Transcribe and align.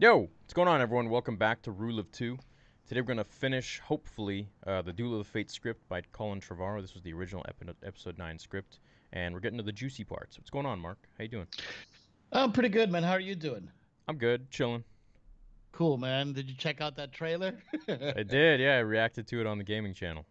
Yo, 0.00 0.30
what's 0.40 0.54
going 0.54 0.66
on, 0.66 0.80
everyone? 0.80 1.10
Welcome 1.10 1.36
back 1.36 1.60
to 1.60 1.72
Rule 1.72 1.98
of 1.98 2.10
Two. 2.10 2.38
Today 2.88 3.02
we're 3.02 3.06
going 3.06 3.18
to 3.18 3.24
finish, 3.24 3.80
hopefully, 3.80 4.48
uh, 4.66 4.80
the 4.80 4.94
Duel 4.94 5.12
of 5.12 5.26
the 5.26 5.30
Fate 5.30 5.50
script 5.50 5.86
by 5.90 6.00
Colin 6.12 6.40
Trevorrow. 6.40 6.80
This 6.80 6.94
was 6.94 7.02
the 7.02 7.12
original 7.12 7.44
epi- 7.46 7.74
episode 7.84 8.16
nine 8.16 8.38
script, 8.38 8.78
and 9.12 9.34
we're 9.34 9.40
getting 9.40 9.58
to 9.58 9.62
the 9.62 9.72
juicy 9.72 10.04
parts. 10.04 10.38
What's 10.38 10.48
going 10.48 10.64
on, 10.64 10.80
Marc? 10.80 10.96
How 11.18 11.24
you 11.24 11.28
doing? 11.28 11.48
I'm 12.32 12.50
pretty 12.50 12.70
good, 12.70 12.90
man. 12.90 13.02
How 13.02 13.12
are 13.12 13.20
you 13.20 13.34
doing? 13.34 13.68
I'm 14.08 14.16
good, 14.16 14.50
chilling. 14.50 14.84
Cool, 15.72 15.98
man. 15.98 16.32
Did 16.32 16.48
you 16.48 16.56
check 16.56 16.80
out 16.80 16.96
that 16.96 17.12
trailer? 17.12 17.58
I 17.86 18.22
did, 18.22 18.58
yeah. 18.58 18.76
I 18.76 18.78
reacted 18.78 19.26
to 19.26 19.40
it 19.42 19.46
on 19.46 19.58
the 19.58 19.64
gaming 19.64 19.92
channel. 19.92 20.24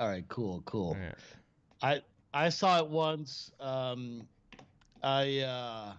All 0.00 0.08
right, 0.08 0.24
cool, 0.26 0.62
cool. 0.64 0.96
Yeah. 1.00 1.12
I 1.80 2.00
I 2.34 2.48
saw 2.48 2.78
it 2.80 2.88
once. 2.88 3.52
Um, 3.60 4.26
I 5.00 5.42
uh, 5.42 5.92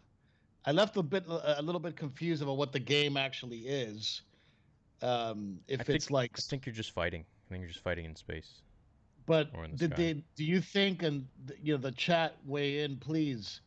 I 0.66 0.71
left 0.71 0.97
a 0.97 1.04
bit 1.04 1.25
a 1.28 1.61
little 1.61 1.79
bit 1.79 1.96
confused 1.96 2.42
about 2.43 2.57
what 2.57 2.71
the 2.71 2.79
game 2.79 3.15
actually 3.18 3.60
is. 3.60 4.21
Um, 5.02 5.60
if 5.68 5.82
think- 5.82 5.96
it's 5.96 6.11
like, 6.11 6.32
I 6.38 6.42
think 6.42 6.65
you're 6.65 6.75
just 6.75 6.92
fighting. 6.92 7.21
I 7.21 7.54
think 7.54 7.61
you're 7.61 7.70
just 7.71 7.84
fighting 7.84 8.06
in 8.06 8.15
space. 8.15 8.62
but 9.25 9.50
in 9.64 9.71
the 9.71 9.78
did 9.78 9.92
sky. 9.92 9.96
they? 9.96 10.24
Do 10.36 10.43
you 10.43 10.60
think? 10.60 11.04
And 11.04 11.25
you 11.64 11.74
know, 11.74 11.78
the 11.78 11.92
chat 11.92 12.36
weigh 12.46 12.82
in, 12.84 12.98
please. 12.98 13.62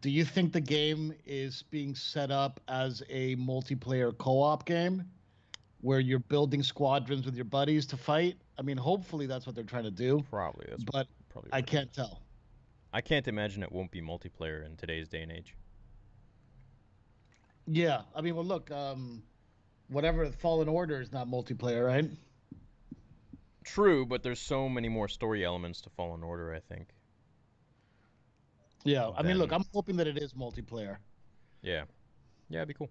Do 0.00 0.08
you 0.08 0.24
think 0.24 0.52
the 0.52 0.60
game 0.60 1.12
is 1.26 1.64
being 1.70 1.94
set 1.94 2.30
up 2.30 2.60
as 2.68 3.02
a 3.10 3.36
multiplayer 3.36 4.16
co-op 4.16 4.64
game, 4.64 5.04
where 5.82 6.00
you're 6.00 6.20
building 6.20 6.62
squadrons 6.62 7.26
with 7.26 7.34
your 7.34 7.44
buddies 7.44 7.84
to 7.86 7.98
fight? 7.98 8.36
I 8.58 8.62
mean, 8.62 8.78
hopefully 8.78 9.26
that's 9.26 9.46
what 9.46 9.54
they're 9.54 9.64
trying 9.64 9.84
to 9.84 9.90
do, 9.90 10.24
Probably. 10.30 10.66
But 10.90 11.06
probably. 11.28 11.50
I 11.52 11.60
can't 11.60 11.92
tell. 11.92 12.22
I 12.92 13.00
can't 13.02 13.28
imagine 13.28 13.62
it 13.62 13.70
won't 13.70 13.90
be 13.90 14.00
multiplayer 14.00 14.64
in 14.64 14.76
today's 14.76 15.08
day 15.08 15.22
and 15.22 15.32
age. 15.32 15.54
Yeah, 17.66 18.02
I 18.14 18.20
mean, 18.20 18.34
well, 18.34 18.44
look, 18.44 18.70
um, 18.70 19.22
whatever 19.88 20.30
Fallen 20.30 20.68
Order 20.68 21.00
is 21.00 21.12
not 21.12 21.28
multiplayer, 21.28 21.86
right? 21.86 22.10
True, 23.64 24.06
but 24.06 24.22
there's 24.22 24.40
so 24.40 24.68
many 24.68 24.88
more 24.88 25.08
story 25.08 25.44
elements 25.44 25.80
to 25.82 25.90
Fallen 25.90 26.22
Order. 26.22 26.54
I 26.54 26.60
think. 26.74 26.88
Yeah, 28.84 29.10
I 29.16 29.22
mean, 29.22 29.36
look, 29.36 29.52
I'm 29.52 29.64
hoping 29.74 29.96
that 29.96 30.06
it 30.06 30.16
is 30.16 30.32
multiplayer. 30.32 30.96
Yeah. 31.62 31.84
Yeah, 32.48 32.60
it'd 32.60 32.68
be 32.68 32.74
cool. 32.74 32.90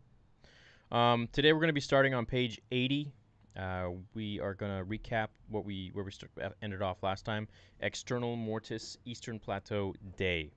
Um, 0.91 1.27
today 1.31 1.51
we're 1.51 1.59
going 1.59 1.69
to 1.69 1.73
be 1.73 1.81
starting 1.81 2.13
on 2.13 2.25
page 2.25 2.59
80. 2.71 3.11
Uh, 3.57 3.89
we 4.13 4.39
are 4.39 4.53
going 4.53 4.71
to 4.71 4.85
recap 4.85 5.27
what 5.49 5.65
we 5.65 5.89
where 5.93 6.05
we 6.05 6.11
st- 6.11 6.31
uh, 6.41 6.49
ended 6.61 6.81
off 6.81 7.03
last 7.03 7.25
time. 7.25 7.47
External 7.79 8.35
Mortis 8.35 8.97
Eastern 9.05 9.39
Plateau 9.39 9.95
Day. 10.15 10.51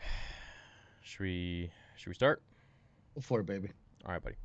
Should 1.02 1.20
we 1.20 1.70
should 1.96 2.10
we 2.10 2.14
start? 2.14 2.42
It, 3.16 3.46
baby. 3.46 3.70
All 4.04 4.12
right, 4.12 4.22
buddy. 4.22 4.36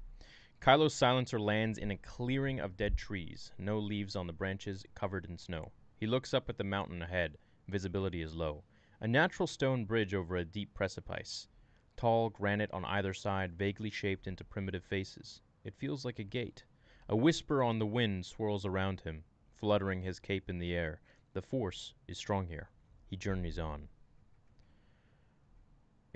Kylo's 0.60 0.94
silencer 0.94 1.40
lands 1.40 1.78
in 1.78 1.92
a 1.92 1.98
clearing 1.98 2.60
of 2.60 2.78
dead 2.78 2.98
trees, 2.98 3.52
no 3.58 3.80
leaves 3.80 4.16
on 4.16 4.28
the 4.28 4.34
branches, 4.34 4.86
covered 4.96 5.26
in 5.26 5.38
snow. 5.38 5.72
He 5.96 6.08
looks 6.08 6.34
up 6.34 6.50
at 6.50 6.58
the 6.58 6.64
mountain 6.64 7.02
ahead. 7.02 7.38
Visibility 7.68 8.22
is 8.22 8.36
low. 8.36 8.64
A 9.00 9.08
natural 9.08 9.46
stone 9.46 9.86
bridge 9.86 10.14
over 10.14 10.36
a 10.36 10.46
deep 10.46 10.74
precipice. 10.74 11.48
Tall 11.96 12.30
granite 12.30 12.72
on 12.72 12.86
either 12.86 13.14
side, 13.14 13.54
vaguely 13.54 13.90
shaped 13.90 14.28
into 14.28 14.44
primitive 14.44 14.84
faces. 14.84 15.42
It 15.64 15.76
feels 15.76 16.04
like 16.04 16.20
a 16.20 16.24
gate. 16.24 16.66
A 17.10 17.16
whisper 17.16 17.64
on 17.64 17.80
the 17.80 17.86
wind 17.86 18.26
swirls 18.26 18.66
around 18.66 19.02
him, 19.02 19.24
fluttering 19.56 20.02
his 20.02 20.20
cape 20.20 20.50
in 20.50 20.60
the 20.60 20.74
air. 20.74 21.02
The 21.34 21.42
force 21.42 21.94
is 22.08 22.18
strong 22.18 22.48
here. 22.48 22.70
He 23.06 23.16
journeys 23.16 23.60
on. 23.60 23.90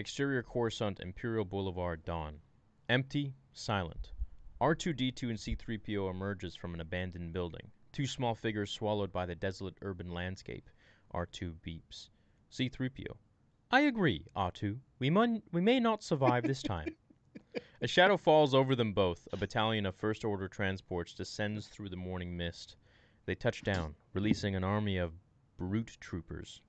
Exterior 0.02 0.42
Coruscant, 0.42 1.00
Imperial 1.00 1.46
Boulevard, 1.46 2.04
dawn. 2.04 2.40
Empty, 2.90 3.36
silent. 3.54 4.14
R2D2 4.60 5.30
and 5.30 5.38
C3PO 5.38 6.10
emerges 6.10 6.56
from 6.56 6.74
an 6.74 6.82
abandoned 6.82 7.34
building. 7.34 7.70
Two 7.92 8.08
small 8.08 8.34
figures 8.34 8.72
swallowed 8.72 9.14
by 9.14 9.28
the 9.28 9.36
desolate 9.36 9.78
urban 9.84 10.12
landscape. 10.12 10.72
R2 11.14 11.54
beeps. 11.64 12.10
C3PO. 12.52 13.14
I 13.70 13.82
agree, 13.82 14.26
R2. 14.36 14.80
We, 14.98 15.12
mun- 15.12 15.44
we 15.52 15.62
may 15.62 15.80
not 15.80 16.02
survive 16.02 16.46
this 16.46 16.64
time. 16.64 16.96
a 17.84 17.88
shadow 17.88 18.18
falls 18.18 18.56
over 18.56 18.76
them 18.76 18.94
both. 18.94 19.28
A 19.32 19.38
battalion 19.38 19.86
of 19.86 19.94
First 19.94 20.26
Order 20.26 20.48
transports 20.48 21.14
descends 21.14 21.68
through 21.68 21.90
the 21.90 21.96
morning 21.96 22.36
mist. 22.36 22.76
They 23.28 23.36
touch 23.36 23.62
down, 23.62 23.94
releasing 24.14 24.56
an 24.56 24.64
army 24.64 24.98
of 24.98 25.14
brute 25.58 25.96
troopers. 26.00 26.60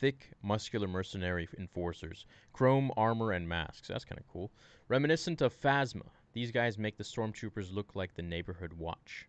Thick, 0.00 0.30
muscular 0.42 0.88
mercenary 0.88 1.46
enforcers. 1.58 2.24
Chrome 2.54 2.90
armor 2.96 3.32
and 3.32 3.46
masks. 3.46 3.88
That's 3.88 4.04
kind 4.06 4.18
of 4.18 4.26
cool. 4.28 4.50
Reminiscent 4.88 5.42
of 5.42 5.54
Phasma, 5.54 6.08
these 6.32 6.50
guys 6.50 6.78
make 6.78 6.96
the 6.96 7.04
stormtroopers 7.04 7.70
look 7.70 7.94
like 7.94 8.14
the 8.14 8.22
neighborhood 8.22 8.72
watch. 8.72 9.28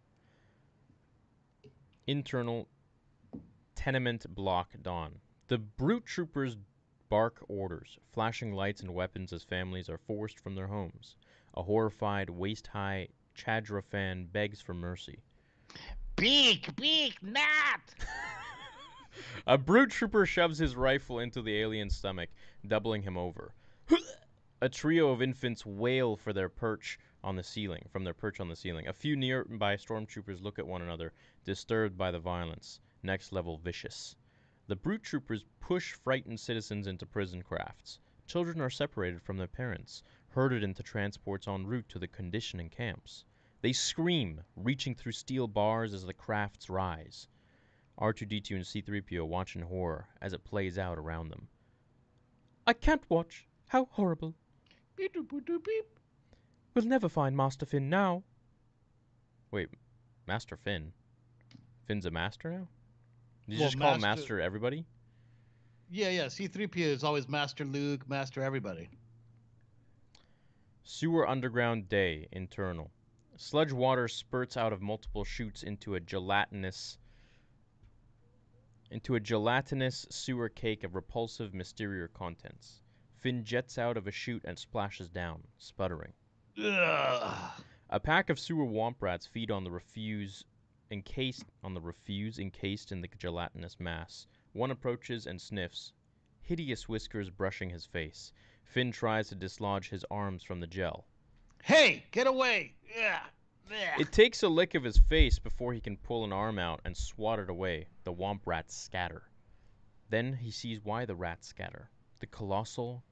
Internal 2.08 2.70
tenement 3.76 4.26
block 4.34 4.70
dawn. 4.81 5.20
The 5.48 5.58
brute 5.58 6.06
troopers 6.06 6.56
bark 7.10 7.44
orders, 7.50 8.00
flashing 8.14 8.54
lights 8.54 8.80
and 8.81 8.94
weapons 8.94 9.34
as 9.34 9.44
families 9.44 9.90
are 9.90 9.98
forced 9.98 10.40
from 10.40 10.56
their 10.56 10.68
homes. 10.68 11.18
A 11.56 11.64
horrified, 11.64 12.30
waist 12.30 12.68
high 12.68 13.10
Chadra-Fan 13.36 14.28
begs 14.31 14.62
for 14.62 14.74
mercy. 14.74 15.20
Beak, 16.16 16.74
beak, 16.78 17.22
not. 17.22 17.81
A 19.46 19.56
brute 19.56 19.92
trooper 19.92 20.26
shoves 20.26 20.58
his 20.58 20.76
rifle 20.76 21.20
into 21.20 21.44
the 21.44 21.56
alien's 21.56 21.96
stomach, 21.96 22.32
doubling 22.66 23.04
him 23.04 23.20
over. 23.20 23.54
A 24.59 24.68
trio 24.68 25.12
of 25.12 25.22
infants 25.22 25.64
wail 25.64 26.16
for 26.16 26.34
their 26.34 26.50
perch 26.50 26.98
on 27.24 27.36
the 27.36 27.44
ceiling, 27.44 27.88
from 27.92 28.04
their 28.04 28.16
perch 28.16 28.40
on 28.40 28.50
the 28.50 28.56
ceiling. 28.56 28.88
A 28.88 28.94
few 28.94 29.16
nearby 29.16 29.76
stormtroopers 29.76 30.42
look 30.42 30.58
at 30.58 30.66
one 30.66 30.81
another, 30.81 31.14
disturbed 31.46 31.96
by 31.96 32.10
the 32.10 32.18
violence. 32.18 32.80
Next 33.04 33.31
level 33.31 33.58
vicious. 33.58 34.16
The 34.66 34.76
brute 34.76 35.04
troopers 35.04 35.46
push 35.60 35.94
frightened 35.94 36.40
citizens 36.40 36.88
into 36.88 37.06
prison 37.06 37.44
crafts. 37.44 38.00
Children 38.26 38.60
are 38.60 38.72
separated 38.72 39.22
from 39.22 39.38
their 39.38 39.46
parents, 39.46 40.02
herded 40.30 40.64
into 40.64 40.81
transports 40.81 41.48
en 41.48 41.68
route 41.68 41.90
to 41.90 42.00
the 42.00 42.08
conditioning 42.08 42.72
camps. 42.72 43.26
They 43.62 43.74
scream, 43.74 44.42
reaching 44.56 44.96
through 44.96 45.12
steel 45.12 45.48
bars 45.48 45.94
as 45.94 46.06
the 46.06 46.14
crafts 46.16 46.72
rise. 46.72 47.28
R2D2 48.01 48.51
and 48.56 48.63
C3PO 48.66 49.28
watch 49.28 49.56
in 49.56 49.62
horror 49.62 50.07
as 50.22 50.34
it 50.34 50.44
plays 50.44 50.78
out 50.79 50.97
around 50.97 51.29
them. 51.29 51.47
I 52.66 52.73
can't 52.73 53.03
watch. 53.09 53.47
How 53.67 53.85
horrible. 53.91 54.34
Beep, 54.95 55.13
boop, 55.16 55.28
doop, 55.45 55.63
beep. 55.63 55.85
We'll 56.73 56.85
never 56.85 57.07
find 57.09 57.38
Master 57.38 57.66
Finn 57.66 57.89
now. 57.89 58.23
Wait, 59.51 59.69
Master 60.28 60.57
Finn? 60.57 60.94
Finn's 61.85 62.06
a 62.06 62.12
master 62.12 62.50
now? 62.51 62.67
Did 63.47 63.56
you 63.56 63.59
Well, 63.62 63.69
just 63.69 63.79
call 63.79 63.91
master- 63.97 64.01
master 64.22 64.41
everybody? 64.41 64.85
Yeah, 65.89 66.09
yeah. 66.09 66.28
C-3PO 66.29 66.78
is 66.78 67.03
always 67.03 67.28
Master 67.28 67.66
Luke, 67.66 68.07
Master 68.07 68.41
everybody. 68.41 68.89
Sewer 70.83 71.28
underground 71.28 71.89
day, 71.89 72.28
internal. 72.31 72.91
Sludge 73.35 73.72
water 73.73 74.07
spurts 74.07 74.56
out 74.56 74.72
of 74.73 74.81
multiple 74.81 75.23
chutes 75.25 75.63
into 75.63 75.95
a 75.95 76.00
gelatinous 76.00 76.97
into 78.91 79.16
a 79.16 79.19
gelatinous 79.19 80.06
sewer 80.09 80.50
cake 80.50 80.84
of 80.84 80.96
repulsive 80.96 81.53
mysterious 81.53 82.09
contents. 82.13 82.81
Finn 83.19 83.44
jets 83.44 83.78
out 83.78 83.97
of 83.97 84.07
a 84.07 84.12
chute 84.12 84.44
and 84.46 84.59
splashes 84.59 85.09
down, 85.09 85.44
sputtering. 85.57 86.13
Ugh. 86.57 87.63
A 87.90 88.00
pack 88.00 88.30
of 88.30 88.40
sewer 88.40 88.66
womp 88.66 89.01
rats 89.01 89.28
feed 89.28 89.50
on 89.50 89.63
the 89.63 89.72
refuse 89.72 90.44
encased 90.91 91.46
on 91.63 91.74
the 91.74 91.81
refuse 91.81 92.38
encased 92.38 92.91
in 92.91 93.01
the 93.01 93.07
gelatinous 93.07 93.80
mass. 93.80 94.28
One 94.53 94.72
approaches 94.72 95.25
and 95.25 95.41
sniffs, 95.41 95.94
hideous 96.41 96.90
whiskers 96.90 97.30
brushing 97.30 97.69
his 97.69 97.86
face. 97.86 98.33
Finn 98.63 98.92
tries 98.92 99.30
to 99.30 99.36
dislodge 99.36 99.89
his 99.89 100.06
arms 100.12 100.44
from 100.44 100.60
the 100.60 100.68
gel. 100.68 101.06
Hey, 101.63 102.06
get 102.12 102.27
away! 102.27 102.75
Yeah. 102.95 103.24
It 104.00 104.12
takes 104.12 104.44
a 104.44 104.50
lick 104.50 104.75
of 104.75 104.84
his 104.84 104.98
face 104.98 105.40
before 105.40 105.74
he 105.74 105.80
can 105.80 105.98
pull 105.98 106.24
an 106.24 106.34
arm 106.34 106.60
out 106.60 106.81
and 106.86 106.96
swat 106.96 107.40
it 107.40 107.50
away. 107.50 107.88
The 108.04 108.13
womp 108.13 108.42
rats 108.46 108.75
scatter. 108.75 109.24
Then 110.10 110.34
he 110.34 110.52
sees 110.52 110.84
why 110.84 111.06
the 111.06 111.16
rats 111.16 111.48
scatter. 111.48 111.90
The 112.19 112.28
colossal 112.28 113.04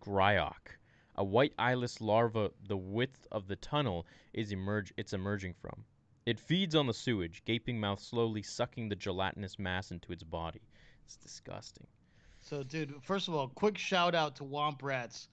Gryok, 0.00 0.78
a 1.16 1.24
white 1.24 1.52
eyeless 1.58 2.00
larva 2.00 2.50
the 2.66 2.76
width 2.76 3.26
of 3.30 3.46
the 3.46 3.56
tunnel 3.56 4.06
is 4.32 4.52
emerge 4.52 4.92
it's 4.96 5.12
emerging 5.12 5.54
from. 5.54 5.84
It 6.24 6.40
feeds 6.40 6.74
on 6.74 6.86
the 6.86 6.94
sewage, 6.94 7.42
gaping 7.44 7.80
mouth 7.80 8.00
slowly 8.00 8.42
sucking 8.42 8.88
the 8.88 8.96
gelatinous 8.96 9.58
mass 9.58 9.90
into 9.90 10.12
its 10.12 10.22
body. 10.22 10.62
It's 11.04 11.16
disgusting. 11.16 11.86
So, 12.40 12.62
dude, 12.62 13.02
first 13.02 13.28
of 13.28 13.34
all, 13.34 13.48
quick 13.48 13.78
shout 13.78 14.14
out 14.14 14.36
to 14.36 14.44
Womp 14.44 14.82
Rats. 14.82 15.28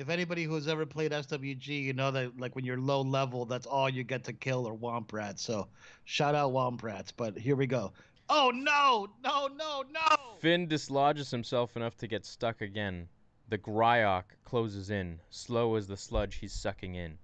If 0.00 0.08
anybody 0.08 0.44
who's 0.44 0.66
ever 0.66 0.86
played 0.86 1.12
SWG, 1.12 1.68
you 1.68 1.92
know 1.92 2.10
that 2.10 2.40
like 2.40 2.56
when 2.56 2.64
you're 2.64 2.80
low 2.80 3.02
level, 3.02 3.44
that's 3.44 3.66
all 3.66 3.86
you 3.86 4.02
get 4.02 4.24
to 4.24 4.32
kill 4.32 4.66
are 4.66 4.74
Womp 4.74 5.12
Rats. 5.12 5.42
So, 5.42 5.68
shout 6.06 6.34
out 6.34 6.52
Womp 6.52 6.82
Rats. 6.82 7.12
But 7.12 7.36
here 7.36 7.54
we 7.54 7.66
go. 7.66 7.92
Oh 8.30 8.50
no, 8.54 9.08
no, 9.22 9.48
no, 9.48 9.84
no! 9.92 10.38
Finn 10.38 10.66
dislodges 10.66 11.30
himself 11.30 11.76
enough 11.76 11.98
to 11.98 12.06
get 12.06 12.24
stuck 12.24 12.62
again, 12.62 13.10
The 13.50 13.58
Gryok 13.58 14.24
closes 14.42 14.88
in, 14.88 15.20
slow 15.28 15.74
as 15.74 15.86
the 15.86 15.98
sludge 15.98 16.36
he's 16.36 16.54
sucking 16.54 16.94
in. 16.94 17.18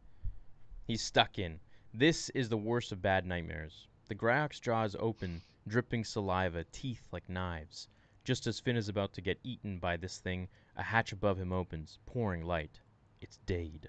He's 0.86 1.00
stuck 1.00 1.38
in. 1.38 1.58
This 1.94 2.28
is 2.34 2.50
the 2.50 2.58
worst 2.58 2.92
of 2.92 3.00
bad 3.00 3.24
nightmares. 3.24 3.86
The 4.08 4.14
Gryok's 4.14 4.60
jaws 4.60 4.94
open, 4.98 5.40
dripping 5.66 6.04
saliva, 6.04 6.64
teeth 6.72 7.08
like 7.10 7.26
knives. 7.30 7.88
Just 8.26 8.48
as 8.48 8.58
Finn 8.58 8.76
is 8.76 8.88
about 8.88 9.12
to 9.12 9.20
get 9.20 9.38
eaten 9.44 9.78
by 9.78 9.96
this 9.96 10.18
thing, 10.18 10.48
a 10.74 10.82
hatch 10.82 11.12
above 11.12 11.38
him 11.38 11.52
opens, 11.52 12.00
pouring 12.06 12.44
light. 12.44 12.80
It's 13.20 13.38
Dade. 13.46 13.88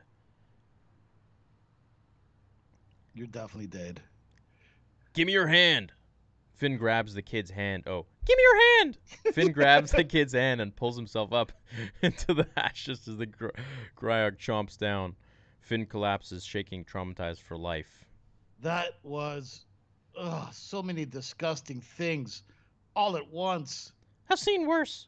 You're 3.16 3.26
definitely 3.26 3.66
dead. 3.66 4.00
Give 5.14 5.26
me 5.26 5.34
your 5.34 5.48
hand. 5.48 5.92
Finn 6.54 6.78
grabs 6.78 7.16
the 7.16 7.24
kid's 7.24 7.50
hand. 7.50 7.88
Oh, 7.88 8.06
give 8.26 8.38
me 8.38 8.44
your 8.44 8.78
hand. 8.78 8.98
Finn 9.34 9.52
grabs 9.52 9.90
the 9.90 10.04
kid's 10.04 10.34
hand 10.36 10.62
and 10.62 10.76
pulls 10.76 10.96
himself 10.96 11.34
up 11.34 11.52
into 12.04 12.36
the 12.36 12.48
hatch 12.56 12.86
just 12.86 13.08
as 13.08 13.18
the 13.18 13.26
gr- 13.26 13.50
Gryok 14.00 14.38
chomps 14.38 14.78
down. 14.78 15.16
Finn 15.62 15.88
collapses, 15.88 16.46
shaking, 16.46 16.86
traumatized 16.86 17.42
for 17.42 17.58
life. 17.58 18.06
That 18.62 19.00
was 19.02 19.66
ugh, 20.16 20.54
so 20.54 20.84
many 20.84 21.06
disgusting 21.06 21.82
things 21.82 22.44
all 22.96 23.18
at 23.18 23.32
once. 23.32 23.94
I've 24.30 24.40
seen 24.40 24.68
worse. 24.68 25.08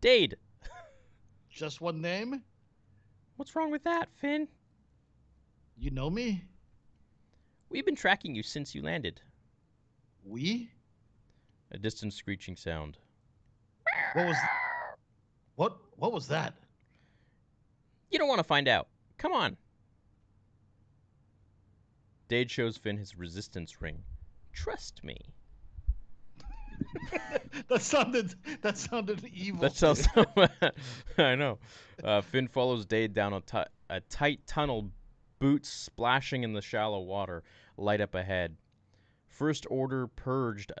Dade. 0.00 0.36
Just 1.50 1.80
one 1.80 2.00
name? 2.00 2.42
What's 3.36 3.54
wrong 3.56 3.70
with 3.70 3.84
that, 3.84 4.08
Finn? 4.20 4.48
You 5.76 5.90
know 5.90 6.10
me? 6.10 6.44
We've 7.68 7.84
been 7.84 7.96
tracking 7.96 8.34
you 8.34 8.42
since 8.42 8.74
you 8.74 8.82
landed. 8.82 9.20
We? 10.24 10.70
A 11.72 11.78
distant 11.78 12.14
screeching 12.14 12.56
sound. 12.56 12.96
What 14.14 14.26
was 14.26 14.36
What 15.56 15.76
what 15.96 16.12
was 16.12 16.28
that? 16.28 16.54
You 18.10 18.18
don't 18.18 18.28
want 18.28 18.38
to 18.38 18.44
find 18.44 18.68
out. 18.68 18.88
Come 19.18 19.32
on. 19.32 19.56
Dade 22.28 22.50
shows 22.50 22.76
Finn 22.76 22.98
his 22.98 23.16
resistance 23.16 23.80
ring. 23.80 24.02
Trust 24.52 25.02
me. 25.02 25.16
that 27.68 27.82
sounded 27.82 28.34
that 28.62 28.78
sounded 28.78 29.24
evil. 29.32 29.60
That 29.62 29.74
sounds 29.74 30.06
I 31.18 31.34
know. 31.34 31.58
Uh, 32.02 32.20
Finn 32.20 32.46
follows 32.48 32.86
Dade 32.86 33.14
down 33.14 33.42
a 33.90 34.00
tight 34.08 34.46
tunnel, 34.46 34.90
boots 35.38 35.68
splashing 35.68 36.44
in 36.44 36.52
the 36.52 36.62
shallow 36.62 37.00
water, 37.00 37.42
light 37.76 38.00
up 38.00 38.14
ahead. 38.14 38.56
First 39.26 39.66
order 39.70 40.06
purged. 40.06 40.72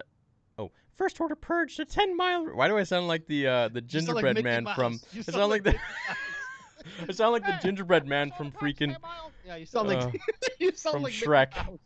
Oh, 0.58 0.70
first 0.96 1.20
order 1.20 1.34
purged 1.34 1.80
a 1.80 1.84
ten 1.84 2.16
mile. 2.16 2.44
Why 2.44 2.68
do 2.68 2.76
I 2.76 2.84
sound 2.84 3.08
like 3.08 3.26
the 3.26 3.46
uh, 3.46 3.68
the 3.68 3.80
sound 3.80 4.08
like 4.08 4.24
gingerbread 4.24 4.44
man 4.44 4.64
Mouse. 4.64 4.76
from? 4.76 5.00
You 5.12 5.22
sound 5.22 5.34
sound 5.34 5.50
like 5.50 5.64
the. 5.64 5.74
I 7.08 7.12
sound 7.12 7.32
like 7.32 7.44
the 7.44 7.58
gingerbread 7.62 8.06
man 8.06 8.32
from 8.36 8.52
freaking. 8.52 8.96
Yeah, 9.46 9.56
you 9.56 9.66
sound 9.66 9.88
like 9.88 9.98
uh, 9.98 10.10
you 10.58 10.72
sound 10.72 10.94
from 10.94 11.02
like 11.02 11.12
Shrek. 11.12 11.78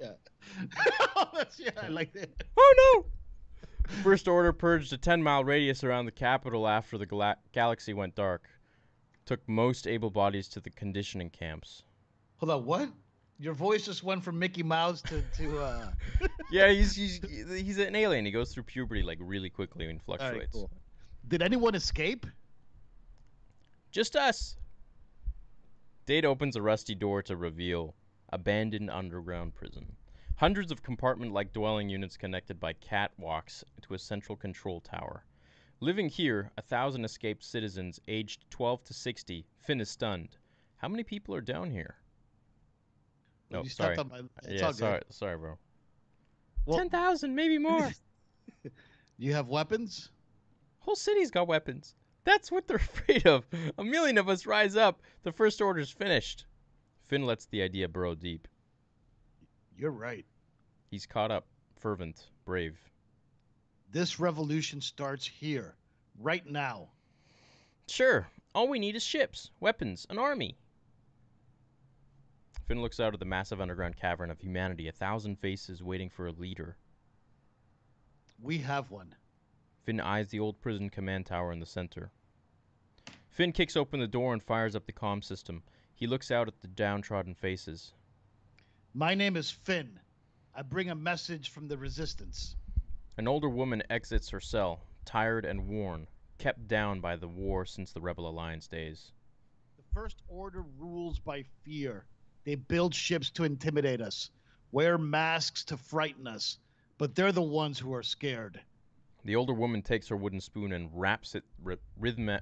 Yeah. 0.00 0.12
That's 1.34 1.58
yeah, 1.58 1.70
I 1.82 1.88
like 1.88 2.12
that. 2.12 2.30
Oh 2.56 3.04
no! 3.86 3.92
First 4.02 4.28
Order 4.28 4.52
purged 4.52 4.92
a 4.92 4.98
10 4.98 5.22
mile 5.22 5.44
radius 5.44 5.84
around 5.84 6.06
the 6.06 6.12
capital 6.12 6.66
after 6.66 6.98
the 6.98 7.06
gala- 7.06 7.38
galaxy 7.52 7.94
went 7.94 8.14
dark. 8.14 8.48
Took 9.24 9.46
most 9.48 9.86
able 9.86 10.10
bodies 10.10 10.48
to 10.50 10.60
the 10.60 10.70
conditioning 10.70 11.30
camps. 11.30 11.82
Hold 12.38 12.50
on, 12.50 12.64
what? 12.64 12.88
Your 13.38 13.54
voice 13.54 13.84
just 13.84 14.02
went 14.02 14.24
from 14.24 14.38
Mickey 14.38 14.62
Mouse 14.62 15.02
to 15.02 15.22
to 15.38 15.58
uh. 15.58 15.90
Yeah, 16.50 16.70
he's, 16.70 16.94
he's 16.94 17.20
he's 17.22 17.78
an 17.78 17.94
alien. 17.96 18.24
He 18.24 18.30
goes 18.30 18.52
through 18.52 18.62
puberty 18.64 19.02
like 19.02 19.18
really 19.20 19.50
quickly 19.50 19.86
and 19.86 20.00
fluctuates. 20.02 20.36
right, 20.36 20.48
cool. 20.52 20.70
Did 21.28 21.42
anyone 21.42 21.74
escape? 21.74 22.26
Just 23.96 24.14
us. 24.14 24.58
Dade 26.04 26.26
opens 26.26 26.54
a 26.54 26.60
rusty 26.60 26.94
door 26.94 27.22
to 27.22 27.34
reveal 27.34 27.94
abandoned 28.30 28.90
underground 28.90 29.54
prison. 29.54 29.96
Hundreds 30.36 30.70
of 30.70 30.82
compartment-like 30.82 31.54
dwelling 31.54 31.88
units 31.88 32.18
connected 32.18 32.60
by 32.60 32.74
catwalks 32.74 33.64
to 33.80 33.94
a 33.94 33.98
central 33.98 34.36
control 34.36 34.82
tower. 34.82 35.24
Living 35.80 36.10
here, 36.10 36.50
a 36.58 36.60
thousand 36.60 37.06
escaped 37.06 37.42
citizens 37.42 37.98
aged 38.06 38.44
12 38.50 38.84
to 38.84 38.92
60. 38.92 39.46
Finn 39.60 39.80
is 39.80 39.88
stunned. 39.88 40.36
How 40.76 40.88
many 40.88 41.02
people 41.02 41.34
are 41.34 41.40
down 41.40 41.70
here? 41.70 41.96
No, 43.50 43.60
you 43.60 43.64
oh, 43.64 43.68
sorry. 43.68 43.96
on 43.96 44.08
my. 44.10 44.20
Yeah, 44.46 44.66
all 44.66 44.72
good. 44.72 44.78
sorry, 44.78 45.02
sorry, 45.08 45.38
bro. 45.38 45.56
Well- 46.66 46.76
Ten 46.76 46.90
thousand, 46.90 47.34
maybe 47.34 47.56
more. 47.56 47.90
You 49.16 49.32
have 49.32 49.48
weapons? 49.48 50.10
Whole 50.80 50.96
city's 50.96 51.30
got 51.30 51.48
weapons. 51.48 51.94
That's 52.26 52.50
what 52.50 52.66
they're 52.66 52.76
afraid 52.96 53.26
of. 53.26 53.46
A 53.78 53.84
million 53.84 54.18
of 54.18 54.28
us 54.28 54.44
rise 54.46 54.76
up. 54.76 55.00
The 55.22 55.32
first 55.32 55.62
order's 55.62 55.90
finished. 55.90 56.44
Finn 57.06 57.24
lets 57.24 57.46
the 57.46 57.62
idea 57.62 57.88
burrow 57.88 58.16
deep. 58.16 58.48
You're 59.78 59.92
right. 59.92 60.26
He's 60.90 61.06
caught 61.06 61.30
up, 61.30 61.46
fervent, 61.78 62.26
brave. 62.44 62.76
This 63.92 64.18
revolution 64.18 64.80
starts 64.80 65.24
here, 65.24 65.76
right 66.18 66.44
now. 66.44 66.88
Sure, 67.86 68.26
all 68.54 68.66
we 68.66 68.80
need 68.80 68.96
is 68.96 69.04
ships, 69.04 69.50
weapons, 69.60 70.06
an 70.10 70.18
army. 70.18 70.56
Finn 72.66 72.82
looks 72.82 72.98
out 72.98 73.14
at 73.14 73.20
the 73.20 73.24
massive 73.24 73.60
underground 73.60 73.96
cavern 73.96 74.32
of 74.32 74.40
humanity, 74.40 74.88
a 74.88 74.92
thousand 74.92 75.38
faces 75.38 75.80
waiting 75.80 76.10
for 76.10 76.26
a 76.26 76.32
leader. 76.32 76.76
We 78.42 78.58
have 78.58 78.90
one. 78.90 79.14
Finn 79.84 80.00
eyes 80.00 80.30
the 80.30 80.40
old 80.40 80.60
prison 80.60 80.90
command 80.90 81.26
tower 81.26 81.52
in 81.52 81.60
the 81.60 81.66
center. 81.66 82.10
Finn 83.36 83.52
kicks 83.52 83.76
open 83.76 84.00
the 84.00 84.06
door 84.06 84.32
and 84.32 84.42
fires 84.42 84.74
up 84.74 84.86
the 84.86 84.92
comm 84.94 85.22
system. 85.22 85.62
He 85.94 86.06
looks 86.06 86.30
out 86.30 86.48
at 86.48 86.62
the 86.62 86.68
downtrodden 86.68 87.34
faces. 87.34 87.92
My 88.94 89.14
name 89.14 89.36
is 89.36 89.50
Finn. 89.50 90.00
I 90.54 90.62
bring 90.62 90.88
a 90.88 90.94
message 90.94 91.50
from 91.50 91.68
the 91.68 91.76
resistance. 91.76 92.56
An 93.18 93.28
older 93.28 93.50
woman 93.50 93.82
exits 93.90 94.30
her 94.30 94.40
cell, 94.40 94.80
tired 95.04 95.44
and 95.44 95.68
worn, 95.68 96.06
kept 96.38 96.66
down 96.66 97.00
by 97.00 97.14
the 97.14 97.28
war 97.28 97.66
since 97.66 97.92
the 97.92 98.00
Rebel 98.00 98.26
Alliance 98.26 98.68
days. 98.68 99.12
The 99.76 99.84
First 99.92 100.22
Order 100.28 100.64
rules 100.78 101.18
by 101.18 101.44
fear. 101.62 102.06
They 102.44 102.54
build 102.54 102.94
ships 102.94 103.28
to 103.32 103.44
intimidate 103.44 104.00
us, 104.00 104.30
wear 104.72 104.96
masks 104.96 105.62
to 105.64 105.76
frighten 105.76 106.26
us, 106.26 106.56
but 106.96 107.14
they're 107.14 107.32
the 107.32 107.42
ones 107.42 107.78
who 107.78 107.92
are 107.92 108.02
scared. 108.02 108.58
The 109.26 109.36
older 109.36 109.52
woman 109.52 109.82
takes 109.82 110.08
her 110.08 110.16
wooden 110.16 110.40
spoon 110.40 110.72
and 110.72 110.88
raps 110.98 111.34
it 111.34 111.44
rhythmi- 111.62 112.40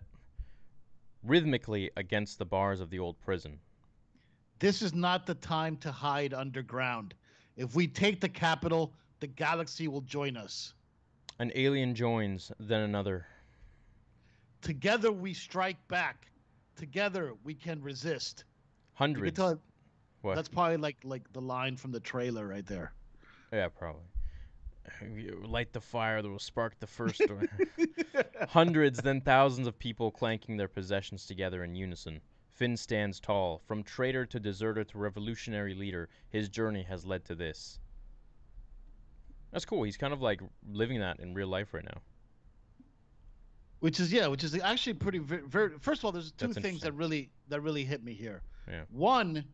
rhythmically 1.25 1.91
against 1.97 2.39
the 2.39 2.45
bars 2.45 2.81
of 2.81 2.91
the 2.91 2.99
old 2.99 3.21
prison. 3.21 3.59
This 4.59 4.83
is 4.83 4.95
not 4.95 5.27
the 5.27 5.35
time 5.35 5.77
to 5.79 5.91
hide 5.91 6.33
underground. 6.33 7.15
If 7.57 7.75
we 7.75 7.87
take 7.87 8.21
the 8.21 8.29
capital, 8.29 8.93
the 9.21 9.27
galaxy 9.27 9.89
will 9.89 10.01
join 10.03 10.37
us. 10.37 10.75
An 11.39 11.51
alien 11.55 11.95
joins, 11.95 12.53
then 12.61 12.83
another. 12.83 13.27
Together 14.63 15.13
we 15.13 15.35
strike 15.35 15.77
back. 15.89 16.29
Together 16.77 17.35
we 17.45 17.55
can 17.55 17.83
resist. 17.83 18.45
Hundreds. 18.95 19.37
tell 19.37 19.61
What? 20.23 20.37
that's 20.37 20.49
probably 20.49 20.77
like 20.77 20.97
like 21.05 21.31
the 21.33 21.41
line 21.41 21.77
from 21.77 21.91
the 21.91 22.01
trailer 22.01 22.47
right 22.47 22.67
there. 22.67 22.93
Yeah, 23.53 23.69
probably. 23.69 24.03
Light 25.43 25.73
the 25.73 25.81
fire 25.81 26.23
that 26.23 26.29
will 26.29 26.39
spark 26.39 26.79
the 26.81 26.87
first. 26.87 27.23
Hundreds, 28.49 29.01
then 29.01 29.21
thousands 29.21 29.67
of 29.67 29.79
people 29.79 30.11
clanking 30.11 30.57
their 30.57 30.69
possessions 30.69 31.27
together 31.27 31.65
in 31.65 31.75
unison. 31.75 32.21
Finn 32.53 32.77
stands 32.77 33.21
tall. 33.21 33.61
From 33.67 33.83
traitor 33.83 34.27
to 34.27 34.39
deserter 34.39 34.85
to 34.85 34.99
revolutionary 34.99 35.75
leader, 35.75 36.09
his 36.31 36.49
journey 36.49 36.83
has 36.83 37.05
led 37.05 37.25
to 37.25 37.35
this. 37.35 37.79
That's 39.53 39.65
cool. 39.65 39.83
He's 39.85 39.97
kind 39.97 40.13
of 40.13 40.21
like 40.23 40.41
living 40.69 41.01
that 41.01 41.21
in 41.21 41.35
real 41.35 41.49
life 41.49 41.75
right 41.75 41.85
now. 41.85 42.01
which 43.81 44.01
is 44.01 44.13
yeah, 44.13 44.27
which 44.29 44.45
is 44.45 44.59
actually 44.61 44.95
pretty 44.95 45.19
very, 45.19 45.43
very 45.43 45.71
first 45.79 46.01
of 46.01 46.07
all, 46.07 46.13
there's 46.13 46.33
two 46.33 46.49
That's 46.49 46.59
things 46.61 46.81
that 46.83 46.93
really 46.93 47.31
that 47.49 47.61
really 47.61 47.85
hit 47.85 48.03
me 48.03 48.15
here. 48.15 48.43
Yeah. 48.69 48.83
One 48.91 49.45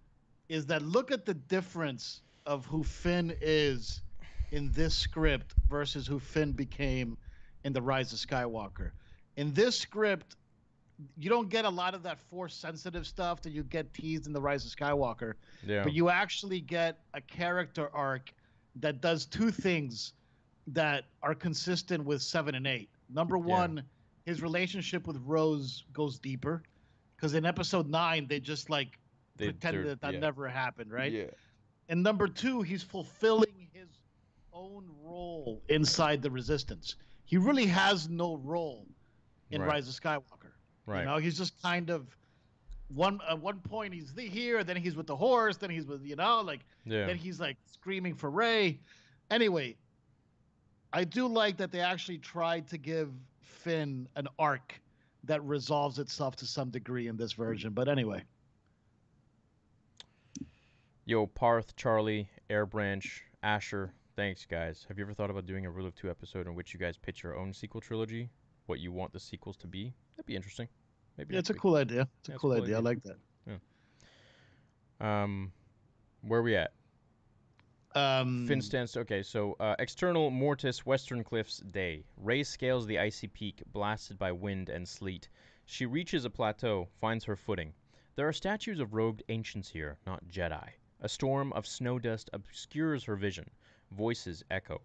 is 0.49 0.67
that 0.67 0.83
look 0.83 1.11
at 1.11 1.25
the 1.27 1.35
difference 1.35 2.23
of 2.47 2.65
who 2.67 2.83
Finn 2.83 3.35
is 3.41 4.03
in 4.53 4.71
this 4.73 4.97
script 4.97 5.55
versus 5.69 6.07
who 6.07 6.19
Finn 6.19 6.53
became 6.53 7.17
in 7.65 7.73
the 7.73 7.83
Rise 7.83 8.13
of 8.13 8.19
Skywalker. 8.19 8.91
In 9.37 9.53
this 9.53 9.79
script, 9.79 10.37
you 11.17 11.31
don't 11.31 11.49
get 11.49 11.65
a 11.65 11.69
lot 11.71 11.95
of 11.95 12.03
that 12.03 12.19
force 12.19 12.55
sensitive 12.55 13.07
stuff 13.07 13.41
that 13.43 13.51
you 13.53 13.63
get 13.63 13.93
teased 13.95 14.27
in 14.27 14.33
the 14.33 14.41
Rise 14.41 14.65
of 14.67 14.73
Skywalker, 14.77 15.35
Yeah. 15.67 15.83
but 15.83 15.93
you 15.93 16.09
actually 16.11 16.61
get 16.61 16.99
a 17.15 17.21
character 17.21 17.89
arc 17.95 18.33
that 18.77 19.01
does 19.01 19.27
two 19.27 19.51
things 19.51 20.13
that 20.67 21.05
are 21.23 21.35
consistent 21.35 22.05
with 22.05 22.23
7 22.23 22.55
and 22.55 22.67
8. 22.67 22.89
Number 23.09 23.37
Yeah. 23.37 23.43
1, 23.45 23.83
his 24.25 24.43
relationship 24.43 25.07
with 25.07 25.17
Rose 25.25 25.85
goes 25.93 26.19
deeper 26.19 26.63
cuz 27.17 27.35
in 27.35 27.45
episode 27.45 27.89
9 27.89 28.27
they 28.27 28.41
just 28.41 28.71
like 28.71 28.99
They- 29.37 29.47
pretended 29.47 29.87
that 29.87 30.01
that 30.03 30.15
yeah. 30.15 30.21
never 30.21 30.49
happened, 30.49 30.91
right? 30.93 31.13
Yeah. 31.13 31.31
And 31.89 32.03
number 32.03 32.29
2, 32.29 32.63
he's 32.63 32.83
fulfilling 32.83 33.69
his 33.73 33.89
own 34.53 34.85
role 35.03 35.63
inside 35.69 36.23
the 36.23 36.31
Resistance. 36.31 36.97
He 37.25 37.37
really 37.37 37.67
has 37.67 38.09
no 38.09 38.37
role 38.37 38.87
in 39.51 39.61
Right. 39.61 39.71
Rise 39.71 39.89
of 39.89 39.95
Skywalker. 39.95 40.53
Right. 40.87 41.01
You 41.01 41.07
know, 41.07 41.17
he's 41.19 41.37
just 41.37 41.61
kind 41.63 41.91
of 41.91 42.07
one 42.89 43.21
at 43.29 43.41
one 43.41 43.61
point 43.61 43.95
he's 43.95 44.13
the, 44.13 44.23
here, 44.23 44.65
then 44.65 44.77
he's 44.77 44.97
with 44.97 45.07
the 45.07 45.17
horse, 45.17 45.57
then 45.57 45.71
he's 45.71 45.87
with 45.87 46.05
you 46.05 46.17
know 46.17 46.41
like 46.41 46.61
yeah. 46.85 47.07
then 47.07 47.17
he's 47.17 47.39
like 47.41 47.57
screaming 47.67 48.15
for 48.15 48.31
Rey. 48.31 48.81
Anyway, 49.31 49.77
I 50.93 51.05
do 51.05 51.27
like 51.27 51.57
that 51.59 51.71
they 51.71 51.81
actually 51.81 52.19
tried 52.19 52.67
to 52.69 52.79
give 52.79 53.11
Finn 53.41 54.09
an 54.17 54.27
arc 54.39 54.81
that 55.25 55.45
resolves 55.45 55.99
itself 55.99 56.35
to 56.37 56.47
some 56.47 56.71
degree 56.71 57.07
in 57.07 57.17
this 57.17 57.33
version. 57.33 57.73
But 57.73 57.89
anyway, 57.89 58.25
Yo, 61.11 61.27
Parth, 61.27 61.75
Charlie, 61.75 62.29
Airbranch, 62.49 63.23
Asher, 63.43 63.93
thanks 64.21 64.45
guys. 64.45 64.85
Have 64.87 64.99
you 64.99 65.05
ever 65.05 65.15
thought 65.15 65.31
about 65.31 65.47
doing 65.47 65.65
a 65.65 65.71
Rule 65.71 65.87
of 65.87 65.95
Two 65.95 66.11
episode 66.11 66.47
in 66.47 66.55
which 66.55 66.75
you 66.75 66.79
guys 66.79 66.99
pitch 66.99 67.23
your 67.23 67.39
own 67.39 67.55
sequel 67.55 67.81
trilogy? 67.81 68.29
What 68.67 68.79
you 68.79 68.93
want 68.93 69.15
the 69.15 69.19
sequels 69.19 69.57
to 69.57 69.67
be? 69.67 69.95
That'd 70.15 70.27
be 70.27 70.37
interesting. 70.37 70.69
Maybe 71.17 71.33
yeah, 71.33 71.39
it's 71.39 71.49
a 71.49 71.55
cool 71.55 71.77
idea. 71.77 72.07
It's 72.19 72.29
a 72.29 72.33
Yeah, 72.33 72.35
it's 72.35 72.37
a 72.37 72.39
cool 72.39 72.51
cool 72.51 72.63
idea. 72.63 72.77
I 72.77 72.81
like 72.81 72.99
that. 73.05 73.17
Um, 75.01 75.53
where 76.21 76.43
we 76.43 76.55
at? 76.55 76.73
Um, 77.95 78.47
Finn 78.47 78.61
stands. 78.61 78.95
Okay, 78.95 79.23
so 79.23 79.57
uh, 79.59 79.77
external 79.79 80.31
Mortis 80.31 80.85
Western 80.85 81.25
Cliffs 81.25 81.57
day. 81.57 82.05
Rey 82.19 82.43
scales 82.43 82.87
the 82.87 82.99
icy 82.99 83.27
peak, 83.27 83.63
blasted 83.73 84.19
by 84.19 84.33
wind 84.33 84.69
and 84.69 84.87
sleet. 84.87 85.31
She 85.65 85.87
reaches 85.87 86.27
a 86.27 86.31
plateau, 86.31 86.89
finds 87.01 87.25
her 87.25 87.37
footing. 87.37 87.73
There 88.17 88.29
are 88.29 88.35
statues 88.35 88.81
of 88.81 88.93
robed 88.93 89.23
ancients 89.31 89.71
here, 89.71 89.97
not 90.07 90.29
Jedi. 90.29 90.69
A 91.01 91.09
storm 91.09 91.55
of 91.55 91.67
snow 91.67 91.99
dust 91.99 92.29
obscures 92.35 93.05
her 93.05 93.17
vision. 93.17 93.49
Voices 93.93 94.45
echo. 94.51 94.83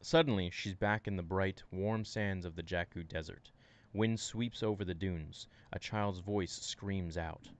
Suddenly, 0.00 0.50
she's 0.50 0.74
back 0.74 1.06
in 1.06 1.16
the 1.16 1.22
bright, 1.22 1.62
warm 1.70 2.04
sands 2.04 2.46
of 2.46 2.56
the 2.56 2.62
Jakku 2.62 3.06
Desert. 3.06 3.50
Wind 3.92 4.20
sweeps 4.20 4.62
over 4.62 4.84
the 4.84 4.94
dunes. 4.94 5.48
A 5.72 5.78
child's 5.78 6.20
voice 6.20 6.52
screams 6.52 7.18
out. 7.18 7.50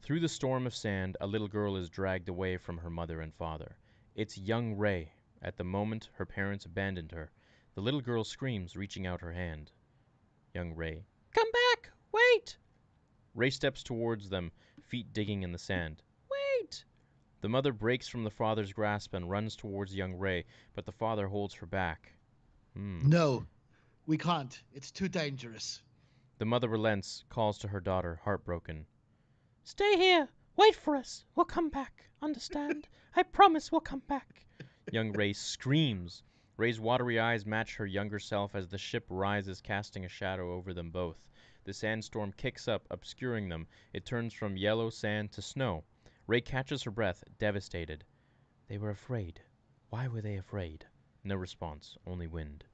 Through 0.00 0.20
the 0.20 0.28
storm 0.28 0.66
of 0.66 0.74
sand, 0.74 1.16
a 1.20 1.26
little 1.26 1.48
girl 1.48 1.76
is 1.76 1.90
dragged 1.90 2.28
away 2.28 2.56
from 2.56 2.78
her 2.78 2.90
mother 2.90 3.20
and 3.20 3.34
father. 3.34 3.76
It's 4.14 4.38
young 4.38 4.76
Rey. 4.76 5.12
At 5.42 5.56
the 5.56 5.64
moment 5.64 6.10
her 6.14 6.26
parents 6.26 6.64
abandoned 6.64 7.12
her, 7.12 7.30
the 7.74 7.80
little 7.80 8.00
girl 8.00 8.24
screams, 8.24 8.76
reaching 8.76 9.06
out 9.06 9.20
her 9.20 9.32
hand. 9.32 9.72
Young 10.54 10.74
Rey. 10.74 11.06
Come 11.32 11.50
back! 11.50 11.90
Wait! 12.12 12.56
Rey 13.34 13.50
steps 13.50 13.82
towards 13.82 14.28
them, 14.28 14.52
feet 14.82 15.12
digging 15.12 15.42
in 15.42 15.52
the 15.52 15.58
sand. 15.58 16.02
The 17.40 17.48
mother 17.48 17.72
breaks 17.72 18.08
from 18.08 18.24
the 18.24 18.30
father's 18.30 18.72
grasp 18.72 19.14
and 19.14 19.30
runs 19.30 19.54
towards 19.54 19.94
young 19.94 20.14
Rey, 20.14 20.44
but 20.74 20.84
the 20.84 20.92
father 20.92 21.28
holds 21.28 21.54
her 21.54 21.66
back. 21.66 22.12
Hmm. 22.74 23.08
No, 23.08 23.46
we 24.06 24.18
can't. 24.18 24.60
It's 24.72 24.90
too 24.90 25.08
dangerous. 25.08 25.82
The 26.38 26.44
mother 26.44 26.68
relents, 26.68 27.24
calls 27.28 27.58
to 27.58 27.68
her 27.68 27.80
daughter, 27.80 28.20
heartbroken. 28.24 28.86
Stay 29.62 29.96
here. 29.96 30.28
Wait 30.56 30.74
for 30.74 30.96
us. 30.96 31.24
We'll 31.36 31.46
come 31.46 31.68
back. 31.68 32.10
Understand? 32.22 32.88
I 33.14 33.22
promise 33.22 33.70
we'll 33.70 33.82
come 33.82 34.02
back. 34.08 34.44
Young 34.90 35.12
Rey 35.12 35.32
screams. 35.32 36.24
Rey's 36.56 36.80
watery 36.80 37.20
eyes 37.20 37.46
match 37.46 37.76
her 37.76 37.86
younger 37.86 38.18
self 38.18 38.56
as 38.56 38.66
the 38.66 38.78
ship 38.78 39.06
rises, 39.08 39.60
casting 39.60 40.04
a 40.04 40.08
shadow 40.08 40.54
over 40.54 40.74
them 40.74 40.90
both. 40.90 41.18
The 41.62 41.72
sandstorm 41.72 42.32
kicks 42.32 42.66
up, 42.66 42.86
obscuring 42.90 43.48
them. 43.48 43.68
It 43.92 44.04
turns 44.04 44.32
from 44.32 44.56
yellow 44.56 44.90
sand 44.90 45.30
to 45.32 45.42
snow. 45.42 45.84
Rey 46.28 46.42
catches 46.42 46.82
her 46.82 46.90
breath, 46.90 47.24
devastated. 47.38 48.04
They 48.66 48.76
were 48.76 48.90
afraid. 48.90 49.40
Why 49.88 50.08
were 50.08 50.20
they 50.20 50.36
afraid? 50.36 50.84
No 51.24 51.36
response, 51.36 51.96
only 52.06 52.26
wind. 52.26 52.66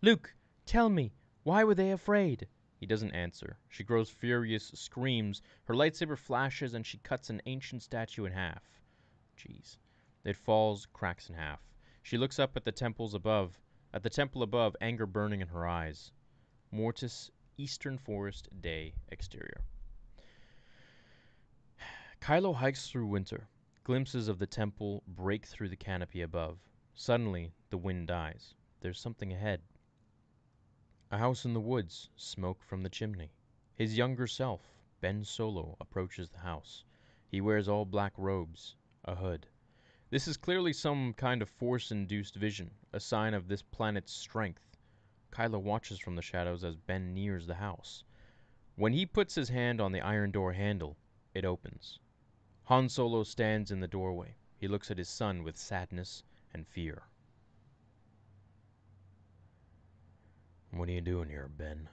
Luke, 0.00 0.34
tell 0.64 0.88
me, 0.88 1.12
why 1.42 1.64
were 1.64 1.74
they 1.74 1.90
afraid? 1.90 2.48
He 2.78 2.86
doesn't 2.86 3.12
answer. 3.12 3.58
She 3.68 3.84
grows 3.84 4.08
furious, 4.08 4.68
screams. 4.68 5.42
Her 5.64 5.74
lightsaber 5.74 6.16
flashes, 6.16 6.72
and 6.72 6.86
she 6.86 6.96
cuts 6.96 7.28
an 7.28 7.42
ancient 7.44 7.82
statue 7.82 8.24
in 8.24 8.32
half. 8.32 8.80
Jeez. 9.36 9.76
It 10.24 10.38
falls, 10.38 10.86
cracks 10.86 11.28
in 11.28 11.34
half. 11.34 11.60
She 12.02 12.16
looks 12.16 12.38
up 12.38 12.56
at 12.56 12.64
the 12.64 12.72
temples 12.72 13.12
above. 13.12 13.60
At 13.92 14.02
the 14.02 14.08
temple 14.08 14.42
above, 14.42 14.76
anger 14.80 15.06
burning 15.06 15.42
in 15.42 15.48
her 15.48 15.66
eyes. 15.66 16.10
Mortis, 16.70 17.30
Eastern 17.58 17.98
Forest 17.98 18.48
Day 18.62 18.94
exterior. 19.08 19.62
Kylo 22.24 22.54
hikes 22.54 22.88
through 22.88 23.08
winter. 23.08 23.48
Glimpses 23.82 24.28
of 24.28 24.38
the 24.38 24.46
temple 24.46 25.02
break 25.06 25.44
through 25.44 25.68
the 25.68 25.76
canopy 25.76 26.22
above. 26.22 26.58
Suddenly, 26.94 27.52
the 27.68 27.76
wind 27.76 28.08
dies. 28.08 28.54
There's 28.80 28.98
something 28.98 29.30
ahead. 29.30 29.60
A 31.10 31.18
house 31.18 31.44
in 31.44 31.52
the 31.52 31.60
woods, 31.60 32.08
smoke 32.16 32.62
from 32.62 32.82
the 32.82 32.88
chimney. 32.88 33.34
His 33.74 33.98
younger 33.98 34.26
self, 34.26 34.62
Ben 35.02 35.22
Solo, 35.22 35.76
approaches 35.82 36.30
the 36.30 36.38
house. 36.38 36.84
He 37.26 37.42
wears 37.42 37.68
all 37.68 37.84
black 37.84 38.14
robes, 38.16 38.74
a 39.04 39.14
hood. 39.14 39.46
This 40.08 40.26
is 40.26 40.38
clearly 40.38 40.72
some 40.72 41.12
kind 41.12 41.42
of 41.42 41.50
force 41.50 41.90
induced 41.90 42.36
vision, 42.36 42.70
a 42.94 43.00
sign 43.00 43.34
of 43.34 43.48
this 43.48 43.60
planet's 43.60 44.14
strength. 44.14 44.78
Kylo 45.30 45.60
watches 45.60 45.98
from 45.98 46.16
the 46.16 46.22
shadows 46.22 46.64
as 46.64 46.78
Ben 46.78 47.12
nears 47.12 47.46
the 47.46 47.56
house. 47.56 48.02
When 48.76 48.94
he 48.94 49.04
puts 49.04 49.34
his 49.34 49.50
hand 49.50 49.78
on 49.78 49.92
the 49.92 50.00
iron 50.00 50.30
door 50.30 50.54
handle, 50.54 50.96
it 51.34 51.44
opens. 51.44 51.98
Han 52.64 52.88
Solo 52.88 53.24
stands 53.24 53.70
in 53.70 53.80
the 53.80 53.88
doorway. 53.88 54.34
He 54.58 54.68
looks 54.68 54.90
at 54.90 54.98
his 54.98 55.08
son 55.08 55.44
with 55.44 55.56
sadness 55.56 56.22
and 56.54 56.66
fear. 56.66 57.02
What 60.70 60.88
are 60.88 60.92
you 60.92 61.02
doing 61.02 61.28
here, 61.28 61.50
Ben? 61.56 61.88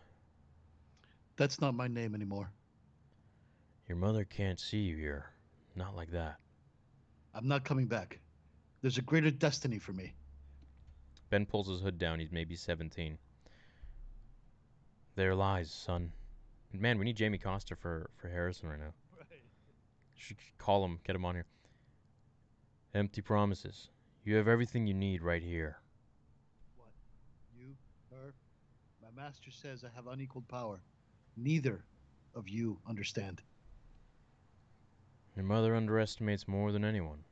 That's 1.36 1.60
not 1.60 1.75
my 1.75 1.88
name 1.88 2.16
anymore. 2.16 2.51
Your 3.88 3.98
mother 3.98 4.24
can't 4.24 4.60
see 4.60 4.80
you 4.80 4.96
here. 4.96 5.25
Not 5.75 5.96
like 5.96 6.12
that. 6.12 6.38
I'm 7.34 7.48
not 7.48 7.66
coming 7.66 7.88
back. 7.88 8.20
There's 8.82 8.98
a 8.98 9.01
greater 9.01 9.32
destiny 9.32 9.78
for 9.78 9.92
me. 9.94 10.13
Ben 11.30 11.46
pulls 11.46 11.68
his 11.68 11.82
hood 11.82 11.98
down. 11.98 12.20
He's 12.20 12.32
maybe 12.32 12.56
17. 12.56 13.18
There 15.16 15.36
lies, 15.36 15.72
son. 15.72 16.12
Man, 16.74 16.98
we 16.98 17.06
need 17.06 17.18
Jamie 17.18 17.38
Costa 17.38 17.75
for, 17.75 18.10
for 18.18 18.30
Harrison 18.30 18.70
right 18.70 18.80
now. 18.80 18.94
Should 20.22 20.38
call 20.60 20.86
him, 20.86 21.00
get 21.04 21.16
him 21.16 21.25
on 21.25 21.34
here. 21.34 21.48
Empty 22.94 23.22
promises. 23.22 23.90
You 24.24 24.36
have 24.36 24.48
everything 24.48 24.86
you 24.86 24.94
need 24.94 25.24
right 25.24 25.42
here. 25.42 25.80
What? 26.78 26.92
You, 27.58 27.75
her? 28.12 28.36
My 29.01 29.10
master 29.20 29.50
says 29.50 29.84
I 29.84 29.90
have 29.96 30.06
unequaled 30.06 30.48
power. 30.48 30.80
Neither 31.36 31.84
of 32.36 32.48
you 32.48 32.78
understand. 32.88 33.42
Your 35.36 35.46
mother 35.46 35.75
underestimates 35.75 36.48
more 36.48 36.72
than 36.72 36.86
anyone. 36.86 37.24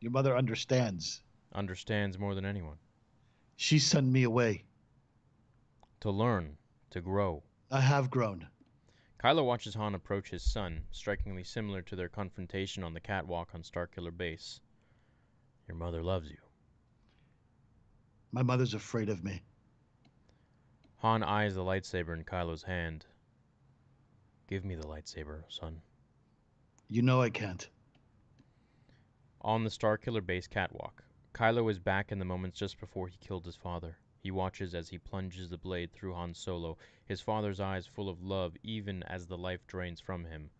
Your 0.00 0.12
mother 0.12 0.36
understands. 0.36 1.22
Understands 1.54 2.18
more 2.18 2.34
than 2.34 2.44
anyone. 2.44 2.76
She 3.56 3.78
sent 3.78 4.06
me 4.06 4.24
away. 4.24 4.64
To 6.00 6.10
learn, 6.10 6.58
to 6.90 7.00
grow. 7.00 7.42
I 7.70 7.80
have 7.80 8.10
grown. 8.10 8.48
Kylo 9.18 9.44
watches 9.44 9.74
Han 9.74 9.96
approach 9.96 10.30
his 10.30 10.44
son, 10.44 10.84
strikingly 10.92 11.42
similar 11.42 11.82
to 11.82 11.96
their 11.96 12.08
confrontation 12.08 12.84
on 12.84 12.94
the 12.94 13.00
catwalk 13.00 13.52
on 13.52 13.62
Starkiller 13.62 14.16
Base. 14.16 14.60
Your 15.66 15.76
mother 15.76 16.04
loves 16.04 16.30
you. 16.30 16.38
My 18.30 18.42
mother's 18.42 18.74
afraid 18.74 19.08
of 19.08 19.24
me. 19.24 19.42
Han 20.98 21.24
eyes 21.24 21.56
the 21.56 21.64
lightsaber 21.64 22.14
in 22.14 22.24
Kylo's 22.24 22.62
hand. 22.62 23.06
Give 24.46 24.64
me 24.64 24.76
the 24.76 24.86
lightsaber, 24.86 25.42
son. 25.48 25.82
You 26.88 27.02
know 27.02 27.20
I 27.20 27.30
can't. 27.30 27.68
On 29.40 29.64
the 29.64 29.70
Starkiller 29.70 30.24
Base 30.24 30.46
catwalk, 30.46 31.02
Kylo 31.34 31.70
is 31.70 31.80
back 31.80 32.12
in 32.12 32.18
the 32.20 32.24
moments 32.24 32.58
just 32.58 32.78
before 32.78 33.08
he 33.08 33.16
killed 33.18 33.46
his 33.46 33.56
father. 33.56 33.98
He 34.28 34.32
watches 34.32 34.74
as 34.74 34.90
he 34.90 34.98
plunges 34.98 35.48
the 35.48 35.56
blade 35.56 35.90
through 35.90 36.12
Han 36.12 36.34
Solo, 36.34 36.76
his 37.06 37.22
father's 37.22 37.60
eyes 37.60 37.86
full 37.86 38.10
of 38.10 38.22
love 38.22 38.54
even 38.62 39.02
as 39.04 39.26
the 39.26 39.38
life 39.38 39.66
drains 39.66 40.02
from 40.02 40.26
him. 40.26 40.50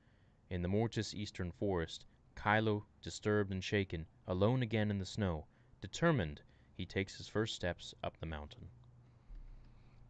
In 0.48 0.62
the 0.62 0.68
Mortis 0.68 1.12
Eastern 1.12 1.52
Forest, 1.52 2.06
Kylo, 2.34 2.84
disturbed 3.02 3.52
and 3.52 3.62
shaken, 3.62 4.06
alone 4.26 4.62
again 4.62 4.90
in 4.90 4.96
the 4.96 5.04
snow, 5.04 5.44
determined, 5.82 6.40
he 6.78 6.86
takes 6.86 7.18
his 7.18 7.28
first 7.28 7.54
steps 7.56 7.94
up 8.02 8.16
the 8.16 8.24
mountain. 8.24 8.70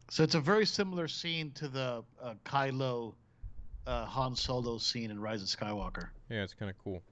So 0.08 0.22
it's 0.22 0.36
a 0.36 0.40
very 0.40 0.64
similar 0.64 1.08
scene 1.08 1.50
to 1.54 1.66
the 1.66 2.04
uh, 2.22 2.34
Kylo 2.44 3.16
uh, 3.88 4.06
Han 4.06 4.36
Solo 4.36 4.78
scene 4.78 5.10
in 5.10 5.20
Rise 5.20 5.42
of 5.42 5.48
Skywalker. 5.48 6.10
Yeah, 6.30 6.44
it's 6.44 6.54
kind 6.54 6.70
of 6.70 6.78
cool. 6.78 7.02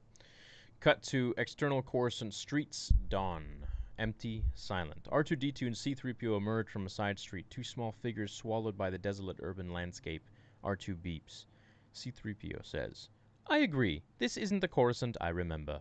Cut 0.79 1.03
to 1.11 1.35
external 1.39 1.83
Coruscant 1.83 2.35
streets, 2.35 2.93
dawn. 3.09 3.66
Empty, 3.99 4.45
silent. 4.55 5.09
R2D2 5.11 5.63
and 5.63 5.75
C3PO 5.75 6.37
emerge 6.37 6.69
from 6.69 6.85
a 6.85 6.91
side 6.91 7.19
street, 7.19 7.49
two 7.49 7.65
small 7.65 7.93
figures 7.93 8.33
swallowed 8.33 8.77
by 8.77 8.91
the 8.91 8.99
desolate 8.99 9.39
urban 9.43 9.73
landscape. 9.73 10.29
R2 10.63 10.97
beeps. 10.97 11.47
C3PO 11.95 12.65
says, 12.65 13.09
I 13.47 13.59
agree. 13.59 14.03
This 14.19 14.37
isn't 14.37 14.61
the 14.61 14.69
Coruscant 14.69 15.17
I 15.21 15.29
remember. 15.31 15.81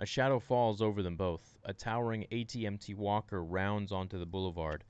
A 0.00 0.06
shadow 0.06 0.40
falls 0.40 0.82
over 0.82 1.02
them 1.02 1.16
both. 1.16 1.56
A 1.64 1.72
towering 1.72 2.26
ATMT 2.32 2.96
walker 2.96 3.44
rounds 3.44 3.92
onto 3.92 4.18
the 4.18 4.26
boulevard. 4.26 4.82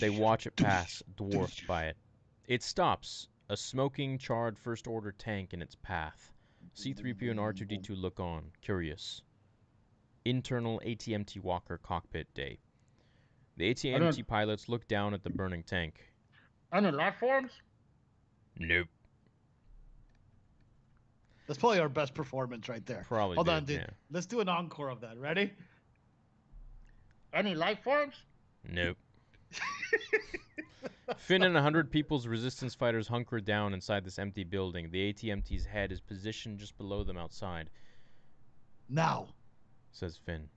They 0.00 0.10
watch 0.10 0.46
it 0.46 0.56
pass, 0.56 1.02
dwarfed 1.16 1.66
by 1.66 1.86
it. 1.86 1.96
It 2.48 2.62
stops, 2.62 3.28
a 3.48 3.56
smoking, 3.56 4.18
charred 4.18 4.58
First 4.58 4.86
Order 4.86 5.12
tank 5.12 5.54
in 5.54 5.62
its 5.62 5.76
path. 5.76 6.32
C3PO 6.74 7.30
and 7.30 7.40
R2D2 7.40 7.90
look 7.90 8.18
on, 8.18 8.50
curious. 8.60 9.22
Internal 10.28 10.80
ATMT 10.84 11.42
Walker 11.42 11.78
cockpit 11.78 12.32
day. 12.34 12.58
The 13.56 13.72
ATMT 13.72 14.26
pilots 14.26 14.68
look 14.68 14.86
down 14.88 15.14
at 15.14 15.22
the 15.22 15.30
burning 15.30 15.62
tank. 15.62 15.94
Any 16.72 16.90
life 16.90 17.14
forms? 17.20 17.52
Nope. 18.58 18.88
That's 21.46 21.58
probably 21.58 21.78
our 21.78 21.88
best 21.88 22.12
performance 22.12 22.68
right 22.68 22.84
there. 22.84 23.04
Probably. 23.06 23.36
Hold 23.36 23.46
did, 23.46 23.54
on, 23.54 23.64
dude. 23.64 23.76
yeah. 23.80 23.86
Let's 24.10 24.26
do 24.26 24.40
an 24.40 24.48
encore 24.48 24.88
of 24.90 25.00
that. 25.02 25.16
Ready? 25.16 25.52
Any 27.32 27.54
life 27.54 27.78
forms? 27.84 28.14
Nope. 28.68 28.96
Finn 31.18 31.44
and 31.44 31.56
a 31.56 31.62
hundred 31.62 31.90
people's 31.90 32.26
resistance 32.26 32.74
fighters 32.74 33.06
hunker 33.06 33.40
down 33.40 33.74
inside 33.74 34.04
this 34.04 34.18
empty 34.18 34.42
building. 34.42 34.90
The 34.90 35.12
ATMT's 35.12 35.64
head 35.64 35.92
is 35.92 36.00
positioned 36.00 36.58
just 36.58 36.76
below 36.76 37.04
them 37.04 37.16
outside, 37.16 37.70
Now. 38.88 39.28
Says 39.96 40.16
Finn. 40.16 40.48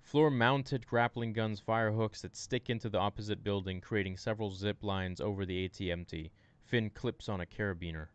Floor 0.00 0.30
mounted 0.30 0.86
grappling 0.86 1.32
guns 1.32 1.60
fire 1.60 1.92
hooks 1.92 2.22
that 2.22 2.36
stick 2.36 2.70
into 2.70 2.88
the 2.88 2.98
opposite 2.98 3.44
building, 3.44 3.80
creating 3.80 4.16
several 4.16 4.50
zip 4.50 4.82
lines 4.82 5.20
over 5.20 5.44
the 5.44 5.68
ATMT. 5.68 6.30
Finn 6.64 6.90
clips 6.90 7.28
on 7.28 7.40
a 7.40 7.46
carabiner. 7.46 8.08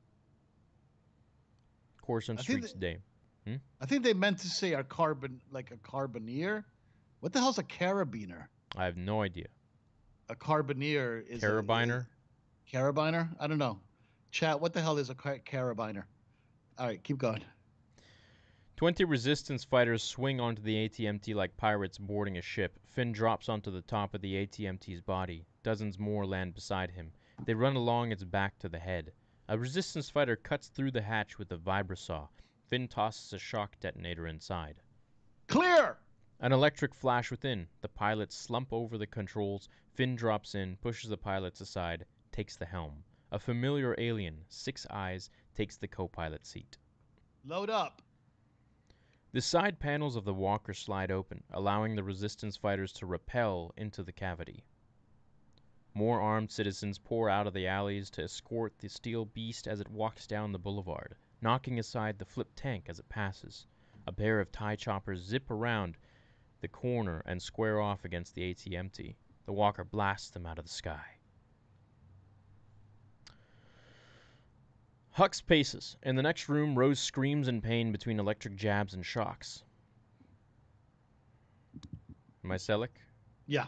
Coruscant 2.01 2.39
I 2.39 2.43
streets 2.43 2.69
streaks 2.69 2.79
day. 2.79 2.97
Hmm? 3.47 3.55
I 3.79 3.85
think 3.85 4.03
they 4.03 4.13
meant 4.13 4.39
to 4.39 4.47
say 4.47 4.73
a 4.73 4.83
carbon, 4.83 5.41
like 5.51 5.71
a 5.71 5.77
carbineer. 5.77 6.63
What 7.19 7.31
the 7.31 7.39
hell's 7.39 7.57
a 7.57 7.63
carabiner? 7.63 8.47
I 8.75 8.85
have 8.85 8.97
no 8.97 9.21
idea. 9.21 9.47
A 10.29 10.35
carbineer 10.35 11.25
is 11.27 11.43
a- 11.43 11.47
Carabiner? 11.47 12.07
carabiner? 12.71 13.29
I 13.39 13.47
don't 13.47 13.57
know. 13.59 13.79
Chat. 14.31 14.59
What 14.59 14.73
the 14.73 14.81
hell 14.81 14.97
is 14.97 15.09
a 15.09 15.15
car- 15.15 15.39
carabiner? 15.45 16.03
All 16.77 16.87
right, 16.87 17.03
keep 17.03 17.17
going. 17.17 17.43
Twenty 18.75 19.03
resistance 19.03 19.63
fighters 19.63 20.01
swing 20.01 20.39
onto 20.39 20.61
the 20.61 20.89
ATMT 20.89 21.35
like 21.35 21.55
pirates 21.57 21.99
boarding 21.99 22.37
a 22.37 22.41
ship. 22.41 22.79
Finn 22.87 23.11
drops 23.11 23.47
onto 23.47 23.69
the 23.69 23.83
top 23.83 24.13
of 24.15 24.21
the 24.21 24.33
ATMT's 24.33 25.01
body. 25.01 25.45
Dozens 25.61 25.99
more 25.99 26.25
land 26.25 26.55
beside 26.55 26.89
him. 26.89 27.13
They 27.45 27.53
run 27.53 27.75
along 27.75 28.11
its 28.11 28.23
back 28.23 28.57
to 28.59 28.69
the 28.69 28.79
head. 28.79 29.13
A 29.47 29.57
resistance 29.57 30.09
fighter 30.09 30.35
cuts 30.35 30.69
through 30.69 30.91
the 30.91 31.01
hatch 31.01 31.37
with 31.37 31.51
a 31.51 31.57
vibrasaw. 31.57 32.29
Finn 32.67 32.87
tosses 32.87 33.33
a 33.33 33.37
shock 33.37 33.79
detonator 33.79 34.25
inside. 34.27 34.81
Clear. 35.47 35.99
An 36.39 36.51
electric 36.51 36.95
flash 36.95 37.29
within. 37.29 37.67
The 37.81 37.89
pilots 37.89 38.35
slump 38.35 38.73
over 38.73 38.97
the 38.97 39.07
controls. 39.07 39.69
Finn 39.93 40.15
drops 40.15 40.55
in, 40.55 40.77
pushes 40.77 41.09
the 41.09 41.17
pilots 41.17 41.61
aside, 41.61 42.05
takes 42.31 42.55
the 42.55 42.65
helm. 42.65 43.03
A 43.31 43.39
familiar 43.39 43.95
alien, 43.97 44.45
six 44.49 44.87
eyes, 44.89 45.29
takes 45.53 45.77
the 45.77 45.87
co 45.87 46.07
pilot 46.07 46.45
seat. 46.45 46.77
Load 47.45 47.69
up. 47.69 48.01
The 49.33 49.41
side 49.41 49.79
panels 49.79 50.15
of 50.15 50.25
the 50.25 50.33
walker 50.35 50.75
slide 50.75 51.09
open, 51.09 51.43
allowing 51.49 51.95
the 51.95 52.03
resistance 52.03 52.55
fighters 52.55 52.93
to 52.93 53.07
rappel 53.07 53.73
into 53.75 54.03
the 54.03 54.11
cavity. 54.11 54.63
More 55.95 56.21
armed 56.21 56.51
citizens 56.51 56.99
pour 56.99 57.31
out 57.31 57.47
of 57.47 57.55
the 57.55 57.65
alleys 57.65 58.11
to 58.11 58.21
escort 58.21 58.77
the 58.77 58.89
steel 58.89 59.25
beast 59.25 59.67
as 59.67 59.79
it 59.79 59.87
walks 59.89 60.27
down 60.27 60.51
the 60.51 60.59
boulevard, 60.59 61.15
knocking 61.41 61.79
aside 61.79 62.19
the 62.19 62.25
flip 62.25 62.51
tank 62.55 62.85
as 62.87 62.99
it 62.99 63.09
passes. 63.09 63.65
A 64.05 64.11
pair 64.11 64.39
of 64.39 64.51
tie 64.51 64.75
choppers 64.75 65.23
zip 65.23 65.49
around 65.49 65.97
the 66.61 66.67
corner 66.67 67.23
and 67.25 67.41
square 67.41 67.81
off 67.81 68.05
against 68.05 68.35
the 68.35 68.53
ATMT. 68.53 69.15
The 69.47 69.53
walker 69.53 69.83
blasts 69.83 70.29
them 70.29 70.45
out 70.45 70.59
of 70.59 70.65
the 70.65 70.71
sky. 70.71 71.17
Hux 75.17 75.45
paces. 75.45 75.95
In 76.01 76.15
the 76.15 76.23
next 76.23 76.49
room, 76.49 76.75
Rose 76.75 76.99
screams 76.99 77.47
in 77.47 77.61
pain 77.61 77.91
between 77.91 78.19
electric 78.19 78.55
jabs 78.55 78.93
and 78.95 79.05
shocks. 79.05 79.63
Mycelic? 82.43 82.89
Yeah. 83.45 83.67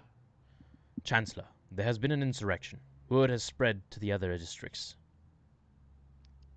Chancellor, 1.03 1.45
there 1.71 1.85
has 1.85 1.99
been 1.99 2.11
an 2.11 2.23
insurrection. 2.23 2.79
Word 3.09 3.29
has 3.29 3.43
spread 3.43 3.81
to 3.91 3.99
the 3.99 4.11
other 4.11 4.35
districts. 4.37 4.95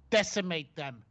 Decimate 0.08 0.74
them. 0.74 1.04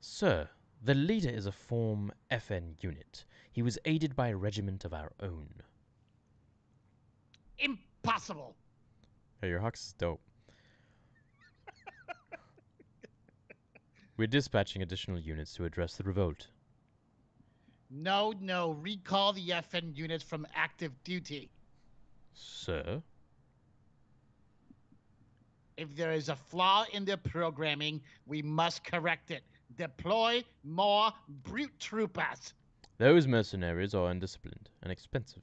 Sir, 0.00 0.48
the 0.84 0.94
leader 0.94 1.30
is 1.30 1.46
a 1.46 1.52
form 1.52 2.12
FN 2.30 2.74
unit. 2.82 3.24
He 3.50 3.62
was 3.62 3.78
aided 3.86 4.14
by 4.14 4.28
a 4.28 4.36
regiment 4.36 4.84
of 4.84 4.92
our 4.92 5.12
own. 5.20 5.48
Impossible. 7.58 8.54
Hey, 9.40 9.48
your 9.48 9.60
Hux 9.60 9.86
is 9.86 9.94
dope. 9.94 10.20
We're 14.16 14.26
dispatching 14.26 14.82
additional 14.82 15.18
units 15.18 15.54
to 15.54 15.64
address 15.64 15.96
the 15.96 16.04
revolt. 16.04 16.48
No, 17.90 18.32
no. 18.40 18.72
Recall 18.72 19.32
the 19.32 19.48
FN 19.48 19.96
units 19.96 20.22
from 20.22 20.46
active 20.54 20.92
duty. 21.04 21.50
Sir? 22.34 23.02
If 25.76 25.94
there 25.96 26.12
is 26.12 26.28
a 26.28 26.36
flaw 26.36 26.84
in 26.92 27.04
their 27.04 27.16
programming, 27.16 28.00
we 28.26 28.42
must 28.42 28.84
correct 28.84 29.30
it. 29.30 29.42
Deploy 29.76 30.44
more 30.64 31.10
brute 31.42 31.78
troopers. 31.80 32.54
Those 32.98 33.26
mercenaries 33.26 33.94
are 33.94 34.10
undisciplined 34.10 34.68
and 34.82 34.92
expensive. 34.92 35.42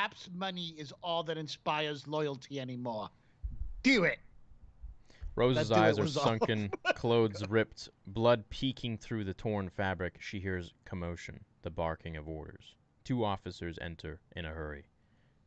Perhaps 0.00 0.30
money 0.34 0.74
is 0.78 0.94
all 1.02 1.22
that 1.24 1.36
inspires 1.36 2.08
loyalty 2.08 2.58
anymore. 2.58 3.10
Do 3.82 4.04
it. 4.04 4.18
Rose's 5.34 5.68
That 5.68 5.74
do 5.74 5.80
it 5.80 5.84
eyes 5.84 5.98
are 5.98 6.06
sunken, 6.06 6.70
clothes 6.94 7.46
ripped, 7.50 7.90
blood 8.06 8.48
peeking 8.48 8.96
through 8.96 9.24
the 9.24 9.34
torn 9.34 9.68
fabric. 9.68 10.16
She 10.18 10.40
hears 10.40 10.72
commotion, 10.86 11.44
the 11.60 11.68
barking 11.68 12.16
of 12.16 12.30
orders. 12.30 12.76
Two 13.04 13.26
officers 13.26 13.78
enter 13.82 14.18
in 14.34 14.46
a 14.46 14.48
hurry. 14.48 14.86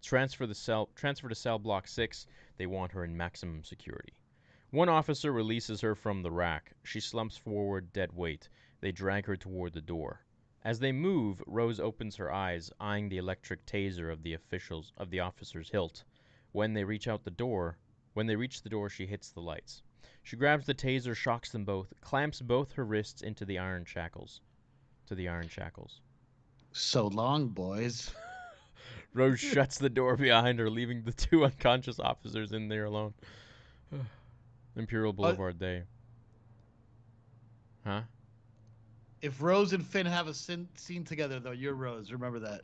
Transfer 0.03 0.45
the 0.45 0.53
cell 0.53 0.87
transfer 0.93 1.29
to 1.29 1.33
cell 1.33 1.57
block 1.57 1.87
6. 1.87 2.27
They 2.57 2.67
want 2.67 2.91
her 2.91 3.03
in 3.03 3.17
maximum 3.17 3.63
security. 3.63 4.13
One 4.69 4.87
officer 4.87 5.31
releases 5.31 5.81
her 5.81 5.95
from 5.95 6.21
the 6.21 6.31
rack. 6.31 6.73
She 6.83 6.99
slumps 6.99 7.37
forward, 7.37 7.91
dead 7.91 8.13
weight. 8.13 8.49
They 8.81 8.91
drag 8.91 9.25
her 9.25 9.35
toward 9.35 9.73
the 9.73 9.81
door. 9.81 10.22
As 10.65 10.79
they 10.79 10.93
move, 10.93 11.43
Rose 11.45 11.79
opens 11.79 12.15
her 12.15 12.31
eyes, 12.31 12.71
eyeing 12.79 13.09
the 13.09 13.17
electric 13.17 13.65
taser 13.65 14.11
of 14.11 14.23
the 14.23 14.33
officials 14.33 14.93
of 14.95 15.09
the 15.09 15.19
officer's 15.19 15.69
hilt. 15.69 16.05
When 16.53 16.73
they 16.73 16.85
reach 16.85 17.07
out 17.07 17.25
the 17.25 17.31
door, 17.31 17.77
when 18.13 18.27
they 18.27 18.37
reach 18.37 18.61
the 18.61 18.69
door, 18.69 18.89
she 18.89 19.05
hits 19.05 19.29
the 19.29 19.41
lights. 19.41 19.83
She 20.21 20.37
grabs 20.37 20.65
the 20.65 20.73
taser, 20.73 21.15
shocks 21.15 21.51
them 21.51 21.65
both, 21.65 21.93
clamps 21.99 22.41
both 22.41 22.71
her 22.73 22.85
wrists 22.85 23.21
into 23.21 23.43
the 23.43 23.59
iron 23.59 23.83
shackles. 23.83 24.39
To 25.07 25.15
the 25.15 25.27
iron 25.27 25.49
shackles. 25.49 25.99
So 26.71 27.07
long, 27.07 27.49
boys. 27.49 28.13
Rose 29.13 29.41
shuts 29.41 29.77
the 29.77 29.89
door 29.89 30.15
behind 30.15 30.59
her, 30.59 30.69
leaving 30.69 31.03
the 31.03 31.11
two 31.11 31.43
unconscious 31.43 31.99
officers 31.99 32.53
in 32.53 32.69
there 32.69 32.85
alone. 32.85 33.13
Imperial 34.77 35.09
uh, 35.09 35.13
Boulevard 35.13 35.59
Day. 35.59 35.83
Huh? 37.85 38.03
If 39.23 39.41
Rose 39.41 39.71
and 39.71 39.87
Finn 39.87 40.05
have 40.05 40.27
a 40.27 40.33
sin- 40.33 40.67
scene 40.75 41.05
together, 41.05 41.39
though, 41.39 41.51
you're 41.51 41.75
Rose. 41.75 42.11
Remember 42.11 42.39
that. 42.39 42.61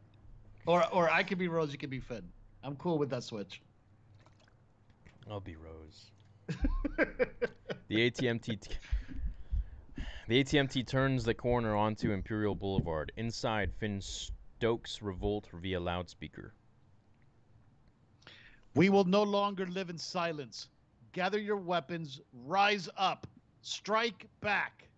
Or, 0.68 0.86
or 0.92 1.10
I 1.10 1.24
could 1.24 1.38
be 1.38 1.48
Rose. 1.48 1.72
You 1.72 1.78
could 1.78 1.90
be 1.90 2.02
Finn. 2.02 2.22
I'm 2.66 2.76
cool 2.76 2.98
with 2.98 3.10
that 3.12 3.24
switch. 3.24 3.62
I'll 5.32 5.40
be 5.40 5.56
Rose. 5.56 6.12
The 7.88 8.12
ATMT. 8.12 8.60
T- 8.60 8.72
the 10.28 10.44
ATMT 10.44 10.86
turns 10.86 11.24
the 11.24 11.34
corner 11.34 11.78
onto 11.78 12.12
Imperial 12.12 12.56
Boulevard. 12.56 13.14
Inside, 13.16 13.72
Finn 13.80 14.02
stokes 14.02 15.02
revolt 15.02 15.48
via 15.54 15.80
loudspeaker. 15.80 16.54
We 18.76 18.90
will 18.90 19.06
no 19.06 19.24
longer 19.24 19.66
live 19.66 19.90
in 19.90 19.98
silence. 19.98 20.68
Gather 21.14 21.40
your 21.40 21.58
weapons, 21.58 22.20
rise 22.46 22.90
up, 22.98 23.26
strike 23.62 24.28
back. 24.42 24.89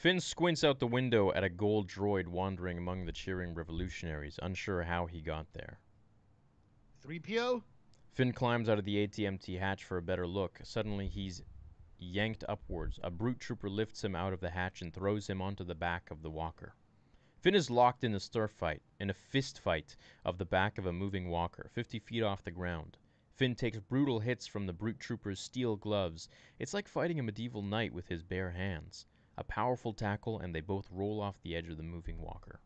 Finn 0.00 0.18
squints 0.18 0.64
out 0.64 0.78
the 0.78 0.86
window 0.86 1.30
at 1.34 1.44
a 1.44 1.50
gold 1.50 1.86
droid 1.86 2.26
wandering 2.26 2.78
among 2.78 3.04
the 3.04 3.12
cheering 3.12 3.52
revolutionaries, 3.52 4.38
unsure 4.40 4.82
how 4.82 5.04
he 5.04 5.20
got 5.20 5.52
there. 5.52 5.78
3PO? 7.06 7.62
Finn 8.14 8.32
climbs 8.32 8.70
out 8.70 8.78
of 8.78 8.86
the 8.86 9.06
ATMT 9.06 9.58
hatch 9.58 9.84
for 9.84 9.98
a 9.98 10.02
better 10.02 10.26
look. 10.26 10.58
Suddenly, 10.64 11.06
he's 11.08 11.42
yanked 11.98 12.44
upwards. 12.48 12.98
A 13.02 13.10
brute 13.10 13.40
trooper 13.40 13.68
lifts 13.68 14.02
him 14.02 14.16
out 14.16 14.32
of 14.32 14.40
the 14.40 14.48
hatch 14.48 14.80
and 14.80 14.90
throws 14.90 15.26
him 15.26 15.42
onto 15.42 15.64
the 15.64 15.74
back 15.74 16.10
of 16.10 16.22
the 16.22 16.30
walker. 16.30 16.74
Finn 17.42 17.54
is 17.54 17.68
locked 17.68 18.02
in 18.02 18.14
a 18.14 18.20
stir 18.20 18.48
fight, 18.48 18.80
in 18.98 19.10
a 19.10 19.12
fist 19.12 19.58
fight 19.60 19.98
of 20.24 20.38
the 20.38 20.46
back 20.46 20.78
of 20.78 20.86
a 20.86 20.94
moving 20.94 21.28
walker, 21.28 21.68
50 21.74 21.98
feet 21.98 22.22
off 22.22 22.42
the 22.42 22.50
ground. 22.50 22.96
Finn 23.34 23.54
takes 23.54 23.78
brutal 23.80 24.20
hits 24.20 24.46
from 24.46 24.64
the 24.64 24.72
brute 24.72 24.98
trooper's 24.98 25.40
steel 25.40 25.76
gloves. 25.76 26.30
It's 26.58 26.72
like 26.72 26.88
fighting 26.88 27.20
a 27.20 27.22
medieval 27.22 27.60
knight 27.60 27.92
with 27.92 28.08
his 28.08 28.22
bare 28.22 28.52
hands. 28.52 29.04
A 29.36 29.44
powerful 29.44 29.92
tackle, 29.92 30.38
and 30.38 30.54
they 30.54 30.60
both 30.60 30.90
roll 30.90 31.20
off 31.20 31.40
the 31.42 31.56
edge 31.56 31.68
of 31.68 31.76
the 31.76 31.82
moving 31.82 32.20
walker. 32.20 32.60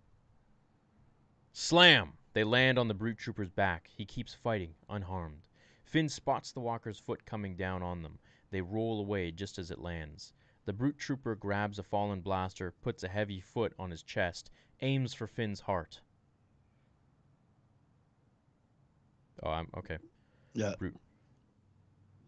Slam! 1.52 2.14
They 2.32 2.42
land 2.42 2.78
on 2.78 2.88
the 2.88 2.94
brute 2.94 3.18
trooper's 3.18 3.50
back. 3.50 3.88
He 3.96 4.04
keeps 4.04 4.34
fighting, 4.34 4.74
unharmed. 4.88 5.42
Finn 5.84 6.08
spots 6.08 6.50
the 6.50 6.60
walker's 6.60 6.98
foot 6.98 7.24
coming 7.24 7.54
down 7.54 7.82
on 7.82 8.02
them. 8.02 8.18
They 8.50 8.60
roll 8.60 8.98
away 8.98 9.30
just 9.30 9.58
as 9.58 9.70
it 9.70 9.78
lands. 9.78 10.32
The 10.64 10.72
brute 10.72 10.98
trooper 10.98 11.36
grabs 11.36 11.78
a 11.78 11.82
fallen 11.82 12.20
blaster, 12.22 12.72
puts 12.72 13.04
a 13.04 13.08
heavy 13.08 13.40
foot 13.40 13.72
on 13.78 13.90
his 13.90 14.02
chest, 14.02 14.50
aims 14.80 15.14
for 15.14 15.26
Finn's 15.26 15.60
heart. 15.60 16.00
Oh, 19.42 19.50
I'm 19.50 19.68
okay. 19.76 19.98
Yeah. 20.54 20.74
Brute. 20.78 20.96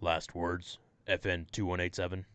Last 0.01 0.35
words, 0.35 0.79
FN 1.09 1.51
2187. 1.51 2.27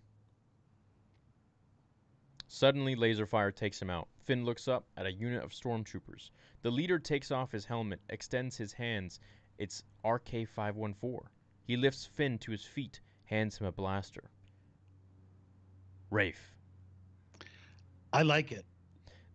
Suddenly, 2.53 2.95
laser 2.95 3.25
fire 3.25 3.49
takes 3.49 3.81
him 3.81 3.89
out. 3.89 4.09
Finn 4.25 4.43
looks 4.43 4.67
up 4.67 4.85
at 4.97 5.05
a 5.05 5.13
unit 5.13 5.41
of 5.41 5.53
stormtroopers. 5.53 6.31
The 6.63 6.69
leader 6.69 6.99
takes 6.99 7.31
off 7.31 7.53
his 7.53 7.63
helmet, 7.63 8.01
extends 8.09 8.57
his 8.57 8.73
hands. 8.73 9.21
It's 9.57 9.83
RK 10.03 10.49
514. 10.49 11.21
He 11.63 11.77
lifts 11.77 12.05
Finn 12.05 12.37
to 12.39 12.51
his 12.51 12.65
feet, 12.65 12.99
hands 13.23 13.57
him 13.57 13.67
a 13.67 13.71
blaster. 13.71 14.29
Rafe. 16.09 16.53
I 18.11 18.23
like 18.23 18.51
it. 18.51 18.65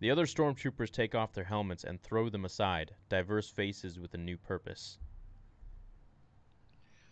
The 0.00 0.10
other 0.10 0.26
stormtroopers 0.26 0.90
take 0.90 1.14
off 1.14 1.32
their 1.32 1.42
helmets 1.42 1.84
and 1.84 1.98
throw 2.02 2.28
them 2.28 2.44
aside, 2.44 2.94
diverse 3.08 3.48
faces 3.48 3.98
with 3.98 4.12
a 4.12 4.18
new 4.18 4.36
purpose. 4.36 4.98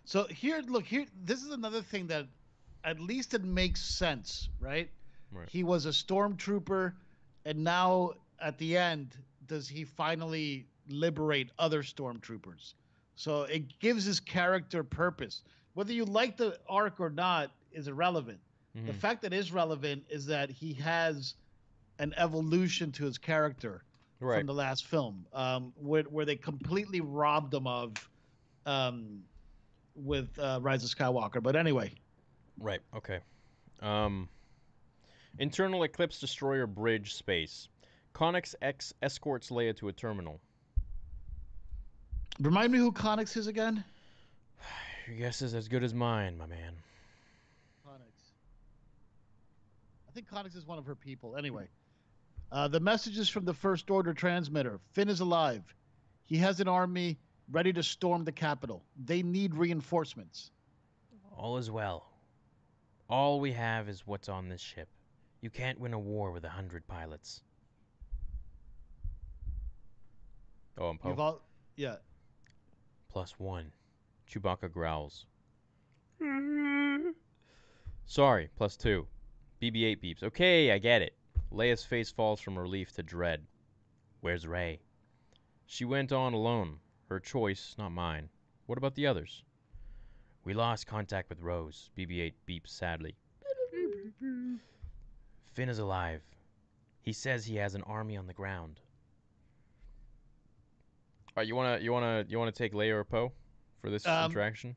So 0.04 0.26
here, 0.26 0.60
look 0.60 0.84
here. 0.84 1.06
This 1.24 1.42
is 1.42 1.50
another 1.50 1.80
thing 1.80 2.08
that, 2.08 2.26
at 2.84 3.00
least 3.00 3.32
it 3.32 3.42
makes 3.42 3.80
sense, 3.80 4.50
right? 4.60 4.90
Right. 5.34 5.48
He 5.50 5.64
was 5.64 5.86
a 5.86 5.90
stormtrooper, 5.90 6.92
and 7.44 7.64
now 7.64 8.12
at 8.40 8.56
the 8.58 8.76
end, 8.76 9.16
does 9.46 9.68
he 9.68 9.84
finally 9.84 10.66
liberate 10.88 11.50
other 11.58 11.82
stormtroopers? 11.82 12.74
So 13.16 13.42
it 13.42 13.78
gives 13.80 14.04
his 14.04 14.20
character 14.20 14.82
purpose. 14.84 15.42
Whether 15.74 15.92
you 15.92 16.04
like 16.04 16.36
the 16.36 16.58
arc 16.68 17.00
or 17.00 17.10
not 17.10 17.50
is 17.72 17.88
irrelevant. 17.88 18.38
The 18.74 18.92
Mhm. 18.92 18.96
fact 18.96 19.22
that 19.22 19.32
is 19.32 19.52
relevant 19.52 20.04
is 20.08 20.26
that 20.26 20.50
he 20.50 20.72
has 20.74 21.34
an 21.98 22.12
evolution 22.16 22.90
to 22.92 23.04
his 23.04 23.18
character 23.18 23.84
Right. 24.20 24.38
from 24.38 24.46
the 24.46 24.54
last 24.54 24.86
film, 24.86 25.26
um, 25.32 25.72
where 25.76 26.02
where 26.04 26.24
they 26.24 26.36
completely 26.36 27.00
robbed 27.00 27.52
him 27.54 27.66
of, 27.66 28.08
um, 28.66 29.24
with 29.94 30.36
uh, 30.38 30.58
Rise 30.62 30.82
of 30.84 30.90
Skywalker. 30.90 31.42
But 31.42 31.56
anyway, 31.56 31.92
Right. 32.58 32.80
Okay. 32.94 33.20
Um, 33.80 34.28
internal 35.38 35.82
Eclipse 35.82 36.20
Destroyer 36.20 36.66
bridge 36.66 37.14
space. 37.14 37.68
Connix 38.14 38.54
X 38.62 38.94
escorts 39.02 39.50
Leia 39.50 39.76
to 39.76 39.88
a 39.88 39.92
terminal. 39.92 40.40
remind 42.40 42.72
me 42.72 42.78
who 42.78 42.92
Connix 42.92 43.36
is 43.36 43.46
again. 43.46 43.84
Your 45.08 45.16
guess 45.16 45.42
is 45.42 45.54
as 45.54 45.68
good 45.68 45.82
as 45.82 45.92
mine, 45.92 46.38
my 46.38 46.46
man. 46.46 46.74
Connix. 47.86 48.32
I 50.08 50.12
think 50.12 50.28
Connix 50.28 50.56
is 50.56 50.66
one 50.66 50.78
of 50.78 50.86
her 50.86 50.94
people. 50.94 51.36
Anyway, 51.36 51.66
uh, 52.52 52.68
the 52.68 52.80
messages 52.80 53.28
from 53.28 53.44
the 53.44 53.54
First 53.54 53.90
Order 53.90 54.14
transmitter. 54.14 54.78
Finn 54.92 55.08
is 55.08 55.20
alive. 55.20 55.62
He 56.26 56.36
has 56.38 56.60
an 56.60 56.68
army 56.68 57.18
ready 57.50 57.72
to 57.72 57.82
storm 57.82 58.24
the 58.24 58.32
capital. 58.32 58.82
They 59.04 59.22
need 59.22 59.54
reinforcements. 59.54 60.50
All 61.36 61.58
is 61.58 61.70
well. 61.70 62.06
All 63.10 63.40
we 63.40 63.52
have 63.52 63.88
is 63.88 64.06
what's 64.06 64.28
on 64.28 64.48
this 64.48 64.60
ship. 64.60 64.88
You 65.44 65.50
can't 65.50 65.78
win 65.78 65.92
a 65.92 65.98
war 65.98 66.32
with 66.32 66.42
a 66.44 66.48
hundred 66.48 66.86
pilots. 66.86 67.42
Oh, 70.78 70.88
and 70.88 70.98
You've 71.04 71.16
Poe. 71.18 71.22
all, 71.22 71.42
yeah. 71.76 71.96
Plus 73.10 73.34
one. 73.38 73.70
Chewbacca 74.26 74.72
growls. 74.72 75.26
Sorry, 78.06 78.48
plus 78.56 78.78
two. 78.78 79.06
BB 79.60 79.84
8 79.84 80.02
beeps. 80.02 80.22
Okay, 80.22 80.72
I 80.72 80.78
get 80.78 81.02
it. 81.02 81.14
Leia's 81.52 81.84
face 81.84 82.10
falls 82.10 82.40
from 82.40 82.58
relief 82.58 82.92
to 82.92 83.02
dread. 83.02 83.42
Where's 84.22 84.46
Rey? 84.46 84.80
She 85.66 85.84
went 85.84 86.10
on 86.10 86.32
alone. 86.32 86.78
Her 87.10 87.20
choice, 87.20 87.74
not 87.76 87.90
mine. 87.90 88.30
What 88.64 88.78
about 88.78 88.94
the 88.94 89.06
others? 89.06 89.44
We 90.42 90.54
lost 90.54 90.86
contact 90.86 91.28
with 91.28 91.42
Rose. 91.42 91.90
BB 91.98 92.20
8 92.22 92.34
beeps 92.48 92.68
sadly. 92.68 93.14
Finn 95.54 95.68
is 95.68 95.78
alive. 95.78 96.20
He 97.00 97.12
says 97.12 97.44
he 97.44 97.56
has 97.56 97.74
an 97.74 97.82
army 97.82 98.16
on 98.16 98.26
the 98.26 98.32
ground. 98.32 98.80
All 101.28 101.32
right, 101.40 101.46
you 101.46 101.54
wanna 101.54 101.78
you 101.80 101.92
wanna 101.92 102.24
you 102.28 102.38
wanna 102.38 102.52
take 102.52 102.72
Leia 102.72 102.92
or 102.92 103.04
Poe 103.04 103.32
for 103.80 103.90
this 103.90 104.06
Um, 104.06 104.30
interaction? 104.30 104.76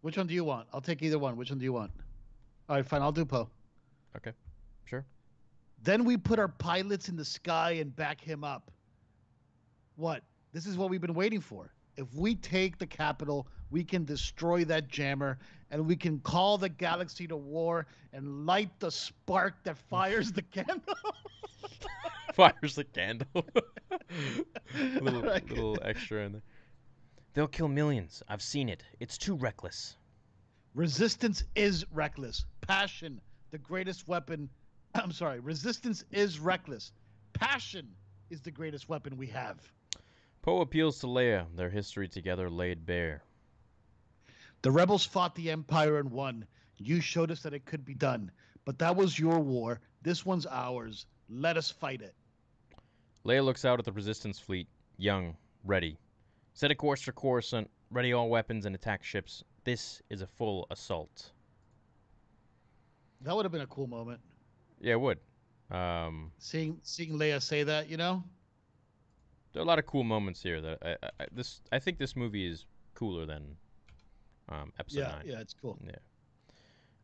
Which 0.00 0.16
one 0.16 0.26
do 0.26 0.34
you 0.34 0.44
want? 0.44 0.68
I'll 0.72 0.80
take 0.80 1.02
either 1.02 1.18
one. 1.18 1.36
Which 1.36 1.50
one 1.50 1.58
do 1.58 1.64
you 1.64 1.72
want? 1.72 1.92
All 2.68 2.76
right, 2.76 2.86
fine. 2.86 3.02
I'll 3.02 3.12
do 3.12 3.24
Poe. 3.24 3.48
Okay, 4.16 4.32
sure. 4.84 5.04
Then 5.82 6.04
we 6.04 6.16
put 6.16 6.38
our 6.38 6.48
pilots 6.48 7.08
in 7.08 7.16
the 7.16 7.24
sky 7.24 7.72
and 7.72 7.94
back 7.94 8.20
him 8.20 8.44
up. 8.44 8.70
What? 9.96 10.22
This 10.52 10.66
is 10.66 10.76
what 10.76 10.90
we've 10.90 11.00
been 11.00 11.14
waiting 11.14 11.40
for. 11.40 11.72
If 11.96 12.12
we 12.14 12.34
take 12.34 12.78
the 12.78 12.86
capital, 12.86 13.46
we 13.72 13.82
can 13.82 14.04
destroy 14.04 14.64
that 14.66 14.86
jammer 14.86 15.38
and 15.70 15.86
we 15.86 15.96
can 15.96 16.20
call 16.20 16.58
the 16.58 16.68
galaxy 16.68 17.26
to 17.26 17.36
war 17.36 17.86
and 18.12 18.46
light 18.46 18.70
the 18.78 18.90
spark 18.90 19.54
that 19.64 19.78
fires 19.90 20.30
the 20.30 20.42
candle. 20.42 20.94
Fires 22.34 22.76
the 22.76 22.84
candle. 22.84 23.26
little 25.00 25.20
little 25.20 25.78
extra 25.82 26.24
in 26.24 26.32
there. 26.32 26.42
They'll 27.34 27.48
kill 27.48 27.68
millions. 27.68 28.22
I've 28.28 28.42
seen 28.42 28.68
it. 28.68 28.82
It's 29.00 29.18
too 29.18 29.34
reckless. 29.34 29.96
Resistance 30.74 31.44
is 31.54 31.84
reckless. 31.92 32.46
Passion, 32.62 33.20
the 33.50 33.58
greatest 33.58 34.08
weapon. 34.08 34.48
I'm 34.94 35.12
sorry. 35.12 35.40
Resistance 35.40 36.04
is 36.10 36.38
reckless. 36.38 36.92
Passion 37.34 37.88
is 38.30 38.40
the 38.40 38.50
greatest 38.50 38.88
weapon 38.88 39.16
we 39.16 39.26
have. 39.28 39.58
Poe 40.40 40.60
appeals 40.60 40.98
to 41.00 41.06
Leia, 41.06 41.46
their 41.54 41.70
history 41.70 42.08
together 42.08 42.48
laid 42.48 42.86
bare. 42.86 43.22
The 44.62 44.70
rebels 44.70 45.04
fought 45.04 45.34
the 45.34 45.50
Empire 45.50 45.98
and 45.98 46.10
won. 46.10 46.46
You 46.78 47.00
showed 47.00 47.30
us 47.30 47.42
that 47.42 47.54
it 47.54 47.64
could 47.64 47.84
be 47.84 47.94
done. 47.94 48.30
But 48.64 48.78
that 48.78 48.94
was 48.96 49.18
your 49.18 49.40
war. 49.40 49.80
This 50.02 50.24
one's 50.24 50.46
ours. 50.46 51.06
Let 51.28 51.56
us 51.56 51.70
fight 51.70 52.00
it. 52.02 52.14
Leia 53.24 53.44
looks 53.44 53.64
out 53.64 53.78
at 53.78 53.84
the 53.84 53.92
Resistance 53.92 54.38
fleet, 54.38 54.68
young, 54.98 55.36
ready. 55.64 55.98
Set 56.54 56.70
a 56.70 56.74
course 56.74 57.00
for 57.02 57.12
Coruscant, 57.12 57.70
ready 57.90 58.12
all 58.12 58.28
weapons 58.28 58.66
and 58.66 58.74
attack 58.74 59.02
ships. 59.04 59.42
This 59.64 60.02
is 60.10 60.22
a 60.22 60.26
full 60.26 60.66
assault. 60.70 61.30
That 63.22 63.34
would 63.36 63.44
have 63.44 63.52
been 63.52 63.60
a 63.60 63.66
cool 63.66 63.86
moment. 63.86 64.20
Yeah, 64.80 64.94
it 64.94 65.00
would. 65.00 65.18
Um, 65.70 66.32
Seeing 66.38 66.78
seeing 66.82 67.12
Leia 67.18 67.40
say 67.40 67.62
that, 67.62 67.88
you 67.88 67.96
know? 67.96 68.22
there 69.52 69.60
are 69.60 69.64
a 69.64 69.68
lot 69.68 69.78
of 69.78 69.86
cool 69.86 70.02
moments 70.02 70.42
here. 70.42 70.60
That 70.60 70.78
I, 70.82 70.90
I, 70.90 71.10
I- 71.20 71.26
this 71.32 71.60
I 71.70 71.78
think 71.78 71.98
this 71.98 72.16
movie 72.16 72.46
is 72.46 72.64
cooler 72.94 73.24
than 73.26 73.56
um, 74.52 74.72
Episode 74.78 75.00
yeah, 75.00 75.08
Nine. 75.08 75.22
yeah, 75.26 75.40
it's 75.40 75.54
cool. 75.54 75.78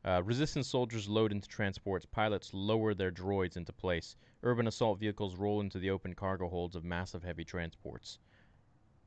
Uh, 0.04 0.22
resistance 0.24 0.68
soldiers 0.68 1.08
load 1.08 1.32
into 1.32 1.48
transports. 1.48 2.06
Pilots 2.06 2.50
lower 2.52 2.94
their 2.94 3.10
droids 3.10 3.56
into 3.56 3.72
place. 3.72 4.16
Urban 4.42 4.66
assault 4.66 4.98
vehicles 4.98 5.36
roll 5.36 5.60
into 5.60 5.78
the 5.78 5.90
open 5.90 6.14
cargo 6.14 6.48
holds 6.48 6.76
of 6.76 6.84
massive 6.84 7.22
heavy 7.22 7.44
transports. 7.44 8.18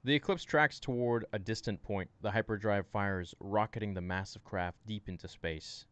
The 0.04 0.16
Eclipse 0.16 0.44
tracks 0.44 0.80
toward 0.80 1.26
a 1.32 1.40
distant 1.40 1.82
point. 1.82 2.10
The 2.22 2.32
hyperdrive 2.32 2.88
fires, 2.88 3.34
rocketing 3.40 3.94
the 3.94 4.02
massive 4.02 4.44
craft 4.44 4.80
deep 4.86 5.08
into 5.08 5.28
space. 5.28 5.86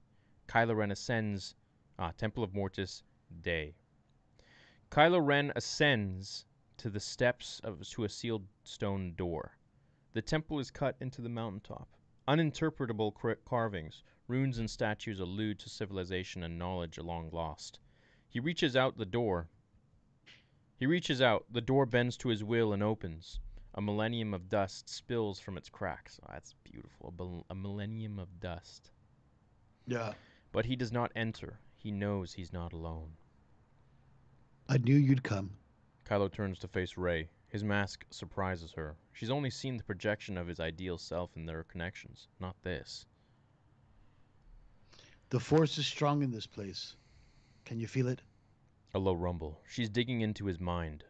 Kylo 0.47 0.75
Ren 0.75 0.91
ascends. 0.91 1.55
Ah, 1.97 2.11
Temple 2.17 2.43
of 2.43 2.53
Mortis, 2.53 3.03
day. 3.41 3.75
Kylo 4.89 5.23
Ren 5.23 5.51
ascends 5.55 6.45
to 6.77 6.89
the 6.89 6.99
steps 6.99 7.61
of 7.63 7.87
to 7.89 8.03
a 8.03 8.09
sealed 8.09 8.47
stone 8.63 9.13
door. 9.15 9.57
The 10.13 10.21
temple 10.23 10.59
is 10.59 10.71
cut 10.71 10.95
into 10.99 11.21
the 11.21 11.29
mountaintop. 11.29 11.87
Uninterpretable 12.29 13.11
carvings, 13.43 14.03
runes 14.27 14.59
and 14.59 14.69
statues 14.69 15.19
allude 15.19 15.57
to 15.57 15.67
civilization 15.67 16.43
and 16.43 16.59
knowledge 16.59 16.99
long 16.99 17.31
lost. 17.31 17.79
He 18.27 18.39
reaches 18.39 18.75
out 18.75 18.99
the 18.99 19.05
door. 19.05 19.47
He 20.77 20.85
reaches 20.85 21.23
out, 21.23 21.47
the 21.51 21.59
door 21.59 21.87
bends 21.87 22.15
to 22.17 22.29
his 22.29 22.43
will 22.43 22.71
and 22.71 22.83
opens. 22.83 23.39
A 23.73 23.81
millennium 23.81 24.35
of 24.35 24.47
dust 24.47 24.87
spills 24.87 25.39
from 25.39 25.57
its 25.57 25.69
cracks. 25.69 26.19
Oh, 26.21 26.29
that's 26.31 26.53
beautiful. 26.63 27.07
A, 27.07 27.11
bel- 27.11 27.45
a 27.49 27.55
millennium 27.55 28.19
of 28.19 28.39
dust. 28.39 28.91
Yeah. 29.87 30.13
But 30.51 30.65
he 30.65 30.75
does 30.75 30.91
not 30.91 31.11
enter. 31.15 31.59
He 31.77 31.89
knows 31.89 32.33
he's 32.33 32.53
not 32.53 32.73
alone. 32.73 33.13
I 34.67 34.77
knew 34.77 34.95
you'd 34.95 35.23
come. 35.23 35.57
Kylo 36.05 36.31
turns 36.31 36.59
to 36.59 36.67
face 36.67 36.95
Rey. 36.95 37.29
His 37.49 37.63
mask 37.63 38.05
surprises 38.11 38.71
her. 38.73 38.95
She's 39.11 39.31
only 39.31 39.49
seen 39.49 39.77
the 39.77 39.83
projection 39.83 40.37
of 40.37 40.47
his 40.47 40.59
ideal 40.59 40.97
self 40.97 41.35
in 41.35 41.45
their 41.45 41.63
connections, 41.63 42.27
not 42.39 42.55
this. 42.61 43.05
The 45.29 45.39
force 45.39 45.77
is 45.77 45.87
strong 45.87 46.21
in 46.21 46.31
this 46.31 46.47
place. 46.47 46.95
Can 47.65 47.79
you 47.79 47.87
feel 47.87 48.07
it? 48.07 48.21
A 48.93 48.99
low 48.99 49.13
rumble. 49.13 49.61
She's 49.67 49.89
digging 49.89 50.21
into 50.21 50.45
his 50.45 50.59
mind. 50.59 51.03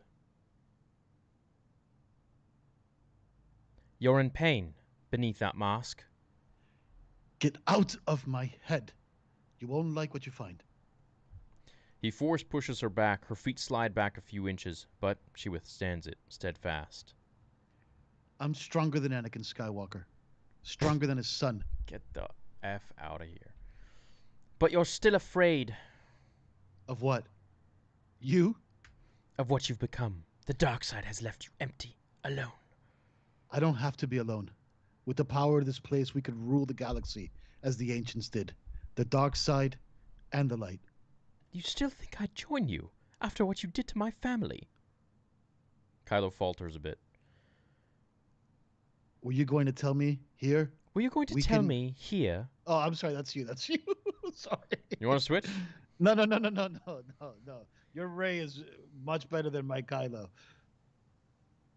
You're 3.98 4.20
in 4.22 4.30
pain 4.30 4.74
beneath 5.12 5.40
that 5.40 5.58
mask. 5.58 6.04
Get 7.40 7.58
out 7.68 7.96
of 8.08 8.28
my 8.28 8.54
head. 8.62 8.94
You 9.60 9.68
won't 9.68 9.94
like 9.94 10.14
what 10.14 10.26
you 10.26 10.32
find. 10.32 10.64
He 12.02 12.12
force 12.12 12.44
pushes 12.44 12.80
her 12.80 12.90
back. 12.90 13.26
Her 13.26 13.36
feet 13.36 13.60
slide 13.60 13.94
back 13.94 14.18
a 14.18 14.22
few 14.22 14.48
inches, 14.48 14.88
but 15.02 15.18
she 15.36 15.50
withstands 15.50 16.08
it, 16.08 16.18
steadfast. 16.30 17.14
I'm 18.40 18.54
stronger 18.54 19.00
than 19.02 19.12
Anakin 19.12 19.44
Skywalker. 19.44 20.06
Stronger 20.64 21.08
than 21.08 21.18
his 21.18 21.28
son. 21.28 21.64
Get 21.88 22.02
the 22.14 22.28
F 22.64 22.94
out 22.98 23.22
of 23.22 23.28
here. 23.28 23.54
But 24.60 24.72
you're 24.72 24.86
still 24.86 25.16
afraid 25.16 25.76
Of 26.88 27.02
what? 27.02 27.26
You? 28.20 28.56
of 29.38 29.50
what 29.50 29.70
you've 29.70 29.80
become. 29.80 30.24
The 30.46 30.54
dark 30.54 30.84
side 30.84 31.06
has 31.06 31.22
left 31.22 31.46
you 31.46 31.52
empty, 31.62 31.96
alone. 32.26 32.52
I 33.52 33.60
don't 33.60 33.76
have 33.76 33.96
to 33.98 34.08
be 34.08 34.18
alone. 34.18 34.52
With 35.06 35.18
the 35.18 35.26
power 35.26 35.60
of 35.60 35.66
this 35.66 35.80
place, 35.80 36.14
we 36.14 36.22
could 36.22 36.36
rule 36.38 36.66
the 36.66 36.74
galaxy 36.74 37.32
as 37.64 37.78
the 37.78 37.94
ancients 37.94 38.30
did. 38.30 38.54
The 38.96 39.06
dark 39.06 39.36
side 39.36 39.78
and 40.34 40.50
the 40.50 40.58
light. 40.58 40.82
You 41.52 41.62
still 41.62 41.90
think 41.90 42.20
I'd 42.22 42.34
join 42.36 42.68
you 42.68 42.90
after 43.22 43.46
what 43.46 43.64
you 43.64 43.70
did 43.70 43.88
to 43.90 43.98
my 43.98 44.12
family? 44.12 44.70
Kylo 46.06 46.32
falters 46.32 46.76
a 46.76 46.80
bit. 46.80 47.00
Were 49.22 49.32
you 49.32 49.46
going 49.46 49.66
to 49.66 49.72
tell 49.72 49.94
me 49.94 50.20
here? 50.36 50.72
Were 50.94 51.02
you 51.02 51.10
going 51.10 51.28
to 51.28 51.34
We 51.34 51.42
tell 51.42 51.60
can- 51.60 51.68
me 51.68 51.94
here? 51.98 52.48
Oh, 52.68 52.78
I'm 52.78 52.96
sorry. 52.96 53.14
That's 53.14 53.36
you. 53.36 53.46
That's 53.46 53.68
you. 53.70 53.78
sorry. 54.34 54.60
You 55.00 55.08
want 55.08 55.20
to 55.20 55.26
switch? 55.26 55.46
No, 56.00 56.14
no, 56.14 56.26
no, 56.26 56.38
no, 56.38 56.50
no, 56.50 56.68
no, 56.68 57.02
no, 57.20 57.34
no. 57.46 57.66
Your 57.94 58.08
Rey 58.08 58.40
is 58.40 58.64
much 59.04 59.28
better 59.30 59.50
than 59.50 59.66
my 59.66 59.82
Kylo. 59.82 60.28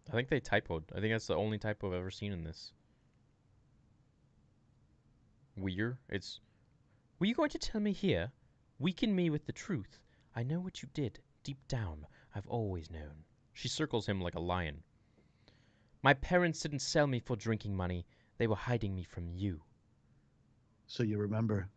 I 0.09 0.11
think 0.13 0.29
they 0.29 0.39
typoed. 0.39 0.83
I 0.95 0.99
think 0.99 1.13
that's 1.13 1.27
the 1.27 1.35
only 1.35 1.57
typo 1.57 1.87
I've 1.87 1.93
ever 1.93 2.11
seen 2.11 2.31
in 2.31 2.43
this. 2.43 2.71
Weird. 5.57 5.97
It's. 6.09 6.39
Were 7.19 7.25
you 7.25 7.35
going 7.35 7.49
to 7.51 7.59
tell 7.59 7.81
me 7.81 7.91
here? 7.91 8.31
Weaken 8.83 9.15
me 9.15 9.29
with 9.29 9.45
the 9.45 9.53
truth. 9.53 9.97
I 10.35 10.43
know 10.43 10.59
what 10.59 10.81
you 10.81 10.89
did. 10.93 11.21
Deep 11.45 11.69
down, 11.69 12.05
I've 12.35 12.47
always 12.47 12.91
known. 12.91 13.23
She 13.53 13.69
circles 13.69 14.05
him 14.05 14.19
like 14.19 14.35
a 14.35 14.41
lion. 14.41 14.83
My 16.01 16.13
parents 16.15 16.59
didn't 16.59 16.79
sell 16.79 17.07
me 17.07 17.21
for 17.21 17.37
drinking 17.37 17.77
money. 17.77 18.05
They 18.37 18.45
were 18.45 18.57
hiding 18.57 18.93
me 18.93 19.05
from 19.05 19.29
you. 19.29 19.61
So 20.85 21.01
you 21.01 21.17
remember. 21.17 21.69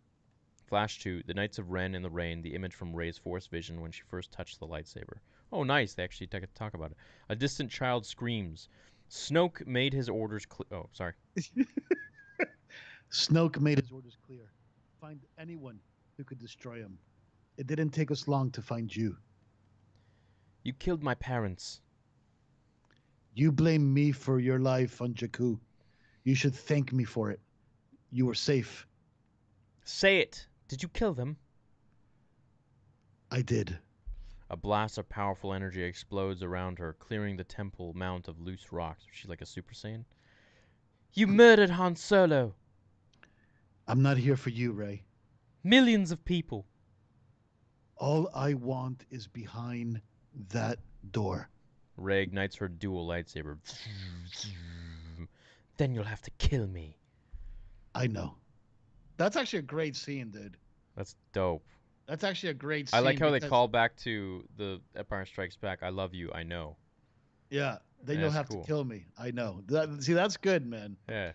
Flash 0.65 0.99
to 1.05 1.23
the 1.23 1.35
Knights 1.35 1.61
of 1.61 1.71
Ren 1.71 1.95
in 1.95 2.03
the 2.03 2.11
Rain, 2.11 2.43
the 2.43 2.57
image 2.57 2.75
from 2.75 2.93
Rey's 2.93 3.19
Force 3.19 3.47
vision 3.47 3.81
when 3.81 3.93
she 3.93 4.03
first 4.03 4.33
touched 4.33 4.59
the 4.59 4.67
lightsaber. 4.67 5.21
Oh, 5.53 5.63
nice. 5.63 5.95
They 5.95 6.03
actually 6.03 6.27
talk 6.57 6.75
about 6.75 6.91
it. 6.91 6.97
A 7.29 7.37
distant 7.37 7.71
child 7.71 8.05
screams. 8.05 8.69
Snoke 9.09 9.65
made 9.65 9.93
his 9.93 10.09
orders 10.09 10.45
clear. 10.45 10.67
Oh, 10.73 10.89
sorry. 10.91 11.13
Snoke 13.13 13.61
made 13.61 13.79
his 13.79 13.93
orders 13.93 14.17
clear. 14.27 14.51
Find 15.01 15.21
anyone 15.39 15.79
who 16.17 16.25
could 16.25 16.39
destroy 16.39 16.77
him. 16.77 16.99
It 17.59 17.67
didn't 17.67 17.91
take 17.91 18.11
us 18.11 18.27
long 18.27 18.51
to 18.53 18.63
find 18.63 18.95
you. 18.95 19.17
You 20.63 20.73
killed 20.73 21.03
my 21.03 21.15
parents. 21.15 21.81
You 23.35 23.53
blame 23.53 23.93
me 23.93 24.13
for 24.13 24.41
your 24.41 24.59
life 24.59 25.03
on 25.03 25.13
Jakku. 25.15 25.59
You 26.25 26.35
should 26.35 26.55
thank 26.55 26.93
me 26.93 27.05
for 27.05 27.31
it. 27.31 27.41
You 28.11 28.25
were 28.27 28.35
safe. 28.35 28.87
Say 29.85 30.21
it. 30.21 30.47
Did 30.69 30.83
you 30.83 30.89
kill 30.89 31.13
them? 31.13 31.37
I 33.31 33.43
did. 33.43 33.79
A 34.49 34.57
blast 34.57 34.97
of 34.97 35.09
powerful 35.09 35.53
energy 35.53 35.83
explodes 35.83 36.43
around 36.43 36.79
her, 36.79 36.95
clearing 36.95 37.37
the 37.37 37.45
temple 37.45 37.93
mount 37.95 38.29
of 38.29 38.41
loose 38.41 38.73
rocks. 38.73 39.05
She's 39.13 39.29
like 39.29 39.43
a 39.43 39.47
Super 39.47 39.75
Saiyan. 39.75 40.05
You 41.13 41.27
murdered 41.27 41.71
Han 41.71 41.95
Solo. 41.97 42.55
I'm 43.87 44.03
not 44.03 44.17
here 44.17 44.37
for 44.37 44.51
you, 44.51 44.73
Rey. 44.73 45.03
Millions 45.67 46.13
of 46.13 46.25
people. 46.25 46.65
All 47.97 48.31
I 48.33 48.55
want 48.55 49.05
is 49.11 49.27
behind 49.27 50.01
that 50.51 50.79
door. 51.11 51.51
Rey 51.97 52.23
ignites 52.23 52.55
her 52.57 52.69
dual 52.69 53.05
lightsaber. 53.05 53.57
Then 55.77 55.93
you'll 55.93 56.05
have 56.05 56.23
to 56.23 56.31
kill 56.39 56.69
me. 56.69 56.97
I 57.97 58.07
know. 58.07 58.37
That's 59.17 59.35
actually 59.37 59.59
a 59.59 59.63
great 59.63 59.97
scene, 59.97 60.31
dude. 60.31 60.57
That's 60.97 61.17
dope. 61.33 61.65
That's 62.07 62.23
actually 62.23 62.51
a 62.51 62.55
great 62.55 62.89
scene. 62.89 62.99
I 62.99 63.01
like 63.01 63.19
how 63.19 63.31
they 63.31 63.41
call 63.41 63.67
back 63.67 63.97
to 64.05 64.45
the 64.57 64.81
Empire 64.95 65.27
Strikes 65.27 65.57
Back. 65.57 65.83
I 65.83 65.89
love 65.89 66.15
you. 66.15 66.31
I 66.33 66.45
know. 66.45 66.77
Yeah. 67.51 67.79
Then 68.05 68.17
Yeah, 68.17 68.23
you'll 68.23 68.31
have 68.31 68.49
cool. 68.49 68.61
to 68.61 68.67
kill 68.69 68.85
me. 68.85 69.07
I 69.19 69.33
know. 69.33 69.63
That, 69.67 70.01
see, 70.01 70.13
that's 70.13 70.37
good, 70.37 70.65
man. 70.65 70.97
Yeah. 71.09 71.33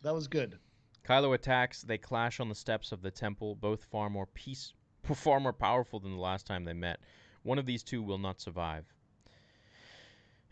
That 0.00 0.14
was 0.14 0.26
good. 0.26 0.58
Kylo 1.04 1.34
attacks. 1.34 1.82
They 1.82 1.98
clash 1.98 2.40
on 2.40 2.48
the 2.48 2.54
steps 2.54 2.92
of 2.92 3.02
the 3.02 3.10
temple, 3.10 3.54
both 3.54 3.84
far 3.84 4.08
more 4.08 4.26
peace, 4.26 4.72
far 5.02 5.38
more 5.38 5.52
powerful 5.52 6.00
than 6.00 6.12
the 6.12 6.20
last 6.20 6.46
time 6.46 6.64
they 6.64 6.72
met. 6.72 7.00
One 7.42 7.58
of 7.58 7.66
these 7.66 7.82
two 7.82 8.02
will 8.02 8.18
not 8.18 8.40
survive. 8.40 8.86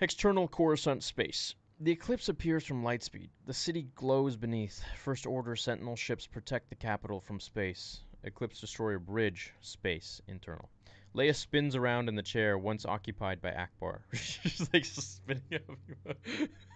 External 0.01 0.49
Coruscant 0.49 1.03
space. 1.03 1.55
The 1.81 1.93
eclipse 1.93 2.29
appears 2.29 2.65
from 2.65 2.85
lightspeed. 2.85 3.31
The 3.47 3.55
city 3.55 3.88
glows 3.95 4.37
beneath. 4.37 4.85
First 4.99 5.27
Order 5.27 5.57
Sentinel 5.57 5.97
ships 5.97 6.27
protect 6.27 6.69
the 6.69 6.77
capital 6.77 7.21
from 7.21 7.41
space. 7.41 8.01
Eclipse 8.23 8.61
Destroyer 8.61 8.99
Bridge, 8.99 9.53
space, 9.62 10.21
internal. 10.29 10.69
Leia 11.15 11.35
spins 11.35 11.77
around 11.77 12.09
in 12.09 12.15
the 12.15 12.23
chair 12.23 12.57
once 12.57 12.87
occupied 12.87 13.41
by 13.41 13.51
Ackbar. 13.51 14.01
She's 14.12 14.69
like 14.73 14.85
spinning 14.87 15.43
up. 15.55 16.17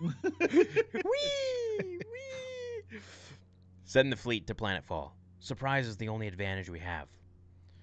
wee! 0.00 1.02
Wee! 1.04 2.00
Send 3.88 4.10
the 4.10 4.16
fleet 4.16 4.48
to 4.48 4.54
planetfall. 4.54 5.12
Surprise 5.38 5.86
is 5.86 5.96
the 5.96 6.08
only 6.08 6.26
advantage 6.26 6.68
we 6.68 6.80
have. 6.80 7.06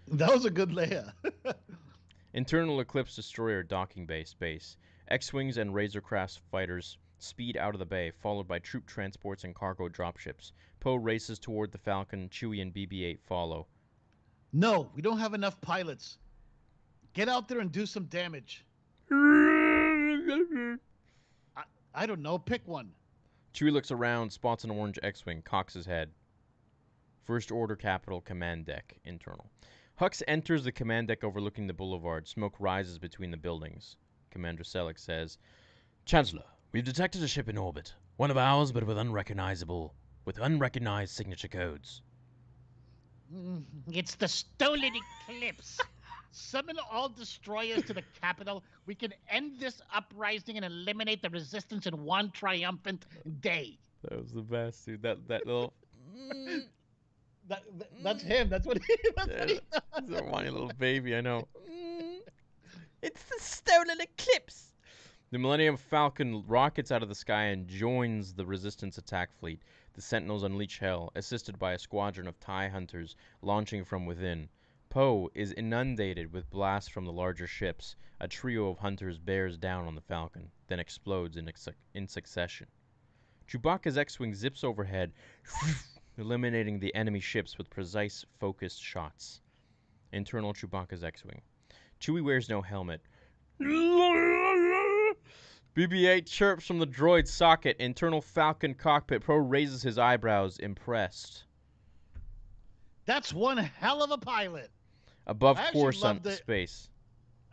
That 0.10 0.34
was 0.34 0.44
a 0.44 0.50
good 0.50 0.70
Leia. 0.70 1.14
Internal 2.34 2.82
Eclipse 2.82 3.16
Destroyer 3.16 3.64
docking 3.64 4.06
bay 4.06 4.26
space. 4.26 4.76
X-wings 5.08 5.58
and 5.58 5.74
Razorcraft 5.74 6.42
fighters 6.52 6.98
speed 7.20 7.56
out 7.56 7.74
of 7.74 7.80
the 7.80 7.86
bay, 7.86 8.12
followed 8.12 8.50
by 8.50 8.60
troop 8.60 8.86
transports 8.86 9.46
and 9.46 9.56
cargo 9.56 9.88
dropships. 9.88 10.52
Poe 10.82 10.96
races 10.96 11.40
toward 11.40 11.72
the 11.72 11.78
Falcon. 11.78 12.28
Chewie 12.28 12.62
and 12.62 12.74
BB-8 12.74 13.20
follow. 13.22 13.68
no, 14.52 14.92
we 14.94 15.02
don't 15.02 15.20
have 15.20 15.34
enough 15.34 15.62
pilots. 15.62 16.18
Get 17.14 17.30
out 17.30 17.48
there 17.48 17.60
and 17.60 17.72
do 17.72 17.86
some 17.86 18.06
damage. 18.06 18.66
I 21.96 22.06
don't 22.06 22.22
know. 22.22 22.38
Pick 22.38 22.68
one. 22.68 22.92
Chewie 23.54 23.72
looks 23.72 23.92
around, 23.92 24.32
spots 24.32 24.64
an 24.64 24.72
orange 24.72 24.98
X-wing, 25.04 25.44
cocks 25.44 25.74
his 25.74 25.86
head. 25.86 26.10
First 27.24 27.52
Order 27.52 27.76
Capital 27.76 28.20
Command 28.22 28.66
Deck, 28.66 28.96
internal. 29.06 29.50
Hux 30.00 30.24
enters 30.28 30.64
the 30.64 30.72
command 30.72 31.08
deck 31.08 31.24
overlooking 31.24 31.68
the 31.68 31.74
boulevard. 31.74 32.28
Smoke 32.28 32.56
rises 32.60 32.98
between 32.98 33.30
the 33.30 33.38
buildings. 33.38 33.96
Commander 34.32 34.64
Selleck 34.64 34.98
says, 34.98 35.38
Chancellor, 36.06 36.44
we've 36.72 36.84
detected 36.84 37.22
a 37.22 37.28
ship 37.28 37.48
in 37.48 37.58
orbit. 37.58 37.94
One 38.18 38.32
of 38.32 38.38
ours, 38.38 38.72
but 38.72 38.86
with 38.86 38.98
unrecognizable, 38.98 39.94
with 40.26 40.40
unrecognized 40.40 41.14
signature 41.14 41.48
codes. 41.48 42.02
Mm, 43.34 43.64
It's 43.92 44.16
the 44.16 44.28
stolen 44.28 44.94
eclipse. 45.30 45.80
Summon 46.36 46.78
all 46.92 47.10
destroyers 47.10 47.84
to 47.86 47.94
the 47.94 48.02
capital. 48.20 48.64
We 48.88 48.96
can 48.96 49.14
end 49.30 49.60
this 49.60 49.82
uprising 49.94 50.58
and 50.58 50.66
eliminate 50.66 51.22
the 51.22 51.30
resistance 51.30 51.86
in 51.86 52.04
one 52.04 52.32
triumphant 52.32 53.06
day. 53.40 53.78
That 54.04 54.20
was 54.20 54.32
the 54.32 54.42
best, 54.42 54.84
dude. 54.86 55.04
That 55.04 55.28
that 55.28 55.46
little 55.46 55.74
That, 57.48 57.64
that- 57.78 58.04
that's 58.04 58.24
him. 58.24 58.50
That's 58.50 58.66
what 58.66 58.80
he. 58.80 58.96
That's 59.16 59.28
what 59.28 59.50
he 59.50 59.60
He's 60.08 60.20
a 60.20 60.24
whiny 60.24 60.50
little 60.50 60.72
baby, 60.80 61.16
I 61.16 61.22
know. 61.22 61.48
Mm. 61.70 62.20
It's 63.02 63.24
the 63.24 63.40
stolen 63.40 64.00
eclipse. 64.02 64.74
The 65.32 65.38
Millennium 65.40 65.78
Falcon 65.78 66.44
rockets 66.48 66.92
out 66.92 67.04
of 67.04 67.10
the 67.10 67.16
sky 67.16 67.46
and 67.46 67.68
joins 67.68 68.34
the 68.34 68.46
Resistance 68.46 68.98
attack 68.98 69.34
fleet. 69.40 69.62
The 69.94 70.02
Sentinels 70.02 70.44
unleash 70.44 70.80
hell, 70.80 71.12
assisted 71.16 71.60
by 71.60 71.74
a 71.74 71.80
squadron 71.80 72.28
of 72.28 72.40
TIE 72.40 72.70
hunters 72.70 73.16
launching 73.42 73.84
from 73.84 74.06
within. 74.06 74.48
Poe 74.94 75.30
is 75.34 75.52
inundated 75.54 76.32
with 76.32 76.52
blasts 76.52 76.88
from 76.88 77.04
the 77.04 77.12
larger 77.12 77.48
ships. 77.48 77.96
A 78.20 78.28
trio 78.28 78.68
of 78.68 78.78
hunters 78.78 79.18
bears 79.18 79.58
down 79.58 79.88
on 79.88 79.96
the 79.96 80.02
Falcon, 80.02 80.52
then 80.68 80.80
explodes 80.80 81.36
in, 81.36 81.52
succession. 82.08 82.68
Chewbacca's 83.48 83.98
X-wing 83.98 84.36
zips 84.36 84.64
overhead, 84.64 85.12
eliminating 86.20 86.78
the 86.78 86.94
enemy 86.94 87.20
ships 87.20 87.58
with 87.58 87.72
precise, 87.72 88.24
focused 88.40 88.84
shots. 88.84 89.42
Internal 90.12 90.54
Chewbacca's 90.54 91.04
X-wing. 91.04 91.42
Chewie 92.00 92.24
wears 92.24 92.48
no 92.48 92.62
helmet. 92.62 93.02
BB-8 93.60 96.28
chirps 96.28 96.68
from 96.68 96.78
the 96.78 96.86
droid 96.86 97.28
socket. 97.28 97.78
Internal 97.80 98.22
Falcon 98.22 98.76
cockpit. 98.76 99.24
Pro 99.24 99.38
raises 99.38 99.82
his 99.82 99.98
eyebrows, 99.98 100.60
impressed. 100.60 101.46
That's 103.06 103.34
one 103.34 103.58
hell 103.58 104.04
of 104.04 104.12
a 104.12 104.20
pilot. 104.20 104.70
Above 105.28 105.58
Coruscant 105.72 106.24
the- 106.24 106.34
space. 106.34 106.90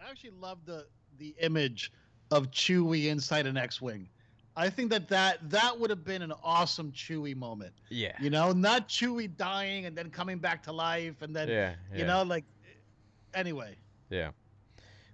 I 0.05 0.11
actually 0.11 0.31
love 0.31 0.59
the 0.65 0.87
the 1.19 1.35
image 1.41 1.93
of 2.31 2.51
Chewie 2.51 3.07
inside 3.07 3.47
an 3.47 3.57
X-wing. 3.57 4.09
I 4.57 4.71
think 4.71 4.91
that 4.91 5.09
that 5.09 5.51
that 5.51 5.79
would 5.79 5.91
have 5.91 6.05
been 6.05 6.23
an 6.23 6.33
awesome 6.43 6.91
Chewie 6.93 7.37
moment. 7.37 7.73
Yeah. 7.91 8.17
You 8.21 8.31
know, 8.31 8.53
not 8.53 8.89
Chewie 8.89 9.35
dying 9.37 9.87
and 9.87 9.97
then 9.97 10.11
coming 10.11 10.39
back 10.39 10.63
to 10.65 10.73
life 10.73 11.23
and 11.23 11.35
then 11.37 11.49
Yeah. 11.49 11.75
you 11.95 12.05
know 12.07 12.23
like 12.23 12.45
anyway. 13.35 13.77
Yeah. 14.09 14.31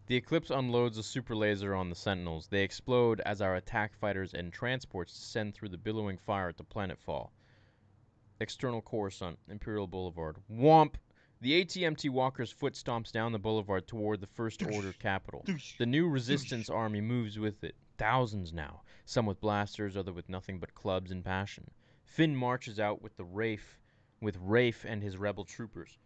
The 0.06 0.14
Eclipse 0.16 0.50
unloads 0.50 0.98
a 0.98 1.02
super 1.02 1.34
laser 1.34 1.74
on 1.74 1.90
the 1.90 1.96
Sentinels. 1.96 2.46
They 2.46 2.62
explode 2.62 3.20
as 3.26 3.40
our 3.42 3.56
attack 3.56 3.96
fighters 3.98 4.34
and 4.34 4.52
transports 4.52 5.12
descend 5.12 5.54
through 5.54 5.70
the 5.70 5.78
billowing 5.78 6.16
fire 6.18 6.52
to 6.52 6.62
planetfall. 6.62 7.30
External 8.40 8.82
Coruscant, 8.82 9.38
Imperial 9.50 9.86
Boulevard. 9.88 10.36
Womp! 10.52 10.94
The 11.40 11.64
ATMT 11.64 12.08
Walker's 12.10 12.50
foot 12.50 12.74
stomps 12.74 13.12
down 13.12 13.32
the 13.32 13.38
boulevard 13.38 13.86
toward 13.86 14.20
the 14.20 14.26
First 14.26 14.62
Order 14.62 14.92
capital. 14.94 15.44
The 15.78 15.86
new 15.86 16.08
resistance 16.08 16.70
army 16.70 17.00
moves 17.00 17.38
with 17.38 17.62
it. 17.62 17.74
Thousands 17.98 18.52
now. 18.52 18.82
Some 19.04 19.26
with 19.26 19.40
blasters, 19.40 19.96
other 19.96 20.12
with 20.12 20.28
nothing 20.28 20.58
but 20.58 20.74
clubs 20.74 21.10
and 21.10 21.24
passion. 21.24 21.70
Finn 22.04 22.34
marches 22.34 22.80
out 22.80 23.02
with 23.02 23.16
the 23.16 23.24
Rafe, 23.24 23.78
with 24.20 24.38
Rafe 24.40 24.84
and 24.86 25.02
his 25.02 25.16
rebel 25.18 25.44
troopers. 25.44 25.98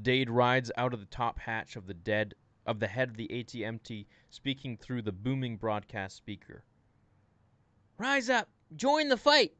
Dade 0.00 0.28
rides 0.28 0.72
out 0.76 0.92
of 0.92 1.00
the 1.00 1.06
top 1.06 1.38
hatch 1.38 1.76
of 1.76 1.86
the 1.86 1.94
dead 1.94 2.34
of 2.66 2.80
the 2.80 2.88
head 2.88 3.10
of 3.10 3.16
the 3.16 3.28
ATMT, 3.28 4.06
speaking 4.30 4.76
through 4.76 5.02
the 5.02 5.12
booming 5.12 5.56
broadcast 5.56 6.16
speaker. 6.16 6.64
Rise 7.98 8.28
up! 8.28 8.48
Join 8.74 9.08
the 9.08 9.16
fight! 9.16 9.52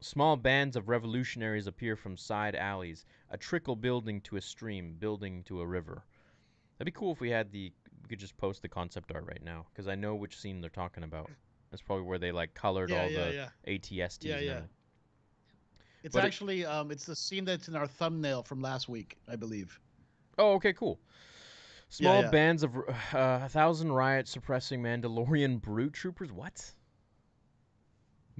Small 0.00 0.36
bands 0.36 0.76
of 0.76 0.88
revolutionaries 0.88 1.66
appear 1.66 1.94
from 1.94 2.16
side 2.16 2.54
alleys, 2.54 3.04
a 3.30 3.36
trickle 3.36 3.76
building 3.76 4.20
to 4.22 4.36
a 4.36 4.40
stream, 4.40 4.94
building 4.98 5.42
to 5.44 5.60
a 5.60 5.66
river. 5.66 6.04
That'd 6.78 6.92
be 6.92 6.98
cool 6.98 7.12
if 7.12 7.20
we 7.20 7.30
had 7.30 7.52
the 7.52 7.72
we 8.02 8.08
could 8.08 8.18
just 8.18 8.36
post 8.38 8.62
the 8.62 8.68
concept 8.68 9.12
art 9.14 9.26
right 9.26 9.42
now, 9.44 9.66
because 9.72 9.86
I 9.88 9.94
know 9.94 10.14
which 10.14 10.38
scene 10.38 10.60
they're 10.60 10.70
talking 10.70 11.04
about. 11.04 11.30
That's 11.70 11.82
probably 11.82 12.04
where 12.06 12.18
they 12.18 12.32
like 12.32 12.54
colored 12.54 12.90
Yeah, 12.90 13.02
all 13.02 13.10
yeah, 13.10 13.24
the 13.24 13.34
yeah. 13.34 13.48
ATSTs. 13.78 14.24
Yeah, 14.24 14.38
yeah. 14.40 14.60
It's 16.02 16.14
But 16.14 16.24
it- 16.24 16.28
actually 16.28 16.64
um 16.64 16.90
it's 16.90 17.04
the 17.04 17.14
scene 17.14 17.44
that's 17.44 17.68
in 17.68 17.76
our 17.76 17.86
thumbnail 17.86 18.42
from 18.42 18.62
last 18.62 18.88
week, 18.88 19.18
I 19.28 19.36
believe. 19.36 19.78
Oh, 20.38 20.54
okay, 20.54 20.72
cool. 20.72 20.98
Small 21.90 22.22
yeah. 22.22 22.30
bands 22.30 22.62
of 22.62 22.74
uh, 22.78 22.82
a 23.12 23.48
thousand 23.50 23.92
riot 23.92 24.26
suppressing 24.28 24.82
Mandalorian 24.82 25.60
brute 25.60 25.92
troopers. 25.92 26.32
What? 26.32 26.72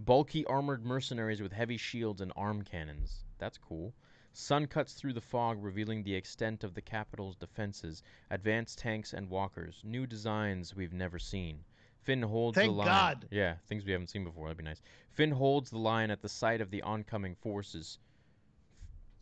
Bulky 0.05 0.47
armored 0.47 0.83
mercenaries 0.83 1.43
with 1.43 1.53
heavy 1.53 1.77
shields 1.77 2.23
and 2.23 2.33
arm 2.35 2.63
cannons. 2.63 3.25
That's 3.39 3.59
cool. 3.59 3.93
Sun 4.33 4.69
cuts 4.69 4.95
through 4.95 5.13
the 5.13 5.21
fog, 5.21 5.63
revealing 5.63 6.03
the 6.03 6.15
extent 6.15 6.65
of 6.65 6.73
the 6.73 6.81
capital's 6.81 7.37
defenses. 7.37 8.03
Advanced 8.31 8.79
tanks 8.79 9.13
and 9.13 9.29
walkers. 9.29 9.83
New 9.85 10.07
designs 10.07 10.75
we've 10.75 10.95
never 10.95 11.19
seen. 11.19 11.65
Finn 12.01 12.23
holds 12.23 12.55
Thank 12.55 12.71
the 12.71 12.77
line. 12.77 12.87
God. 12.87 13.29
Yeah, 13.31 13.57
things 13.67 13.85
we 13.85 13.93
haven't 13.93 14.07
seen 14.07 14.25
before. 14.25 14.47
That'd 14.47 14.57
be 14.57 14.65
nice. 14.65 14.81
Finn 15.11 15.33
holds 15.33 15.69
the 15.69 15.79
line 15.79 16.11
at 16.11 16.23
the 16.23 16.31
sight 16.31 16.63
of 16.63 16.71
the 16.71 16.81
oncoming 16.81 17.35
forces. 17.35 17.99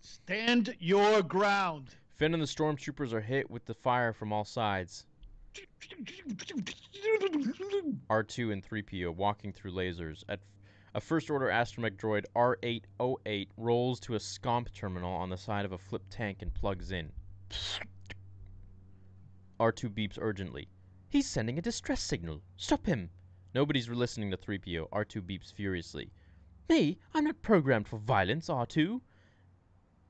Stand 0.00 0.76
your 0.78 1.22
ground. 1.22 1.96
Finn 2.14 2.34
and 2.34 2.42
the 2.42 2.46
stormtroopers 2.46 3.12
are 3.12 3.20
hit 3.20 3.50
with 3.50 3.64
the 3.64 3.74
fire 3.74 4.12
from 4.12 4.32
all 4.32 4.44
sides. 4.44 5.06
R2 8.08 8.52
and 8.52 8.62
3PO 8.62 9.14
walking 9.14 9.52
through 9.52 9.72
lasers. 9.72 10.22
At 10.28 10.38
a 10.94 11.00
first 11.00 11.28
order 11.28 11.46
astromech 11.46 11.96
droid 11.96 12.24
R808 12.34 13.48
rolls 13.56 14.00
to 14.00 14.14
a 14.14 14.18
scomp 14.18 14.72
terminal 14.72 15.12
on 15.12 15.28
the 15.28 15.36
side 15.36 15.64
of 15.64 15.72
a 15.72 15.78
flip 15.78 16.02
tank 16.08 16.40
and 16.40 16.54
plugs 16.54 16.92
in. 16.92 17.12
R2 19.60 19.90
beeps 19.90 20.18
urgently. 20.20 20.68
He's 21.10 21.26
sending 21.26 21.58
a 21.58 21.62
distress 21.62 22.02
signal. 22.02 22.42
Stop 22.56 22.86
him. 22.86 23.10
Nobody's 23.54 23.88
listening 23.88 24.30
to 24.30 24.36
3PO. 24.36 24.88
R2 24.90 25.20
beeps 25.22 25.52
furiously. 25.52 26.12
Me? 26.68 26.98
I'm 27.14 27.24
not 27.24 27.42
programmed 27.42 27.88
for 27.88 27.98
violence, 27.98 28.48
R2. 28.48 29.00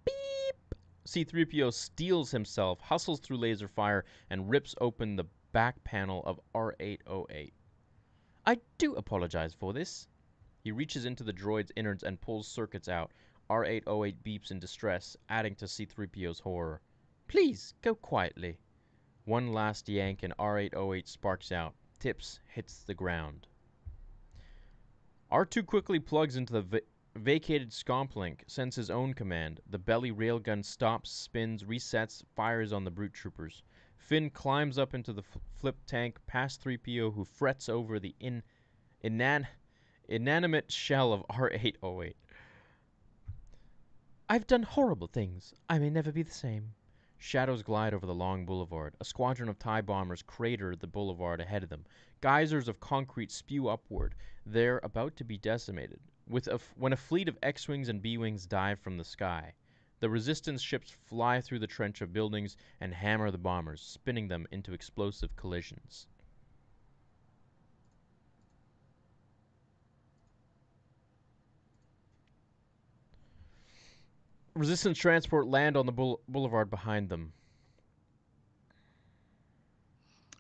Beep. 0.05 0.75
C3PO 1.07 1.73
steels 1.73 2.31
himself, 2.31 2.81
hustles 2.81 3.21
through 3.21 3.39
laser 3.39 3.69
fire, 3.69 4.05
and 4.29 4.51
rips 4.51 4.75
open 4.81 5.17
the 5.17 5.27
back 5.53 5.83
panel 5.85 6.23
of 6.27 6.41
R808. 6.55 7.53
I 8.47 8.59
do 8.77 8.95
apologize 8.95 9.55
for 9.55 9.73
this. 9.73 10.09
He 10.69 10.73
reaches 10.73 11.07
into 11.07 11.25
the 11.25 11.33
droid's 11.33 11.73
innards 11.77 12.03
and 12.03 12.21
pulls 12.21 12.47
circuits 12.47 12.91
out. 12.91 13.13
R808 13.49 14.17
beeps 14.23 14.51
in 14.51 14.59
distress, 14.59 15.17
adding 15.31 15.55
to 15.55 15.65
C3PO's 15.65 16.41
horror. 16.41 16.83
Please, 17.27 17.73
go 17.81 17.95
quietly. 17.95 18.59
One 19.25 19.55
last 19.55 19.89
yank 19.89 20.23
and 20.23 20.37
R808 20.37 21.09
sparks 21.09 21.53
out. 21.53 21.75
Tips 21.99 22.41
hits 22.49 22.83
the 22.83 22.93
ground. 22.93 23.47
R2 25.33 25.65
quickly 25.65 25.99
plugs 25.99 26.37
into 26.37 26.53
the 26.53 26.61
va- 26.61 26.83
vacated 27.17 27.71
scomp 27.71 28.15
link, 28.15 28.45
sends 28.47 28.77
his 28.77 28.91
own 28.91 29.15
command. 29.15 29.61
The 29.71 29.79
belly 29.79 30.13
railgun 30.13 30.63
stops, 30.63 31.11
spins, 31.11 31.65
resets, 31.65 32.23
fires 32.37 32.75
on 32.75 32.85
the 32.85 32.91
brute 32.91 33.15
troopers. 33.15 33.63
Finn 33.97 34.29
climbs 34.29 34.77
up 34.77 34.93
into 34.93 35.15
the 35.15 35.25
flip 35.57 35.79
tank 35.87 36.19
past 36.27 36.63
3PO, 36.63 37.15
who 37.15 37.25
frets 37.25 37.71
over 37.71 37.99
the 37.99 38.15
in- 38.21 38.43
inan- 39.03 39.47
inanimate 40.09 40.73
shell 40.73 41.13
of 41.13 41.27
R808. 41.29 42.15
I've 44.31 44.47
done 44.47 44.63
horrible 44.63 45.07
things. 45.07 45.55
I 45.69 45.79
may 45.79 45.91
never 45.91 46.13
be 46.13 46.23
the 46.23 46.31
same. 46.31 46.73
Shadows 47.19 47.63
glide 47.63 47.95
over 47.95 48.07
the 48.07 48.15
long 48.15 48.47
boulevard. 48.47 48.95
A 49.01 49.05
squadron 49.05 49.49
of 49.49 49.59
TIE 49.59 49.81
bombers 49.81 50.23
crater 50.23 50.77
the 50.77 50.87
boulevard 50.87 51.41
ahead 51.41 51.63
of 51.63 51.69
them. 51.69 51.85
Geysers 52.21 52.69
of 52.69 52.81
concrete 52.81 53.31
spew 53.31 53.69
upward. 53.69 54.15
They're 54.47 54.81
about 54.83 55.17
to 55.17 55.25
be 55.25 55.37
decimated. 55.37 56.01
With 56.29 56.47
a 56.47 56.61
when 56.77 56.93
a 56.93 56.97
fleet 56.97 57.29
of 57.29 57.39
X-wings 57.43 57.89
and 57.89 58.01
B-wings 58.01 58.47
dive 58.47 58.79
from 58.81 58.99
the 58.99 59.05
sky, 59.05 59.55
the 60.01 60.09
resistance 60.09 60.63
ships 60.63 60.91
fly 60.91 61.41
through 61.41 61.59
the 61.59 61.67
trench 61.67 62.01
of 62.01 62.13
buildings 62.13 62.57
and 62.81 62.95
hammer 62.95 63.31
the 63.31 63.39
bombers, 63.39 63.83
spinning 63.83 64.29
them 64.29 64.47
into 64.53 64.73
explosive 64.73 65.35
collisions. 65.37 66.07
Resistance 74.59 74.99
transport 74.99 75.47
land 75.47 75.77
on 75.77 75.87
the 75.87 75.93
boul- 75.93 76.21
boulevard 76.29 76.69
behind 76.69 77.09
them. 77.09 77.33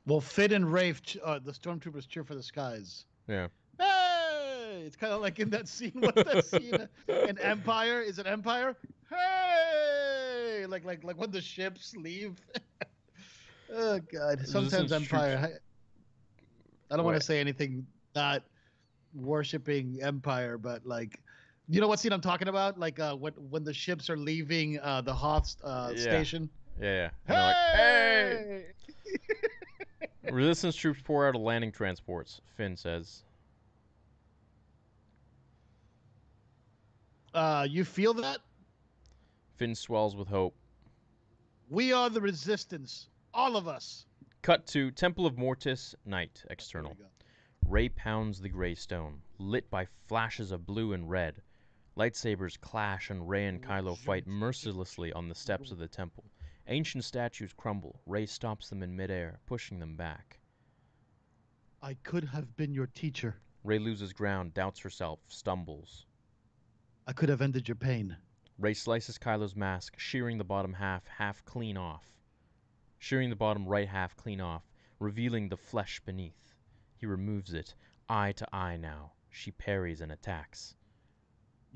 Well, 0.07 0.21
Finn 0.21 0.53
and 0.53 0.73
Rafe, 0.73 1.03
ch- 1.03 1.19
uh, 1.23 1.39
the 1.39 1.53
stormtroopers 1.53 2.09
cheer 2.09 2.25
for 2.25 2.35
the 2.35 2.43
skies. 2.43 3.05
Yeah. 3.29 3.47
Hey! 3.79 4.83
It's 4.85 4.97
kind 4.97 5.13
of 5.13 5.21
like 5.21 5.39
in 5.39 5.51
that 5.51 5.69
scene. 5.69 5.93
What's 5.95 6.25
that 6.25 6.45
scene 6.47 6.89
in 7.07 7.39
Empire? 7.39 8.01
Is 8.01 8.19
it 8.19 8.27
Empire? 8.27 8.75
Hey! 9.09 10.67
Like 10.67 10.85
like 10.85 11.05
like 11.05 11.17
when 11.17 11.31
the 11.31 11.41
ships 11.41 11.95
leave. 11.95 12.41
oh 13.73 14.01
God! 14.13 14.47
Sometimes 14.47 14.93
Empire. 14.93 15.39
I, 16.91 16.93
I 16.93 16.97
don't 16.97 17.05
want 17.05 17.19
to 17.21 17.25
say 17.25 17.39
anything 17.39 17.87
not 18.17 18.43
worshiping 19.15 19.99
Empire, 20.03 20.59
but 20.59 20.85
like. 20.85 21.21
You 21.71 21.81
know 21.83 21.89
what 21.89 22.01
scene 22.01 22.13
I'm 22.13 22.21
talking 22.23 22.49
about? 22.49 22.79
Like 22.79 22.99
uh, 22.99 23.15
when 23.15 23.35
when 23.35 23.63
the 23.63 23.75
ships 23.75 24.09
are 24.09 24.17
leaving 24.17 24.79
uh, 24.81 25.03
the 25.03 25.13
Hoth 25.13 25.55
uh, 25.63 25.93
Yeah. 25.95 26.01
station. 26.01 26.49
Yeah, 26.81 26.95
yeah. 26.95 27.11
They're 27.27 27.43
like, 27.43 27.57
hey! 27.73 28.65
Resistance 30.31 30.77
troops 30.77 31.01
pour 31.03 31.27
out 31.27 31.35
of 31.35 31.43
landing 31.43 31.73
transports, 31.73 32.41
Finn 32.57 32.77
says. 32.77 33.25
Uh, 37.35 37.67
you 37.69 37.85
feel 37.85 38.15
that? 38.15 38.39
Finn 39.57 39.75
swells 39.75 40.17
with 40.17 40.29
hope. 40.29 40.55
We 41.69 41.93
are 41.93 42.09
the 42.09 42.21
resistance, 42.21 43.09
all 43.35 43.57
of 43.57 43.69
us. 43.69 44.07
Cut 44.43 44.67
to 44.69 44.91
Temple 44.91 45.27
of 45.27 45.37
Mortis, 45.37 45.95
night, 46.07 46.45
external. 46.49 46.97
Rey 47.67 47.89
pounds 47.91 48.41
the 48.41 48.49
gray 48.49 48.75
stone, 48.75 49.19
lit 49.39 49.69
by 49.71 49.87
flashes 50.07 50.53
of 50.53 50.65
blue 50.65 50.93
and 50.93 51.11
red. 51.11 51.43
Lightsabers 51.99 52.61
clash 52.61 53.11
and 53.11 53.29
Rey 53.29 53.47
and 53.47 53.61
Kylo 53.61 53.99
fight 53.99 54.25
mercilessly 54.25 55.13
on 55.13 55.29
the 55.29 55.35
steps 55.35 55.73
of 55.73 55.79
the 55.79 55.89
temple. 55.89 56.31
Ancient 56.69 57.03
statues 57.03 57.53
crumble. 57.53 58.01
Rey 58.07 58.25
stops 58.25 58.69
them 58.69 58.85
in 58.85 58.95
midair, 58.95 59.41
pushing 59.47 59.81
them 59.81 59.97
back. 59.97 60.39
I 61.83 61.95
could 61.95 62.23
have 62.23 62.57
been 62.57 62.73
your 62.73 62.87
teacher. 62.87 63.41
Rey 63.65 63.81
loses 63.81 64.13
ground, 64.13 64.55
doubts 64.55 64.79
herself, 64.79 65.19
stumbles. 65.27 66.07
I 67.05 67.13
could 67.13 67.29
have 67.31 67.43
ended 67.43 67.67
your 67.67 67.75
pain. 67.75 68.17
Rey 68.59 68.75
slices 68.75 69.19
Kylo's 69.19 69.57
mask, 69.57 69.99
shearing 69.99 70.39
the 70.39 70.45
bottom 70.45 70.75
half 70.75 71.05
half 71.09 71.45
clean 71.45 71.77
off. 71.77 72.07
Shearing 73.01 73.29
the 73.29 73.35
bottom 73.35 73.67
right 73.67 73.89
half 73.89 74.15
clean 74.15 74.41
off, 74.41 74.63
revealing 75.01 75.49
the 75.49 75.57
flesh 75.57 75.99
beneath. 76.07 76.55
He 76.95 77.07
removes 77.07 77.53
it, 77.53 77.75
eye 78.09 78.31
to 78.33 78.55
eye 78.55 78.77
now. 78.77 79.15
She 79.31 79.51
parries 79.51 80.01
and 80.01 80.13
attacks. 80.13 80.77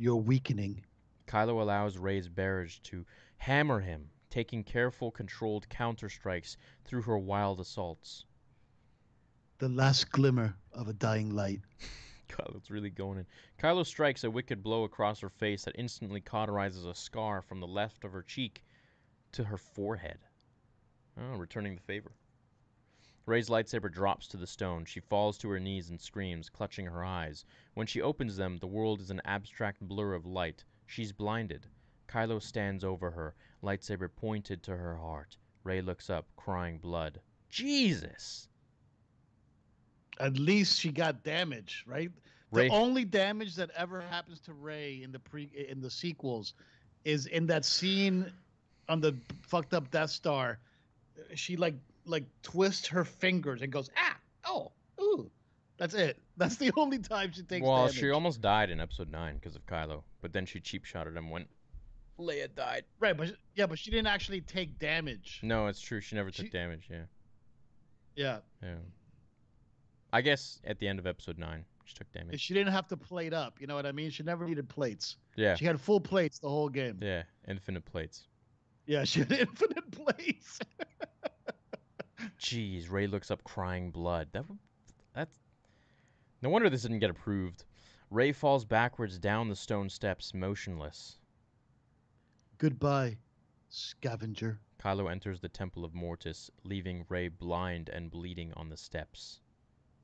You're 0.03 0.17
weakening. 0.17 0.83
Kylo 1.29 1.61
allows 1.61 1.97
Rey's 1.97 2.29
barrage 2.29 2.81
to 2.81 3.07
hammer 3.37 3.79
him, 3.79 4.11
taking 4.31 4.65
careful, 4.65 5.13
controlled 5.13 5.69
counter 5.69 6.09
strikes 6.09 6.57
through 6.85 7.03
her 7.03 7.17
wild 7.17 7.61
assaults. 7.61 8.25
The 9.59 9.69
last 9.69 10.11
glimmer 10.11 10.57
of 10.73 10.89
a 10.89 10.93
dying 10.93 11.31
light. 11.31 11.61
Kylo's 12.29 12.69
really 12.69 12.91
going 12.91 13.19
in. 13.19 13.27
Kylo 13.61 13.87
strikes 13.87 14.25
a 14.25 14.31
wicked 14.33 14.61
blow 14.61 14.83
across 14.83 15.21
her 15.21 15.29
face 15.29 15.67
that 15.67 15.79
instantly 15.79 16.21
cauterizes 16.21 16.85
a 16.85 16.97
scar 16.97 17.41
from 17.41 17.61
the 17.61 17.69
left 17.69 18.03
of 18.03 18.11
her 18.11 18.25
cheek 18.25 18.65
to 19.31 19.45
her 19.45 19.57
forehead. 19.57 20.19
Oh, 21.17 21.37
returning 21.37 21.77
the 21.77 21.83
favor. 21.83 22.11
Rey's 23.27 23.49
lightsaber 23.49 23.93
drops 23.93 24.27
to 24.29 24.37
the 24.37 24.47
stone. 24.47 24.85
She 24.85 25.01
falls 25.01 25.39
to 25.39 25.49
her 25.51 25.61
knees 25.61 25.91
and 25.91 26.01
screams, 26.01 26.49
clutching 26.49 26.87
her 26.87 27.05
eyes. 27.05 27.45
When 27.75 27.87
she 27.87 28.03
opens 28.03 28.37
them, 28.37 28.59
the 28.59 28.67
world 28.67 29.01
is 29.01 29.11
an 29.11 29.23
abstract 29.25 29.81
blur 29.81 30.15
of 30.15 30.27
light. 30.27 30.65
She's 30.87 31.13
blinded. 31.13 31.67
Kylo 32.09 32.43
stands 32.43 32.85
over 32.85 33.11
her, 33.11 33.35
lightsaber 33.63 34.09
pointed 34.15 34.63
to 34.65 34.77
her 34.77 34.97
heart. 34.97 35.37
Rey 35.65 35.81
looks 35.81 36.11
up, 36.11 36.27
crying 36.37 36.79
blood. 36.79 37.21
Jesus! 37.49 38.49
At 40.21 40.39
least 40.39 40.79
she 40.79 40.91
got 40.91 41.23
damage, 41.23 41.85
right? 41.87 42.11
Rey, 42.51 42.69
The 42.69 42.75
only 42.75 43.05
damage 43.05 43.55
that 43.57 43.71
ever 43.77 44.01
happens 44.01 44.41
to 44.41 44.53
Rey 44.53 45.01
in 45.03 45.13
the 45.13 45.19
pre 45.19 45.51
in 45.69 45.81
the 45.81 45.91
sequels 45.91 46.53
is 47.05 47.27
in 47.27 47.47
that 47.47 47.65
scene 47.65 48.31
on 48.89 49.01
the 49.01 49.17
fucked 49.41 49.73
up 49.73 49.91
Death 49.91 50.11
Star. 50.11 50.59
She 51.35 51.57
like 51.57 51.75
like 52.05 52.25
twists 52.43 52.89
her 52.89 53.05
fingers 53.05 53.63
and 53.63 53.73
goes 53.73 53.91
ah 53.97 54.17
oh 54.47 54.73
ooh. 55.01 55.31
That's 55.79 55.95
it. 55.95 56.19
That's 56.37 56.57
the 56.57 56.73
only 56.77 56.99
time 56.99 57.33
she 57.33 57.43
takes 57.43 57.65
well, 57.67 57.87
damage. 57.87 57.99
she 57.99 58.11
almost 58.11 58.41
died 58.41 58.71
in 58.71 58.81
Episode 58.81 59.11
9 59.11 59.35
because 59.37 59.57
of 59.57 59.67
Kylo, 59.67 60.03
but 60.21 60.33
then 60.33 60.47
she 60.47 60.61
cheap 60.61 60.85
shotted 60.85 61.17
him 61.17 61.29
when 61.31 61.47
Leia 62.19 62.55
died. 62.55 62.85
right, 63.01 63.17
but 63.17 63.35
yeah, 63.55 63.67
but 63.67 63.79
she 63.79 63.91
didn't 63.91 64.07
actually 64.07 64.41
take 64.43 64.79
damage. 64.79 65.41
No, 65.43 65.67
it's 65.67 65.81
true. 65.81 66.01
She 66.01 66.15
never 66.15 66.31
took 66.31 66.47
She- 66.47 66.51
damage, 66.51 66.87
yeah. 66.91 67.05
Yeah, 68.15 68.39
Yeah. 68.63 68.77
I 70.13 70.21
guess 70.21 70.61
at 70.65 70.79
the 70.79 70.87
end 70.87 70.99
of 70.99 71.07
Episode 71.07 71.39
9, 71.39 71.65
she 71.85 71.95
took 71.95 72.13
damage. 72.13 72.39
she 72.41 72.53
didn't 72.55 72.73
have 72.73 72.87
to 72.89 72.97
plate 72.97 73.33
up. 73.33 73.61
You 73.61 73.67
know 73.67 73.75
what 73.75 73.87
I 73.87 73.93
mean? 73.93 74.11
She 74.11 74.23
never 74.23 74.47
needed 74.47 74.69
plates. 74.69 75.17
Yeah. 75.37 75.55
She 75.57 75.65
had 75.65 75.81
full 75.81 76.01
plates 76.01 76.39
the 76.39 76.49
whole 76.51 76.69
game. 76.69 76.99
Yeah, 77.01 77.23
infinite 77.49 77.85
plates. 77.87 78.27
Yeah, 78.87 79.05
she 79.05 79.21
had 79.21 79.33
infinite 79.33 79.91
plates. 79.91 80.61
Jeez, 82.43 82.91
Rey 82.91 83.07
looks 83.07 83.31
up 83.31 83.45
crying 83.45 83.93
blood. 83.93 84.29
That 84.33 84.45
that's 85.15 85.39
No 86.43 86.49
wonder 86.51 86.69
this 86.69 86.83
didn't 86.83 86.99
get 86.99 87.11
approved. 87.11 87.65
Rey 88.11 88.33
falls 88.33 88.65
backwards 88.65 89.17
down 89.17 89.49
the 89.49 89.55
stone 89.55 89.89
steps, 89.89 90.35
motionless. 90.35 91.19
Goodbye, 92.59 93.19
scavenger. 93.69 94.59
Kylo 94.81 95.09
enters 95.09 95.41
the 95.41 95.49
Temple 95.49 95.85
of 95.85 95.95
Mortis, 95.95 96.51
leaving 96.65 97.07
Rey 97.09 97.29
blind 97.29 97.89
and 97.89 98.11
bleeding 98.11 98.53
on 98.55 98.69
the 98.69 98.77
steps. 98.77 99.41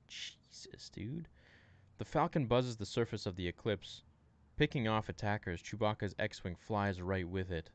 Jesus, 0.07 0.89
dude. 0.91 1.27
The 1.99 2.05
Falcon 2.05 2.47
buzzes 2.47 2.77
the 2.77 2.87
surface 2.87 3.27
of 3.27 3.35
the 3.35 3.49
eclipse. 3.49 4.05
Picking 4.57 4.87
off 4.87 5.09
attackers, 5.09 5.61
Chewbacca's 5.61 6.15
X-Wing 6.21 6.55
flies 6.55 7.03
right 7.03 7.29
with 7.29 7.51
it. 7.51 7.71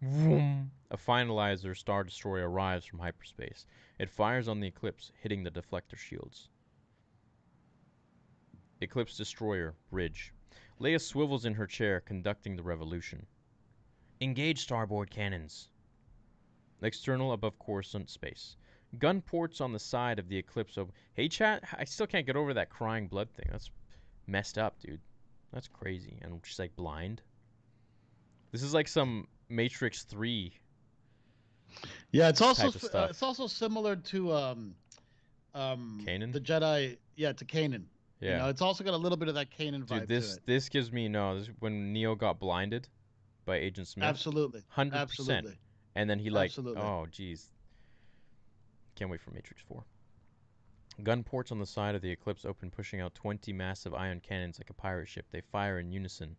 Vroom. 0.00 0.70
A 0.90 0.96
finalizer 0.96 1.76
Star 1.76 2.04
Destroyer 2.04 2.48
arrives 2.48 2.86
from 2.86 3.00
hyperspace. 3.00 3.66
It 3.98 4.08
fires 4.08 4.46
on 4.48 4.60
the 4.60 4.68
eclipse, 4.68 5.10
hitting 5.20 5.42
the 5.42 5.50
deflector 5.50 5.96
shields. 5.96 6.48
Eclipse 8.80 9.16
Destroyer, 9.16 9.74
Bridge. 9.90 10.32
Leia 10.80 11.00
swivels 11.00 11.44
in 11.44 11.54
her 11.54 11.66
chair, 11.66 12.00
conducting 12.00 12.54
the 12.54 12.62
revolution. 12.62 13.26
Engage 14.20 14.60
starboard 14.60 15.10
cannons. 15.10 15.68
External 16.80 17.32
above 17.32 17.58
Coruscant 17.58 18.08
space. 18.08 18.56
Gun 18.98 19.20
ports 19.20 19.60
on 19.60 19.72
the 19.72 19.78
side 19.80 20.20
of 20.20 20.28
the 20.28 20.38
Eclipse. 20.38 20.78
Ob- 20.78 20.92
hey, 21.14 21.28
chat, 21.28 21.64
I 21.76 21.84
still 21.84 22.06
can't 22.06 22.26
get 22.26 22.36
over 22.36 22.54
that 22.54 22.70
crying 22.70 23.08
blood 23.08 23.28
thing. 23.30 23.46
That's 23.50 23.70
messed 24.28 24.58
up, 24.58 24.78
dude. 24.78 25.00
That's 25.52 25.68
crazy. 25.68 26.18
And 26.22 26.40
she's 26.44 26.58
like 26.60 26.76
blind. 26.76 27.20
This 28.52 28.62
is 28.62 28.72
like 28.72 28.86
some 28.86 29.26
Matrix 29.48 30.02
3. 30.04 30.52
Yeah, 32.10 32.28
it's 32.28 32.40
also 32.40 32.64
type 32.64 32.74
of 32.74 32.84
s- 32.84 32.94
uh, 32.94 33.06
it's 33.10 33.22
also 33.22 33.46
similar 33.46 33.96
to 33.96 34.32
um, 34.32 34.74
um, 35.54 36.00
Kanan? 36.06 36.32
the 36.32 36.40
Jedi. 36.40 36.96
Yeah, 37.16 37.32
to 37.32 37.44
Kanan. 37.44 37.84
Yeah. 38.20 38.30
You 38.32 38.38
know, 38.38 38.48
it's 38.48 38.62
also 38.62 38.82
got 38.82 38.94
a 38.94 38.96
little 38.96 39.18
bit 39.18 39.28
of 39.28 39.34
that 39.34 39.48
Kanan 39.50 39.84
vibe 39.84 40.00
Dude, 40.00 40.08
this 40.08 40.32
to 40.32 40.36
it. 40.38 40.46
this 40.46 40.68
gives 40.68 40.90
me 40.90 41.08
no. 41.08 41.38
This, 41.38 41.50
when 41.60 41.92
Neo 41.92 42.14
got 42.14 42.38
blinded 42.40 42.88
by 43.44 43.56
Agent 43.56 43.88
Smith, 43.88 44.04
Absolutely. 44.06 44.62
hundred 44.68 45.08
percent, 45.08 45.46
and 45.94 46.08
then 46.10 46.18
he 46.18 46.30
like, 46.30 46.50
Absolutely. 46.50 46.82
oh 46.82 47.06
jeez, 47.10 47.44
can't 48.96 49.10
wait 49.10 49.20
for 49.20 49.30
Matrix 49.30 49.62
Four. 49.62 49.84
Gun 51.02 51.22
ports 51.22 51.52
on 51.52 51.60
the 51.60 51.66
side 51.66 51.94
of 51.94 52.02
the 52.02 52.10
Eclipse 52.10 52.44
open, 52.44 52.70
pushing 52.70 53.00
out 53.00 53.14
twenty 53.14 53.52
massive 53.52 53.94
ion 53.94 54.20
cannons 54.20 54.58
like 54.58 54.70
a 54.70 54.74
pirate 54.74 55.08
ship. 55.08 55.26
They 55.30 55.42
fire 55.52 55.78
in 55.78 55.92
unison. 55.92 56.36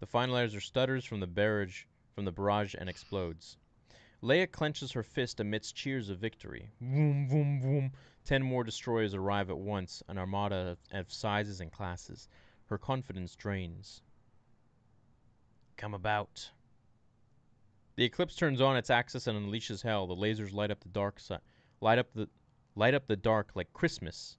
The 0.00 0.06
finalizer 0.06 0.62
stutters 0.62 1.04
from 1.04 1.20
the 1.20 1.26
barrage 1.26 1.84
from 2.14 2.24
the 2.24 2.32
barrage 2.32 2.74
and 2.74 2.88
explodes. 2.88 3.58
Leia 4.22 4.50
clenches 4.50 4.92
her 4.92 5.02
fist 5.02 5.40
amidst 5.40 5.76
cheers 5.76 6.08
of 6.08 6.18
victory. 6.18 6.70
Vroom, 6.80 7.28
vroom, 7.28 7.60
vroom. 7.60 7.92
Ten 8.24 8.42
more 8.42 8.64
destroyers 8.64 9.14
arrive 9.14 9.50
at 9.50 9.58
once, 9.58 10.02
an 10.08 10.16
armada 10.16 10.56
of, 10.72 10.78
of 10.90 11.12
sizes 11.12 11.60
and 11.60 11.70
classes. 11.70 12.28
Her 12.66 12.78
confidence 12.78 13.36
drains. 13.36 14.02
Come 15.76 15.92
about. 15.92 16.50
The 17.96 18.04
eclipse 18.04 18.36
turns 18.36 18.60
on 18.62 18.78
its 18.78 18.88
axis 18.88 19.26
and 19.26 19.38
unleashes 19.38 19.82
hell. 19.82 20.06
The 20.06 20.16
lasers 20.16 20.52
light 20.54 20.70
up 20.70 20.80
the 20.80 20.88
dark 20.88 21.20
side, 21.20 21.40
light 21.82 21.98
up 21.98 22.12
the 22.14 22.28
light 22.74 22.94
up 22.94 23.06
the 23.06 23.16
dark 23.16 23.52
like 23.54 23.72
Christmas. 23.74 24.38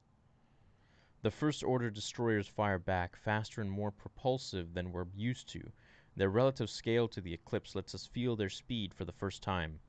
The 1.23 1.29
first 1.29 1.63
order 1.63 1.91
destroyers 1.91 2.47
fire 2.47 2.79
back, 2.79 3.15
faster 3.15 3.61
and 3.61 3.69
more 3.69 3.91
propulsive 3.91 4.73
than 4.73 4.91
we're 4.91 5.05
used 5.13 5.47
to. 5.49 5.71
Their 6.15 6.31
relative 6.31 6.67
scale 6.67 7.07
to 7.09 7.21
the 7.21 7.33
eclipse 7.33 7.75
lets 7.75 7.93
us 7.93 8.07
feel 8.07 8.35
their 8.35 8.49
speed 8.49 8.91
for 8.91 9.05
the 9.05 9.11
first 9.11 9.43
time. 9.43 9.79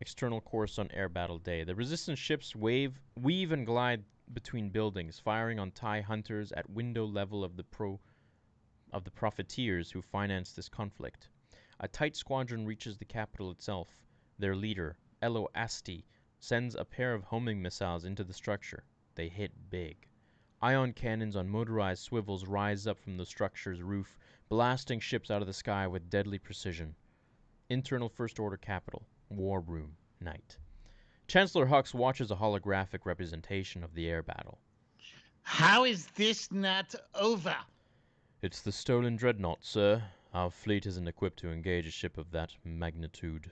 External 0.00 0.40
Coruscant 0.40 0.90
air 0.92 1.08
battle 1.08 1.38
day. 1.38 1.62
The 1.62 1.76
resistance 1.76 2.18
ships 2.18 2.56
wave, 2.56 2.98
weave 3.14 3.52
and 3.52 3.64
glide 3.64 4.04
between 4.32 4.70
buildings, 4.70 5.20
firing 5.20 5.60
on 5.60 5.70
TIE 5.70 6.00
hunters 6.00 6.50
at 6.52 6.68
window 6.68 7.06
level 7.06 7.44
of 7.44 7.56
the 7.56 7.62
pro 7.62 8.00
of 8.92 9.04
the 9.04 9.12
profiteers 9.12 9.92
who 9.92 10.02
finance 10.02 10.52
this 10.52 10.68
conflict. 10.68 11.28
A 11.78 11.86
tight 11.86 12.16
squadron 12.16 12.66
reaches 12.66 12.98
the 12.98 13.04
capital 13.04 13.52
itself. 13.52 13.96
Their 14.40 14.56
leader, 14.56 14.98
Elo 15.22 15.48
Asti, 15.54 16.04
sends 16.40 16.74
a 16.74 16.84
pair 16.84 17.14
of 17.14 17.22
homing 17.22 17.62
missiles 17.62 18.04
into 18.04 18.24
the 18.24 18.34
structure. 18.34 18.84
They 19.14 19.28
hit 19.28 19.70
big. 19.70 20.08
Ion 20.60 20.92
cannons 20.92 21.36
on 21.36 21.48
motorized 21.48 22.02
swivels 22.02 22.46
rise 22.46 22.86
up 22.86 22.98
from 22.98 23.16
the 23.16 23.26
structure's 23.26 23.82
roof, 23.82 24.18
blasting 24.48 24.98
ships 24.98 25.30
out 25.30 25.40
of 25.40 25.46
the 25.46 25.52
sky 25.52 25.86
with 25.86 26.10
deadly 26.10 26.38
precision. 26.38 26.94
Internal 27.68 28.08
First 28.08 28.38
Order 28.38 28.56
Capital, 28.56 29.06
War 29.28 29.60
Room, 29.60 29.96
night. 30.20 30.58
Chancellor 31.26 31.66
Hux 31.66 31.94
watches 31.94 32.30
a 32.30 32.36
holographic 32.36 33.04
representation 33.04 33.84
of 33.84 33.94
the 33.94 34.08
air 34.08 34.22
battle. 34.22 34.58
How 35.42 35.84
is 35.84 36.06
this 36.16 36.50
not 36.50 36.94
over? 37.14 37.56
It's 38.42 38.62
the 38.62 38.72
stolen 38.72 39.16
dreadnought, 39.16 39.64
sir. 39.64 40.02
Our 40.32 40.50
fleet 40.50 40.86
isn't 40.86 41.08
equipped 41.08 41.38
to 41.40 41.52
engage 41.52 41.86
a 41.86 41.90
ship 41.90 42.18
of 42.18 42.30
that 42.32 42.50
magnitude. 42.64 43.50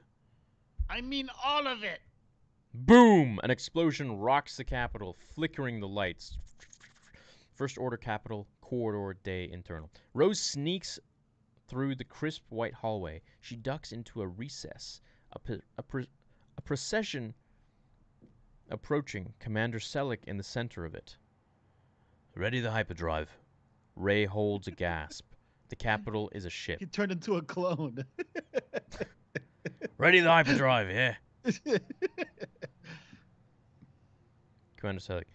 I 0.91 1.01
mean 1.01 1.31
all 1.45 1.67
of 1.67 1.85
it. 1.85 2.01
Boom! 2.75 3.39
An 3.43 3.51
explosion 3.51 4.17
rocks 4.17 4.57
the 4.57 4.65
capital, 4.65 5.19
flickering 5.35 5.81
the 5.81 5.89
lights. 5.89 6.39
First 7.55 7.77
order 7.77 7.97
capital, 7.97 8.47
corridor, 8.61 9.19
day, 9.23 9.51
internal. 9.53 9.91
Rose 10.15 10.41
sneaks 10.41 10.99
through 11.69 11.95
the 11.95 12.05
crisp 12.05 12.43
white 12.49 12.75
hallway. 12.75 13.21
She 13.41 13.57
ducks 13.57 13.93
into 13.93 14.23
a 14.23 14.27
recess. 14.27 15.01
A, 15.33 15.39
p- 15.39 15.61
a, 15.77 15.83
pr- 15.83 16.01
a 16.57 16.63
procession 16.63 17.35
approaching, 18.71 19.35
Commander 19.39 19.79
Selleck 19.79 20.25
in 20.25 20.39
the 20.39 20.43
center 20.43 20.85
of 20.85 20.95
it. 20.95 21.17
Ready 22.35 22.61
the 22.61 22.71
hyperdrive. 22.71 23.31
Ray 23.97 24.25
holds 24.25 24.67
a 24.69 24.71
gasp. 24.71 25.27
The 25.69 25.77
capital 25.77 26.31
is 26.35 26.47
a 26.47 26.51
ship. 26.51 26.81
He 26.81 26.87
turned 26.87 27.13
into 27.13 27.37
a 27.37 27.43
clone. 27.43 28.05
Ready 29.99 30.21
the 30.21 30.31
hyperdrive, 30.31 30.91
yeah? 30.91 31.15
Commander 34.77 35.01
Selig. 35.01 35.27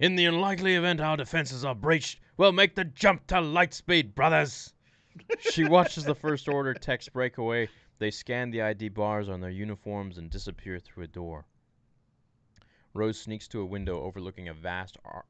In 0.00 0.16
the 0.16 0.26
unlikely 0.26 0.74
event 0.74 1.00
our 1.00 1.16
defenses 1.16 1.64
are 1.64 1.74
breached, 1.74 2.20
we'll 2.36 2.52
make 2.52 2.74
the 2.74 2.84
jump 2.84 3.26
to 3.28 3.36
lightspeed, 3.36 4.14
brothers. 4.14 4.74
she 5.40 5.64
watches 5.64 6.04
the 6.04 6.14
First 6.14 6.48
Order 6.48 6.74
techs 6.74 7.08
break 7.08 7.38
away. 7.38 7.68
They 7.98 8.10
scan 8.10 8.50
the 8.50 8.62
ID 8.62 8.88
bars 8.88 9.28
on 9.28 9.40
their 9.40 9.50
uniforms 9.50 10.18
and 10.18 10.28
disappear 10.30 10.80
through 10.80 11.04
a 11.04 11.08
door. 11.08 11.46
Rose 12.92 13.20
sneaks 13.20 13.48
to 13.48 13.60
a 13.60 13.66
window 13.66 14.00
overlooking 14.02 14.48
a 14.48 14.54
vast 14.54 14.96
ar- 15.04 15.26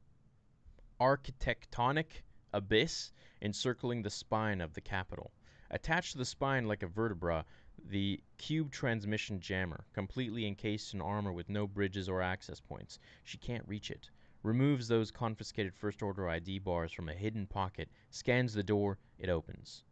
architectonic 1.01 2.23
abyss 2.53 3.12
encircling 3.43 4.03
the 4.03 4.11
spine 4.11 4.61
of 4.61 4.75
the 4.75 4.81
capital. 4.81 5.33
Attached 5.71 6.12
to 6.12 6.19
the 6.19 6.25
spine 6.25 6.67
like 6.67 6.83
a 6.83 6.87
vertebra, 6.87 7.45
the 7.83 8.20
cube 8.39 8.70
transmission 8.70 9.41
jammer, 9.41 9.85
completely 9.93 10.47
encased 10.47 10.95
in 10.95 11.01
armor 11.01 11.33
with 11.33 11.49
no 11.49 11.66
bridges 11.66 12.09
or 12.09 12.22
access 12.22 12.61
points. 12.61 12.99
She 13.22 13.39
can't 13.39 13.66
reach 13.66 13.91
it. 13.91 14.11
Removes 14.43 14.89
those 14.89 15.11
confiscated 15.11 15.75
First 15.75 16.03
Order 16.03 16.29
ID 16.29 16.59
bars 16.59 16.93
from 16.93 17.09
a 17.09 17.14
hidden 17.14 17.47
pocket, 17.47 17.89
scans 18.11 18.53
the 18.53 18.62
door, 18.62 18.99
it 19.18 19.29
opens. 19.29 19.85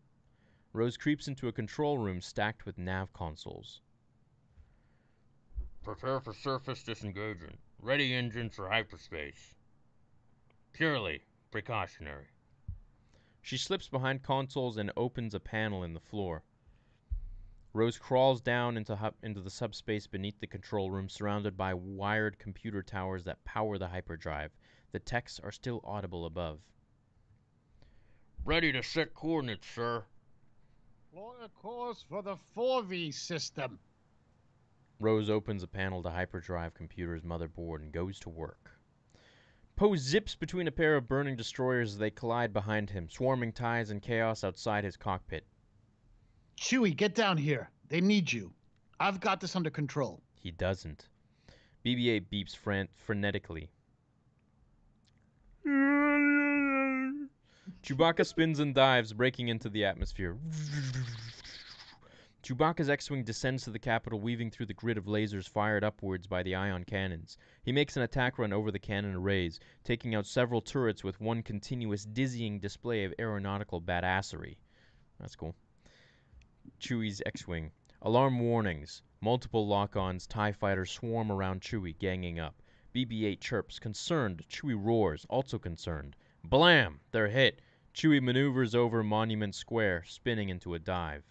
Rose 0.72 0.96
creeps 0.96 1.28
into 1.28 1.48
a 1.48 1.52
control 1.52 1.98
room 1.98 2.20
stacked 2.20 2.66
with 2.66 2.78
nav 2.78 3.12
consoles. 3.12 3.80
Prepare 5.82 6.20
for 6.20 6.32
surface 6.32 6.82
disengagement. 6.82 7.58
Ready 7.80 8.14
engines 8.14 8.54
for 8.54 8.68
hyperspace. 8.68 9.54
Purely 10.72 11.22
precautionary. 11.50 12.28
She 13.42 13.58
slips 13.58 13.88
behind 13.88 14.22
consoles 14.22 14.76
and 14.76 14.92
opens 14.96 15.34
a 15.34 15.40
panel 15.40 15.82
in 15.82 15.94
the 15.94 16.00
floor. 16.00 16.44
Rose 17.74 17.98
crawls 17.98 18.42
down 18.42 18.76
into, 18.76 18.96
hu- 18.96 19.14
into 19.22 19.40
the 19.40 19.48
subspace 19.48 20.06
beneath 20.06 20.38
the 20.40 20.46
control 20.46 20.90
room, 20.90 21.08
surrounded 21.08 21.56
by 21.56 21.72
wired 21.72 22.38
computer 22.38 22.82
towers 22.82 23.24
that 23.24 23.42
power 23.44 23.78
the 23.78 23.88
hyperdrive. 23.88 24.52
The 24.92 24.98
texts 24.98 25.40
are 25.40 25.50
still 25.50 25.80
audible 25.82 26.26
above. 26.26 26.60
Ready 28.44 28.72
to 28.72 28.82
set 28.82 29.14
coordinates, 29.14 29.66
sir. 29.66 30.04
Long 31.14 31.36
a 31.42 31.48
course 31.48 32.04
for 32.08 32.22
the 32.22 32.36
4V 32.54 33.14
system. 33.14 33.78
Rose 35.00 35.30
opens 35.30 35.62
a 35.62 35.66
panel 35.66 36.02
to 36.02 36.10
hyperdrive 36.10 36.74
computer's 36.74 37.22
motherboard 37.22 37.82
and 37.82 37.90
goes 37.90 38.18
to 38.20 38.28
work. 38.28 38.70
Poe 39.76 39.96
zips 39.96 40.34
between 40.34 40.68
a 40.68 40.72
pair 40.72 40.96
of 40.96 41.08
burning 41.08 41.36
destroyers 41.36 41.92
as 41.92 41.98
they 41.98 42.10
collide 42.10 42.52
behind 42.52 42.90
him, 42.90 43.08
swarming 43.08 43.52
ties 43.52 43.90
and 43.90 44.02
chaos 44.02 44.44
outside 44.44 44.84
his 44.84 44.96
cockpit. 44.96 45.46
Chewie, 46.58 46.96
get 46.96 47.14
down 47.14 47.36
here. 47.36 47.70
They 47.88 48.00
need 48.00 48.32
you. 48.32 48.52
I've 49.00 49.20
got 49.20 49.40
this 49.40 49.56
under 49.56 49.70
control. 49.70 50.22
He 50.40 50.50
doesn't. 50.50 51.08
BB 51.84 52.08
8 52.08 52.30
beeps 52.30 52.56
fran- 52.56 52.88
frenetically. 53.06 53.68
Chewbacca 57.82 58.24
spins 58.24 58.60
and 58.60 58.74
dives, 58.74 59.12
breaking 59.12 59.48
into 59.48 59.68
the 59.68 59.84
atmosphere. 59.84 60.36
Chewbacca's 62.42 62.90
X 62.90 63.08
Wing 63.08 63.22
descends 63.22 63.62
to 63.64 63.70
the 63.70 63.78
capital, 63.78 64.20
weaving 64.20 64.50
through 64.50 64.66
the 64.66 64.74
grid 64.74 64.98
of 64.98 65.04
lasers 65.04 65.48
fired 65.48 65.84
upwards 65.84 66.26
by 66.26 66.42
the 66.42 66.56
ion 66.56 66.84
cannons. 66.84 67.38
He 67.62 67.70
makes 67.70 67.96
an 67.96 68.02
attack 68.02 68.36
run 68.38 68.52
over 68.52 68.72
the 68.72 68.80
cannon 68.80 69.14
arrays, 69.14 69.60
taking 69.84 70.16
out 70.16 70.26
several 70.26 70.60
turrets 70.60 71.04
with 71.04 71.20
one 71.20 71.42
continuous, 71.44 72.04
dizzying 72.04 72.58
display 72.58 73.04
of 73.04 73.14
aeronautical 73.18 73.80
badassery. 73.80 74.56
That's 75.20 75.36
cool. 75.36 75.54
Chewie's 76.78 77.22
X 77.26 77.46
Wing. 77.46 77.72
Alarm 78.02 78.38
warnings. 78.38 79.02
Multiple 79.20 79.66
lock 79.66 79.96
ons, 79.96 80.26
TIE 80.26 80.52
fighters 80.52 80.90
swarm 80.90 81.30
around 81.30 81.60
Chewie, 81.60 81.98
ganging 81.98 82.38
up. 82.38 82.62
BB 82.94 83.24
8 83.24 83.40
chirps, 83.40 83.78
concerned. 83.78 84.44
Chewie 84.48 84.74
roars, 84.74 85.24
also 85.30 85.58
concerned. 85.58 86.16
Blam! 86.44 87.00
They're 87.10 87.28
hit. 87.28 87.60
Chewie 87.94 88.22
maneuvers 88.22 88.74
over 88.74 89.02
Monument 89.02 89.54
Square, 89.54 90.04
spinning 90.04 90.48
into 90.48 90.74
a 90.74 90.78
dive. 90.78 91.24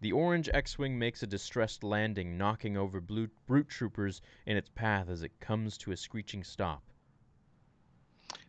The 0.00 0.12
orange 0.12 0.50
X 0.52 0.78
Wing 0.78 0.98
makes 0.98 1.22
a 1.22 1.26
distressed 1.26 1.82
landing, 1.82 2.36
knocking 2.36 2.76
over 2.76 3.00
blue 3.00 3.28
brute 3.46 3.68
troopers 3.68 4.20
in 4.44 4.56
its 4.56 4.68
path 4.74 5.08
as 5.08 5.22
it 5.22 5.40
comes 5.40 5.78
to 5.78 5.92
a 5.92 5.96
screeching 5.96 6.44
stop. 6.44 6.82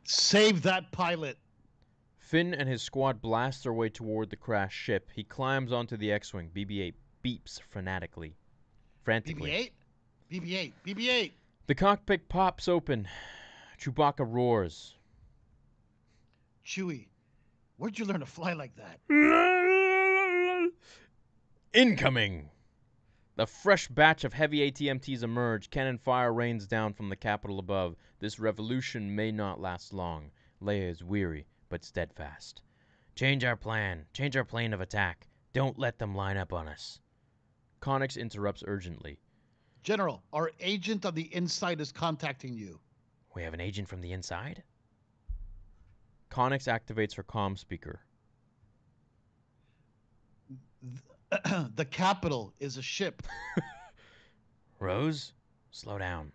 Save 0.03 0.62
that 0.64 0.91
pilot. 0.91 1.38
Finn 2.26 2.55
and 2.55 2.67
his 2.67 2.82
squad 2.82 3.21
blast 3.21 3.61
their 3.61 3.71
way 3.71 3.88
toward 3.88 4.32
the 4.32 4.36
crashed 4.36 4.80
ship. 4.80 5.11
He 5.13 5.23
climbs 5.23 5.71
onto 5.71 5.95
the 5.95 6.11
X 6.11 6.34
Wing. 6.34 6.49
BB 6.51 6.82
8 6.82 6.95
beeps 7.23 7.61
frantically. 7.69 8.36
Frantically. 9.03 9.51
BB 9.51 9.53
8? 9.53 9.73
BB 10.32 10.55
8. 10.55 10.73
BB 10.84 11.07
8. 11.07 11.34
The 11.67 11.76
cockpit 11.76 12.28
pops 12.28 12.67
open. 12.67 13.07
Chewbacca 13.80 14.26
roars. 14.28 14.95
Chewie, 16.65 17.09
where'd 17.78 17.99
you 17.99 18.05
learn 18.05 18.21
to 18.21 18.26
fly 18.26 18.53
like 18.53 18.76
that? 18.76 18.99
Incoming! 21.73 22.49
The 23.36 23.45
fresh 23.45 23.88
batch 23.88 24.23
of 24.23 24.34
heavy 24.34 24.71
ATMTs 24.71 25.21
emerge. 25.21 25.69
Cannon 25.69 25.99
fire 25.99 26.34
rains 26.34 26.65
down 26.65 26.93
from 26.93 27.09
the 27.09 27.15
Capitol 27.15 27.59
above. 27.59 27.95
This 28.17 28.39
revolution 28.39 29.15
may 29.15 29.32
not 29.32 29.61
last 29.61 29.93
long. 29.93 30.32
Leia 30.59 30.89
is 30.89 31.03
weary, 31.03 31.45
but 31.70 31.84
steadfast. 31.84 32.61
Change 33.16 33.43
our 33.43 33.55
plan. 33.55 34.05
Change 34.13 34.36
our 34.36 34.43
plane 34.43 34.74
of 34.74 34.82
attack. 34.82 35.28
Don't 35.53 35.80
let 35.80 35.97
them 35.97 36.16
line 36.16 36.38
up 36.38 36.51
on 36.51 36.68
us. 36.68 36.99
Connix 37.82 38.18
interrupts 38.18 38.63
urgently. 38.68 39.20
General, 39.84 40.24
our 40.34 40.51
agent 40.59 41.05
on 41.05 41.13
the 41.16 41.34
inside 41.34 41.80
is 41.80 41.91
contacting 41.91 42.53
you. 42.53 42.80
We 43.36 43.43
have 43.43 43.53
an 43.53 43.61
agent 43.61 43.88
from 43.88 44.01
the 44.01 44.11
inside? 44.11 44.63
Connix 46.32 46.68
activates 46.68 47.16
her 47.16 47.24
comm 47.24 47.57
speaker. 47.57 48.01
the 51.76 51.86
capital 51.86 52.53
is 52.59 52.78
a 52.78 52.82
ship. 52.82 53.24
Rose, 54.80 55.34
slow 55.72 55.97
down. 55.97 56.32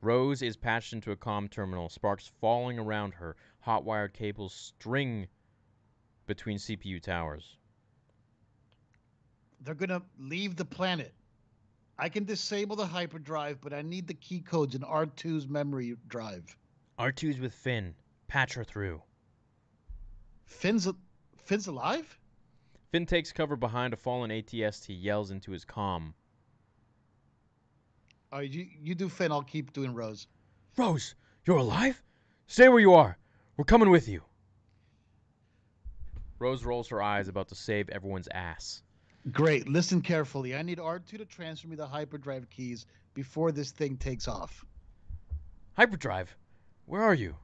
Rose 0.00 0.42
is 0.42 0.56
patched 0.56 0.92
into 0.92 1.10
a 1.10 1.16
comm 1.16 1.50
terminal, 1.50 1.88
sparks 1.88 2.30
falling 2.40 2.78
around 2.78 3.14
her, 3.14 3.36
hot 3.60 3.84
wired 3.84 4.12
cables 4.12 4.52
string 4.52 5.26
between 6.26 6.58
CPU 6.58 7.00
towers. 7.00 7.56
They're 9.60 9.74
going 9.74 9.88
to 9.88 10.02
leave 10.18 10.56
the 10.56 10.64
planet. 10.64 11.14
I 11.98 12.08
can 12.10 12.24
disable 12.24 12.76
the 12.76 12.86
hyperdrive, 12.86 13.60
but 13.60 13.72
I 13.72 13.82
need 13.82 14.06
the 14.06 14.14
key 14.14 14.40
codes 14.40 14.74
in 14.74 14.82
R2's 14.82 15.48
memory 15.48 15.96
drive. 16.08 16.56
R2's 16.98 17.38
with 17.38 17.54
Finn. 17.54 17.94
Patch 18.28 18.54
her 18.54 18.64
through. 18.64 19.02
Finn's, 20.44 20.86
Finn's 21.38 21.66
alive? 21.68 22.18
Finn 22.90 23.06
takes 23.06 23.32
cover 23.32 23.56
behind 23.56 23.94
a 23.94 23.96
fallen 23.96 24.30
ATST, 24.30 24.88
yells 24.88 25.30
into 25.30 25.52
his 25.52 25.64
comm. 25.64 26.12
All 28.32 28.40
right, 28.40 28.50
you, 28.50 28.66
you 28.82 28.94
do 28.94 29.08
Finn, 29.08 29.30
I'll 29.30 29.42
keep 29.42 29.72
doing 29.72 29.94
Rose. 29.94 30.26
Rose, 30.76 31.14
you're 31.46 31.58
alive? 31.58 32.02
Stay 32.46 32.68
where 32.68 32.80
you 32.80 32.94
are. 32.94 33.16
We're 33.56 33.64
coming 33.64 33.90
with 33.90 34.08
you. 34.08 34.22
Rose 36.38 36.64
rolls 36.64 36.88
her 36.88 37.02
eyes, 37.02 37.28
about 37.28 37.48
to 37.48 37.54
save 37.54 37.88
everyone's 37.88 38.28
ass. 38.32 38.82
Great. 39.32 39.68
Listen 39.68 40.00
carefully. 40.02 40.54
I 40.54 40.62
need 40.62 40.78
R2 40.78 41.18
to 41.18 41.24
transfer 41.24 41.66
me 41.66 41.76
the 41.76 41.86
hyperdrive 41.86 42.48
keys 42.50 42.86
before 43.14 43.50
this 43.50 43.70
thing 43.70 43.96
takes 43.96 44.28
off. 44.28 44.64
Hyperdrive, 45.74 46.36
where 46.84 47.02
are 47.02 47.14
you? 47.14 47.34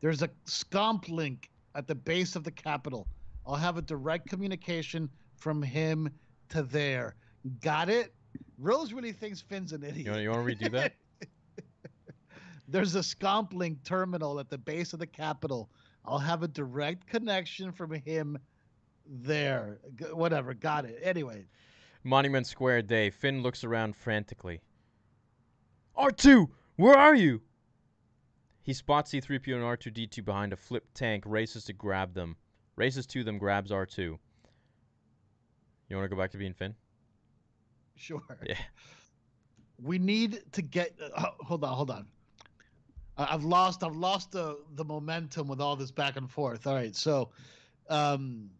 There's 0.00 0.22
a 0.22 0.30
scomp 0.46 1.08
link 1.08 1.50
at 1.74 1.86
the 1.86 1.94
base 1.94 2.36
of 2.36 2.44
the 2.44 2.50
Capitol. 2.50 3.06
I'll 3.46 3.54
have 3.54 3.76
a 3.76 3.82
direct 3.82 4.28
communication 4.28 5.08
from 5.36 5.62
him 5.62 6.10
to 6.48 6.62
there. 6.62 7.14
Got 7.60 7.88
it? 7.88 8.12
Rose 8.58 8.92
really 8.92 9.12
thinks 9.12 9.40
Finn's 9.40 9.72
an 9.72 9.82
idiot. 9.82 10.06
You 10.06 10.10
want, 10.12 10.22
you 10.22 10.30
want 10.30 10.48
to 10.48 10.54
redo 10.54 10.72
that? 10.72 10.94
There's 12.68 12.94
a 12.96 13.00
scomp 13.00 13.52
link 13.52 13.84
terminal 13.84 14.40
at 14.40 14.50
the 14.50 14.58
base 14.58 14.92
of 14.92 14.98
the 14.98 15.06
Capitol. 15.06 15.70
I'll 16.04 16.18
have 16.18 16.42
a 16.42 16.48
direct 16.48 17.06
connection 17.06 17.72
from 17.72 17.92
him 17.92 18.38
there. 19.06 19.78
G- 19.96 20.06
whatever. 20.06 20.54
Got 20.54 20.86
it. 20.86 20.98
Anyway, 21.02 21.44
Monument 22.02 22.46
Square 22.46 22.82
Day. 22.82 23.10
Finn 23.10 23.42
looks 23.42 23.64
around 23.64 23.96
frantically. 23.96 24.60
R2, 25.96 26.48
where 26.76 26.96
are 26.96 27.14
you? 27.14 27.40
He 28.62 28.72
spots 28.72 29.12
C3PO 29.12 29.54
and 29.54 29.64
R2D2 29.64 30.24
behind 30.24 30.52
a 30.52 30.56
flipped 30.56 30.94
tank, 30.94 31.24
races 31.26 31.64
to 31.64 31.72
grab 31.72 32.14
them. 32.14 32.36
Races 32.74 33.06
to 33.06 33.24
them, 33.24 33.38
grabs 33.38 33.70
R2. 33.70 33.96
You 33.98 34.18
want 35.96 36.04
to 36.04 36.08
go 36.08 36.20
back 36.20 36.32
to 36.32 36.38
being 36.38 36.52
Finn? 36.52 36.74
Sure. 37.96 38.22
Yeah. 38.44 38.56
We 39.82 39.98
need 39.98 40.42
to 40.52 40.62
get. 40.62 40.98
Uh, 41.14 41.26
hold 41.40 41.64
on. 41.64 41.74
Hold 41.74 41.90
on. 41.90 42.06
I've 43.18 43.44
lost. 43.44 43.82
I've 43.82 43.96
lost 43.96 44.32
the 44.32 44.58
the 44.74 44.84
momentum 44.84 45.48
with 45.48 45.60
all 45.60 45.76
this 45.76 45.90
back 45.90 46.16
and 46.16 46.30
forth. 46.30 46.66
All 46.66 46.74
right. 46.74 46.94
So, 46.94 47.30
um, 47.88 48.50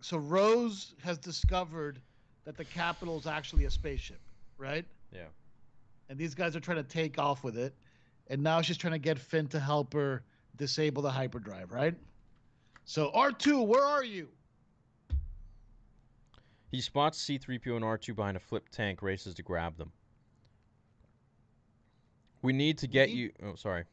so 0.00 0.18
Rose 0.18 0.94
has 1.02 1.18
discovered 1.18 2.00
that 2.44 2.56
the 2.56 2.64
capital 2.64 3.18
is 3.18 3.26
actually 3.26 3.64
a 3.64 3.70
spaceship, 3.70 4.20
right? 4.58 4.84
Yeah. 5.12 5.26
And 6.08 6.18
these 6.18 6.34
guys 6.34 6.54
are 6.56 6.60
trying 6.60 6.78
to 6.78 6.82
take 6.82 7.18
off 7.18 7.44
with 7.44 7.56
it, 7.56 7.74
and 8.28 8.42
now 8.42 8.60
she's 8.60 8.76
trying 8.76 8.92
to 8.92 8.98
get 8.98 9.18
Finn 9.18 9.46
to 9.48 9.60
help 9.60 9.94
her 9.94 10.24
disable 10.56 11.02
the 11.02 11.10
hyperdrive, 11.10 11.72
right? 11.72 11.94
So 12.84 13.10
R2, 13.12 13.66
where 13.66 13.84
are 13.84 14.04
you? 14.04 14.28
He 16.72 16.80
spots 16.80 17.22
C3PO 17.22 17.76
and 17.76 17.84
R2 17.84 18.16
behind 18.16 18.34
a 18.38 18.40
flipped 18.40 18.72
tank, 18.72 19.02
races 19.02 19.34
to 19.34 19.42
grab 19.42 19.76
them. 19.76 19.92
We 22.40 22.54
need 22.54 22.78
to 22.78 22.86
get 22.86 23.10
need- 23.10 23.18
you. 23.18 23.32
Oh, 23.42 23.54
sorry. 23.56 23.84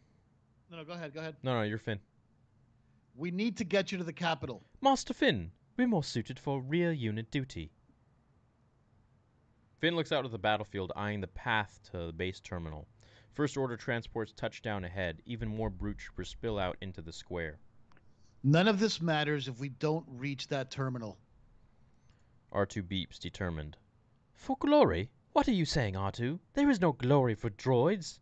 No, 0.72 0.78
no, 0.78 0.86
go 0.86 0.94
ahead, 0.94 1.14
go 1.14 1.20
ahead. 1.20 1.36
No, 1.44 1.56
no, 1.56 1.64
you're 1.64 1.78
Finn. 1.78 2.00
We 3.16 3.32
need 3.32 3.58
to 3.58 3.66
get 3.66 3.92
you 3.92 3.98
to 3.98 4.04
the 4.06 4.14
capital. 4.14 4.64
Master 4.82 5.14
Finn, 5.14 5.52
we're 5.76 5.88
more 5.88 6.06
suited 6.06 6.40
for 6.40 6.62
rear 6.62 6.94
unit 6.94 7.30
duty. 7.32 7.70
Finn 9.80 9.98
looks 9.98 10.14
out 10.14 10.24
at 10.24 10.32
the 10.32 10.40
battlefield, 10.40 10.94
eyeing 10.96 11.20
the 11.20 11.28
path 11.28 11.82
to 11.92 12.06
the 12.08 12.14
base 12.14 12.40
terminal. 12.40 12.88
First 13.34 13.58
order 13.58 13.76
transports 13.76 14.32
touch 14.32 14.62
down 14.62 14.86
ahead. 14.86 15.22
Even 15.26 15.50
more 15.50 15.70
brute 15.70 15.98
troopers 15.98 16.30
spill 16.30 16.58
out 16.58 16.78
into 16.82 17.02
the 17.02 17.12
square. 17.12 17.60
None 18.42 18.70
of 18.70 18.80
this 18.80 19.02
matters 19.02 19.50
if 19.50 19.60
we 19.60 19.68
don't 19.68 20.06
reach 20.08 20.48
that 20.48 20.72
terminal. 20.72 21.18
R2 22.52 22.84
beeps, 22.84 23.20
determined. 23.20 23.78
For 24.34 24.58
glory? 24.58 25.12
What 25.34 25.48
are 25.48 25.54
you 25.54 25.66
saying, 25.66 25.94
R2? 25.94 26.40
There 26.54 26.70
is 26.70 26.82
no 26.82 26.92
glory 26.92 27.36
for 27.36 27.50
droids. 27.50 28.20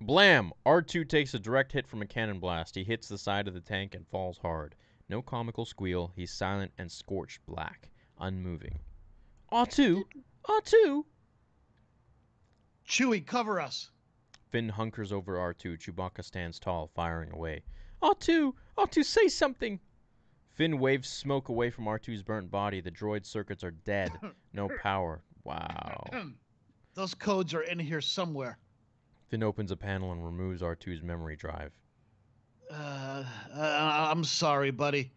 Blam! 0.00 0.52
R2 0.66 1.08
takes 1.08 1.34
a 1.34 1.38
direct 1.38 1.72
hit 1.72 1.86
from 1.86 2.02
a 2.02 2.06
cannon 2.06 2.40
blast. 2.40 2.74
He 2.74 2.84
hits 2.84 3.08
the 3.08 3.18
side 3.18 3.48
of 3.48 3.54
the 3.54 3.60
tank 3.60 3.94
and 3.94 4.06
falls 4.08 4.38
hard. 4.38 4.74
No 5.08 5.22
comical 5.22 5.64
squeal. 5.64 6.12
He's 6.14 6.32
silent 6.32 6.72
and 6.78 6.90
scorched 6.90 7.44
black, 7.46 7.90
unmoving. 8.18 8.78
R2? 9.52 10.02
R2? 10.44 11.04
Chewie, 12.86 13.26
cover 13.26 13.60
us. 13.60 13.90
Finn 14.50 14.68
hunkers 14.68 15.12
over 15.12 15.36
R2. 15.36 15.78
Chewbacca 15.78 16.24
stands 16.24 16.58
tall, 16.58 16.88
firing 16.88 17.32
away. 17.32 17.62
R2! 18.02 18.54
R2, 18.76 19.04
say 19.04 19.28
something! 19.28 19.80
Finn 20.58 20.80
waves 20.80 21.08
smoke 21.08 21.50
away 21.50 21.70
from 21.70 21.84
R2's 21.84 22.24
burnt 22.24 22.50
body. 22.50 22.80
The 22.80 22.90
droid 22.90 23.24
circuits 23.24 23.62
are 23.62 23.70
dead. 23.70 24.10
No 24.52 24.68
power. 24.82 25.22
Wow. 25.44 26.04
Those 26.94 27.14
codes 27.14 27.54
are 27.54 27.62
in 27.62 27.78
here 27.78 28.00
somewhere. 28.00 28.58
Finn 29.28 29.44
opens 29.44 29.70
a 29.70 29.76
panel 29.76 30.10
and 30.10 30.24
removes 30.24 30.62
R2's 30.62 31.00
memory 31.00 31.36
drive. 31.36 31.70
Uh, 32.68 33.22
uh, 33.54 34.08
I'm 34.10 34.24
sorry, 34.24 34.72
buddy. 34.72 35.12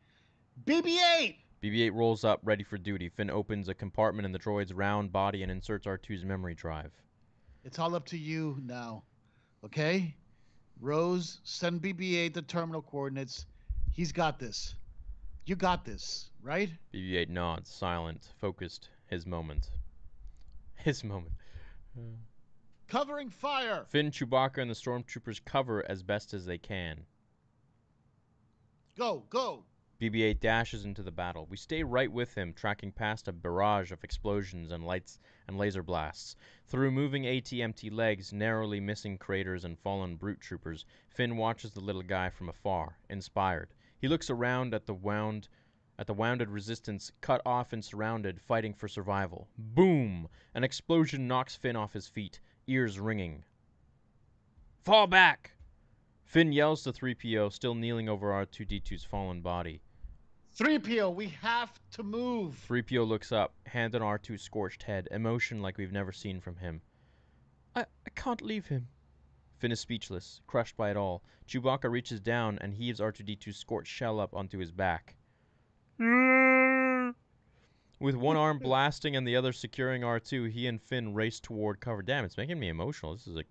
BB-8. 0.66 1.38
BB 1.64 1.86
8 1.86 1.94
rolls 1.94 2.24
up, 2.24 2.39
ready 2.44 2.64
for 2.64 2.78
duty. 2.78 3.10
Finn 3.10 3.32
opens 3.32 3.68
a 3.68 3.74
compartment 3.74 4.28
in 4.28 4.32
the 4.32 4.38
droid's 4.38 4.74
round 4.74 5.12
body 5.12 5.42
and 5.42 5.52
inserts 5.52 5.88
R2's 5.88 6.24
memory 6.24 6.54
drive. 6.54 6.92
It's 7.64 7.80
all 7.80 7.96
up 7.96 8.06
to 8.08 8.18
you 8.18 8.58
now. 8.64 9.02
Okay? 9.66 10.14
Rose, 10.80 11.39
send 11.44 11.82
BB-8 11.82 12.34
the 12.34 12.44
terminal 12.44 12.84
coordinates. 12.84 13.48
He's 13.92 14.12
got 14.12 14.38
this. 14.38 14.76
You 15.44 15.56
got 15.56 15.86
this, 15.86 16.30
right? 16.44 16.70
BB 16.94 17.16
8 17.16 17.30
nods, 17.30 17.70
silent, 17.70 18.28
focused. 18.39 18.89
His 19.08 19.26
moment. 19.26 19.72
His 20.76 21.04
moment. 21.04 21.34
Covering 22.88 23.30
fire. 23.30 23.86
Finn, 23.89 24.12
Chewbacca, 24.12 24.60
and 24.60 24.70
the 24.70 24.76
stormtroopers 24.76 25.44
cover 25.44 25.84
as 25.89 26.04
best 26.04 26.34
as 26.34 26.46
they 26.46 26.58
can. 26.58 27.06
Go, 28.98 29.26
go. 29.30 29.66
BB 30.00 30.24
8 30.24 30.42
dashes 30.42 30.86
into 30.86 31.02
the 31.02 31.12
battle. 31.12 31.48
We 31.50 31.58
stay 31.58 31.84
right 31.84 32.12
with 32.12 32.36
him, 32.36 32.54
tracking 32.54 32.92
past 32.92 33.28
a 33.28 33.32
barrage 33.32 33.92
of 33.92 34.04
explosions 34.04 34.72
and 34.72 34.86
lights 34.86 35.20
and 35.48 35.58
laser 35.58 35.84
blasts. 35.84 36.36
Through 36.68 36.92
moving 36.92 37.24
ATMT 37.24 37.92
legs, 37.92 38.32
narrowly 38.32 38.80
missing 38.80 39.18
craters 39.18 39.66
and 39.66 39.78
fallen 39.80 40.16
brute 40.16 40.42
troopers, 40.42 40.86
Finn 41.10 41.38
watches 41.38 41.72
the 41.72 41.82
little 41.82 42.04
guy 42.04 42.30
from 42.30 42.50
afar, 42.50 42.98
inspired. 43.10 43.74
He 44.02 44.08
looks 44.08 44.32
around 44.32 44.74
at 44.74 44.88
the 44.88 44.95
wound 44.95 45.47
at 45.99 46.08
the 46.08 46.14
wounded 46.16 46.49
resistance, 46.49 47.12
cut 47.22 47.39
off 47.45 47.74
and 47.74 47.86
surrounded, 47.86 48.41
fighting 48.41 48.74
for 48.74 48.88
survival. 48.88 49.47
Boom! 49.56 50.28
An 50.56 50.64
explosion 50.64 51.28
knocks 51.28 51.56
Finn 51.56 51.76
off 51.76 51.93
his 51.93 52.08
feet, 52.08 52.39
ears 52.66 52.99
ringing. 52.99 53.45
Fall 54.80 55.06
back! 55.06 55.52
Finn 56.24 56.52
yells 56.52 56.82
to 56.82 56.91
3PO, 56.91 57.54
still 57.54 57.76
kneeling 57.76 58.10
over 58.10 58.32
R2D2's 58.32 59.04
fallen 59.04 59.41
body. 59.41 59.84
3PO, 60.58 61.14
we 61.14 61.28
have 61.28 61.80
to 61.91 62.02
move. 62.02 62.66
3PO 62.68 63.08
looks 63.08 63.32
up, 63.32 63.54
hand 63.68 63.93
on 63.93 64.02
R2's 64.02 64.41
scorched 64.41 64.82
head, 64.82 65.08
emotion 65.12 65.62
like 65.62 65.78
we've 65.78 65.91
never 65.91 66.12
seen 66.12 66.41
from 66.41 66.56
him. 66.56 66.82
I, 67.76 67.82
I 67.82 68.10
can't 68.16 68.41
leave 68.41 68.66
him. 68.66 68.88
Finn 69.62 69.72
is 69.72 69.80
speechless, 69.80 70.41
crushed 70.47 70.76
by 70.76 70.89
it 70.89 70.97
all. 70.97 71.22
Chewbacca 71.47 71.88
reaches 71.88 72.20
down 72.20 72.57
and 72.62 72.74
heaves 72.74 72.99
R2D2's 72.99 73.57
scorched 73.57 73.93
shell 73.93 74.20
up 74.20 74.34
onto 74.34 74.57
his 74.57 74.72
back. 74.72 75.16
Mm. 75.99 77.14
With 77.99 78.16
one 78.16 78.38
arm 78.38 78.57
blasting 78.64 79.16
and 79.16 79.28
the 79.28 79.36
other 79.36 79.53
securing 79.53 80.01
R2, 80.01 80.49
he 80.49 80.66
and 80.66 80.82
Finn 80.82 81.14
race 81.14 81.39
toward 81.39 81.80
cover. 81.80 82.01
Damn, 82.01 82.26
it's 82.26 82.38
making 82.38 82.59
me 82.59 82.70
emotional. 82.70 83.14
This 83.14 83.28
is 83.28 83.36
like. 83.36 83.45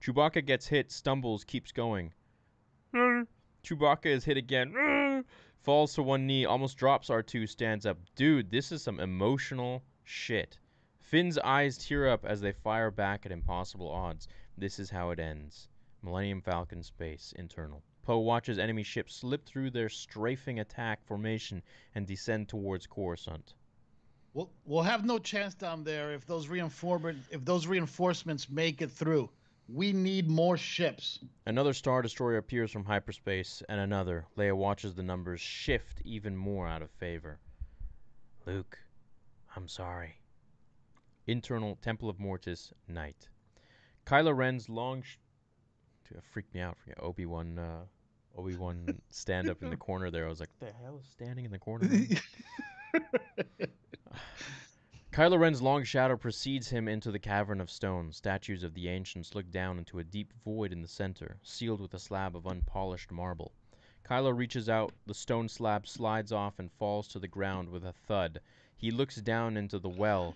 Chewbacca 0.00 0.46
gets 0.46 0.68
hit, 0.68 0.92
stumbles, 0.92 1.42
keeps 1.42 1.72
going. 1.72 2.12
Mm. 2.94 3.26
Chewbacca 3.64 4.06
is 4.06 4.24
hit 4.24 4.36
again. 4.36 4.72
Mm. 4.72 5.24
Falls 5.62 5.94
to 5.94 6.04
one 6.04 6.24
knee, 6.24 6.44
almost 6.44 6.76
drops 6.76 7.08
R2, 7.08 7.48
stands 7.48 7.84
up. 7.84 7.98
Dude, 8.14 8.48
this 8.48 8.70
is 8.70 8.80
some 8.80 9.00
emotional 9.00 9.82
shit. 10.04 10.56
Finn's 11.00 11.36
eyes 11.38 11.78
tear 11.78 12.08
up 12.08 12.24
as 12.24 12.40
they 12.40 12.52
fire 12.52 12.92
back 12.92 13.26
at 13.26 13.32
impossible 13.32 13.90
odds. 13.90 14.28
This 14.56 14.78
is 14.78 14.90
how 14.90 15.10
it 15.10 15.18
ends. 15.18 15.68
Millennium 16.02 16.42
Falcon 16.42 16.82
space, 16.82 17.32
internal. 17.36 17.82
Poe 18.02 18.18
watches 18.18 18.58
enemy 18.58 18.82
ships 18.82 19.14
slip 19.14 19.46
through 19.46 19.70
their 19.70 19.88
strafing 19.88 20.58
attack 20.58 21.04
formation 21.04 21.62
and 21.94 22.06
descend 22.06 22.48
towards 22.48 22.86
Coruscant. 22.86 23.54
We'll, 24.34 24.50
we'll 24.64 24.82
have 24.82 25.04
no 25.04 25.18
chance 25.18 25.54
down 25.54 25.84
there 25.84 26.12
if 26.12 26.26
those 26.26 26.48
reinforcement 26.48 27.18
if 27.30 27.44
those 27.44 27.66
reinforcements 27.66 28.50
make 28.50 28.82
it 28.82 28.90
through. 28.90 29.30
We 29.68 29.92
need 29.92 30.28
more 30.28 30.56
ships. 30.56 31.20
Another 31.46 31.72
Star 31.72 32.02
Destroyer 32.02 32.38
appears 32.38 32.72
from 32.72 32.84
hyperspace, 32.84 33.62
and 33.68 33.80
another. 33.80 34.26
Leia 34.36 34.56
watches 34.56 34.94
the 34.94 35.02
numbers 35.02 35.40
shift 35.40 36.02
even 36.04 36.36
more 36.36 36.66
out 36.66 36.82
of 36.82 36.90
favor. 36.90 37.38
Luke, 38.44 38.76
I'm 39.54 39.68
sorry. 39.68 40.16
Internal 41.26 41.76
Temple 41.76 42.08
of 42.08 42.18
Mortis, 42.18 42.72
night. 42.88 43.28
Kylo 44.06 44.36
Ren's 44.36 44.68
long. 44.68 45.02
Sh- 45.02 45.18
Dude, 46.08 46.18
that 46.18 46.24
freaked 46.24 46.54
me 46.54 46.60
out. 46.60 46.76
For 46.78 46.92
Obi 47.02 47.26
Wan, 47.26 47.58
uh, 47.58 47.84
Obi 48.36 48.56
Wan 48.56 49.00
stand 49.10 49.48
up 49.48 49.62
in 49.62 49.70
the 49.70 49.76
corner 49.76 50.10
there. 50.10 50.26
I 50.26 50.28
was 50.28 50.40
like, 50.40 50.50
the 50.58 50.72
hell 50.72 50.98
is 51.00 51.06
standing 51.06 51.44
in 51.44 51.50
the 51.50 51.58
corner? 51.58 51.86
there?" 51.86 52.18
Kylo 55.12 55.38
Ren's 55.38 55.60
long 55.60 55.84
shadow 55.84 56.16
precedes 56.16 56.70
him 56.70 56.88
into 56.88 57.10
the 57.10 57.18
cavern 57.18 57.60
of 57.60 57.70
stone. 57.70 58.12
Statues 58.12 58.62
of 58.62 58.72
the 58.74 58.88
ancients 58.88 59.34
look 59.34 59.50
down 59.50 59.78
into 59.78 59.98
a 59.98 60.04
deep 60.04 60.32
void 60.44 60.72
in 60.72 60.80
the 60.80 60.88
center, 60.88 61.36
sealed 61.42 61.80
with 61.80 61.92
a 61.92 61.98
slab 61.98 62.34
of 62.34 62.46
unpolished 62.46 63.12
marble. 63.12 63.52
Kylo 64.04 64.36
reaches 64.36 64.68
out, 64.68 64.92
the 65.06 65.14
stone 65.14 65.48
slab 65.48 65.86
slides 65.86 66.32
off 66.32 66.58
and 66.58 66.72
falls 66.72 67.06
to 67.08 67.18
the 67.18 67.28
ground 67.28 67.68
with 67.68 67.84
a 67.84 67.92
thud. 67.92 68.40
He 68.74 68.90
looks 68.90 69.16
down 69.16 69.56
into 69.56 69.78
the 69.78 69.88
well 69.88 70.34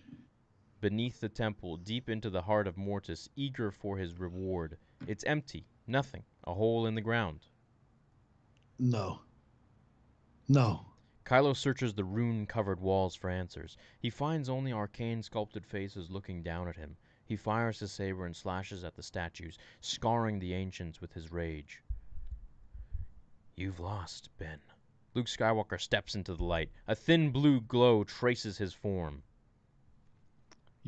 beneath 0.81 1.21
the 1.21 1.29
temple, 1.29 1.77
deep 1.77 2.09
into 2.09 2.31
the 2.31 2.43
heart 2.43 2.67
of 2.67 2.77
Mortis, 2.77 3.29
eager 3.37 3.71
for 3.71 3.97
his 3.97 4.19
reward. 4.19 4.77
It's 5.07 5.25
empty, 5.25 5.67
nothing, 5.87 6.25
a 6.45 6.55
hole 6.55 6.87
in 6.87 6.95
the 6.95 7.01
ground. 7.01 7.47
No. 8.79 9.21
No. 10.49 10.87
Kylo 11.25 11.57
searches 11.57 11.95
the 11.95 12.05
rune 12.05 12.47
covered 12.47 12.79
walls 12.79 13.17
for 13.17 13.29
answers. 13.29 13.77
He 13.99 14.11
finds 14.11 14.49
only 14.49 14.73
arcane 14.73 15.23
sculpted 15.23 15.67
faces 15.67 16.11
looking 16.11 16.43
down 16.43 16.69
at 16.69 16.77
him. 16.77 16.97
He 17.25 17.37
fires 17.37 17.81
his 17.81 17.91
saber 17.91 18.27
and 18.27 18.37
slashes 18.37 18.85
at 18.85 18.95
the 18.95 19.03
statues, 19.03 19.59
scarring 19.81 20.39
the 20.39 20.55
ancients 20.55 21.01
with 21.01 21.13
his 21.13 21.33
rage. 21.33 21.83
You've 23.57 23.81
lost, 23.81 24.29
Ben. 24.39 24.61
Luke 25.15 25.27
Skywalker 25.27 25.81
steps 25.81 26.15
into 26.15 26.35
the 26.35 26.45
light. 26.45 26.71
A 26.87 26.95
thin 26.95 27.31
blue 27.31 27.61
glow 27.63 28.05
traces 28.05 28.59
his 28.59 28.75
form. 28.75 29.23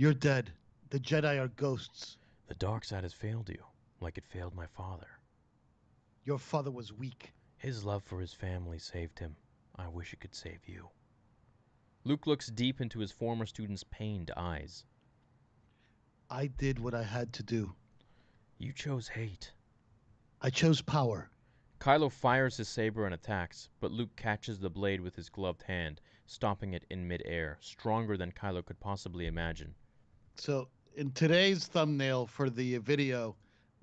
You're 0.00 0.14
dead. 0.14 0.52
The 0.90 1.00
Jedi 1.00 1.40
are 1.40 1.48
ghosts. 1.48 2.18
The 2.46 2.54
dark 2.54 2.84
side 2.84 3.02
has 3.02 3.12
failed 3.12 3.48
you, 3.48 3.64
like 3.98 4.16
it 4.16 4.28
failed 4.28 4.54
my 4.54 4.66
father. 4.66 5.08
Your 6.24 6.38
father 6.38 6.70
was 6.70 6.92
weak. 6.92 7.32
His 7.56 7.84
love 7.84 8.04
for 8.04 8.20
his 8.20 8.32
family 8.32 8.78
saved 8.78 9.18
him. 9.18 9.34
I 9.74 9.88
wish 9.88 10.12
it 10.12 10.20
could 10.20 10.36
save 10.36 10.60
you. 10.68 10.88
Luke 12.04 12.28
looks 12.28 12.46
deep 12.46 12.80
into 12.80 13.00
his 13.00 13.10
former 13.10 13.44
student's 13.44 13.82
pained 13.90 14.30
eyes. 14.36 14.84
I 16.30 16.46
did 16.46 16.78
what 16.78 16.94
I 16.94 17.02
had 17.02 17.32
to 17.32 17.42
do. 17.42 17.74
You 18.56 18.72
chose 18.72 19.08
hate. 19.08 19.50
I 20.40 20.50
chose 20.50 20.80
power. 20.80 21.28
Kylo 21.80 22.12
fires 22.12 22.56
his 22.56 22.68
saber 22.68 23.04
and 23.04 23.14
attacks, 23.14 23.68
but 23.80 23.90
Luke 23.90 24.14
catches 24.14 24.60
the 24.60 24.70
blade 24.70 25.00
with 25.00 25.16
his 25.16 25.28
gloved 25.28 25.62
hand, 25.62 26.00
stopping 26.24 26.72
it 26.72 26.84
in 26.88 27.08
midair, 27.08 27.58
stronger 27.60 28.16
than 28.16 28.30
Kylo 28.30 28.64
could 28.64 28.78
possibly 28.78 29.26
imagine. 29.26 29.74
So 30.38 30.68
in 30.96 31.10
today's 31.12 31.66
thumbnail 31.66 32.26
for 32.26 32.48
the 32.48 32.78
video, 32.78 33.36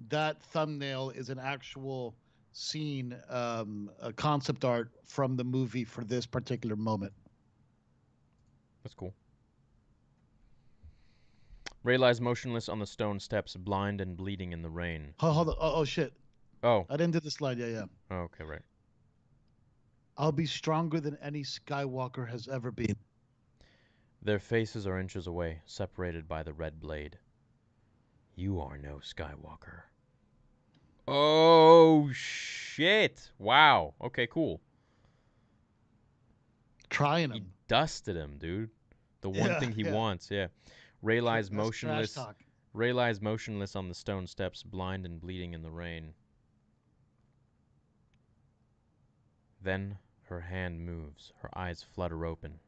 that 0.10 0.42
thumbnail 0.42 1.12
is 1.12 1.30
an 1.30 1.40
actual 1.40 2.16
scene, 2.54 3.16
um, 3.30 3.92
a 4.02 4.14
concept 4.14 4.64
art 4.64 4.90
from 5.06 5.36
the 5.36 5.44
movie 5.44 5.84
for 5.84 6.04
this 6.04 6.26
particular 6.26 6.76
moment. 6.76 7.14
That's 8.84 8.94
cool. 8.96 9.14
Rey 11.84 11.98
lies 11.98 12.20
motionless 12.20 12.70
on 12.70 12.80
the 12.80 12.86
stone 12.86 13.20
steps, 13.20 13.56
blind 13.56 14.02
and 14.02 14.18
bleeding 14.18 14.54
in 14.54 14.62
the 14.62 14.70
rain. 14.70 15.14
Hold, 15.20 15.36
hold 15.36 15.50
on. 15.50 15.56
Oh, 15.60 15.74
oh 15.76 15.86
shit! 15.86 16.14
Oh, 16.64 16.86
I 16.90 16.98
didn't 16.98 17.14
do 17.14 17.20
the 17.20 17.30
slide. 17.30 17.60
Yeah, 17.60 17.68
yeah. 17.68 17.84
oh, 18.10 18.16
okay, 18.22 18.44
right. 18.44 18.62
I'll 20.18 20.32
be 20.32 20.48
stronger 20.48 21.00
than 21.00 21.18
any 21.22 21.44
Skywalker 21.44 22.28
has 22.28 22.48
ever 22.48 22.72
been. 22.72 22.96
Their 24.26 24.40
faces 24.40 24.88
are 24.88 25.00
inches 25.00 25.28
away, 25.28 25.62
separated 25.68 26.28
by 26.28 26.42
the 26.42 26.52
red 26.52 26.82
blade. 26.82 27.20
You 28.36 28.60
are 28.60 28.76
no 28.76 28.96
Skywalker. 28.96 29.84
Oh, 31.08 32.10
shit. 32.12 33.30
Wow. 33.38 33.94
Okay, 34.02 34.26
cool. 34.26 34.62
Trying 36.90 37.26
him. 37.26 37.32
He 37.34 37.44
dusted 37.68 38.16
him, 38.16 38.40
dude. 38.40 38.72
The 39.22 39.30
one 39.30 39.52
Yeah, 39.52 39.60
thing 39.60 39.72
he 39.72 39.84
yeah. 39.84 39.94
wants, 39.94 40.32
yeah. 40.32 40.48
Rey 41.04 41.22
lies 41.22 41.50
That's 41.50 41.58
motionless. 41.58 42.18
Rey 42.74 42.94
lies 42.94 43.22
motionless 43.22 43.76
on 43.76 43.90
the 43.90 43.96
stone 43.96 44.26
steps, 44.26 44.64
blind 44.64 45.06
and 45.06 45.22
bleeding 45.22 45.54
in 45.54 45.62
the 45.62 45.70
rain. 45.70 46.16
Then 49.62 50.00
her 50.24 50.42
hand 50.42 50.84
moves, 50.84 51.32
her 51.42 51.56
eyes 51.56 51.84
flutter 51.84 52.26
open. 52.26 52.60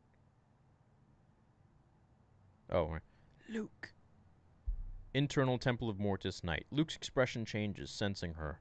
Oh, 2.69 2.87
right. 2.87 3.01
Luke. 3.49 3.93
Internal 5.13 5.57
Temple 5.57 5.89
of 5.89 5.99
Mortis 5.99 6.43
Night. 6.43 6.65
Luke's 6.69 6.95
expression 6.95 7.45
changes, 7.45 7.89
sensing 7.89 8.33
her. 8.33 8.59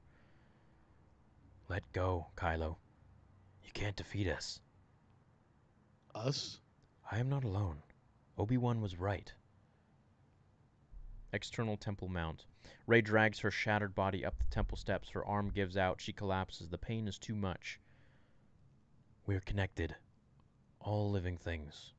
Let 1.69 1.83
go, 1.91 2.27
Kylo. 2.37 2.77
You 3.63 3.71
can't 3.73 3.95
defeat 3.95 4.29
us. 4.29 4.61
Us? 6.15 6.59
I 7.11 7.19
am 7.19 7.29
not 7.29 7.43
alone. 7.43 7.83
Obi-Wan 8.37 8.81
was 8.81 8.97
right. 8.97 9.33
External 11.33 11.75
temple 11.75 12.07
mount. 12.07 12.45
Rey 12.85 13.01
drags 13.01 13.39
her 13.39 13.51
shattered 13.51 13.93
body 13.93 14.25
up 14.25 14.37
the 14.37 14.45
temple 14.45 14.77
steps. 14.77 15.09
Her 15.09 15.25
arm 15.25 15.49
gives 15.49 15.75
out. 15.75 15.99
She 15.99 16.13
collapses. 16.13 16.69
The 16.69 16.77
pain 16.77 17.07
is 17.07 17.19
too 17.19 17.35
much. 17.35 17.79
We're 19.25 19.41
connected. 19.41 19.93
All 20.79 21.11
living 21.11 21.37
things. 21.37 21.93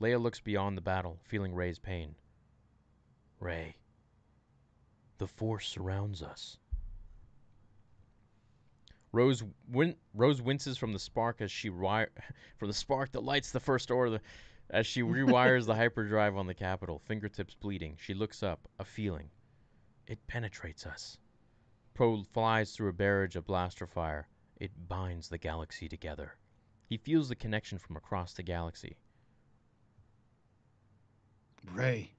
Leia 0.00 0.20
looks 0.20 0.40
beyond 0.40 0.76
the 0.76 0.82
battle, 0.82 1.18
feeling 1.24 1.54
Rey's 1.54 1.78
pain. 1.78 2.14
Rey. 3.40 3.76
The 5.18 5.26
Force 5.26 5.68
surrounds 5.68 6.22
us. 6.22 6.58
Rose 9.12 9.42
win- 9.68 9.96
Rose 10.12 10.42
winces 10.42 10.76
from 10.76 10.92
the 10.92 10.98
spark 10.98 11.40
as 11.40 11.50
she 11.50 11.70
ri- 11.70 12.06
from 12.58 12.68
the 12.68 12.74
spark 12.74 13.12
that 13.12 13.22
lights 13.22 13.50
the 13.50 13.60
first 13.60 13.90
order 13.90 14.20
as 14.68 14.86
she 14.86 15.02
rewires 15.02 15.64
the 15.64 15.74
hyperdrive 15.82 16.36
on 16.36 16.46
the 16.46 16.54
capital, 16.54 16.98
fingertips 17.06 17.54
bleeding. 17.54 17.96
She 17.98 18.12
looks 18.12 18.42
up, 18.42 18.68
a 18.78 18.84
feeling. 18.84 19.30
It 20.06 20.26
penetrates 20.26 20.84
us. 20.86 21.16
Poe 21.94 22.22
flies 22.34 22.72
through 22.72 22.90
a 22.90 22.92
barrage 22.92 23.36
of 23.36 23.46
blaster 23.46 23.86
fire. 23.86 24.28
It 24.60 24.70
binds 24.88 25.28
the 25.28 25.38
galaxy 25.38 25.88
together. 25.88 26.36
He 26.86 26.98
feels 26.98 27.28
the 27.28 27.36
connection 27.36 27.78
from 27.78 27.96
across 27.96 28.34
the 28.34 28.42
galaxy, 28.42 28.96
Rey. 31.72 32.12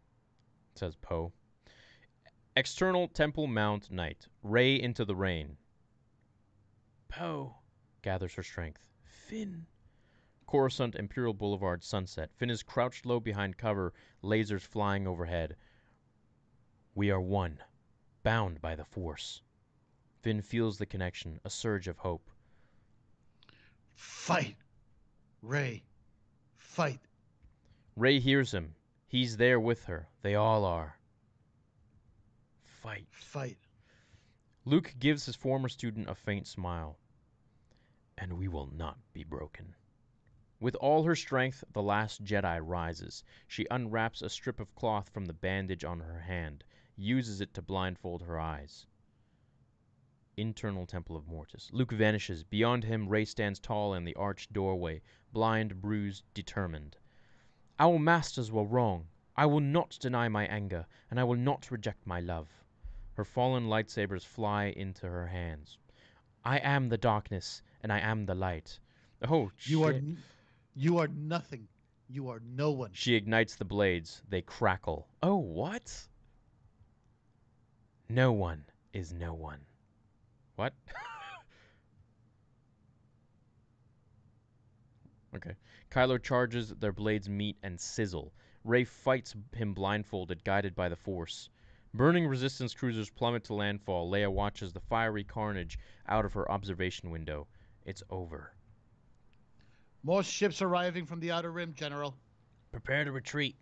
says 0.76 0.96
Poe. 0.96 1.32
External 2.56 3.08
Temple 3.08 3.48
Mount 3.48 3.92
Night. 3.92 4.28
Rey 4.44 4.82
into 4.82 5.06
the 5.06 5.16
rain. 5.16 5.58
Poe 7.08 7.56
gathers 8.02 8.34
her 8.34 8.44
strength. 8.44 8.84
Finn. 9.04 9.66
Coruscant 10.48 10.96
Imperial 10.96 11.34
Boulevard 11.34 11.84
sunset. 11.84 12.30
Finn 12.36 12.50
is 12.50 12.64
crouched 12.64 13.06
low 13.06 13.20
behind 13.20 13.58
cover, 13.58 13.94
lasers 14.24 14.62
flying 14.62 15.08
overhead. 15.08 15.56
We 16.96 17.12
are 17.12 17.22
one, 17.22 17.60
bound 18.24 18.62
by 18.62 18.76
the 18.76 18.86
Force. 18.86 19.42
Finn 20.22 20.42
feels 20.42 20.78
the 20.78 20.86
connection, 20.86 21.40
a 21.46 21.50
surge 21.50 21.88
of 21.88 21.98
hope. 21.98 22.30
Fight. 23.96 24.56
Rey. 25.42 25.84
Fight. 26.56 27.02
Rey 27.96 28.20
hears 28.20 28.54
him. 28.54 28.76
He's 29.10 29.38
there 29.38 29.60
with 29.60 29.86
her. 29.86 30.10
They 30.22 30.36
all 30.36 30.66
are. 30.66 31.00
Fight. 32.62 33.08
Fight. 33.12 33.58
Luke 34.66 34.94
gives 35.00 35.26
his 35.26 35.36
former 35.38 35.70
student 35.70 36.10
a 36.10 36.16
faint 36.16 36.46
smile. 36.46 37.00
And 38.18 38.34
we 38.34 38.50
will 38.50 38.68
not 38.68 38.98
be 39.14 39.24
broken. 39.24 39.76
With 40.60 40.76
all 40.76 41.04
her 41.04 41.16
strength, 41.16 41.64
the 41.72 41.82
last 41.82 42.26
Jedi 42.26 42.60
rises. 42.62 43.24
She 43.48 43.66
unwraps 43.72 44.22
a 44.22 44.30
strip 44.30 44.60
of 44.60 44.76
cloth 44.76 45.08
from 45.10 45.26
the 45.26 45.34
bandage 45.34 45.86
on 45.86 46.02
her 46.02 46.20
hand, 46.20 46.66
uses 46.98 47.40
it 47.40 47.54
to 47.54 47.62
blindfold 47.62 48.24
her 48.24 48.38
eyes. 48.38 48.88
Internal 50.36 50.86
Temple 50.86 51.16
of 51.16 51.28
Mortis. 51.28 51.70
Luke 51.72 51.94
vanishes. 51.94 52.44
Beyond 52.44 52.84
him, 52.84 53.08
Rey 53.08 53.24
stands 53.24 53.60
tall 53.60 53.94
in 53.94 54.04
the 54.04 54.16
arched 54.16 54.52
doorway, 54.52 55.02
blind, 55.32 55.82
bruised, 55.82 56.26
determined. 56.34 56.98
Our 57.80 58.00
masters 58.00 58.52
were 58.52 58.64
wrong. 58.64 59.08
I 59.36 59.46
will 59.46 59.60
not 59.60 59.98
deny 60.00 60.28
my 60.30 60.48
anger, 60.48 60.88
and 61.12 61.20
I 61.20 61.24
will 61.24 61.38
not 61.38 61.70
reject 61.70 62.08
my 62.08 62.20
love. 62.20 62.50
Her 63.14 63.24
fallen 63.24 63.68
lightsabers 63.68 64.26
fly 64.26 64.66
into 64.66 65.08
her 65.08 65.28
hands. 65.28 65.78
I 66.44 66.58
am 66.58 66.90
the 66.90 66.98
darkness, 66.98 67.62
and 67.84 67.92
I 67.92 68.00
am 68.00 68.26
the 68.26 68.36
light. 68.36 68.80
Oh, 69.28 69.52
You 69.66 69.84
are, 69.84 69.94
n- 69.94 70.18
you 70.76 70.98
are 70.98 71.08
nothing. 71.08 71.68
You 72.10 72.30
are 72.30 72.40
no 72.40 72.72
one. 72.72 72.92
She 72.94 73.16
ignites 73.16 73.56
the 73.56 73.66
blades. 73.66 74.22
They 74.30 74.42
crackle. 74.42 75.08
Oh, 75.22 75.36
what? 75.36 76.08
No 78.10 78.32
one 78.32 78.64
is 78.94 79.14
no 79.14 79.34
one. 79.34 79.60
What? 80.56 80.74
okay. 85.36 85.56
Kylo 85.90 86.22
charges, 86.22 86.70
their 86.70 86.92
blades 86.92 87.30
meet 87.30 87.58
and 87.64 87.80
sizzle. 87.80 88.34
Rey 88.64 88.84
fights 88.84 89.36
him 89.54 89.74
blindfolded, 89.74 90.44
guided 90.44 90.76
by 90.76 90.90
the 90.90 90.96
Force. 90.96 91.50
Burning 91.94 92.28
resistance 92.28 92.74
cruisers 92.74 93.10
plummet 93.10 93.46
to 93.46 93.54
landfall. 93.54 94.12
Leia 94.12 94.32
watches 94.32 94.74
the 94.74 94.80
fiery 94.82 95.24
carnage 95.24 95.80
out 96.08 96.26
of 96.26 96.34
her 96.34 96.52
observation 96.52 97.10
window. 97.10 97.48
It's 97.86 98.04
over. 98.10 98.54
More 100.04 100.24
ships 100.24 100.62
arriving 100.62 101.06
from 101.06 101.20
the 101.20 101.32
outer 101.32 101.52
rim, 101.52 101.74
General. 101.74 102.16
Prepare 102.72 103.06
to 103.06 103.12
retreat. 103.12 103.56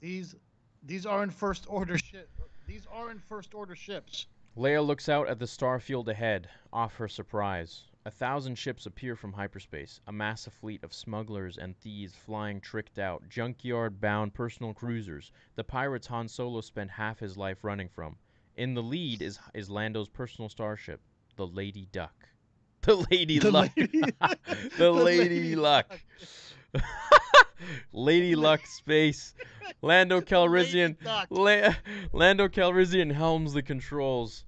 These 0.00 0.34
these 0.82 1.06
aren't 1.06 1.32
first 1.32 1.66
order 1.68 1.98
ship. 1.98 2.30
These 2.66 2.86
aren't 2.90 3.22
first 3.22 3.54
order 3.54 3.76
ships. 3.76 4.26
Leia 4.56 4.84
looks 4.84 5.08
out 5.08 5.28
at 5.28 5.38
the 5.38 5.44
starfield 5.44 6.08
ahead, 6.08 6.48
off 6.72 6.94
her 6.96 7.08
surprise. 7.08 7.84
A 8.06 8.10
thousand 8.12 8.54
ships 8.54 8.86
appear 8.86 9.16
from 9.16 9.32
hyperspace, 9.32 10.00
a 10.06 10.12
massive 10.12 10.52
fleet 10.52 10.84
of 10.84 10.94
smugglers 10.94 11.58
and 11.58 11.76
thieves 11.76 12.14
flying 12.14 12.60
tricked 12.60 13.00
out, 13.00 13.28
junkyard 13.28 14.00
bound 14.00 14.32
personal 14.32 14.72
cruisers, 14.72 15.32
the 15.56 15.64
pirates 15.64 16.06
Han 16.06 16.28
Solo 16.28 16.60
spent 16.60 16.88
half 16.92 17.18
his 17.18 17.36
life 17.36 17.64
running 17.64 17.88
from. 17.88 18.16
In 18.54 18.74
the 18.74 18.82
lead 18.82 19.22
is, 19.22 19.40
is 19.54 19.68
Lando's 19.70 20.08
personal 20.08 20.48
starship, 20.48 21.00
the 21.34 21.48
Lady 21.48 21.88
Duck. 21.90 22.14
The 22.82 22.94
Lady 23.10 23.40
The 23.40 23.50
Luck. 23.50 23.72
Lady- 23.76 24.00
the, 24.00 24.70
the 24.78 24.92
Lady, 24.92 25.28
Lady 25.28 25.56
Luck. 25.56 25.98
Lady 27.92 28.36
Luck 28.36 28.64
Space. 28.66 29.34
Lando 29.82 30.20
Calrissian. 30.20 30.94
La- 31.28 31.74
Lando 32.12 32.46
Calrissian 32.46 33.10
helms 33.10 33.52
the 33.52 33.62
controls. 33.62 34.44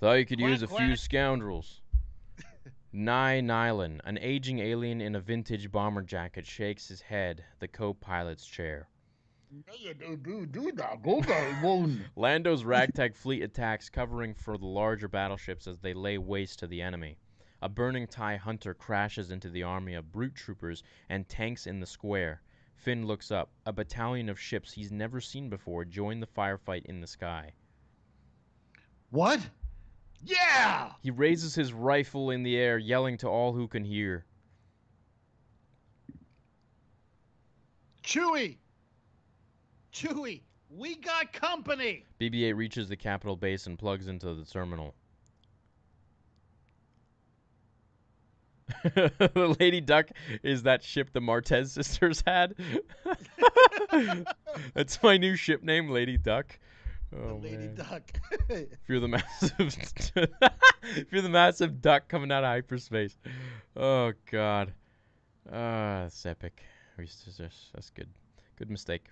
Thought 0.00 0.14
you 0.14 0.24
could 0.24 0.38
Quack, 0.38 0.50
use 0.50 0.62
a 0.62 0.68
few 0.68 0.96
scoundrels. 0.96 1.82
Nye 2.90 3.42
Nylan, 3.42 4.00
an 4.04 4.18
aging 4.18 4.60
alien 4.60 5.02
in 5.02 5.14
a 5.14 5.20
vintage 5.20 5.70
bomber 5.70 6.00
jacket, 6.00 6.46
shakes 6.46 6.88
his 6.88 7.02
head, 7.02 7.44
the 7.58 7.68
co-pilot's 7.68 8.46
chair. 8.46 8.88
Lando's 12.16 12.64
ragtag 12.64 13.14
fleet 13.16 13.42
attacks, 13.42 13.90
covering 13.90 14.34
for 14.34 14.56
the 14.56 14.66
larger 14.66 15.08
battleships 15.08 15.66
as 15.66 15.78
they 15.80 15.92
lay 15.92 16.16
waste 16.16 16.58
to 16.60 16.66
the 16.66 16.80
enemy. 16.80 17.18
A 17.60 17.68
burning 17.68 18.06
TIE 18.06 18.36
hunter 18.36 18.72
crashes 18.72 19.30
into 19.30 19.50
the 19.50 19.64
army 19.64 19.92
of 19.94 20.10
brute 20.10 20.34
troopers 20.34 20.82
and 21.10 21.28
tanks 21.28 21.66
in 21.66 21.80
the 21.80 21.86
square. 21.86 22.40
Finn 22.74 23.04
looks 23.06 23.30
up. 23.30 23.50
A 23.66 23.72
battalion 23.72 24.30
of 24.30 24.40
ships 24.40 24.72
he's 24.72 24.92
never 24.92 25.20
seen 25.20 25.50
before 25.50 25.84
join 25.84 26.20
the 26.20 26.26
firefight 26.26 26.86
in 26.86 27.00
the 27.00 27.06
sky. 27.06 27.52
What? 29.10 29.50
Yeah! 30.24 30.92
He 31.02 31.10
raises 31.10 31.54
his 31.54 31.72
rifle 31.72 32.30
in 32.30 32.42
the 32.42 32.56
air, 32.56 32.78
yelling 32.78 33.16
to 33.18 33.28
all 33.28 33.52
who 33.52 33.68
can 33.68 33.84
hear. 33.84 34.24
Chewie! 38.02 38.56
Chewie, 39.92 40.42
we 40.70 40.96
got 40.96 41.32
company! 41.32 42.04
BB 42.20 42.44
8 42.44 42.52
reaches 42.54 42.88
the 42.88 42.96
Capitol 42.96 43.36
base 43.36 43.66
and 43.66 43.78
plugs 43.78 44.08
into 44.08 44.34
the 44.34 44.44
terminal. 44.44 44.94
The 48.82 49.56
Lady 49.58 49.80
Duck 49.80 50.10
is 50.42 50.62
that 50.64 50.82
ship 50.82 51.10
the 51.12 51.20
Martez 51.20 51.68
sisters 51.72 52.22
had. 52.26 52.54
That's 54.74 55.02
my 55.02 55.16
new 55.16 55.36
ship 55.36 55.62
name, 55.62 55.90
Lady 55.90 56.16
Duck. 56.16 56.58
Oh, 57.16 57.40
Lady 57.42 57.56
man. 57.56 57.74
Duck. 57.74 58.20
If 58.50 58.88
you're 58.88 59.00
the 59.00 59.08
massive, 59.08 59.76
if 60.96 61.12
you're 61.12 61.22
the 61.22 61.28
massive 61.28 61.80
duck 61.80 62.08
coming 62.08 62.32
out 62.32 62.44
of 62.44 62.48
hyperspace. 62.48 63.16
Oh 63.76 64.12
God, 64.30 64.72
ah, 65.50 66.02
that's 66.02 66.24
epic. 66.26 66.62
That's 66.96 67.90
good. 67.90 68.08
Good 68.56 68.70
mistake. 68.70 69.06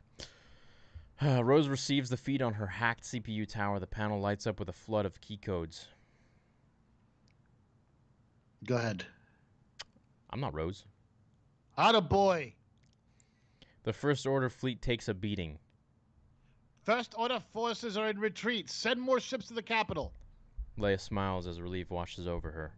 Rose 1.22 1.68
receives 1.68 2.10
the 2.10 2.16
feed 2.16 2.42
on 2.42 2.54
her 2.54 2.66
hacked 2.66 3.04
CPU 3.04 3.48
tower. 3.48 3.78
The 3.78 3.86
panel 3.86 4.20
lights 4.20 4.46
up 4.46 4.58
with 4.58 4.68
a 4.68 4.74
flood 4.74 5.06
of 5.06 5.20
key 5.20 5.36
codes. 5.36 5.88
Go 8.66 8.76
ahead. 8.76 9.04
I'm 10.30 10.40
not 10.40 10.54
Rose. 10.54 10.84
Atta 11.78 12.00
boy. 12.00 12.54
The 13.84 13.92
First 13.92 14.26
Order 14.26 14.50
fleet 14.50 14.82
takes 14.82 15.08
a 15.08 15.14
beating. 15.14 15.58
First 16.86 17.16
order 17.18 17.40
forces 17.52 17.96
are 17.96 18.08
in 18.08 18.20
retreat. 18.20 18.70
Send 18.70 19.00
more 19.00 19.18
ships 19.18 19.48
to 19.48 19.54
the 19.54 19.62
capital. 19.62 20.12
Leia 20.78 21.00
smiles 21.00 21.48
as 21.48 21.60
relief 21.60 21.90
washes 21.90 22.28
over 22.28 22.52
her. 22.52 22.76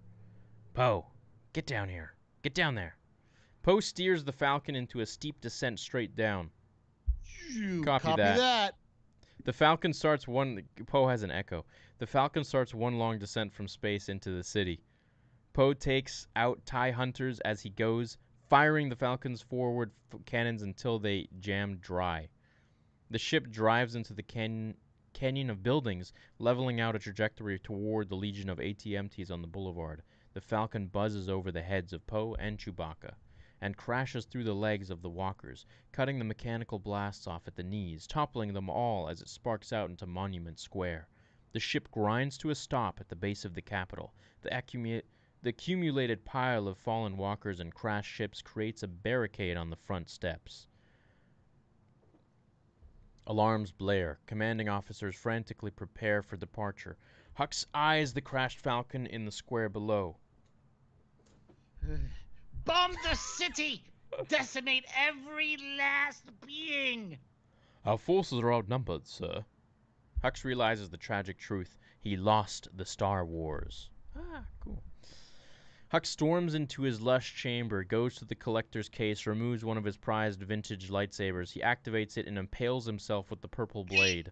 Poe, 0.72 1.04
get 1.52 1.66
down 1.66 1.90
here. 1.90 2.14
Get 2.42 2.54
down 2.54 2.74
there. 2.74 2.96
Poe 3.62 3.80
steers 3.80 4.24
the 4.24 4.32
Falcon 4.32 4.74
into 4.74 5.00
a 5.00 5.06
steep 5.06 5.38
descent 5.42 5.78
straight 5.78 6.16
down. 6.16 6.48
Phew, 7.22 7.84
Copy 7.84 8.06
Copy 8.06 8.22
that. 8.22 8.38
that. 8.38 8.74
The 9.44 9.52
Falcon 9.52 9.92
starts 9.92 10.26
one. 10.26 10.62
Poe 10.86 11.06
has 11.06 11.22
an 11.22 11.30
echo. 11.30 11.66
The 11.98 12.06
Falcon 12.06 12.44
starts 12.44 12.72
one 12.72 12.96
long 12.98 13.18
descent 13.18 13.52
from 13.52 13.68
space 13.68 14.08
into 14.08 14.30
the 14.30 14.42
city. 14.42 14.80
Poe 15.52 15.74
takes 15.74 16.26
out 16.34 16.64
TIE 16.64 16.92
hunters 16.92 17.40
as 17.40 17.60
he 17.60 17.68
goes, 17.68 18.16
firing 18.48 18.88
the 18.88 18.96
Falcon's 18.96 19.42
forward 19.42 19.90
f- 20.10 20.20
cannons 20.24 20.62
until 20.62 20.98
they 20.98 21.28
jam 21.40 21.76
dry. 21.82 22.30
The 23.10 23.18
ship 23.18 23.48
drives 23.48 23.94
into 23.94 24.12
the 24.12 24.22
can- 24.22 24.76
canyon 25.14 25.48
of 25.48 25.62
buildings, 25.62 26.12
leveling 26.38 26.80
out 26.80 26.94
a 26.94 26.98
trajectory 26.98 27.58
toward 27.58 28.08
the 28.08 28.16
legion 28.16 28.48
of 28.50 28.58
ATMTs 28.58 29.30
on 29.30 29.40
the 29.40 29.48
boulevard. 29.48 30.02
The 30.34 30.42
Falcon 30.42 30.88
buzzes 30.88 31.28
over 31.28 31.50
the 31.50 31.62
heads 31.62 31.92
of 31.92 32.06
Poe 32.06 32.34
and 32.34 32.58
Chewbacca 32.58 33.14
and 33.60 33.76
crashes 33.76 34.24
through 34.24 34.44
the 34.44 34.54
legs 34.54 34.90
of 34.90 35.02
the 35.02 35.08
walkers, 35.08 35.66
cutting 35.90 36.18
the 36.18 36.24
mechanical 36.24 36.78
blasts 36.78 37.26
off 37.26 37.48
at 37.48 37.56
the 37.56 37.62
knees, 37.62 38.06
toppling 38.06 38.52
them 38.52 38.70
all 38.70 39.08
as 39.08 39.20
it 39.20 39.28
sparks 39.28 39.72
out 39.72 39.90
into 39.90 40.06
Monument 40.06 40.60
Square. 40.60 41.08
The 41.52 41.60
ship 41.60 41.90
grinds 41.90 42.38
to 42.38 42.50
a 42.50 42.54
stop 42.54 43.00
at 43.00 43.08
the 43.08 43.16
base 43.16 43.44
of 43.44 43.54
the 43.54 43.62
Capitol. 43.62 44.14
The, 44.42 44.50
accumu- 44.50 45.02
the 45.42 45.48
accumulated 45.48 46.24
pile 46.24 46.68
of 46.68 46.78
fallen 46.78 47.16
walkers 47.16 47.58
and 47.58 47.74
crashed 47.74 48.12
ships 48.12 48.42
creates 48.42 48.84
a 48.84 48.88
barricade 48.88 49.56
on 49.56 49.70
the 49.70 49.76
front 49.76 50.08
steps. 50.08 50.67
Alarms 53.28 53.70
blare. 53.70 54.18
Commanding 54.24 54.70
officers 54.70 55.14
frantically 55.14 55.70
prepare 55.70 56.22
for 56.22 56.38
departure. 56.38 56.96
Hux 57.38 57.66
eyes 57.74 58.14
the 58.14 58.22
crashed 58.22 58.58
Falcon 58.58 59.06
in 59.06 59.26
the 59.26 59.30
square 59.30 59.68
below. 59.68 60.16
Bomb 62.64 62.96
the 63.04 63.14
city! 63.14 63.84
Decimate 64.28 64.86
every 64.96 65.58
last 65.76 66.24
being! 66.46 67.18
Our 67.84 67.98
forces 67.98 68.38
are 68.38 68.54
outnumbered, 68.54 69.06
sir. 69.06 69.44
Hux 70.24 70.44
realizes 70.44 70.88
the 70.88 70.96
tragic 70.96 71.36
truth. 71.36 71.76
He 72.00 72.16
lost 72.16 72.68
the 72.74 72.86
Star 72.86 73.26
Wars. 73.26 73.90
Ah, 74.16 74.46
cool. 74.60 74.82
Hux 75.92 76.06
storms 76.06 76.54
into 76.54 76.82
his 76.82 77.00
lush 77.00 77.34
chamber, 77.34 77.82
goes 77.82 78.16
to 78.16 78.26
the 78.26 78.34
collector's 78.34 78.90
case, 78.90 79.26
removes 79.26 79.64
one 79.64 79.78
of 79.78 79.84
his 79.84 79.96
prized 79.96 80.42
vintage 80.42 80.90
lightsabers. 80.90 81.50
He 81.52 81.60
activates 81.60 82.18
it 82.18 82.26
and 82.26 82.36
impales 82.36 82.84
himself 82.84 83.30
with 83.30 83.40
the 83.40 83.48
purple 83.48 83.84
blade. 83.84 84.30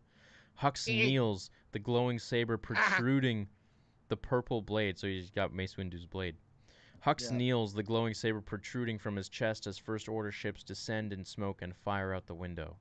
Hux 0.60 0.86
kneels, 0.86 1.50
the 1.72 1.78
glowing 1.78 2.18
saber 2.18 2.54
ah. 2.54 2.66
protruding 2.66 3.48
the 4.08 4.18
purple 4.18 4.60
blade, 4.60 4.98
so 4.98 5.06
he's 5.06 5.30
got 5.30 5.54
Mace 5.54 5.78
Windu's 5.78 6.04
blade. 6.04 6.36
Hux 7.02 7.30
Yeah. 7.30 7.36
kneels, 7.38 7.72
the 7.72 7.82
glowing 7.82 8.12
saber 8.12 8.42
protruding 8.42 8.98
from 8.98 9.16
his 9.16 9.30
chest 9.30 9.66
as 9.66 9.78
First 9.78 10.08
Order 10.08 10.32
ships 10.32 10.62
descend 10.62 11.10
in 11.12 11.24
smoke 11.24 11.62
and 11.62 11.74
fire 11.74 12.12
out 12.12 12.26
the 12.26 12.34
window. 12.34 12.76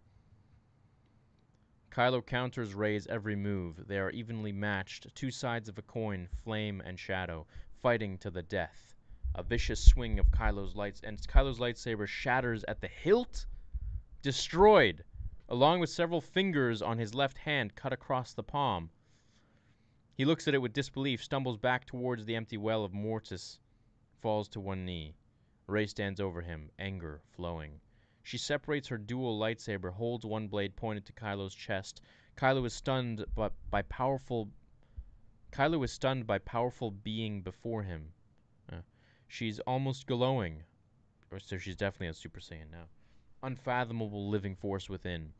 Kylo 1.91 2.25
counters 2.25 2.73
Rey's 2.73 3.07
every 3.07 3.37
move. 3.37 3.87
They 3.87 3.99
are 3.99 4.09
evenly 4.11 4.51
matched, 4.51 5.15
two 5.15 5.31
sides 5.31 5.69
of 5.69 5.77
a 5.77 5.81
coin, 5.81 6.27
flame 6.43 6.81
and 6.81 6.99
shadow, 6.99 7.47
fighting 7.85 8.17
to 8.17 8.31
the 8.31 8.41
death. 8.41 8.95
A 9.35 9.43
vicious 9.43 9.79
swing 9.79 10.17
of 10.17 10.31
Kylo's 10.31 10.75
lights 10.75 11.01
and 11.03 11.19
Kylo's 11.19 11.59
lightsaber 11.59 12.07
shatters 12.07 12.65
at 12.67 12.81
the 12.81 12.87
hilt, 12.87 13.45
destroyed, 14.23 15.03
along 15.49 15.81
with 15.81 15.91
several 15.91 16.19
fingers 16.19 16.81
on 16.81 16.97
his 16.97 17.13
left 17.13 17.37
hand 17.37 17.75
cut 17.75 17.93
across 17.93 18.33
the 18.33 18.41
palm. 18.41 18.89
He 20.15 20.25
looks 20.25 20.47
at 20.47 20.55
it 20.55 20.63
with 20.63 20.73
disbelief, 20.73 21.23
stumbles 21.23 21.59
back 21.59 21.85
towards 21.85 22.25
the 22.25 22.35
empty 22.35 22.57
well 22.57 22.83
of 22.83 22.91
Mortis, 22.91 23.59
falls 24.19 24.49
to 24.49 24.59
one 24.59 24.83
knee. 24.83 25.13
Rey 25.67 25.85
stands 25.85 26.19
over 26.19 26.41
him, 26.41 26.71
anger 26.79 27.21
flowing. 27.35 27.79
She 28.23 28.39
separates 28.39 28.87
her 28.87 28.97
dual 28.97 29.37
lightsaber, 29.37 29.93
holds 29.93 30.25
one 30.25 30.47
blade 30.47 30.75
pointed 30.75 31.05
to 31.05 31.13
Kylo's 31.13 31.53
chest. 31.53 32.01
Kylo 32.35 32.65
is 32.65 32.73
stunned 32.73 33.23
but 33.35 33.53
by 33.69 33.83
powerful 33.83 34.49
Kylo 35.55 35.85
is 35.85 35.91
stunned 35.93 36.27
by 36.27 36.37
powerful 36.39 36.91
being 36.91 37.41
before 37.41 37.81
him. 37.81 38.11
Uh, 38.69 38.81
she's 39.29 39.61
almost 39.61 40.05
glowing. 40.05 40.63
So 41.39 41.57
she's 41.57 41.77
definitely 41.77 42.07
a 42.07 42.13
Super 42.13 42.41
Saiyan 42.41 42.69
now. 42.69 42.89
Unfathomable 43.41 44.27
living 44.27 44.57
force 44.57 44.89
within. 44.89 45.31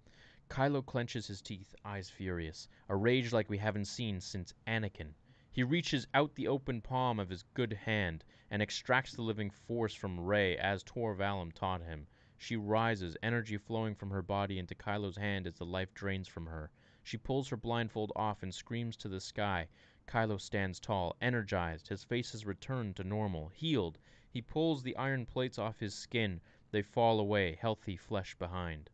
Kylo 0.50 0.86
clenches 0.86 1.28
his 1.28 1.42
teeth, 1.42 1.76
eyes 1.84 2.10
furious, 2.10 2.70
a 2.88 2.96
rage 2.96 3.34
like 3.34 3.50
we 3.50 3.58
haven't 3.58 3.88
seen 3.88 4.22
since 4.22 4.54
Anakin. 4.66 5.16
He 5.52 5.64
reaches 5.64 6.08
out 6.14 6.34
the 6.36 6.48
open 6.48 6.80
palm 6.80 7.20
of 7.20 7.30
his 7.30 7.44
good 7.54 7.74
hand 7.74 8.24
and 8.50 8.62
extracts 8.62 9.16
the 9.16 9.22
living 9.22 9.50
force 9.50 9.94
from 9.94 10.22
Rey 10.22 10.58
as 10.58 10.82
Tor 10.84 11.14
Valum 11.14 11.52
taught 11.52 11.82
him. 11.82 12.08
She 12.38 12.56
rises, 12.56 13.18
energy 13.22 13.58
flowing 13.58 13.96
from 13.96 14.12
her 14.12 14.22
body 14.22 14.60
into 14.60 14.76
Kylo's 14.76 15.18
hand 15.18 15.46
as 15.46 15.56
the 15.56 15.66
life 15.66 15.94
drains 15.94 16.30
from 16.30 16.46
her. 16.46 16.72
She 17.04 17.18
pulls 17.18 17.50
her 17.50 17.58
blindfold 17.58 18.14
off 18.16 18.44
and 18.44 18.56
screams 18.56 18.96
to 18.98 19.10
the 19.10 19.20
sky. 19.20 19.68
Kylo 20.08 20.40
stands 20.40 20.80
tall, 20.80 21.16
energized. 21.20 21.88
His 21.88 22.04
face 22.04 22.32
has 22.32 22.46
returned 22.46 22.96
to 22.96 23.04
normal, 23.04 23.50
healed. 23.50 23.98
He 24.30 24.42
pulls 24.42 24.84
the 24.84 24.96
iron 24.96 25.26
plates 25.26 25.58
off 25.58 25.80
his 25.80 25.94
skin. 25.94 26.42
They 26.72 26.82
fall 26.82 27.20
away, 27.20 27.56
healthy 27.56 27.98
flesh 27.98 28.36
behind. 28.36 28.90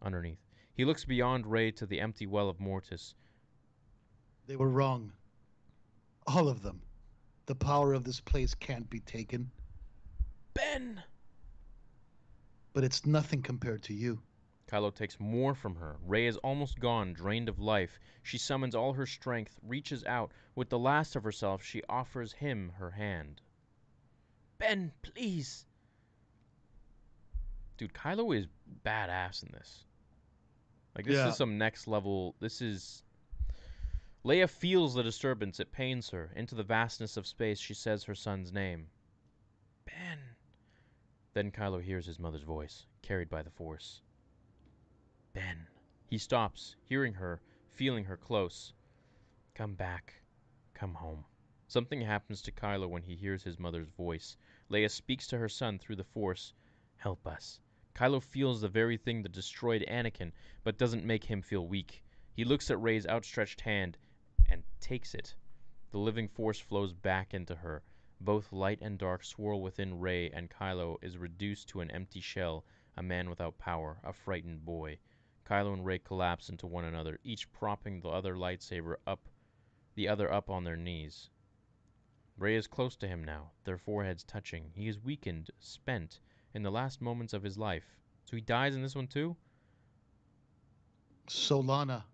Underneath. 0.00 0.44
He 0.72 0.84
looks 0.84 1.04
beyond 1.04 1.46
Rey 1.46 1.70
to 1.72 1.86
the 1.86 2.00
empty 2.00 2.26
well 2.26 2.48
of 2.48 2.60
Mortis. 2.60 3.14
They 4.46 4.56
were 4.56 4.70
wrong. 4.70 5.12
All 6.26 6.48
of 6.48 6.62
them. 6.62 6.82
The 7.46 7.54
power 7.54 7.94
of 7.94 8.04
this 8.04 8.20
place 8.20 8.54
can't 8.54 8.90
be 8.90 9.00
taken, 9.00 9.50
Ben! 10.54 11.02
but 12.72 12.84
it's 12.84 13.06
nothing 13.06 13.42
compared 13.42 13.82
to 13.82 13.94
you. 13.94 14.22
Kylo 14.68 14.94
takes 14.94 15.18
more 15.18 15.54
from 15.54 15.76
her. 15.76 15.96
Rey 16.06 16.26
is 16.26 16.36
almost 16.38 16.78
gone, 16.78 17.14
drained 17.14 17.48
of 17.48 17.58
life. 17.58 17.98
She 18.22 18.38
summons 18.38 18.74
all 18.74 18.92
her 18.92 19.06
strength, 19.06 19.58
reaches 19.62 20.04
out. 20.04 20.30
With 20.54 20.68
the 20.68 20.78
last 20.78 21.16
of 21.16 21.24
herself, 21.24 21.62
she 21.64 21.82
offers 21.88 22.32
him 22.34 22.72
her 22.78 22.90
hand. 22.90 23.40
Ben, 24.58 24.92
please. 25.02 25.64
Dude, 27.78 27.94
Kylo 27.94 28.36
is 28.36 28.46
badass 28.84 29.42
in 29.42 29.52
this. 29.52 29.84
Like, 30.94 31.06
this 31.06 31.16
Yeah. 31.16 31.28
is 31.28 31.36
some 31.36 31.58
next 31.58 31.86
level. 31.86 32.34
This 32.40 32.60
is. 32.60 33.02
Leia 34.24 34.50
feels 34.50 34.94
the 34.94 35.02
disturbance. 35.02 35.60
It 35.60 35.70
pains 35.72 36.10
her. 36.10 36.32
Into 36.34 36.54
the 36.56 36.64
vastness 36.64 37.16
of 37.16 37.26
space, 37.26 37.58
she 37.60 37.72
says 37.74 38.04
her 38.04 38.16
son's 38.16 38.52
name. 38.52 38.90
Ben. 39.86 40.18
Then 41.34 41.52
Kylo 41.52 41.80
hears 41.80 42.04
his 42.04 42.18
mother's 42.18 42.42
voice, 42.42 42.84
carried 43.00 43.30
by 43.30 43.42
the 43.42 43.50
Force. 43.50 44.02
Ben. 45.38 45.68
He 46.04 46.18
stops, 46.18 46.74
hearing 46.82 47.14
her, 47.14 47.40
feeling 47.70 48.06
her 48.06 48.16
close. 48.16 48.72
Come 49.54 49.76
back. 49.76 50.14
Come 50.74 50.94
home. 50.94 51.24
Something 51.68 52.00
happens 52.00 52.42
to 52.42 52.50
Kylo 52.50 52.88
when 52.88 53.04
he 53.04 53.14
hears 53.14 53.44
his 53.44 53.56
mother's 53.56 53.90
voice. 53.90 54.36
Leia 54.68 54.90
speaks 54.90 55.28
to 55.28 55.38
her 55.38 55.48
son 55.48 55.78
through 55.78 55.94
the 55.94 56.02
Force. 56.02 56.54
Help 56.96 57.24
us. 57.24 57.60
Kylo 57.94 58.20
feels 58.20 58.60
the 58.60 58.68
very 58.68 58.96
thing 58.96 59.22
that 59.22 59.30
destroyed 59.30 59.84
Anakin, 59.86 60.32
but 60.64 60.76
doesn't 60.76 61.04
make 61.04 61.22
him 61.22 61.40
feel 61.40 61.68
weak. 61.68 62.02
He 62.32 62.44
looks 62.44 62.68
at 62.68 62.80
Rey's 62.80 63.06
outstretched 63.06 63.60
hand 63.60 63.96
and 64.48 64.64
takes 64.80 65.14
it. 65.14 65.36
The 65.92 65.98
living 65.98 66.26
force 66.26 66.58
flows 66.58 66.92
back 66.92 67.32
into 67.32 67.54
her. 67.54 67.84
Both 68.20 68.52
light 68.52 68.80
and 68.82 68.98
dark 68.98 69.22
swirl 69.22 69.62
within 69.62 70.00
Rey, 70.00 70.30
and 70.32 70.50
Kylo 70.50 70.96
is 71.00 71.16
reduced 71.16 71.68
to 71.68 71.80
an 71.80 71.92
empty 71.92 72.20
shell, 72.20 72.64
a 72.96 73.04
man 73.04 73.30
without 73.30 73.56
power, 73.56 74.00
a 74.02 74.12
frightened 74.12 74.64
boy. 74.64 74.98
Kylo 75.48 75.72
and 75.72 75.84
Rey 75.84 75.98
collapse 75.98 76.48
into 76.50 76.66
one 76.66 76.84
another, 76.84 77.18
each 77.24 77.50
propping 77.52 78.00
the 78.00 78.08
other 78.08 78.34
lightsaber 78.34 78.96
up, 79.06 79.28
the 79.94 80.08
other 80.08 80.30
up 80.30 80.50
on 80.50 80.64
their 80.64 80.76
knees. 80.76 81.30
Rey 82.36 82.54
is 82.54 82.66
close 82.66 82.96
to 82.96 83.08
him 83.08 83.24
now, 83.24 83.50
their 83.64 83.78
foreheads 83.78 84.24
touching. 84.24 84.70
He 84.74 84.88
is 84.88 85.02
weakened, 85.02 85.50
spent, 85.58 86.20
in 86.54 86.62
the 86.62 86.70
last 86.70 87.00
moments 87.00 87.32
of 87.32 87.42
his 87.42 87.56
life. 87.56 87.96
So 88.24 88.36
he 88.36 88.42
dies 88.42 88.74
in 88.74 88.82
this 88.82 88.94
one 88.94 89.06
too? 89.06 89.36
Solana. 91.28 92.04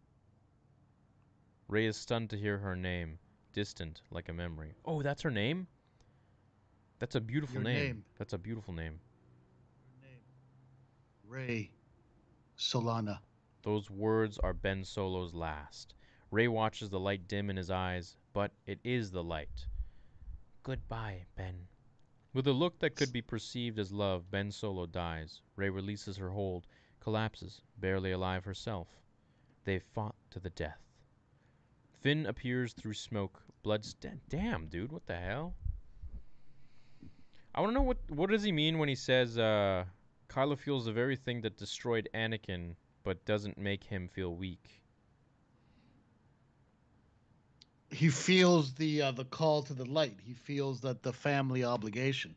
Rey 1.66 1.86
is 1.86 1.96
stunned 1.96 2.30
to 2.30 2.36
hear 2.36 2.58
her 2.58 2.76
name, 2.76 3.18
distant 3.52 4.00
like 4.10 4.28
a 4.28 4.32
memory. 4.32 4.74
Oh, 4.84 5.02
that's 5.02 5.22
her 5.22 5.30
name? 5.30 5.66
That's 7.00 7.16
a 7.16 7.20
beautiful 7.20 7.56
Your 7.56 7.64
name. 7.64 7.82
name. 7.82 8.04
That's 8.16 8.32
a 8.32 8.38
beautiful 8.38 8.74
name. 8.74 9.00
Rey 11.26 11.73
Solana. 12.58 13.18
Those 13.62 13.90
words 13.90 14.38
are 14.38 14.52
Ben 14.52 14.84
Solo's 14.84 15.34
last. 15.34 15.94
Rey 16.30 16.48
watches 16.48 16.90
the 16.90 17.00
light 17.00 17.28
dim 17.28 17.50
in 17.50 17.56
his 17.56 17.70
eyes, 17.70 18.16
but 18.32 18.52
it 18.66 18.78
is 18.84 19.10
the 19.10 19.22
light. 19.22 19.66
Goodbye, 20.62 21.24
Ben. 21.36 21.68
With 22.32 22.46
a 22.46 22.52
look 22.52 22.78
that 22.80 22.96
could 22.96 23.12
be 23.12 23.22
perceived 23.22 23.78
as 23.78 23.92
love, 23.92 24.30
Ben 24.30 24.50
Solo 24.50 24.86
dies. 24.86 25.40
Rey 25.56 25.70
releases 25.70 26.16
her 26.16 26.30
hold, 26.30 26.66
collapses, 27.00 27.60
barely 27.78 28.10
alive 28.10 28.44
herself. 28.44 28.88
They've 29.64 29.84
fought 29.94 30.16
to 30.30 30.40
the 30.40 30.50
death. 30.50 30.80
Finn 32.00 32.26
appears 32.26 32.72
through 32.72 32.94
smoke, 32.94 33.42
blood 33.62 33.84
st- 33.84 34.28
Damn, 34.28 34.66
dude, 34.66 34.92
what 34.92 35.06
the 35.06 35.16
hell? 35.16 35.54
I 37.54 37.60
want 37.60 37.70
to 37.70 37.74
know 37.74 37.82
what 37.82 37.98
what 38.08 38.30
does 38.30 38.42
he 38.42 38.50
mean 38.50 38.78
when 38.78 38.88
he 38.88 38.96
says 38.96 39.38
uh 39.38 39.84
Kylo 40.34 40.58
feels 40.58 40.84
the 40.86 40.92
very 40.92 41.16
thing 41.16 41.40
that 41.42 41.56
destroyed 41.56 42.08
Anakin 42.14 42.74
but 43.04 43.24
doesn't 43.24 43.56
make 43.56 43.84
him 43.84 44.08
feel 44.08 44.34
weak. 44.34 44.82
He 47.90 48.08
feels 48.08 48.74
the 48.74 49.02
uh, 49.02 49.10
the 49.12 49.24
call 49.24 49.62
to 49.62 49.74
the 49.74 49.84
light. 49.84 50.18
He 50.24 50.32
feels 50.34 50.80
that 50.80 51.02
the 51.02 51.12
family 51.12 51.62
obligation. 51.62 52.34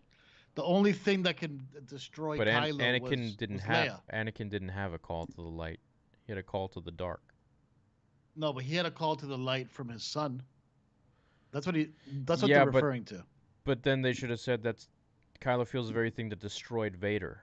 The 0.53 0.63
only 0.63 0.93
thing 0.93 1.23
that 1.23 1.37
can 1.37 1.67
destroy 1.87 2.37
But 2.37 2.47
An- 2.47 2.63
Kylo 2.63 2.81
Anakin 2.81 3.21
was, 3.23 3.35
didn't 3.35 3.55
was 3.57 3.63
have 3.65 3.87
Leia. 3.87 3.99
Anakin 4.13 4.49
didn't 4.49 4.69
have 4.69 4.93
a 4.93 4.99
call 4.99 5.25
to 5.25 5.35
the 5.35 5.41
light. 5.41 5.79
He 6.25 6.31
had 6.31 6.37
a 6.37 6.43
call 6.43 6.67
to 6.69 6.79
the 6.81 6.91
dark. 6.91 7.21
No, 8.35 8.53
but 8.53 8.63
he 8.63 8.75
had 8.75 8.85
a 8.85 8.91
call 8.91 9.15
to 9.15 9.25
the 9.25 9.37
light 9.37 9.71
from 9.71 9.89
his 9.89 10.03
son. 10.03 10.43
That's 11.51 11.65
what 11.65 11.75
he. 11.75 11.89
That's 12.25 12.41
what 12.43 12.49
Yeah, 12.49 12.57
they're 12.63 12.71
but- 12.71 12.83
referring 12.83 13.05
to. 13.05 13.23
But 13.63 13.81
then 13.83 14.01
they 14.01 14.13
should 14.13 14.29
have 14.29 14.39
said 14.39 14.61
that's 14.61 14.87
Kylo 15.41 15.67
feels 15.67 15.87
the 15.87 15.93
very 15.93 16.09
thing 16.11 16.29
that 16.29 16.39
destroyed 16.39 16.95
Vader. 16.95 17.41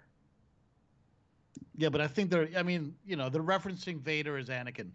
Yeah, 1.77 1.89
but 1.89 2.01
I 2.01 2.09
think 2.09 2.31
they're. 2.31 2.49
I 2.57 2.63
mean, 2.63 2.95
you 3.05 3.17
know, 3.17 3.29
they're 3.29 3.43
referencing 3.43 4.01
Vader 4.01 4.37
as 4.37 4.49
Anakin. 4.49 4.91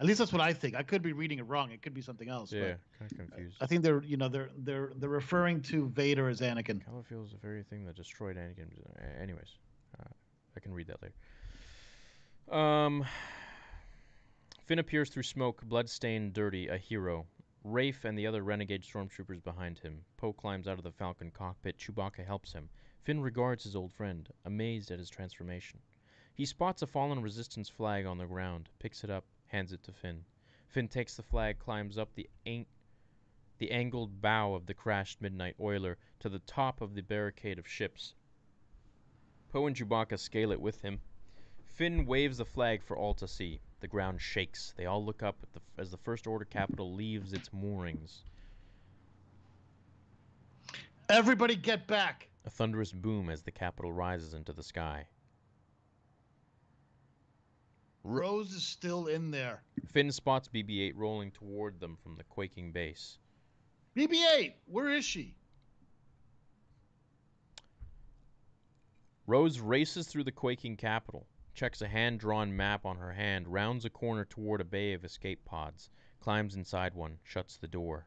At 0.00 0.06
least 0.06 0.18
that's 0.18 0.32
what 0.32 0.42
I 0.42 0.52
think. 0.52 0.74
I 0.74 0.82
could 0.82 1.02
be 1.02 1.12
reading 1.12 1.38
it 1.38 1.46
wrong. 1.46 1.70
It 1.70 1.80
could 1.80 1.94
be 1.94 2.00
something 2.00 2.28
else. 2.28 2.50
but 2.50 2.58
Yeah, 2.58 2.74
kind 2.98 3.12
of 3.12 3.16
confused. 3.16 3.56
I 3.60 3.66
think 3.66 3.82
they're. 3.82 4.02
You 4.02 4.16
know, 4.16 4.28
they're 4.28 4.50
they're 4.58 4.92
they're 4.96 5.08
referring 5.08 5.62
to 5.62 5.88
Vader 5.88 6.28
as 6.28 6.40
Anakin. 6.40 6.80
Feels 7.08 7.30
the 7.30 7.38
very 7.38 7.62
thing 7.62 7.84
that 7.86 7.94
destroyed 7.94 8.36
Anakin. 8.36 8.68
Anyways, 9.20 9.58
uh, 10.00 10.08
I 10.56 10.60
can 10.60 10.72
read 10.72 10.88
that 10.88 11.02
later. 11.02 11.14
Um, 12.50 13.04
Finn 14.66 14.78
appears 14.78 15.10
through 15.10 15.22
smoke, 15.22 15.62
bloodstained, 15.64 16.32
dirty, 16.32 16.68
a 16.68 16.76
hero. 16.76 17.26
Rafe 17.64 18.04
and 18.04 18.18
the 18.18 18.26
other 18.26 18.42
renegade 18.42 18.82
stormtroopers 18.82 19.42
behind 19.42 19.78
him. 19.78 20.00
Poe 20.18 20.32
climbs 20.32 20.68
out 20.68 20.76
of 20.78 20.84
the 20.84 20.92
Falcon 20.92 21.30
cockpit. 21.30 21.78
Chewbacca 21.78 22.26
helps 22.26 22.52
him. 22.52 22.68
Finn 23.04 23.20
regards 23.20 23.64
his 23.64 23.76
old 23.76 23.92
friend, 23.92 24.30
amazed 24.46 24.90
at 24.90 24.98
his 24.98 25.10
transformation. 25.10 25.78
He 26.32 26.46
spots 26.46 26.80
a 26.80 26.86
fallen 26.86 27.20
resistance 27.20 27.68
flag 27.68 28.06
on 28.06 28.16
the 28.16 28.24
ground, 28.24 28.70
picks 28.78 29.04
it 29.04 29.10
up, 29.10 29.26
hands 29.48 29.74
it 29.74 29.82
to 29.84 29.92
Finn. 29.92 30.24
Finn 30.68 30.88
takes 30.88 31.14
the 31.14 31.22
flag, 31.22 31.58
climbs 31.58 31.98
up 31.98 32.14
the 32.14 32.30
an- 32.46 32.64
the 33.58 33.70
angled 33.70 34.22
bow 34.22 34.54
of 34.54 34.64
the 34.64 34.72
crashed 34.72 35.20
midnight 35.20 35.54
oiler 35.60 35.98
to 36.18 36.30
the 36.30 36.38
top 36.38 36.80
of 36.80 36.94
the 36.94 37.02
barricade 37.02 37.58
of 37.58 37.68
ships. 37.68 38.14
Poe 39.50 39.66
and 39.66 39.76
Chewbacca 39.76 40.18
scale 40.18 40.50
it 40.50 40.60
with 40.60 40.80
him. 40.80 41.02
Finn 41.62 42.06
waves 42.06 42.38
the 42.38 42.46
flag 42.46 42.82
for 42.82 42.96
all 42.96 43.12
to 43.14 43.28
see. 43.28 43.60
The 43.80 43.86
ground 43.86 44.22
shakes. 44.22 44.72
They 44.78 44.86
all 44.86 45.04
look 45.04 45.22
up 45.22 45.36
the, 45.52 45.60
as 45.76 45.90
the 45.90 45.98
First 45.98 46.26
Order 46.26 46.46
capital 46.46 46.94
leaves 46.94 47.34
its 47.34 47.52
moorings. 47.52 48.24
Everybody, 51.10 51.54
get 51.54 51.86
back! 51.86 52.30
A 52.44 52.50
thunderous 52.50 52.92
boom 52.92 53.30
as 53.30 53.42
the 53.42 53.50
capital 53.50 53.92
rises 53.92 54.34
into 54.34 54.52
the 54.52 54.62
sky. 54.62 55.06
Rose 58.02 58.52
is 58.52 58.66
still 58.66 59.06
in 59.06 59.30
there. 59.30 59.62
Finn 59.86 60.12
spots 60.12 60.48
BB 60.48 60.80
8 60.88 60.96
rolling 60.96 61.30
toward 61.30 61.80
them 61.80 61.96
from 61.96 62.16
the 62.16 62.24
quaking 62.24 62.70
base. 62.70 63.18
BB-8, 63.96 64.52
where 64.66 64.90
is 64.90 65.04
she? 65.04 65.36
Rose 69.26 69.58
races 69.58 70.06
through 70.06 70.24
the 70.24 70.32
quaking 70.32 70.76
capital, 70.76 71.26
checks 71.54 71.80
a 71.80 71.88
hand 71.88 72.20
drawn 72.20 72.54
map 72.54 72.84
on 72.84 72.98
her 72.98 73.12
hand, 73.12 73.48
rounds 73.48 73.86
a 73.86 73.90
corner 73.90 74.26
toward 74.26 74.60
a 74.60 74.64
bay 74.64 74.92
of 74.92 75.02
escape 75.02 75.42
pods, 75.46 75.88
climbs 76.20 76.56
inside 76.56 76.92
one, 76.92 77.18
shuts 77.22 77.56
the 77.56 77.68
door. 77.68 78.06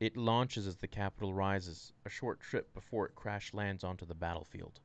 It 0.00 0.16
launches 0.16 0.66
as 0.66 0.76
the 0.76 0.88
capital 0.88 1.32
rises, 1.32 1.92
a 2.04 2.10
short 2.10 2.40
trip 2.40 2.74
before 2.74 3.06
it 3.06 3.14
crash 3.14 3.54
lands 3.54 3.84
onto 3.84 4.04
the 4.04 4.14
battlefield. 4.14 4.80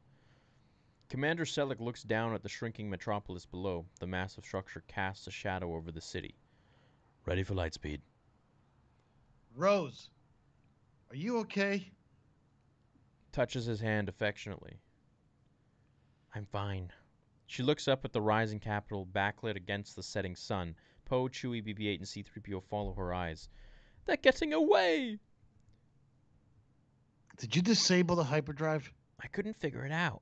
Commander 1.10 1.46
Selleck 1.46 1.80
looks 1.80 2.04
down 2.04 2.36
at 2.36 2.44
the 2.44 2.50
shrinking 2.50 2.90
metropolis 2.90 3.46
below. 3.46 3.86
The 4.00 4.08
massive 4.08 4.46
structure 4.46 4.84
casts 4.88 5.26
a 5.26 5.32
shadow 5.32 5.76
over 5.76 5.92
the 5.92 6.02
city. 6.02 6.36
Ready 7.26 7.44
for 7.44 7.56
lightspeed. 7.56 8.02
Rose, 9.56 10.10
are 11.10 11.16
you 11.16 11.40
okay? 11.40 11.92
touches 13.32 13.66
his 13.66 13.80
hand 13.80 14.10
affectionately. 14.10 14.80
I'm 16.36 16.46
fine. 16.46 16.92
She 17.48 17.64
looks 17.64 17.88
up 17.88 18.06
at 18.06 18.14
the 18.14 18.22
rising 18.22 18.60
capital, 18.60 19.06
backlit 19.06 19.56
against 19.56 19.96
the 19.96 20.04
setting 20.04 20.36
sun. 20.36 20.76
Poe, 21.06 21.28
Chewie, 21.28 21.64
BB 21.64 21.88
8, 21.88 22.00
and 22.00 22.08
C3PO 22.08 22.64
follow 22.64 22.94
her 22.94 23.14
eyes. 23.14 23.50
They're 24.06 24.18
getting 24.18 24.54
away! 24.54 25.20
Did 27.38 27.56
you 27.56 27.62
disable 27.62 28.16
the 28.16 28.24
hyperdrive? 28.24 28.92
I 29.20 29.28
couldn't 29.28 29.56
figure 29.56 29.86
it 29.86 29.92
out. 29.92 30.22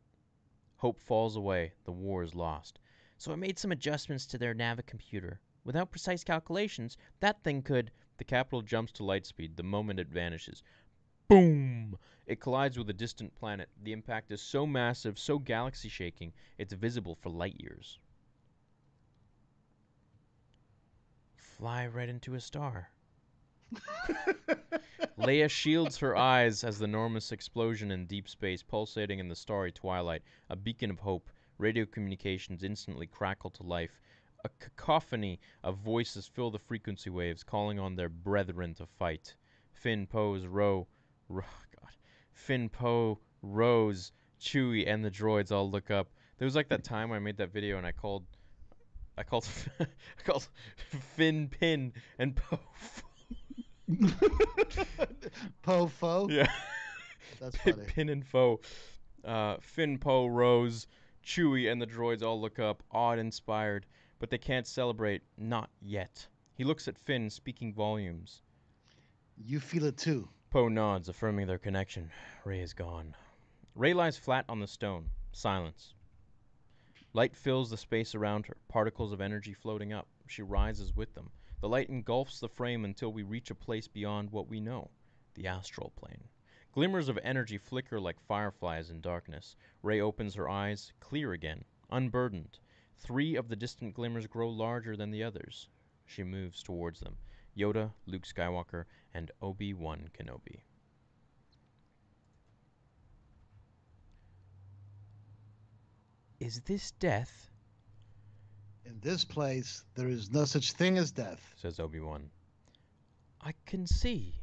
Hope 0.77 0.99
falls 0.99 1.35
away. 1.35 1.73
The 1.85 1.91
war 1.91 2.21
is 2.21 2.35
lost. 2.35 2.79
So 3.17 3.31
I 3.31 3.35
made 3.35 3.57
some 3.57 3.71
adjustments 3.71 4.27
to 4.27 4.37
their 4.37 4.53
Navic 4.53 4.85
computer. 4.85 5.39
Without 5.63 5.89
precise 5.89 6.23
calculations, 6.23 6.97
that 7.19 7.43
thing 7.43 7.63
could. 7.63 7.91
The 8.17 8.23
capital 8.23 8.61
jumps 8.61 8.91
to 8.93 9.03
light 9.03 9.25
speed 9.25 9.57
the 9.57 9.63
moment 9.63 9.99
it 9.99 10.09
vanishes. 10.09 10.61
Boom! 11.27 11.97
It 12.25 12.39
collides 12.39 12.77
with 12.77 12.89
a 12.89 12.93
distant 12.93 13.33
planet. 13.35 13.69
The 13.81 13.93
impact 13.93 14.31
is 14.31 14.41
so 14.41 14.67
massive, 14.67 15.17
so 15.17 15.39
galaxy 15.39 15.89
shaking, 15.89 16.33
it's 16.57 16.73
visible 16.73 17.15
for 17.15 17.29
light 17.29 17.59
years. 17.59 17.99
Fly 21.35 21.87
right 21.87 22.07
into 22.07 22.35
a 22.35 22.39
star. 22.39 22.91
Leia 25.17 25.49
shields 25.49 25.97
her 25.97 26.15
eyes 26.15 26.63
as 26.63 26.79
the 26.79 26.85
enormous 26.85 27.31
explosion 27.31 27.91
in 27.91 28.05
deep 28.05 28.29
space, 28.29 28.63
pulsating 28.63 29.19
in 29.19 29.27
the 29.27 29.35
starry 29.35 29.71
twilight, 29.71 30.21
a 30.49 30.55
beacon 30.55 30.89
of 30.89 30.99
hope. 30.99 31.29
Radio 31.57 31.85
communications 31.85 32.63
instantly 32.63 33.07
crackle 33.07 33.49
to 33.49 33.63
life. 33.63 33.99
A 34.45 34.49
cacophony 34.59 35.39
of 35.63 35.77
voices 35.77 36.27
fill 36.27 36.51
the 36.51 36.59
frequency 36.59 37.09
waves, 37.09 37.43
calling 37.43 37.79
on 37.79 37.95
their 37.95 38.09
brethren 38.09 38.75
to 38.75 38.85
fight. 38.85 39.35
Finn, 39.73 40.05
Poe's 40.05 40.45
Ro, 40.45 40.87
Ro 41.29 41.43
God, 41.81 41.91
Finn, 42.31 42.69
Poe, 42.69 43.19
Rose, 43.41 44.11
Chewie, 44.39 44.87
and 44.87 45.03
the 45.03 45.11
droids 45.11 45.51
all 45.51 45.69
look 45.69 45.89
up. 45.89 46.09
There 46.37 46.45
was 46.45 46.55
like 46.55 46.69
that 46.69 46.83
time 46.83 47.11
I 47.11 47.19
made 47.19 47.37
that 47.37 47.51
video 47.51 47.77
and 47.77 47.87
I 47.87 47.91
called, 47.91 48.25
I 49.17 49.23
called, 49.23 49.47
I 49.79 49.87
called 50.23 50.47
Finn 51.15 51.49
Pin 51.49 51.93
and 52.19 52.35
Poe. 52.35 52.59
Po 55.61 55.87
fo? 55.87 56.27
yeah. 56.29 56.47
That's 57.39 57.57
funny. 57.63 57.83
Pin 57.87 58.09
and 58.09 58.25
Foe. 58.25 58.59
Uh, 59.23 59.57
Finn, 59.59 59.97
Poe, 59.97 60.27
Rose, 60.27 60.87
Chewie, 61.25 61.71
and 61.71 61.81
the 61.81 61.87
droids 61.87 62.23
all 62.23 62.39
look 62.39 62.59
up, 62.59 62.83
awed, 62.91 63.19
inspired, 63.19 63.85
but 64.19 64.29
they 64.29 64.37
can't 64.37 64.67
celebrate. 64.67 65.21
Not 65.37 65.69
yet. 65.81 66.25
He 66.53 66.63
looks 66.63 66.87
at 66.87 66.97
Finn, 66.97 67.29
speaking 67.29 67.73
volumes. 67.73 68.41
You 69.37 69.59
feel 69.59 69.85
it 69.85 69.97
too. 69.97 70.27
Poe 70.49 70.69
nods, 70.69 71.09
affirming 71.09 71.47
their 71.47 71.57
connection. 71.57 72.09
Rey 72.45 72.61
is 72.61 72.73
gone. 72.73 73.15
Rey 73.75 73.93
lies 73.93 74.17
flat 74.17 74.45
on 74.49 74.59
the 74.59 74.67
stone. 74.67 75.09
Silence. 75.31 75.93
Light 77.13 77.35
fills 77.35 77.69
the 77.69 77.77
space 77.77 78.15
around 78.15 78.47
her, 78.47 78.57
particles 78.69 79.11
of 79.11 79.21
energy 79.21 79.53
floating 79.53 79.93
up. 79.93 80.07
She 80.27 80.41
rises 80.41 80.95
with 80.95 81.13
them. 81.13 81.29
The 81.59 81.69
light 81.69 81.89
engulfs 81.89 82.39
the 82.39 82.49
frame 82.49 82.85
until 82.85 83.11
we 83.11 83.23
reach 83.23 83.49
a 83.49 83.55
place 83.55 83.87
beyond 83.87 84.31
what 84.31 84.47
we 84.47 84.59
know 84.59 84.91
the 85.33 85.47
astral 85.47 85.91
plane. 85.95 86.29
Glimmers 86.71 87.09
of 87.09 87.17
energy 87.23 87.57
flicker 87.57 87.99
like 87.99 88.19
fireflies 88.19 88.91
in 88.91 89.01
darkness. 89.01 89.55
Rey 89.81 89.99
opens 89.99 90.35
her 90.35 90.47
eyes, 90.47 90.93
clear 90.99 91.33
again, 91.33 91.65
unburdened. 91.89 92.59
Three 92.97 93.35
of 93.35 93.47
the 93.47 93.55
distant 93.55 93.95
glimmers 93.95 94.27
grow 94.27 94.49
larger 94.49 94.95
than 94.95 95.09
the 95.09 95.23
others. 95.23 95.67
She 96.05 96.23
moves 96.23 96.61
towards 96.61 96.99
them 96.99 97.17
Yoda, 97.55 97.91
Luke 98.05 98.23
Skywalker, 98.23 98.85
and 99.13 99.31
Obi 99.41 99.73
Wan 99.73 100.09
Kenobi. 100.13 100.61
Is 106.39 106.61
this 106.61 106.91
death? 106.91 107.49
In 108.87 109.01
this 109.01 109.25
place, 109.25 109.83
there 109.95 110.07
is 110.07 110.31
no 110.31 110.45
such 110.45 110.71
thing 110.71 110.97
as 110.97 111.11
death. 111.11 111.53
says 111.57 111.77
Obi 111.77 111.99
Wan. 111.99 112.31
I 113.41 113.53
can 113.65 113.85
see. 113.85 114.39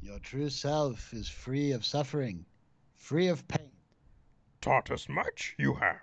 Your 0.00 0.18
true 0.20 0.48
self 0.48 1.12
is 1.12 1.28
free 1.28 1.72
of 1.72 1.84
suffering, 1.84 2.46
free 2.94 3.28
of 3.28 3.46
pain. 3.46 3.72
Taught 4.62 4.90
us 4.90 5.06
much, 5.06 5.54
you 5.58 5.74
have. 5.74 6.00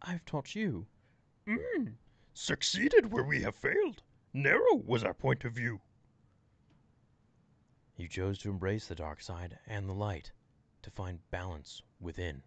I've 0.00 0.24
taught 0.24 0.54
you. 0.54 0.86
Mm. 1.44 1.94
Succeeded 2.34 3.10
where 3.10 3.24
we 3.24 3.42
have 3.42 3.56
failed. 3.56 4.04
Narrow 4.32 4.76
was 4.76 5.02
our 5.02 5.14
point 5.14 5.44
of 5.44 5.54
view. 5.54 5.80
You 7.96 8.06
chose 8.06 8.38
to 8.38 8.50
embrace 8.50 8.86
the 8.86 8.94
dark 8.94 9.20
side 9.20 9.58
and 9.66 9.88
the 9.88 9.92
light, 9.92 10.30
to 10.82 10.90
find 10.92 11.18
balance 11.32 11.82
within. 11.98 12.44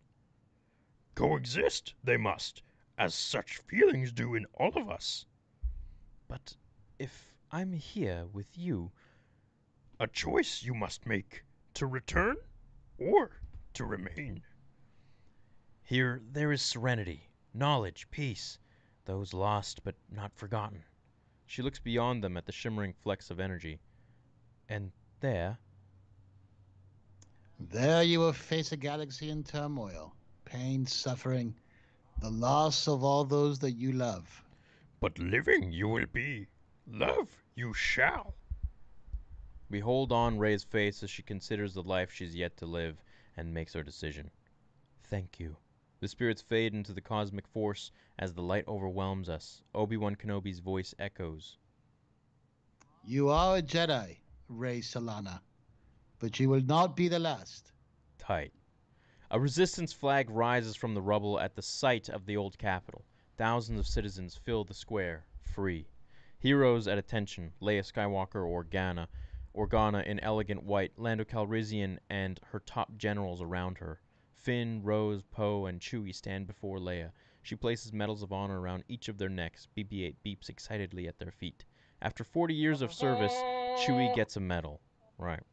Coexist 1.16 1.94
they 2.02 2.16
must, 2.16 2.62
as 3.00 3.16
such 3.16 3.58
feelings 3.58 4.12
do 4.14 4.36
in 4.36 4.46
all 4.54 4.78
of 4.78 4.90
us. 4.92 5.26
But 6.28 6.58
if 7.00 7.34
I'm 7.52 7.74
here 7.74 8.28
with 8.28 8.58
you, 8.58 8.92
A 10.00 10.08
choice 10.08 10.64
you 10.64 10.76
must 10.76 11.06
make 11.08 11.46
to 11.76 11.88
return 11.88 12.38
or 12.98 13.42
to 13.74 13.86
remain. 13.86 14.44
here 15.84 16.22
there 16.32 16.52
is 16.52 16.62
serenity, 16.62 17.30
knowledge, 17.54 18.10
peace, 18.12 18.60
those 19.06 19.34
lost 19.34 19.84
but 19.84 19.96
not 20.10 20.36
forgotten. 20.36 20.86
She 21.46 21.62
looks 21.62 21.80
beyond 21.80 22.24
them 22.24 22.38
at 22.38 22.46
the 22.46 22.52
shimmering 22.52 22.94
flecks 22.94 23.32
of 23.32 23.40
energy. 23.40 23.82
And 24.70 24.92
there, 25.22 25.60
There 27.60 28.04
you 28.04 28.20
will 28.20 28.34
face 28.34 28.72
a 28.72 28.78
galaxy 28.78 29.30
in 29.30 29.44
turmoil, 29.44 30.16
pain, 30.46 30.86
suffering, 30.86 31.56
the 32.20 32.30
loss 32.30 32.88
of 32.88 33.04
all 33.04 33.24
those 33.24 33.60
that 33.60 33.72
you 33.72 33.94
love. 33.94 34.44
But 35.00 35.18
living 35.20 35.72
you 35.72 35.88
will 35.88 36.06
be. 36.12 36.48
Love 36.86 37.30
you 37.56 37.74
shall. 37.74 38.36
we 39.70 39.80
hold 39.80 40.12
on 40.12 40.40
Rey's 40.40 40.64
face 40.64 41.04
as 41.04 41.10
she 41.10 41.22
considers 41.24 41.74
the 41.74 41.84
life 41.84 42.12
she's 42.12 42.36
yet 42.36 42.58
to 42.58 42.66
live 42.66 43.02
and 43.38 43.54
makes 43.54 43.74
her 43.74 43.84
decision. 43.84 44.32
Thank 45.04 45.40
you. 45.40 45.56
The 46.02 46.08
spirits 46.08 46.42
fade 46.42 46.74
into 46.74 46.94
the 46.94 47.02
cosmic 47.02 47.48
force 47.48 47.92
as 48.18 48.34
the 48.34 48.42
light 48.42 48.68
overwhelms 48.68 49.30
us. 49.30 49.62
Obi-Wan 49.74 50.16
Kenobi's 50.16 50.60
voice 50.60 50.94
echoes. 51.00 51.58
You 53.06 53.30
are 53.30 53.58
a 53.58 53.62
Jedi, 53.62 54.18
Rey 54.50 54.80
Solana, 54.80 55.40
but 56.20 56.40
you 56.40 56.50
will 56.50 56.62
not 56.64 56.96
be 56.96 57.08
the 57.08 57.20
last. 57.20 57.72
Tight. 58.18 58.52
A 59.32 59.40
resistance 59.40 59.94
flag 59.94 60.28
rises 60.32 60.76
from 60.76 60.96
the 60.96 61.04
rubble 61.04 61.40
at 61.40 61.56
the 61.56 61.62
site 61.62 62.10
of 62.10 62.26
the 62.26 62.36
old 62.36 62.58
capital. 62.58 63.06
Thousands 63.38 63.80
of 63.80 63.86
citizens 63.86 64.36
fill 64.36 64.64
the 64.64 64.74
square, 64.74 65.24
free. 65.44 65.88
Heroes 66.40 66.88
at 66.88 66.98
attention, 66.98 67.54
Leia 67.62 67.84
Skywalker 67.84 68.44
Organa, 68.44 69.08
Organa 69.56 70.04
in 70.04 70.20
elegant 70.22 70.64
white, 70.64 70.94
Lando 70.98 71.24
Calrissian 71.24 72.00
and 72.10 72.40
her 72.52 72.60
top 72.60 72.98
generals 72.98 73.40
around 73.40 73.78
her. 73.78 74.02
Finn, 74.34 74.82
Rose, 74.82 75.22
Poe, 75.30 75.68
and 75.68 75.80
Chewie 75.80 76.16
stand 76.16 76.48
before 76.48 76.80
Leia. 76.80 77.12
She 77.44 77.56
places 77.56 77.94
medals 77.94 78.24
of 78.24 78.34
honor 78.34 78.60
around 78.60 78.84
each 78.88 79.10
of 79.10 79.20
their 79.20 79.30
necks. 79.30 79.68
BB-8 79.78 80.16
beeps 80.26 80.50
excitedly 80.50 81.08
at 81.08 81.20
their 81.20 81.30
feet. 81.30 81.66
After 82.02 82.24
40 82.24 82.56
years 82.56 82.82
of 82.82 82.92
service, 82.92 83.36
Chewie 83.86 84.16
gets 84.16 84.38
a 84.38 84.40
medal. 84.40 84.82
Right. 85.20 85.44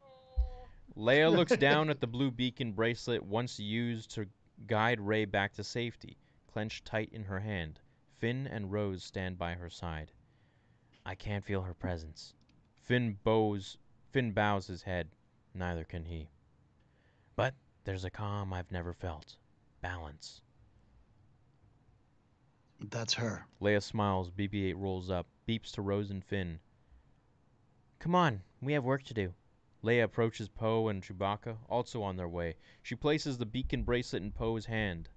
Leia 0.96 1.30
looks 1.30 1.56
down 1.58 1.90
at 1.90 2.00
the 2.00 2.06
blue 2.06 2.30
beacon 2.30 2.72
bracelet 2.72 3.22
once 3.22 3.60
used 3.60 4.10
to 4.12 4.26
guide 4.66 5.00
Rey 5.00 5.26
back 5.26 5.52
to 5.54 5.64
safety, 5.64 6.16
clenched 6.46 6.86
tight 6.86 7.10
in 7.12 7.24
her 7.24 7.40
hand. 7.40 7.80
Finn 8.18 8.46
and 8.46 8.72
Rose 8.72 9.04
stand 9.04 9.36
by 9.36 9.54
her 9.54 9.68
side. 9.68 10.10
I 11.04 11.14
can't 11.14 11.44
feel 11.44 11.62
her 11.62 11.74
presence. 11.74 12.32
Finn 12.74 13.18
bows 13.22 13.76
Finn 14.10 14.32
bows 14.32 14.66
his 14.66 14.82
head. 14.82 15.10
Neither 15.52 15.84
can 15.84 16.06
he. 16.06 16.30
But 17.34 17.54
there's 17.84 18.04
a 18.04 18.10
calm 18.10 18.52
I've 18.52 18.72
never 18.72 18.94
felt. 18.94 19.36
Balance. 19.82 20.40
That's 22.80 23.14
her. 23.14 23.46
Leia 23.60 23.82
smiles. 23.82 24.30
BB 24.30 24.70
8 24.70 24.76
rolls 24.78 25.10
up, 25.10 25.26
beeps 25.46 25.72
to 25.72 25.82
Rose 25.82 26.10
and 26.10 26.24
Finn. 26.24 26.58
Come 27.98 28.14
on, 28.14 28.42
we 28.62 28.72
have 28.72 28.84
work 28.84 29.02
to 29.04 29.14
do. 29.14 29.34
Leia 29.84 30.04
approaches 30.04 30.48
Poe 30.48 30.88
and 30.88 31.02
Chewbacca, 31.02 31.56
also 31.68 32.02
on 32.02 32.16
their 32.16 32.28
way. 32.28 32.56
She 32.82 32.94
places 32.94 33.38
the 33.38 33.46
beacon 33.46 33.82
bracelet 33.82 34.22
in 34.22 34.32
Poe's 34.32 34.66
hand. 34.66 35.08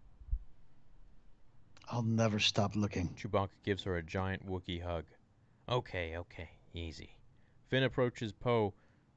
I'll 1.92 2.04
never 2.04 2.40
stop 2.40 2.76
looking. 2.76 3.10
Chewbacca 3.16 3.64
gives 3.64 3.84
her 3.84 3.98
a 3.98 4.04
giant 4.04 4.46
Wookiee 4.46 4.84
hug. 4.84 5.06
Okay, 5.68 6.18
okay, 6.18 6.50
easy. 6.74 7.16
Finn 7.68 7.84
approaches 7.84 8.32
Poe, 8.32 8.74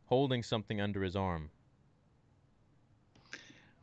holding 0.07 0.43
something 0.43 0.81
under 0.81 1.03
his 1.03 1.17
arm. 1.17 1.51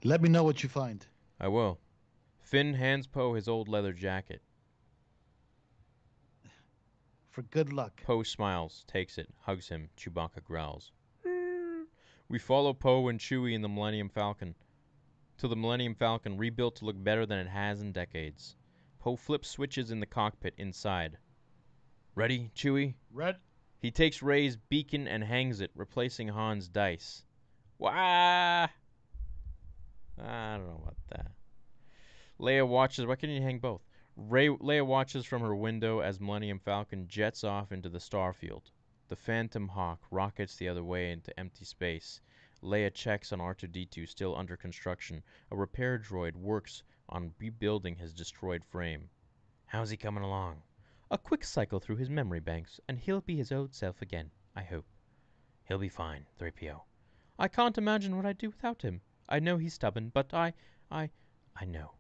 Let 0.04 0.22
me 0.22 0.30
know 0.30 0.44
what 0.44 0.64
you 0.64 0.70
find. 0.70 1.06
I 1.40 1.50
will. 1.50 1.80
Finn 2.42 2.74
hands 2.74 3.06
Poe 3.06 3.34
his 3.34 3.48
old 3.48 3.68
leather 3.68 3.94
jacket. 3.94 4.42
For 7.30 7.44
good 7.44 7.72
luck. 7.72 8.02
Poe 8.04 8.24
smiles, 8.24 8.86
takes 8.88 9.18
it, 9.18 9.30
hugs 9.42 9.68
him. 9.68 9.90
Chewbacca 9.98 10.44
growls. 10.44 10.92
We 12.32 12.38
follow 12.38 12.74
Poe 12.74 13.08
and 13.08 13.20
Chewie 13.20 13.56
in 13.56 13.64
the 13.64 13.68
Millennium 13.68 14.08
Falcon. 14.08 14.54
To 15.40 15.48
the 15.48 15.56
Millennium 15.56 15.96
Falcon, 15.96 16.38
rebuilt 16.38 16.76
to 16.76 16.86
look 16.86 17.04
better 17.04 17.26
than 17.26 17.40
it 17.40 17.50
has 17.50 17.82
in 17.82 17.92
decades. 17.92 18.56
Poe 19.00 19.16
flips 19.16 19.50
switches 19.50 19.90
in 19.90 20.00
the 20.00 20.06
cockpit 20.06 20.54
inside. 20.56 21.18
Ready, 22.14 22.52
Chewie? 22.54 22.94
Red. 23.12 23.38
He 23.80 23.90
takes 23.90 24.22
Rey's 24.22 24.58
beacon 24.58 25.08
and 25.08 25.24
hangs 25.24 25.60
it, 25.60 25.72
replacing 25.74 26.28
Han's 26.28 26.70
dice. 26.70 27.26
Wah! 27.80 27.90
I 27.92 28.70
don't 30.20 30.68
know 30.68 30.82
about 30.84 30.98
that. 31.08 31.32
Leia 32.40 32.68
watches. 32.68 33.08
Why 33.08 33.16
couldn't 33.16 33.38
you 33.38 33.42
hang 33.42 33.58
both? 33.58 33.82
Rey, 34.16 34.50
Leia 34.50 34.86
watches 34.86 35.26
from 35.26 35.42
her 35.42 35.56
window 35.56 36.02
as 36.02 36.20
Millennium 36.20 36.60
Falcon 36.60 37.08
jets 37.08 37.44
off 37.44 37.72
into 37.72 37.90
the 37.90 37.98
starfield. 37.98 38.70
The 39.10 39.16
Phantom 39.16 39.70
Hawk 39.70 40.06
rockets 40.12 40.58
the 40.58 40.68
other 40.68 40.84
way 40.84 41.12
into 41.12 41.38
empty 41.40 41.66
space. 41.66 42.22
Leia 42.62 42.94
checks 42.94 43.32
on 43.32 43.40
R2D2 43.40 44.08
still 44.08 44.36
under 44.36 44.58
construction. 44.58 45.24
A 45.52 45.56
repair 45.56 45.98
droid 45.98 46.36
works 46.36 46.84
on 47.08 47.34
rebuilding 47.40 47.96
his 47.96 48.14
destroyed 48.14 48.66
frame. 48.66 49.10
How's 49.66 49.90
he 49.90 49.98
coming 49.98 50.24
along? 50.24 50.62
A 51.12 51.18
quick 51.18 51.44
cycle 51.44 51.80
through 51.80 51.96
his 51.96 52.10
memory 52.10 52.40
banks, 52.40 52.80
and 52.88 53.00
he'll 53.00 53.22
be 53.22 53.38
his 53.38 53.52
old 53.52 53.74
self 53.74 54.02
again, 54.02 54.32
I 54.56 54.64
hope. 54.64 54.86
He'll 55.64 55.78
be 55.78 55.90
fine, 55.90 56.26
3PO. 56.40 56.82
I 57.38 57.48
can't 57.48 57.78
imagine 57.78 58.16
what 58.16 58.26
I'd 58.26 58.38
do 58.38 58.50
without 58.50 58.82
him. 58.82 59.02
I 59.30 59.40
know 59.40 59.58
he's 59.58 59.76
stubborn, 59.76 60.10
but 60.10 60.34
I, 60.34 60.54
I, 60.92 61.12
I 61.56 61.66
know. 61.66 61.94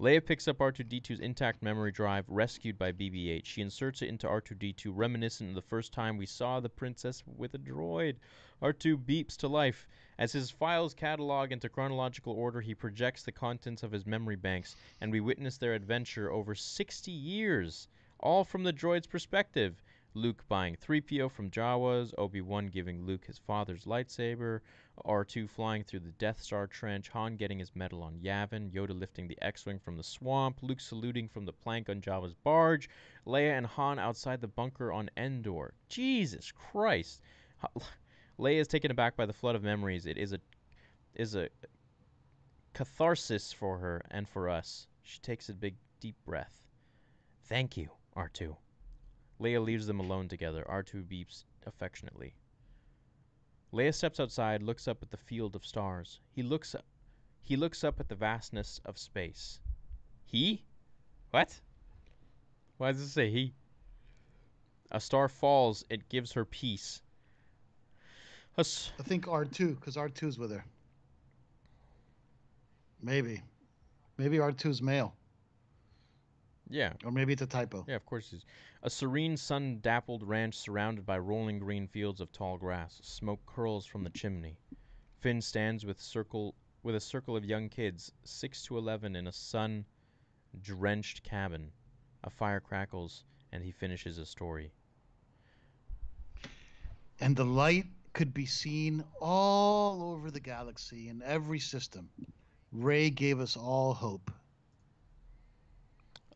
Leia 0.00 0.24
picks 0.24 0.48
up 0.48 0.56
R2D2's 0.56 1.20
intact 1.20 1.62
memory 1.62 1.92
drive, 1.92 2.24
rescued 2.26 2.78
by 2.78 2.90
BB 2.90 3.28
8. 3.32 3.46
She 3.46 3.60
inserts 3.60 4.00
it 4.00 4.08
into 4.08 4.26
R2D2, 4.26 4.90
reminiscent 4.94 5.50
of 5.50 5.54
the 5.54 5.60
first 5.60 5.92
time 5.92 6.16
we 6.16 6.24
saw 6.24 6.58
the 6.58 6.70
princess 6.70 7.22
with 7.36 7.52
a 7.52 7.58
droid. 7.58 8.16
R2 8.62 8.96
beeps 9.04 9.36
to 9.36 9.46
life. 9.46 9.86
As 10.18 10.32
his 10.32 10.50
files 10.50 10.94
catalog 10.94 11.52
into 11.52 11.68
chronological 11.68 12.32
order, 12.32 12.62
he 12.62 12.74
projects 12.74 13.24
the 13.24 13.32
contents 13.32 13.82
of 13.82 13.92
his 13.92 14.06
memory 14.06 14.36
banks, 14.36 14.74
and 15.02 15.12
we 15.12 15.20
witness 15.20 15.58
their 15.58 15.74
adventure 15.74 16.32
over 16.32 16.54
60 16.54 17.10
years, 17.10 17.86
all 18.20 18.42
from 18.42 18.62
the 18.62 18.72
droid's 18.72 19.06
perspective. 19.06 19.82
Luke 20.14 20.42
buying 20.48 20.74
3PO 20.74 21.30
from 21.30 21.50
Jawas, 21.50 22.12
Obi 22.18 22.40
Wan 22.40 22.66
giving 22.66 23.06
Luke 23.06 23.26
his 23.26 23.38
father's 23.38 23.84
lightsaber, 23.84 24.60
R2 25.04 25.48
flying 25.48 25.84
through 25.84 26.00
the 26.00 26.10
Death 26.12 26.42
Star 26.42 26.66
trench, 26.66 27.08
Han 27.10 27.36
getting 27.36 27.60
his 27.60 27.76
medal 27.76 28.02
on 28.02 28.18
Yavin, 28.18 28.72
Yoda 28.72 28.98
lifting 28.98 29.28
the 29.28 29.38
X 29.40 29.64
Wing 29.64 29.78
from 29.78 29.96
the 29.96 30.02
swamp, 30.02 30.58
Luke 30.62 30.80
saluting 30.80 31.28
from 31.28 31.44
the 31.44 31.52
plank 31.52 31.88
on 31.88 32.00
Jabba's 32.00 32.34
barge, 32.34 32.88
Leia 33.24 33.56
and 33.56 33.66
Han 33.66 34.00
outside 34.00 34.40
the 34.40 34.48
bunker 34.48 34.90
on 34.90 35.10
Endor. 35.16 35.74
Jesus 35.88 36.50
Christ! 36.50 37.22
Leia 38.38 38.60
is 38.60 38.68
taken 38.68 38.90
aback 38.90 39.16
by 39.16 39.26
the 39.26 39.32
flood 39.32 39.54
of 39.54 39.62
memories. 39.62 40.06
It 40.06 40.18
is 40.18 40.32
a 40.32 40.40
is 41.14 41.36
a 41.36 41.50
catharsis 42.72 43.52
for 43.52 43.78
her 43.78 44.02
and 44.10 44.28
for 44.28 44.48
us. 44.48 44.88
She 45.02 45.20
takes 45.20 45.48
a 45.48 45.54
big 45.54 45.76
deep 46.00 46.16
breath. 46.24 46.66
Thank 47.44 47.76
you, 47.76 47.90
R2. 48.16 48.56
Leia 49.40 49.64
leaves 49.64 49.86
them 49.86 50.00
alone 50.00 50.28
together. 50.28 50.64
R2 50.68 51.04
beeps 51.06 51.44
affectionately. 51.66 52.34
Leia 53.72 53.94
steps 53.94 54.20
outside, 54.20 54.62
looks 54.62 54.86
up 54.88 55.02
at 55.02 55.10
the 55.10 55.16
field 55.16 55.54
of 55.56 55.64
stars. 55.64 56.20
He 56.32 56.42
looks 56.42 56.74
up. 56.74 56.84
He 57.42 57.56
looks 57.56 57.82
up 57.84 58.00
at 58.00 58.08
the 58.08 58.14
vastness 58.14 58.80
of 58.84 58.98
space. 58.98 59.60
He? 60.26 60.62
What? 61.30 61.58
Why 62.78 62.92
does 62.92 63.00
it 63.00 63.08
say 63.08 63.30
he? 63.30 63.54
A 64.92 65.00
star 65.00 65.28
falls, 65.28 65.84
it 65.88 66.08
gives 66.08 66.32
her 66.32 66.44
peace. 66.44 67.00
I 68.58 69.02
think 69.04 69.24
R2, 69.26 69.76
because 69.80 69.96
R2's 69.96 70.38
with 70.38 70.50
her. 70.50 70.64
Maybe. 73.02 73.42
Maybe 74.18 74.36
R2's 74.38 74.82
male. 74.82 75.14
yeah, 76.68 76.92
Or 77.04 77.10
maybe 77.10 77.32
it's 77.32 77.42
a 77.42 77.46
typo. 77.46 77.84
yeah, 77.88 77.96
of 77.96 78.04
course 78.04 78.32
it 78.32 78.36
is. 78.36 78.44
A 78.82 78.88
serene, 78.88 79.36
sun-dappled 79.36 80.22
ranch 80.22 80.54
surrounded 80.54 81.04
by 81.04 81.18
rolling 81.18 81.58
green 81.58 81.86
fields 81.86 82.18
of 82.20 82.32
tall 82.32 82.56
grass. 82.56 82.98
Smoke 83.02 83.44
curls 83.44 83.84
from 83.84 84.04
the 84.04 84.10
chimney. 84.10 84.56
Finn 85.18 85.42
stands 85.42 85.84
with 85.84 86.00
circle 86.00 86.54
with 86.82 86.94
a 86.94 87.00
circle 87.00 87.36
of 87.36 87.44
young 87.44 87.68
kids, 87.68 88.10
six 88.24 88.62
to 88.64 88.78
eleven, 88.78 89.16
in 89.16 89.26
a 89.26 89.32
sun-drenched 89.32 91.22
cabin. 91.22 91.70
A 92.24 92.30
fire 92.30 92.60
crackles, 92.60 93.24
and 93.52 93.62
he 93.62 93.70
finishes 93.70 94.16
his 94.16 94.30
story. 94.30 94.72
And 97.20 97.36
the 97.36 97.44
light 97.44 97.84
could 98.14 98.32
be 98.32 98.46
seen 98.46 99.04
all 99.20 100.02
over 100.02 100.30
the 100.30 100.40
galaxy 100.40 101.10
in 101.10 101.20
every 101.20 101.58
system. 101.58 102.08
Rey 102.72 103.10
gave 103.10 103.40
us 103.40 103.58
all 103.58 103.92
hope. 103.92 104.30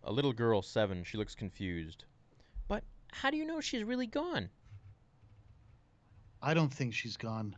A 0.02 0.12
little 0.12 0.34
girl, 0.34 0.60
seven, 0.60 1.04
she 1.04 1.16
looks 1.16 1.34
confused. 1.34 2.04
But 3.14 3.20
how 3.20 3.30
do 3.30 3.36
you 3.36 3.44
know 3.46 3.60
she's 3.60 3.84
really 3.84 4.08
gone? 4.08 4.50
I 6.42 6.52
don't 6.52 6.74
think 6.74 6.94
she's 6.94 7.16
gone. 7.16 7.54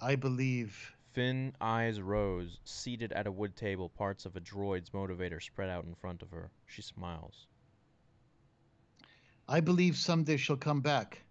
I 0.00 0.16
believe. 0.16 0.96
Finn 1.12 1.54
eyes 1.60 2.00
Rose, 2.00 2.58
seated 2.64 3.12
at 3.12 3.28
a 3.28 3.32
wood 3.32 3.54
table, 3.56 3.88
parts 3.88 4.26
of 4.26 4.34
a 4.36 4.40
droid's 4.40 4.90
motivator 4.90 5.40
spread 5.40 5.70
out 5.70 5.84
in 5.84 5.94
front 5.94 6.22
of 6.22 6.30
her. 6.32 6.50
She 6.66 6.82
smiles. 6.82 7.46
I 9.48 9.60
believe 9.60 9.96
someday 9.96 10.36
she'll 10.36 10.56
come 10.56 10.80
back. 10.80 11.22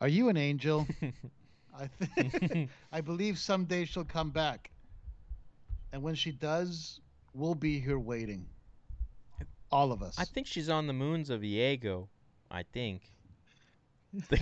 Are 0.00 0.08
you 0.08 0.28
an 0.28 0.36
angel? 0.36 0.86
I 1.78 1.88
th- 2.16 2.68
I 2.92 3.00
believe 3.00 3.38
someday 3.38 3.84
she'll 3.84 4.04
come 4.04 4.30
back. 4.30 4.70
And 5.92 6.02
when 6.02 6.16
she 6.16 6.32
does, 6.32 7.00
we'll 7.34 7.54
be 7.54 7.78
here 7.78 8.00
waiting. 8.00 8.46
All 9.70 9.92
of 9.92 10.02
us. 10.02 10.16
I 10.18 10.24
think 10.24 10.48
she's 10.48 10.68
on 10.68 10.86
the 10.88 10.92
moons 10.92 11.30
of 11.30 11.40
Iego. 11.42 12.08
I 12.52 12.62
think. 12.62 13.02
The, 14.28 14.38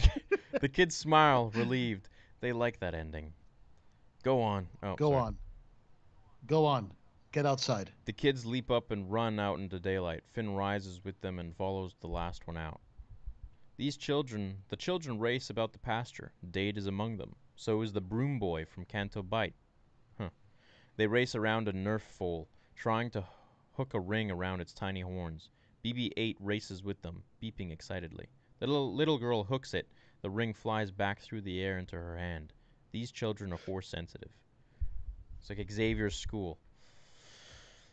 the 0.60 0.68
kids 0.68 0.96
smile, 0.96 1.52
relieved. 1.54 2.08
They 2.40 2.52
like 2.52 2.80
that 2.80 2.92
ending. 2.94 3.32
Go 4.24 4.42
on. 4.42 4.66
Oh, 4.82 4.96
Go 4.96 5.10
sorry. 5.10 5.22
on. 5.22 5.38
Go 6.46 6.66
on. 6.66 6.90
Get 7.32 7.46
outside. 7.46 7.90
The 8.06 8.12
kids 8.12 8.44
leap 8.44 8.70
up 8.70 8.90
and 8.90 9.10
run 9.10 9.38
out 9.38 9.60
into 9.60 9.78
daylight. 9.78 10.24
Finn 10.32 10.54
rises 10.54 11.04
with 11.04 11.20
them 11.20 11.38
and 11.38 11.54
follows 11.56 11.94
the 12.00 12.08
last 12.08 12.48
one 12.48 12.56
out. 12.56 12.80
These 13.76 13.96
children, 13.96 14.56
the 14.68 14.76
children 14.76 15.20
race 15.20 15.48
about 15.48 15.72
the 15.72 15.78
pasture. 15.78 16.32
Dade 16.50 16.76
is 16.76 16.86
among 16.88 17.16
them. 17.16 17.36
So 17.54 17.80
is 17.82 17.92
the 17.92 18.00
broom 18.00 18.40
boy 18.40 18.64
from 18.64 18.84
Canto 18.84 19.22
Bight. 19.22 19.54
Huh. 20.18 20.30
They 20.96 21.06
race 21.06 21.36
around 21.36 21.68
a 21.68 21.72
nerf 21.72 22.00
foal, 22.00 22.48
trying 22.74 23.10
to 23.10 23.24
hook 23.76 23.94
a 23.94 24.00
ring 24.00 24.30
around 24.30 24.60
its 24.60 24.72
tiny 24.74 25.02
horns. 25.02 25.48
BB-8 25.84 26.36
races 26.40 26.82
with 26.82 27.00
them, 27.02 27.22
beeping 27.42 27.72
excitedly. 27.72 28.28
The 28.58 28.66
little, 28.66 28.94
little 28.94 29.18
girl 29.18 29.44
hooks 29.44 29.74
it. 29.74 29.88
The 30.22 30.30
ring 30.30 30.52
flies 30.52 30.90
back 30.90 31.20
through 31.20 31.42
the 31.42 31.62
air 31.62 31.78
into 31.78 31.96
her 31.96 32.16
hand. 32.16 32.52
These 32.92 33.12
children 33.12 33.52
are 33.52 33.58
force 33.58 33.88
sensitive. 33.88 34.30
It's 35.40 35.48
like 35.48 35.70
Xavier's 35.70 36.16
school. 36.16 36.58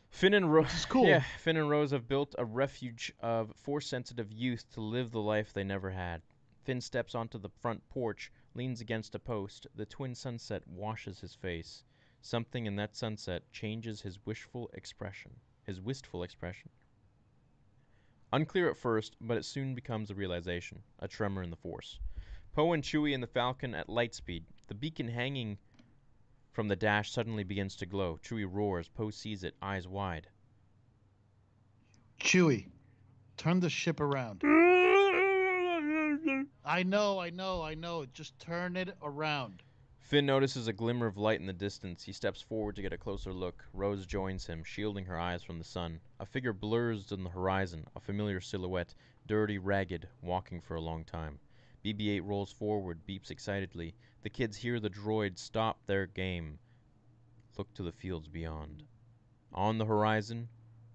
Finn 0.09 0.34
and 0.34 0.51
Rose. 0.51 0.85
cool. 0.85 1.05
Yeah, 1.05 1.23
Finn 1.39 1.57
and 1.57 1.69
Rose 1.69 1.91
have 1.91 2.07
built 2.07 2.34
a 2.38 2.45
refuge 2.45 3.14
of 3.19 3.55
force-sensitive 3.57 4.31
youth 4.31 4.65
to 4.73 4.81
live 4.81 5.11
the 5.11 5.22
life 5.22 5.53
they 5.53 5.64
never 5.64 5.91
had. 5.91 6.22
Finn 6.64 6.81
steps 6.81 7.15
onto 7.15 7.38
the 7.38 7.49
front 7.61 7.88
porch, 7.89 8.31
leans 8.55 8.81
against 8.81 9.15
a 9.15 9.19
post. 9.19 9.68
The 9.76 9.85
twin 9.85 10.15
sunset 10.15 10.68
washes 10.68 11.19
his 11.19 11.34
face. 11.34 11.84
Something 12.22 12.65
in 12.65 12.76
that 12.77 12.95
sunset 12.95 13.43
changes 13.51 14.01
his 14.01 14.26
wishful 14.26 14.69
expression. 14.73 15.31
His 15.64 15.80
wistful 15.80 16.23
expression. 16.23 16.69
Unclear 18.34 18.70
at 18.70 18.78
first, 18.78 19.16
but 19.22 19.38
it 19.38 19.45
soon 19.45 19.74
becomes 19.74 20.12
a 20.12 20.16
realization, 20.16 20.84
a 20.99 21.08
tremor 21.08 21.44
in 21.44 21.49
the 21.49 21.56
force. 21.56 21.99
Poe 22.54 22.74
and 22.74 22.84
Chewie 22.84 23.14
and 23.14 23.24
the 23.24 23.28
Falcon 23.28 23.74
at 23.74 23.88
light 23.88 24.14
speed. 24.14 24.44
The 24.68 24.76
beacon 24.76 25.08
hanging 25.08 25.58
from 26.52 26.68
the 26.68 26.76
dash 26.76 27.12
suddenly 27.12 27.44
begins 27.44 27.76
to 27.78 27.86
glow. 27.86 28.20
Chewie 28.22 28.52
roars. 28.52 28.90
Poe 28.90 29.12
sees 29.12 29.44
it, 29.44 29.56
eyes 29.62 29.88
wide. 29.88 30.28
Chewie, 32.20 32.68
turn 33.38 33.60
the 33.60 33.70
ship 33.70 33.99
around. 33.99 34.41
I 36.66 36.84
know, 36.84 37.20
I 37.20 37.30
know, 37.30 37.62
I 37.62 37.76
know. 37.76 38.06
Just 38.06 38.38
turn 38.40 38.76
it 38.76 38.98
around. 39.02 39.64
Finn 40.08 40.26
notices 40.26 40.70
a 40.70 40.74
glimmer 40.74 41.06
of 41.06 41.18
light 41.18 41.42
in 41.42 41.48
the 41.48 41.52
distance. 41.52 42.02
He 42.02 42.14
steps 42.14 42.42
forward 42.42 42.78
to 42.78 42.82
get 42.82 42.94
a 42.94 42.98
closer 42.98 43.34
look. 43.34 43.66
Rose 43.74 44.06
joins 44.06 44.48
him, 44.48 44.64
shielding 44.64 45.04
her 45.04 45.20
eyes 45.20 45.44
from 45.44 45.58
the 45.58 45.66
sun. 45.66 46.00
A 46.18 46.26
figure 46.26 46.54
blurs 46.54 47.12
on 47.12 47.26
the 47.26 47.30
horizon, 47.30 47.86
a 47.94 48.00
familiar 48.00 48.40
silhouette, 48.40 48.96
dirty, 49.26 49.58
ragged, 49.58 50.08
walking 50.22 50.62
for 50.62 50.76
a 50.76 50.82
long 50.82 51.04
time. 51.04 51.40
BB 51.84 52.08
8 52.08 52.20
rolls 52.22 52.54
forward, 52.54 53.06
beeps 53.06 53.32
excitedly. 53.32 53.96
The 54.22 54.30
kids 54.30 54.56
hear 54.56 54.80
the 54.80 54.90
droid 54.90 55.38
stop 55.38 55.86
their 55.86 56.08
game. 56.08 56.58
Look 57.58 57.74
to 57.74 57.84
the 57.84 57.92
fields 57.92 58.30
beyond. 58.30 58.84
On 59.52 59.78
the 59.78 59.86
horizon, 59.86 60.48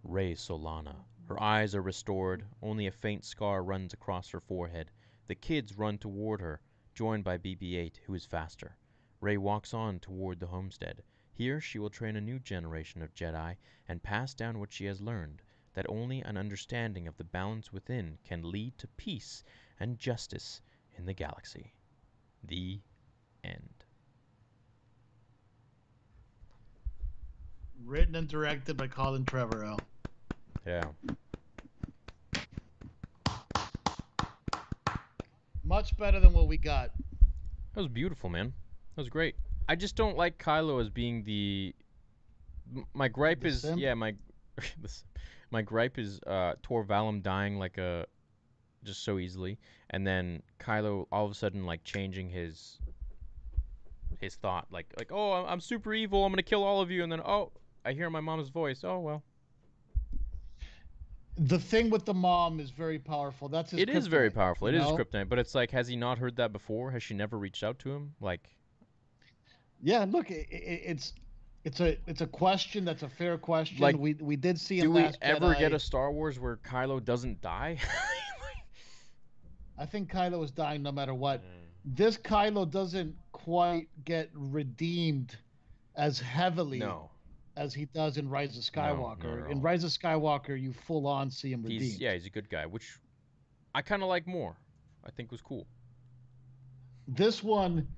Rey 0.03 0.33
Solana. 0.33 0.97
Her 1.29 1.39
eyes 1.39 1.75
are 1.75 1.83
restored, 1.83 2.47
only 2.63 2.87
a 2.87 2.91
faint 2.91 3.27
scar 3.27 3.63
runs 3.63 3.93
across 3.93 4.31
her 4.31 4.41
forehead. 4.41 4.91
The 5.27 5.35
kids 5.35 5.77
run 5.77 5.99
toward 5.99 6.41
her, 6.41 6.63
joined 6.95 7.25
by 7.25 7.37
BB 7.37 7.77
8, 7.77 8.01
who 8.07 8.15
is 8.15 8.25
faster. 8.25 8.75
Rey 9.23 9.37
walks 9.37 9.73
on 9.73 10.01
toward 10.01 10.41
the 10.41 10.49
homestead. 10.49 11.01
Here 11.33 11.61
she 11.61 11.79
will 11.79 11.91
train 11.91 12.17
a 12.17 12.21
new 12.21 12.41
generation 12.41 13.03
of 13.03 13.15
Jedi 13.15 13.57
and 13.87 14.03
pass 14.03 14.35
down 14.35 14.59
what 14.59 14.73
she 14.73 14.87
has 14.87 15.01
learned 15.01 15.43
that 15.75 15.87
only 15.89 16.21
an 16.23 16.37
understanding 16.37 17.07
of 17.07 17.17
the 17.17 17.25
balance 17.25 17.73
within 17.73 18.19
can 18.25 18.51
lead 18.51 18.77
to 18.79 18.89
peace 18.89 19.45
and 19.79 19.97
justice 19.97 20.61
in 20.99 21.07
the 21.07 21.15
galaxy. 21.15 21.73
The 22.43 22.81
end. 23.45 23.85
Written 27.85 28.17
and 28.17 28.27
directed 28.27 28.77
by 28.77 28.89
Colin 28.89 29.25
Trevorrow. 29.25 29.79
Yeah. 30.67 30.83
Much 35.63 35.97
better 35.97 36.19
than 36.19 36.33
what 36.33 36.49
we 36.49 36.57
got. 36.57 36.91
That 37.75 37.83
was 37.83 37.89
beautiful, 37.89 38.29
man. 38.29 38.53
That 38.95 39.03
was 39.03 39.09
great. 39.09 39.37
I 39.69 39.77
just 39.77 39.97
don't 39.97 40.17
like 40.17 40.39
Kylo 40.39 40.81
as 40.81 40.91
being 40.91 41.25
the. 41.25 41.75
My 42.95 43.09
gripe 43.09 43.41
The 43.41 43.49
is 43.49 43.63
simp? 43.63 43.81
yeah 43.81 43.95
my, 43.95 44.15
my 45.51 45.63
gripe 45.63 45.99
is 45.99 46.21
uh 46.27 46.55
Tor 46.63 46.85
Valum 46.85 47.23
dying 47.23 47.59
like 47.59 47.77
a, 47.79 48.07
just 48.85 49.05
so 49.05 49.19
easily, 49.19 49.59
and 49.91 50.07
then 50.07 50.43
Kylo 50.59 51.07
all 51.13 51.25
of 51.27 51.31
a 51.33 51.35
sudden 51.35 51.65
like 51.67 51.85
changing 51.85 52.29
his. 52.29 52.79
His 54.21 54.37
thought 54.37 54.67
like 54.71 54.87
like 54.99 55.11
oh 55.11 55.33
I'm- 55.45 55.59
super 55.59 55.93
evil 55.95 56.25
I'm 56.25 56.31
gonna 56.31 56.43
kill 56.45 56.63
all 56.63 56.81
of 56.81 56.91
you 56.93 57.03
and 57.03 57.11
then 57.11 57.21
oh 57.25 57.51
I 57.85 57.93
hear 57.93 58.09
my 58.09 58.21
mom's 58.21 58.51
voice 58.51 58.85
oh 58.85 59.01
well 59.01 59.23
The 61.39 61.59
thing 61.59 61.91
with 61.91 62.05
the 62.05 62.15
mom 62.15 62.61
is 62.61 62.71
very 62.71 63.01
powerful. 63.01 63.49
That's 63.49 63.73
his 63.73 63.81
it 63.81 63.89
is 63.89 64.07
very 64.07 64.31
powerful 64.31 64.69
It 64.69 64.75
you 64.75 64.81
is 64.81 64.87
kryptonite 64.87 65.29
but 65.29 65.41
it's 65.41 65.57
like 65.57 65.73
has 65.73 65.89
he 65.89 65.97
not 65.97 66.19
heard 66.19 66.37
that 66.37 66.53
before 66.53 66.93
has 66.93 67.03
she 67.03 67.15
never 67.15 67.37
reached 67.37 67.65
out 67.65 67.81
to 67.81 67.91
him 67.91 68.15
like 68.21 68.49
Yeah, 69.83 70.07
look, 70.09 70.31
i 70.31 70.35
i 70.35 70.47
it's 70.51 71.13
it's 71.65 71.81
a 71.81 71.97
it's 72.07 72.21
a 72.21 72.27
question 72.27 72.85
that's 72.85 73.03
a 73.03 73.09
fair 73.09 73.39
question. 73.39 73.79
Like, 73.79 73.97
we 73.97 74.15
we 74.15 74.37
did 74.37 74.59
see 74.59 74.79
in 74.79 74.85
do 74.85 74.91
we 74.93 75.03
Last 75.03 75.19
ever 75.23 75.55
get 75.55 75.73
a 75.73 75.79
Star 75.79 76.11
Wars 76.11 76.39
where 76.39 76.57
Kylo 76.57 77.05
doesn't 77.05 77.41
die 77.41 77.79
I 79.79 79.87
think 79.87 80.13
Kylo 80.13 80.45
is 80.45 80.51
dying 80.51 80.83
no 80.83 80.93
matter 80.93 81.15
what. 81.15 81.41
Mm. 81.41 81.47
This 81.97 82.17
Kylo 82.17 82.71
doesn't 82.71 83.17
quite 83.33 83.89
get 84.05 84.31
redeemed 84.33 85.37
as 85.97 86.21
heavily 86.21 86.79
no 86.79 87.11
as 87.57 87.75
he 87.75 87.85
does 87.87 88.17
in 88.17 88.29
Rise 88.29 88.57
of 88.57 88.63
Skywalker. 88.63 89.45
at 89.45 89.51
in. 89.51 89.61
Rise 89.61 89.85
of 89.85 89.91
Skywalker, 89.91 90.61
you 90.61 90.73
full 90.73 91.07
on 91.07 91.31
see 91.31 91.53
him 91.53 91.63
redeemed. 91.63 91.83
He's 91.83 92.01
yeah, 92.01 92.15
he's 92.15 92.27
a 92.27 92.31
good 92.31 92.49
guy, 92.49 92.67
which 92.67 92.99
I 93.75 93.83
kind 93.83 94.03
of 94.03 94.09
like 94.09 94.27
more. 94.27 94.57
I 95.05 95.11
think 95.11 95.31
was 95.31 95.43
cool. 95.43 95.67
This 97.09 97.43
one, 97.43 97.89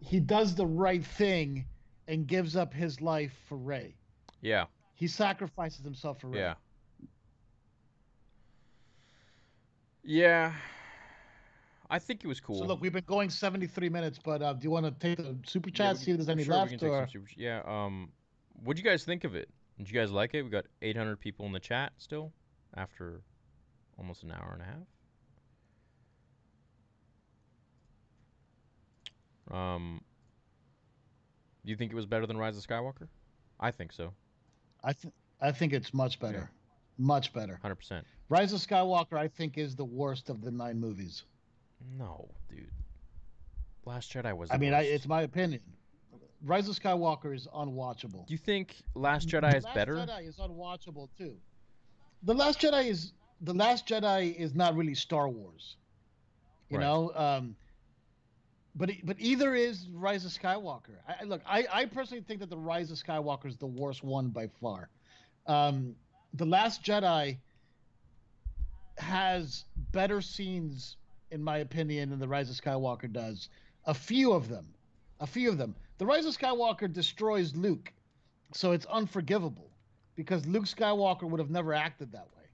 he 0.00 0.20
does 0.20 0.54
the 0.54 0.66
right 0.66 1.04
thing 1.04 1.64
and 2.06 2.26
gives 2.26 2.56
up 2.56 2.72
his 2.72 3.00
life 3.00 3.32
for 3.48 3.56
Rey. 3.56 3.94
Yeah, 4.40 4.66
He 4.94 5.08
sacrifices 5.08 5.84
himself 5.84 6.20
for 6.20 6.28
Rey. 6.28 6.40
yeah, 6.40 6.54
Yeah. 10.02 10.52
I 11.90 11.98
think 11.98 12.22
it 12.22 12.26
was 12.26 12.40
cool. 12.40 12.58
So 12.58 12.66
look, 12.66 12.80
we've 12.80 12.92
been 12.92 13.04
going 13.06 13.30
73 13.30 13.88
minutes, 13.88 14.18
but 14.22 14.42
uh, 14.42 14.52
do 14.52 14.64
you 14.64 14.70
want 14.70 14.84
to 14.84 14.92
take 14.92 15.16
the 15.16 15.36
super 15.46 15.70
chat, 15.70 15.96
we 15.96 16.04
see 16.04 16.10
if 16.10 16.18
there's 16.18 16.28
any 16.28 16.44
sure, 16.44 16.54
left, 16.54 16.82
or 16.82 17.08
super 17.10 17.26
yeah. 17.36 17.62
Um, 17.66 18.10
what'd 18.62 18.82
you 18.82 18.88
guys 18.88 19.04
think 19.04 19.24
of 19.24 19.34
it? 19.34 19.48
Did 19.78 19.88
you 19.90 19.98
guys 19.98 20.10
like 20.10 20.34
it? 20.34 20.42
We 20.42 20.50
got 20.50 20.66
800 20.82 21.18
people 21.18 21.46
in 21.46 21.52
the 21.52 21.60
chat 21.60 21.92
still 21.96 22.32
after 22.76 23.22
almost 23.96 24.22
an 24.22 24.32
hour 24.32 24.50
and 24.52 24.62
a 24.62 24.66
half. 24.66 24.86
Um, 29.50 30.00
do 31.64 31.70
you 31.70 31.76
think 31.76 31.92
it 31.92 31.94
was 31.94 32.06
better 32.06 32.26
than 32.26 32.36
Rise 32.36 32.56
of 32.56 32.66
Skywalker? 32.66 33.08
I 33.60 33.70
think 33.70 33.92
so, 33.92 34.12
I 34.84 34.92
think 34.92 35.14
I 35.40 35.52
think 35.52 35.72
it's 35.72 35.92
much 35.94 36.20
better, 36.20 36.50
much 36.98 37.32
better. 37.32 37.58
100%. 37.64 38.02
Rise 38.28 38.52
of 38.52 38.60
Skywalker, 38.60 39.16
I 39.18 39.28
think, 39.28 39.56
is 39.56 39.74
the 39.74 39.84
worst 39.84 40.28
of 40.28 40.42
the 40.42 40.50
nine 40.50 40.78
movies. 40.78 41.24
No, 41.98 42.28
dude. 42.50 42.70
Last 43.84 44.12
Jedi 44.12 44.36
was. 44.36 44.50
I 44.50 44.58
mean, 44.58 44.74
I, 44.74 44.82
it's 44.82 45.06
my 45.06 45.22
opinion. 45.22 45.60
Rise 46.44 46.68
of 46.68 46.78
Skywalker 46.78 47.34
is 47.34 47.48
unwatchable. 47.54 48.26
Do 48.26 48.32
you 48.34 48.38
think 48.38 48.76
Last 48.94 49.28
Jedi 49.28 49.56
is 49.56 49.64
better? 49.74 49.96
Last 49.96 50.06
better? 50.08 50.22
Jedi 50.22 50.28
is 50.28 50.36
unwatchable 50.36 51.08
too. 51.16 51.34
The 52.22 52.34
Last 52.34 52.60
Jedi 52.60 52.86
is 52.86 53.12
the 53.40 53.54
Last 53.54 53.86
Jedi 53.88 54.34
is 54.36 54.54
not 54.54 54.76
really 54.76 54.94
Star 54.94 55.28
Wars. 55.28 55.76
You 56.68 56.78
Right. 56.78 56.84
know, 56.84 57.12
um, 57.14 57.56
but 58.78 58.90
but 59.02 59.16
either 59.18 59.54
is 59.54 59.88
Rise 59.92 60.24
of 60.24 60.30
Skywalker. 60.30 60.96
I, 61.06 61.24
look, 61.24 61.42
I, 61.46 61.66
I 61.70 61.84
personally 61.84 62.22
think 62.22 62.40
that 62.40 62.48
the 62.48 62.56
Rise 62.56 62.90
of 62.90 62.96
Skywalker 62.96 63.46
is 63.46 63.56
the 63.56 63.66
worst 63.66 64.04
one 64.04 64.28
by 64.28 64.48
far. 64.60 64.88
Um, 65.46 65.94
the 66.34 66.46
Last 66.46 66.84
Jedi 66.84 67.38
has 68.98 69.64
better 69.92 70.20
scenes, 70.20 70.96
in 71.30 71.42
my 71.42 71.58
opinion, 71.58 72.10
than 72.10 72.20
the 72.20 72.28
Rise 72.28 72.50
of 72.50 72.56
Skywalker 72.56 73.12
does. 73.12 73.48
A 73.86 73.94
few 73.94 74.32
of 74.32 74.48
them, 74.48 74.66
a 75.20 75.26
few 75.26 75.48
of 75.48 75.58
them. 75.58 75.74
The 75.98 76.06
Rise 76.06 76.24
of 76.24 76.38
Skywalker 76.38 76.92
destroys 76.92 77.56
Luke, 77.56 77.92
so 78.52 78.72
it's 78.72 78.86
unforgivable 78.86 79.70
because 80.14 80.46
Luke 80.46 80.64
Skywalker 80.64 81.24
would 81.24 81.40
have 81.40 81.50
never 81.50 81.74
acted 81.74 82.12
that 82.12 82.26
way, 82.36 82.44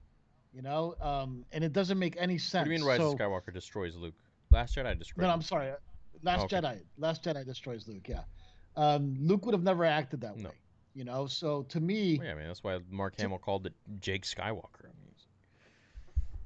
you 0.54 0.62
know. 0.62 0.94
Um, 1.02 1.44
and 1.52 1.62
it 1.62 1.74
doesn't 1.74 1.98
make 1.98 2.16
any 2.18 2.38
sense. 2.38 2.62
What 2.62 2.64
do 2.64 2.70
you 2.70 2.78
mean 2.78 2.86
Rise 2.86 2.98
so, 2.98 3.12
of 3.12 3.18
Skywalker 3.18 3.52
destroys 3.52 3.94
Luke? 3.96 4.14
Last 4.50 4.76
Jedi 4.76 4.98
destroyed. 4.98 5.22
No, 5.22 5.28
no. 5.28 5.34
I'm 5.34 5.42
sorry. 5.42 5.72
Last 6.24 6.44
Okay. 6.44 6.56
Jedi. 6.56 6.80
Last 6.98 7.22
Jedi 7.22 7.44
destroys 7.44 7.86
Luke. 7.86 8.08
Yeah, 8.08 8.22
um, 8.76 9.14
Luke 9.20 9.44
would 9.46 9.54
have 9.54 9.62
never 9.62 9.84
acted 9.84 10.20
that 10.22 10.36
No. 10.36 10.48
way. 10.48 10.54
You 10.94 11.04
know, 11.04 11.26
so 11.26 11.64
to 11.64 11.80
me, 11.80 12.18
Well, 12.18 12.26
yeah, 12.26 12.32
I 12.32 12.36
mean 12.36 12.46
that's 12.46 12.62
why 12.64 12.78
Mark 12.90 13.18
Hamill 13.20 13.38
called 13.38 13.66
it 13.66 13.74
Jake 14.00 14.22
Skywalker. 14.22 14.84
I 14.84 14.92
mean, 15.00 15.14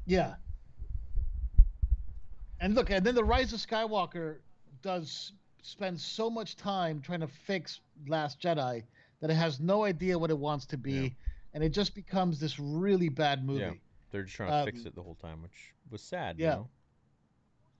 Yeah. 0.06 0.36
And 2.60 2.74
look, 2.74 2.90
and 2.90 3.04
then 3.06 3.14
the 3.14 3.24
Rise 3.24 3.52
of 3.52 3.60
Skywalker 3.60 4.38
does 4.82 5.32
spend 5.62 6.00
so 6.00 6.28
much 6.30 6.56
time 6.56 7.00
trying 7.00 7.20
to 7.20 7.28
fix 7.28 7.80
Last 8.08 8.40
Jedi 8.40 8.82
that 9.20 9.30
it 9.30 9.34
has 9.34 9.60
no 9.60 9.84
idea 9.84 10.18
what 10.18 10.30
it 10.30 10.38
wants 10.38 10.64
to 10.66 10.76
be, 10.78 10.92
Yeah. 10.92 11.08
and 11.54 11.62
it 11.62 11.70
just 11.70 11.94
becomes 11.94 12.40
this 12.40 12.58
really 12.58 13.08
bad 13.08 13.44
movie. 13.44 13.60
Yeah. 13.60 13.72
they're 14.10 14.22
just 14.22 14.36
trying 14.36 14.64
to 14.64 14.64
fix 14.72 14.80
Um, 14.80 14.86
it 14.86 14.94
the 14.94 15.02
whole 15.02 15.16
time, 15.16 15.42
which 15.42 15.74
was 15.90 16.00
sad. 16.00 16.38
yeah. 16.38 16.46
You 16.50 16.56
know? 16.60 16.68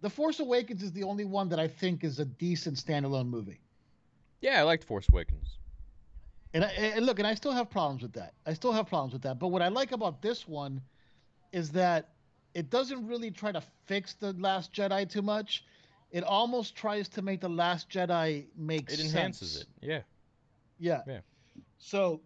The 0.00 0.10
Force 0.10 0.38
Awakens 0.40 0.82
is 0.82 0.92
the 0.92 1.02
only 1.02 1.24
one 1.24 1.48
that 1.48 1.58
I 1.58 1.66
think 1.68 2.04
is 2.04 2.18
a 2.18 2.24
decent 2.24 2.76
standalone 2.76 3.28
movie. 3.28 3.60
Yeah, 4.40 4.60
I 4.60 4.62
liked 4.62 4.84
Force 4.84 5.08
Awakens. 5.08 5.58
And, 6.54 6.64
I, 6.64 6.68
and 6.68 7.04
look, 7.04 7.18
and 7.18 7.26
I 7.26 7.34
still 7.34 7.52
have 7.52 7.68
problems 7.68 8.02
with 8.02 8.12
that. 8.14 8.34
I 8.46 8.54
still 8.54 8.72
have 8.72 8.86
problems 8.86 9.12
with 9.12 9.22
that. 9.22 9.38
But 9.38 9.48
what 9.48 9.60
I 9.60 9.68
like 9.68 9.92
about 9.92 10.22
this 10.22 10.46
one 10.46 10.80
is 11.52 11.70
that 11.72 12.10
it 12.54 12.70
doesn't 12.70 13.06
really 13.06 13.30
try 13.30 13.52
to 13.52 13.62
fix 13.86 14.14
the 14.14 14.32
Last 14.34 14.72
Jedi 14.72 15.08
too 15.10 15.22
much. 15.22 15.64
It 16.10 16.24
almost 16.24 16.74
tries 16.74 17.08
to 17.10 17.22
make 17.22 17.40
the 17.40 17.48
Last 17.50 17.90
Jedi 17.90 18.46
make 18.56 18.90
It 18.90 18.98
sense. 18.98 19.12
enhances 19.12 19.56
it. 19.56 19.66
Yeah. 19.82 20.00
Yeah. 20.78 21.02
Yeah. 21.06 21.20
So 21.78 22.20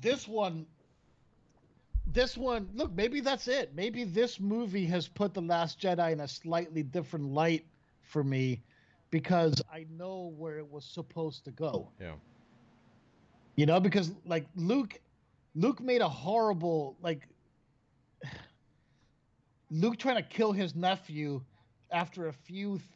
this 0.00 0.26
one, 0.26 0.64
this 2.12 2.36
one, 2.36 2.68
look, 2.74 2.92
maybe 2.92 3.20
that's 3.20 3.48
it. 3.48 3.74
Maybe 3.74 4.04
this 4.04 4.40
movie 4.40 4.86
has 4.86 5.08
put 5.08 5.34
the 5.34 5.42
Last 5.42 5.80
Jedi 5.80 6.12
in 6.12 6.20
a 6.20 6.28
slightly 6.28 6.82
different 6.82 7.26
light 7.26 7.66
for 8.02 8.24
me 8.24 8.62
because 9.10 9.60
I 9.72 9.86
know 9.90 10.32
where 10.36 10.58
it 10.58 10.70
was 10.70 10.84
supposed 10.84 11.44
to 11.44 11.50
go. 11.50 11.90
Yeah. 12.00 12.14
You 13.56 13.66
know, 13.66 13.80
because 13.80 14.12
like 14.24 14.46
Luke, 14.56 14.98
Luke 15.54 15.80
made 15.80 16.00
a 16.00 16.08
horrible 16.08 16.96
like. 17.00 17.26
Luke 19.70 19.98
trying 19.98 20.16
to 20.16 20.22
kill 20.22 20.50
his 20.52 20.74
nephew 20.74 21.40
after 21.92 22.26
a 22.26 22.32
few 22.32 22.78
th- 22.78 22.88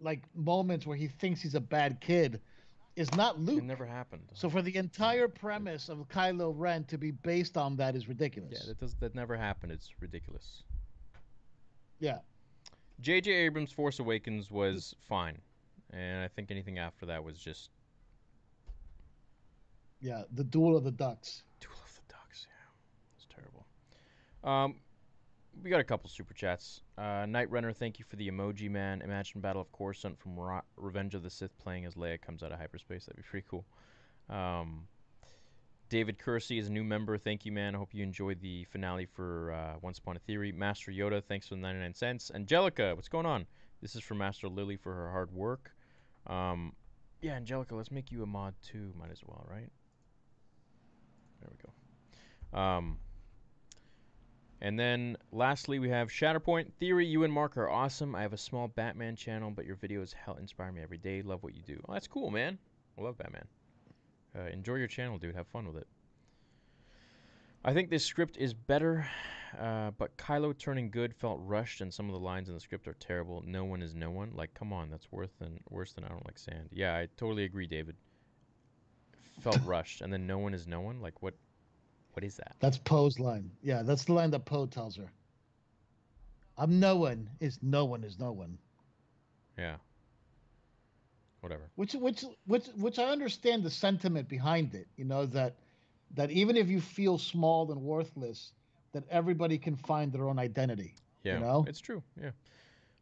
like 0.00 0.22
moments 0.34 0.86
where 0.86 0.96
he 0.96 1.08
thinks 1.08 1.40
he's 1.40 1.54
a 1.54 1.60
bad 1.60 2.00
kid 2.00 2.40
is 2.96 3.12
not 3.14 3.38
Luke. 3.40 3.58
It 3.58 3.64
never 3.64 3.86
happened. 3.86 4.22
So 4.34 4.50
for 4.50 4.62
the 4.62 4.76
entire 4.76 5.28
premise 5.28 5.88
of 5.88 6.06
Kylo 6.08 6.52
Ren 6.56 6.84
to 6.84 6.98
be 6.98 7.10
based 7.10 7.56
on 7.56 7.76
that 7.76 7.94
is 7.96 8.08
ridiculous. 8.08 8.52
yeah, 8.52 8.68
that 8.68 8.78
does 8.78 8.94
that 8.96 9.14
never 9.14 9.36
happened. 9.36 9.72
It's 9.72 9.90
ridiculous. 10.00 10.62
Yeah. 11.98 12.18
J.J. 13.00 13.30
Abrams' 13.32 13.72
Force 13.72 13.98
Awakens 13.98 14.50
was 14.50 14.94
fine, 15.08 15.38
and 15.92 16.22
I 16.22 16.28
think 16.28 16.50
anything 16.50 16.78
after 16.78 17.06
that 17.06 17.22
was 17.24 17.38
just 17.38 17.70
Yeah, 20.00 20.22
the 20.32 20.44
duel 20.44 20.76
of 20.76 20.84
the 20.84 20.90
ducks. 20.90 21.42
Duel 21.60 21.72
of 21.84 21.94
the 21.94 22.12
Ducks. 22.12 22.46
Yeah, 22.48 23.16
it's 23.16 23.26
terrible. 23.34 23.66
Um, 24.44 24.76
we 25.62 25.70
got 25.70 25.80
a 25.80 25.84
couple 25.84 26.08
super 26.08 26.34
chats. 26.34 26.82
Uh, 26.96 27.26
Night 27.26 27.50
Runner, 27.50 27.72
thank 27.72 27.98
you 27.98 28.04
for 28.04 28.16
the 28.16 28.30
emoji, 28.30 28.70
man. 28.70 29.02
Imagine 29.02 29.40
Battle 29.40 29.62
of 29.62 29.70
Coruscant 29.72 30.18
from 30.18 30.38
Ra- 30.38 30.62
Revenge 30.76 31.14
of 31.14 31.22
the 31.22 31.30
Sith 31.30 31.56
playing 31.58 31.84
as 31.84 31.94
Leia 31.94 32.20
comes 32.20 32.42
out 32.42 32.52
of 32.52 32.58
hyperspace. 32.58 33.06
That'd 33.06 33.16
be 33.16 33.22
pretty 33.22 33.46
cool. 33.48 33.64
Um, 34.30 34.86
David 35.88 36.18
Kersey 36.18 36.58
is 36.58 36.68
a 36.68 36.72
new 36.72 36.84
member. 36.84 37.18
Thank 37.18 37.44
you, 37.44 37.52
man. 37.52 37.74
I 37.74 37.78
hope 37.78 37.92
you 37.92 38.02
enjoyed 38.02 38.40
the 38.40 38.64
finale 38.64 39.06
for 39.06 39.52
uh, 39.52 39.78
Once 39.82 39.98
Upon 39.98 40.16
a 40.16 40.20
Theory. 40.20 40.50
Master 40.50 40.90
Yoda, 40.90 41.22
thanks 41.22 41.48
for 41.48 41.54
the 41.54 41.60
99 41.60 41.94
cents. 41.94 42.30
Angelica, 42.34 42.94
what's 42.94 43.08
going 43.08 43.26
on? 43.26 43.46
This 43.82 43.94
is 43.94 44.02
for 44.02 44.14
Master 44.14 44.48
Lily 44.48 44.76
for 44.76 44.94
her 44.94 45.10
hard 45.10 45.30
work. 45.32 45.74
Um, 46.26 46.72
yeah, 47.20 47.34
Angelica, 47.34 47.74
let's 47.74 47.90
make 47.90 48.10
you 48.10 48.22
a 48.22 48.26
mod 48.26 48.54
too. 48.62 48.92
Might 48.98 49.10
as 49.10 49.20
well, 49.26 49.46
right? 49.50 49.68
There 51.40 51.50
we 51.50 51.58
go. 51.62 52.58
Um, 52.58 52.98
and 54.62 54.78
then 54.78 55.16
lastly, 55.32 55.80
we 55.80 55.88
have 55.90 56.08
Shatterpoint 56.08 56.72
Theory. 56.78 57.04
You 57.04 57.24
and 57.24 57.32
Marc 57.32 57.56
are 57.56 57.68
awesome. 57.68 58.14
I 58.14 58.22
have 58.22 58.32
a 58.32 58.38
small 58.38 58.68
Batman 58.68 59.16
channel, 59.16 59.50
but 59.50 59.66
your 59.66 59.74
videos 59.74 60.14
help 60.14 60.38
inspire 60.38 60.70
me 60.70 60.80
every 60.80 60.98
day. 60.98 61.20
Love 61.20 61.42
what 61.42 61.54
you 61.54 61.62
do. 61.62 61.80
Oh, 61.88 61.92
that's 61.92 62.06
cool, 62.06 62.30
man. 62.30 62.56
I 62.96 63.02
love 63.02 63.18
Batman. 63.18 63.44
Uh, 64.38 64.46
enjoy 64.52 64.76
your 64.76 64.86
channel, 64.86 65.18
dude. 65.18 65.34
Have 65.34 65.48
fun 65.48 65.66
with 65.66 65.78
it. 65.78 65.88
I 67.64 67.74
think 67.74 67.90
this 67.90 68.04
script 68.04 68.36
is 68.36 68.54
better, 68.54 69.04
uh, 69.60 69.90
but 69.98 70.16
Kylo 70.16 70.56
turning 70.56 70.90
good 70.90 71.12
felt 71.12 71.40
rushed, 71.42 71.80
and 71.80 71.92
some 71.92 72.06
of 72.06 72.12
the 72.12 72.20
lines 72.20 72.48
in 72.48 72.54
the 72.54 72.60
script 72.60 72.86
are 72.86 72.94
terrible. 72.94 73.42
No 73.44 73.64
one 73.64 73.82
is 73.82 73.96
no 73.96 74.10
one. 74.10 74.30
Like, 74.32 74.54
come 74.54 74.72
on, 74.72 74.90
that's 74.90 75.10
worse 75.10 75.32
than 75.40 75.58
worse 75.70 75.92
than 75.92 76.04
I 76.04 76.08
don't 76.08 76.24
like 76.24 76.38
sand. 76.38 76.68
Yeah, 76.70 76.94
I 76.94 77.08
totally 77.16 77.42
agree, 77.44 77.66
David. 77.66 77.96
Felt 79.40 79.58
rushed, 79.64 80.02
and 80.02 80.12
then 80.12 80.24
no 80.26 80.38
one 80.38 80.54
is 80.54 80.68
no 80.68 80.80
one. 80.80 81.00
Like, 81.00 81.20
what? 81.20 81.34
What 82.12 82.24
is 82.24 82.36
that? 82.36 82.56
That's 82.60 82.78
Poe's 82.78 83.18
line. 83.18 83.50
Yeah, 83.62 83.82
that's 83.82 84.04
the 84.04 84.12
line 84.12 84.30
that 84.30 84.44
Poe 84.44 84.66
tells 84.66 84.96
her. 84.96 85.10
I'm 86.58 86.78
no 86.78 86.96
one 86.96 87.30
is 87.40 87.58
no 87.62 87.84
one 87.84 88.04
is 88.04 88.18
no 88.18 88.32
one. 88.32 88.58
Yeah. 89.58 89.76
Whatever. 91.40 91.70
Which 91.76 91.94
which 91.94 92.24
which 92.46 92.66
which 92.76 92.98
I 92.98 93.04
understand 93.04 93.64
the 93.64 93.70
sentiment 93.70 94.28
behind 94.28 94.74
it, 94.74 94.86
you 94.96 95.04
know, 95.04 95.26
that 95.26 95.56
that 96.14 96.30
even 96.30 96.56
if 96.56 96.68
you 96.68 96.80
feel 96.80 97.18
small 97.18 97.72
and 97.72 97.80
worthless, 97.80 98.52
that 98.92 99.04
everybody 99.10 99.58
can 99.58 99.74
find 99.74 100.12
their 100.12 100.28
own 100.28 100.38
identity. 100.38 100.94
Yeah, 101.24 101.38
know? 101.38 101.64
it's 101.66 101.80
true. 101.80 102.02
Yeah. 102.20 102.30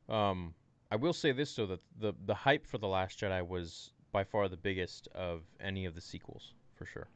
Um, 0.09 0.55
I 0.91 0.97
will 0.97 1.12
say 1.12 1.32
this 1.32 1.55
though 1.55 1.66
that 1.66 1.81
the 1.99 2.15
the 2.27 2.35
hype 2.35 2.66
for 2.66 2.78
the 2.78 2.89
Last 2.89 3.20
Jedi 3.20 3.47
was 3.47 3.91
by 4.12 4.24
far 4.24 4.49
the 4.49 4.57
biggest 4.57 5.09
of 5.15 5.43
any 5.61 5.85
of 5.85 5.95
the 5.95 6.01
sequels 6.01 6.55
for 6.74 6.87
sure. 6.87 7.09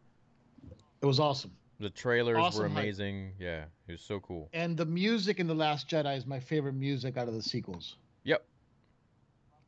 It 1.01 1.07
was 1.07 1.21
awesome. 1.21 1.53
The 1.85 1.90
trailers 1.90 2.36
were 2.36 2.40
Awesome 2.40 2.73
hype. 2.73 2.82
amazing. 2.85 3.32
Yeah, 3.39 3.65
it 3.86 3.93
was 3.93 4.01
so 4.01 4.19
cool. 4.19 4.48
And 4.55 4.74
the 4.74 4.86
music 4.86 5.39
in 5.39 5.47
The 5.47 5.55
Last 5.55 5.86
Jedi 5.86 6.16
is 6.16 6.24
my 6.24 6.40
favorite 6.40 6.73
music 6.73 7.19
out 7.19 7.28
of 7.28 7.35
the 7.35 7.43
sequels. 7.43 7.97
Yep. 8.23 8.43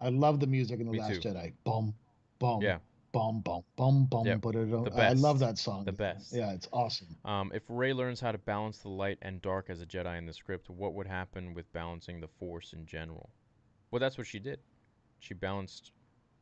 I 0.00 0.08
love 0.08 0.40
the 0.40 0.46
music 0.46 0.80
in 0.80 0.86
The 0.86 0.92
Me 0.92 0.98
Last 1.00 1.20
too. 1.20 1.28
Jedi. 1.28 1.52
Boom, 1.64 1.94
boom, 2.38 2.62
Yeah. 2.62 2.78
boom, 3.12 3.42
boom, 3.42 3.64
boom, 3.76 4.06
boom. 4.06 4.24
Yep. 4.24 4.40
But 4.40 4.54
it, 4.54 4.70
The 4.70 4.92
I 4.94 5.12
love 5.12 5.40
that 5.40 5.58
song. 5.58 5.84
The 5.84 5.92
best. 5.92 6.32
Yeah, 6.32 6.54
it's 6.54 6.70
awesome. 6.72 7.14
Um, 7.26 7.52
if 7.54 7.64
Rey 7.68 7.92
learns 7.92 8.18
how 8.18 8.32
to 8.32 8.38
balance 8.38 8.78
the 8.78 8.88
light 8.88 9.18
and 9.20 9.42
dark 9.42 9.68
as 9.68 9.82
a 9.82 9.86
Jedi 9.86 10.16
in 10.16 10.24
the 10.24 10.32
script, 10.32 10.70
what 10.70 10.94
would 10.94 11.06
happen 11.06 11.52
with 11.52 11.70
balancing 11.74 12.20
the 12.22 12.28
Force 12.28 12.72
in 12.72 12.86
general? 12.86 13.28
Well, 13.90 14.00
that's 14.00 14.16
what 14.16 14.26
she 14.26 14.38
did. 14.38 14.60
She 15.18 15.34
balanced 15.34 15.92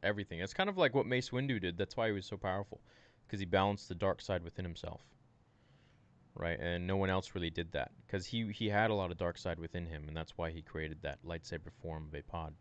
everything. 0.04 0.38
It's 0.38 0.54
kind 0.54 0.68
of 0.70 0.78
like 0.78 0.94
what 0.94 1.04
Mace 1.06 1.30
Windu 1.30 1.60
did. 1.60 1.76
That's 1.76 1.96
why 1.96 2.06
he 2.06 2.12
was 2.12 2.26
so 2.26 2.36
powerful, 2.36 2.80
because 3.26 3.40
he 3.40 3.44
balanced 3.46 3.88
the 3.88 3.96
dark 3.96 4.20
side 4.20 4.44
within 4.44 4.64
himself. 4.64 5.00
Right? 6.36 6.58
And 6.58 6.86
no 6.86 6.96
one 6.96 7.10
else 7.10 7.34
really 7.34 7.50
did 7.50 7.72
that 7.72 7.92
because 8.06 8.26
he 8.26 8.50
he 8.52 8.68
had 8.68 8.90
a 8.90 8.94
lot 8.94 9.12
of 9.12 9.18
dark 9.18 9.38
side 9.38 9.58
within 9.58 9.86
him, 9.86 10.08
and 10.08 10.16
that's 10.16 10.36
why 10.36 10.50
he 10.50 10.62
created 10.62 10.98
that 11.02 11.24
lightsaber 11.24 11.72
form 11.80 12.08
of 12.12 12.20
Vaapad. 12.20 12.52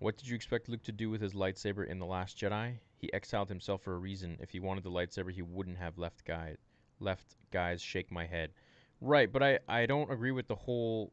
What 0.00 0.16
did 0.16 0.28
you 0.28 0.36
expect 0.36 0.68
Luke 0.68 0.82
to 0.84 0.92
do 0.92 1.10
with 1.10 1.20
his 1.20 1.32
lightsaber 1.32 1.86
in 1.86 1.98
the 1.98 2.06
Last 2.06 2.38
Jedi? 2.38 2.74
He 2.98 3.12
exiled 3.12 3.48
himself 3.48 3.82
for 3.82 3.94
a 3.94 3.98
reason. 3.98 4.38
If 4.40 4.50
he 4.50 4.60
wanted 4.60 4.84
the 4.84 4.90
lightsaber, 4.90 5.32
he 5.32 5.42
wouldn't 5.42 5.78
have 5.78 5.98
left 5.98 6.24
guy 6.24 6.56
left 7.00 7.36
guys 7.50 7.80
shake 7.80 8.10
my 8.10 8.26
head. 8.26 8.50
Right, 9.00 9.32
but 9.32 9.42
I 9.42 9.58
I 9.68 9.86
don't 9.86 10.10
agree 10.10 10.32
with 10.32 10.48
the 10.48 10.54
whole 10.54 11.12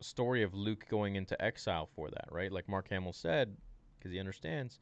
story 0.00 0.42
of 0.42 0.54
Luke 0.54 0.86
going 0.88 1.16
into 1.16 1.40
exile 1.42 1.88
for 1.94 2.10
that, 2.10 2.28
right? 2.30 2.52
Like 2.52 2.68
Mark 2.68 2.88
Hamill 2.88 3.12
said, 3.12 3.56
because 3.98 4.12
he 4.12 4.20
understands, 4.20 4.78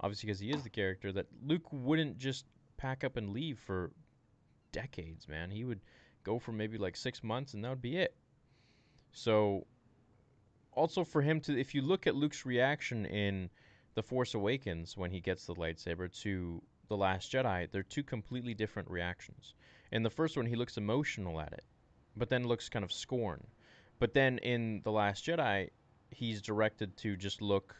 obviously 0.00 0.26
because 0.26 0.40
he 0.40 0.50
is 0.50 0.62
the 0.62 0.70
character, 0.70 1.12
that 1.12 1.26
Luke 1.44 1.72
wouldn't 1.72 2.18
just 2.18 2.46
pack 2.76 3.04
up 3.04 3.16
and 3.16 3.30
leave 3.30 3.58
for 3.58 3.92
decades, 4.72 5.28
man. 5.28 5.50
He 5.50 5.64
would 5.64 5.80
go 6.24 6.38
for 6.38 6.52
maybe 6.52 6.78
like 6.78 6.96
six 6.96 7.22
months 7.22 7.54
and 7.54 7.64
that 7.64 7.70
would 7.70 7.82
be 7.82 7.96
it. 7.96 8.14
So, 9.12 9.66
also 10.72 11.04
for 11.04 11.22
him 11.22 11.40
to, 11.42 11.58
if 11.58 11.74
you 11.74 11.82
look 11.82 12.06
at 12.06 12.14
Luke's 12.14 12.44
reaction 12.44 13.06
in 13.06 13.48
The 13.94 14.02
Force 14.02 14.34
Awakens 14.34 14.96
when 14.96 15.10
he 15.10 15.20
gets 15.20 15.46
the 15.46 15.54
lightsaber 15.54 16.12
to 16.22 16.62
The 16.88 16.96
Last 16.96 17.32
Jedi, 17.32 17.70
they're 17.70 17.82
two 17.82 18.02
completely 18.02 18.54
different 18.54 18.90
reactions. 18.90 19.54
In 19.92 20.02
the 20.02 20.10
first 20.10 20.36
one, 20.36 20.46
he 20.46 20.56
looks 20.56 20.76
emotional 20.76 21.40
at 21.40 21.52
it, 21.52 21.64
but 22.16 22.28
then 22.28 22.46
looks 22.46 22.68
kind 22.68 22.84
of 22.84 22.92
scorn. 22.92 23.46
But 23.98 24.12
then 24.12 24.38
in 24.38 24.82
The 24.84 24.92
Last 24.92 25.24
Jedi, 25.24 25.70
he's 26.10 26.42
directed 26.42 26.96
to 26.98 27.16
just 27.16 27.40
look 27.40 27.74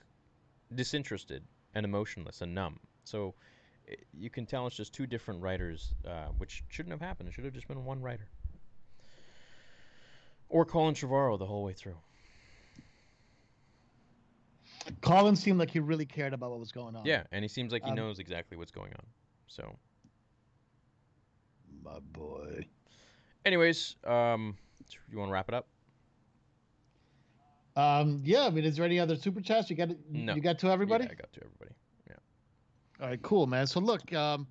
disinterested 0.74 1.44
and 1.74 1.84
emotionless 1.84 2.40
and 2.40 2.54
numb. 2.54 2.80
So 3.04 3.34
you 4.12 4.30
can 4.30 4.46
tell 4.46 4.66
it's 4.66 4.76
just 4.76 4.92
two 4.92 5.06
different 5.06 5.40
writers, 5.42 5.94
uh, 6.06 6.26
which 6.38 6.64
shouldn't 6.68 6.92
have 6.92 7.00
happened. 7.00 7.28
It 7.28 7.32
should 7.32 7.44
have 7.44 7.54
just 7.54 7.68
been 7.68 7.84
one 7.84 8.00
writer. 8.02 8.28
Or 10.48 10.64
Colin 10.64 10.94
Trevorrow 10.94 11.38
the 11.38 11.46
whole 11.46 11.64
way 11.64 11.72
through. 11.72 11.96
Colin 15.00 15.34
seemed 15.34 15.58
like 15.58 15.70
he 15.70 15.80
really 15.80 16.06
cared 16.06 16.32
about 16.32 16.50
what 16.50 16.60
was 16.60 16.70
going 16.70 16.94
on. 16.94 17.04
Yeah, 17.04 17.24
and 17.32 17.42
he 17.42 17.48
seems 17.48 17.72
like 17.72 17.82
he 17.84 17.90
Um, 17.90 17.96
knows 17.96 18.18
exactly 18.20 18.56
what's 18.56 18.70
going 18.70 18.92
on. 18.92 19.04
So, 19.48 19.76
my 21.82 21.98
boy. 22.12 22.66
anyways, 23.44 23.96
um, 24.04 24.56
you 25.10 25.18
want 25.18 25.28
to 25.28 25.32
wrap 25.32 25.48
it 25.48 25.54
up? 25.54 25.66
Um, 27.74 28.22
yeah, 28.24 28.46
I 28.46 28.50
mean, 28.50 28.64
is 28.64 28.76
there 28.76 28.84
any 28.86 28.98
other 28.98 29.16
super 29.16 29.40
chats? 29.40 29.68
You 29.68 29.76
got 29.76 29.90
it? 29.90 29.98
No. 30.10 30.34
You 30.34 30.40
got 30.40 30.58
to 30.60 30.70
everybody? 30.70 31.04
Yeah, 31.04 31.10
I 31.12 31.14
got 31.14 31.32
to 31.32 31.40
everybody. 31.44 31.72
All 33.00 33.08
right, 33.08 33.20
cool, 33.22 33.46
man. 33.46 33.66
So 33.66 33.78
look, 33.78 34.12
um, 34.14 34.46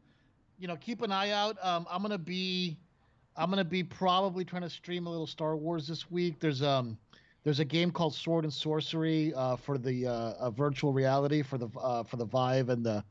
you 0.60 0.68
know, 0.68 0.76
keep 0.76 1.02
an 1.02 1.12
eye 1.12 1.32
out. 1.32 1.58
Um, 1.64 1.88
I'm 1.90 2.02
gonna 2.02 2.18
be, 2.18 2.78
I'm 3.36 3.50
gonna 3.50 3.64
be 3.64 3.84
probably 3.84 4.46
trying 4.46 4.62
to 4.62 4.70
stream 4.70 5.08
a 5.08 5.10
little 5.10 5.28
Star 5.28 5.56
Wars 5.58 5.88
this 5.88 6.12
week. 6.12 6.40
There's 6.40 6.62
um, 6.62 6.98
there's 7.44 7.60
a 7.60 7.66
game 7.66 7.92
called 7.92 8.14
Sword 8.14 8.44
and 8.44 8.54
Sorcery 8.54 9.34
uh, 9.34 9.56
for 9.56 9.78
the 9.78 10.08
uh, 10.08 10.50
virtual 10.52 10.94
reality 10.94 11.42
for 11.42 11.58
the 11.58 11.70
uh, 11.80 12.04
for 12.04 12.18
the 12.18 12.26
Vive 12.26 12.70
and 12.70 12.86
the 12.86 13.04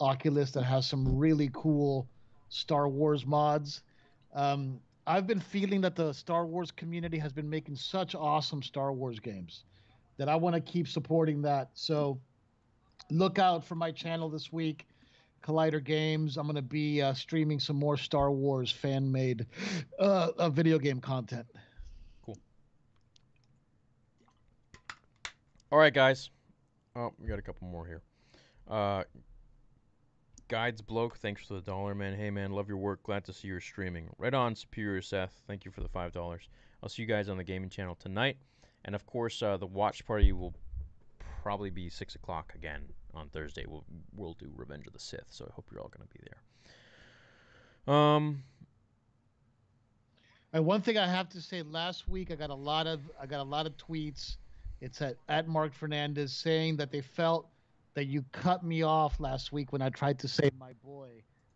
Oculus 0.00 0.52
that 0.52 0.62
has 0.62 0.86
some 0.86 1.18
really 1.18 1.50
cool 1.52 2.08
Star 2.48 2.88
Wars 2.88 3.26
mods. 3.26 3.82
Um, 4.34 4.80
I've 5.06 5.26
been 5.26 5.40
feeling 5.40 5.82
that 5.82 5.96
the 5.96 6.12
Star 6.12 6.46
Wars 6.46 6.70
community 6.70 7.18
has 7.18 7.32
been 7.32 7.48
making 7.48 7.76
such 7.76 8.14
awesome 8.14 8.62
Star 8.62 8.92
Wars 8.92 9.18
games 9.20 9.64
that 10.18 10.28
I 10.28 10.36
want 10.36 10.54
to 10.54 10.60
keep 10.60 10.88
supporting 10.88 11.42
that. 11.42 11.70
So 11.74 12.20
look 13.10 13.38
out 13.38 13.64
for 13.64 13.74
my 13.74 13.90
channel 13.90 14.28
this 14.28 14.52
week, 14.52 14.86
Collider 15.42 15.82
Games. 15.82 16.36
I'm 16.36 16.46
going 16.46 16.56
to 16.56 16.62
be 16.62 17.02
uh, 17.02 17.14
streaming 17.14 17.60
some 17.60 17.76
more 17.76 17.96
Star 17.96 18.30
Wars 18.30 18.70
fan 18.70 19.10
made 19.10 19.46
uh, 19.98 20.30
uh, 20.38 20.50
video 20.50 20.78
game 20.78 21.00
content. 21.00 21.46
Cool. 22.24 22.38
All 25.70 25.78
right, 25.78 25.94
guys. 25.94 26.30
Oh, 26.96 27.12
we 27.18 27.28
got 27.28 27.38
a 27.38 27.42
couple 27.42 27.68
more 27.68 27.86
here. 27.86 28.02
Uh, 28.68 29.04
Guides 30.48 30.80
Bloke, 30.80 31.18
thanks 31.18 31.46
for 31.46 31.54
the 31.54 31.60
dollar, 31.60 31.94
man. 31.94 32.16
Hey, 32.16 32.30
man, 32.30 32.52
love 32.52 32.68
your 32.68 32.78
work. 32.78 33.02
Glad 33.02 33.24
to 33.26 33.32
see 33.32 33.48
you're 33.48 33.60
streaming. 33.60 34.08
Right 34.18 34.32
on, 34.32 34.54
Superior 34.54 35.02
Seth. 35.02 35.42
Thank 35.46 35.64
you 35.64 35.70
for 35.70 35.82
the 35.82 35.88
$5. 35.88 36.38
I'll 36.82 36.88
see 36.88 37.02
you 37.02 37.08
guys 37.08 37.28
on 37.28 37.36
the 37.36 37.44
gaming 37.44 37.68
channel 37.68 37.94
tonight. 37.94 38.38
And 38.84 38.94
of 38.94 39.04
course, 39.04 39.42
uh, 39.42 39.58
the 39.58 39.66
watch 39.66 40.06
party 40.06 40.32
will 40.32 40.54
probably 41.48 41.70
be 41.70 41.88
6 41.88 42.14
o'clock 42.14 42.52
again 42.54 42.82
on 43.14 43.30
Thursday. 43.30 43.64
We'll, 43.66 43.82
we'll 44.14 44.34
do 44.34 44.52
Revenge 44.54 44.86
of 44.86 44.92
the 44.92 44.98
Sith, 44.98 45.28
so 45.30 45.46
I 45.50 45.54
hope 45.54 45.64
you're 45.72 45.80
all 45.80 45.88
going 45.88 46.06
to 46.06 46.12
be 46.12 46.20
there. 47.86 47.94
Um, 47.94 48.42
And 50.52 50.66
one 50.66 50.82
thing 50.82 50.98
I 50.98 51.06
have 51.06 51.30
to 51.30 51.40
say, 51.40 51.62
last 51.62 52.06
week 52.06 52.30
I 52.30 52.34
got 52.34 52.50
a 52.50 52.54
lot 52.54 52.86
of 52.86 53.00
I 53.18 53.24
got 53.24 53.40
a 53.40 53.44
lot 53.48 53.66
of 53.66 53.74
tweets. 53.78 54.36
It's 54.82 55.00
at, 55.00 55.16
at 55.30 55.48
Marc 55.48 55.74
Hernandez 55.74 56.34
saying 56.34 56.76
that 56.76 56.90
they 56.90 57.00
felt 57.00 57.48
that 57.94 58.04
you 58.04 58.26
cut 58.32 58.62
me 58.62 58.82
off 58.82 59.18
last 59.18 59.50
week 59.50 59.72
when 59.72 59.80
I 59.80 59.88
tried 59.88 60.18
to 60.20 60.28
say 60.28 60.50
my 60.58 60.74
boy, 60.84 61.08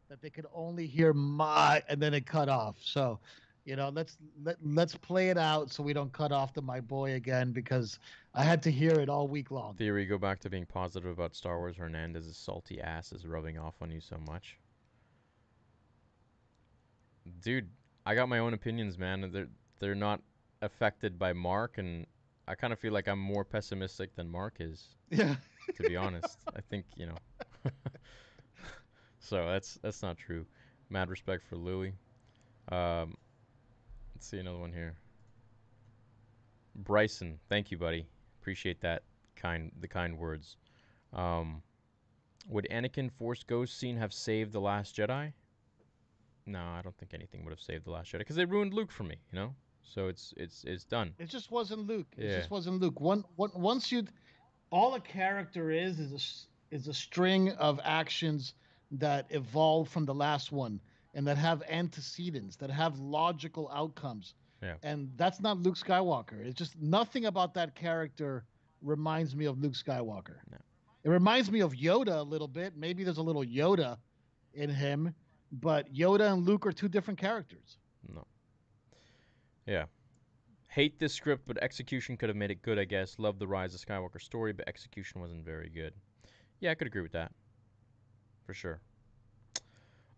that 0.09 0.23
they 0.23 0.31
could 0.31 0.47
only 0.55 0.86
hear 0.86 1.12
my 1.12 1.82
and 1.90 2.01
then 2.01 2.14
it 2.14 2.24
cut 2.24 2.48
off. 2.48 2.77
So, 2.82 3.20
you 3.64 3.76
know, 3.76 3.90
let's 3.90 4.16
let 4.43 4.56
let's 4.64 4.94
play 4.97 5.28
it 5.30 5.39
out 5.39 5.70
so 5.70 5.82
we 5.82 5.93
don't 5.93 6.12
cut 6.12 6.32
off 6.32 6.52
the 6.52 6.62
my 6.62 6.80
boy 6.80 7.14
again 7.14 7.52
because 7.52 7.98
I 8.34 8.43
had 8.43 8.62
to 8.64 8.70
hear 8.70 8.93
it 8.93 9.09
all 9.09 9.28
week 9.28 9.51
long. 9.51 9.74
Theory, 9.74 10.05
go 10.06 10.18
back 10.18 10.40
to 10.40 10.51
being 10.51 10.66
positive 10.66 11.10
about 11.10 11.34
Star 11.34 11.59
Wars. 11.59 11.76
Hernandez's 11.76 12.36
salty 12.36 12.80
ass 12.80 13.12
is 13.12 13.26
rubbing 13.26 13.59
off 13.59 13.74
on 13.80 13.90
you 13.90 14.01
so 14.01 14.16
much. 14.26 14.59
Dude, 17.40 17.68
I 18.05 18.14
got 18.14 18.28
my 18.28 18.39
own 18.39 18.52
opinions, 18.55 18.98
man. 18.98 19.30
They're 19.32 19.48
they're 19.78 19.94
not 19.94 20.20
affected 20.60 21.18
by 21.18 21.32
Marc, 21.32 21.78
and 21.78 22.06
I 22.48 22.55
kind 22.55 22.72
of 22.72 22.78
feel 22.80 22.93
like 22.93 23.06
I'm 23.09 23.18
more 23.18 23.44
pessimistic 23.44 24.14
than 24.16 24.28
Marc 24.28 24.56
is, 24.60 24.89
Yeah. 25.10 25.36
to 25.76 25.82
be 25.84 25.97
honest. 25.97 26.39
I 26.56 26.60
think 26.60 26.84
you 26.97 27.06
know. 27.06 27.16
so 29.20 29.47
that's 29.48 29.78
that's 29.82 30.02
not 30.02 30.18
true. 30.18 30.44
Mad 30.90 31.09
respect 31.10 31.44
for 31.48 31.56
Louis. 31.56 31.94
Um, 32.70 33.14
let's 34.23 34.31
see 34.31 34.39
another 34.39 34.59
one 34.59 34.73
here. 34.73 34.94
Bryson, 36.77 37.40
thank 37.49 37.73
you, 37.73 37.77
buddy. 37.77 38.07
Appreciate 38.40 38.81
that 38.82 39.03
kind 39.35 39.73
the 39.81 39.89
kind 39.89 40.16
words. 40.16 40.59
Um, 41.12 41.61
would 42.49 42.69
Anakin 42.70 43.11
Force 43.11 43.43
Ghost 43.43 43.77
scene 43.77 43.97
have 43.97 44.12
saved 44.12 44.53
the 44.53 44.61
Last 44.61 44.97
Jedi? 44.97 45.32
No, 46.47 46.61
I 46.61 46.82
don't 46.85 46.97
think 46.99 47.15
anything 47.15 47.43
would 47.43 47.51
have 47.51 47.61
saved 47.61 47.85
the 47.85 47.90
Last 47.90 48.12
Jedi 48.12 48.19
because 48.19 48.36
they 48.36 48.44
ruined 48.44 48.74
Luke 48.74 48.93
for 48.93 49.03
me. 49.03 49.16
You 49.32 49.40
know, 49.40 49.55
so 49.82 50.07
it's 50.07 50.32
it's 50.36 50.62
it's 50.69 50.85
done. 50.85 51.15
It 51.19 51.28
just 51.28 51.51
wasn't 51.51 51.89
Luke. 51.89 52.07
It 52.16 52.39
just 52.39 52.51
wasn't 52.51 52.81
Luke. 52.81 53.01
One, 53.01 53.24
one, 53.35 53.51
once 53.57 53.90
you, 53.90 54.05
all 54.70 54.94
a 54.94 55.01
character 55.01 55.73
is 55.73 55.99
is 55.99 56.12
a 56.70 56.77
is 56.77 56.86
a 56.86 56.94
string 56.94 57.51
of 57.55 57.81
actions 57.82 58.55
that 58.93 59.27
evolve 59.31 59.89
from 59.89 60.05
the 60.05 60.15
last 60.15 60.53
one 60.53 60.81
and 61.14 61.26
that 61.26 61.36
have 61.39 61.62
antecedents, 61.68 62.56
that 62.56 62.70
have 62.70 62.98
logical 62.98 63.70
outcomes. 63.72 64.34
Yeah. 64.62 64.74
And 64.82 65.10
that's 65.16 65.40
not 65.40 65.59
Luke 65.59 65.76
Skywalker. 65.76 66.44
It's 66.44 66.56
just 66.56 66.80
nothing 66.80 67.26
about 67.26 67.55
that 67.55 67.74
character 67.74 68.44
reminds 68.80 69.34
me 69.34 69.47
of 69.47 69.60
Luke 69.60 69.74
Skywalker. 69.74 70.36
No. 70.51 70.59
It 71.05 71.09
reminds 71.09 71.51
me 71.51 71.60
of 71.60 71.72
Yoda 71.72 72.18
a 72.18 72.22
little 72.22 72.48
bit. 72.48 72.76
Maybe 72.76 73.02
there's 73.02 73.18
a 73.18 73.22
little 73.22 73.44
Yoda 73.44 73.98
in 74.55 74.70
him, 74.70 75.14
but 75.51 75.93
Yoda 75.93 76.32
and 76.32 76.47
Luke 76.47 76.64
are 76.64 76.72
two 76.72 76.89
different 76.89 77.18
characters. 77.18 77.78
No. 78.09 78.24
Yeah. 79.66 79.86
Hate 80.68 80.98
this 80.98 81.12
script, 81.12 81.43
but 81.47 81.59
execution 81.62 82.16
could 82.16 82.28
have 82.28 82.36
made 82.36 82.51
it 82.51 82.62
good, 82.62 82.78
I 82.78 82.84
guess. 82.84 83.18
Love 83.18 83.39
the 83.39 83.47
Rise 83.47 83.74
of 83.74 83.80
Skywalker 83.80 84.20
story, 84.20 84.52
but 84.52 84.66
execution 84.68 85.20
wasn't 85.20 85.44
very 85.44 85.68
good. 85.68 85.93
Yeah, 86.60 86.70
I 86.70 86.74
could 86.74 86.86
agree 86.86 87.02
with 87.02 87.12
that. 87.12 87.32
For 88.47 88.55
sure. 88.55 88.80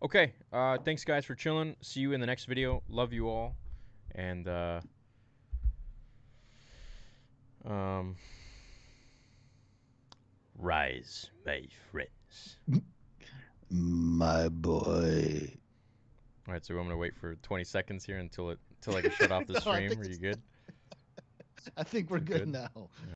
Okay, 0.05 0.33
uh, 0.53 0.77
thanks 0.85 1.03
guys 1.03 1.25
for 1.25 1.33
chilling. 1.33 1.75
See 1.81 1.99
you 1.99 2.13
in 2.13 2.19
the 2.21 2.27
next 2.27 2.45
video. 2.45 2.83
Love 2.89 3.11
you 3.11 3.27
all. 3.27 3.55
And, 4.13 4.47
uh, 4.47 4.79
um, 7.67 8.15
rise, 10.59 11.31
my 11.43 11.63
friends. 11.91 12.57
My 13.71 14.47
boy. 14.49 15.51
All 16.47 16.53
right, 16.53 16.63
so 16.63 16.77
I'm 16.77 16.83
gonna 16.83 16.97
wait 16.97 17.15
for 17.17 17.33
20 17.37 17.63
seconds 17.63 18.05
here 18.05 18.19
until 18.19 18.51
it 18.51 18.59
until 18.75 18.97
I 18.97 19.01
can 19.01 19.09
shut 19.09 19.31
off 19.31 19.47
the 19.47 19.53
No, 19.53 19.59
stream. 19.59 19.99
Are 19.99 20.07
you 20.07 20.19
good? 20.19 20.39
I 21.77 21.83
think 21.83 22.11
we're 22.11 22.19
good, 22.19 22.41
Good. 22.41 22.47
now. 22.49 22.89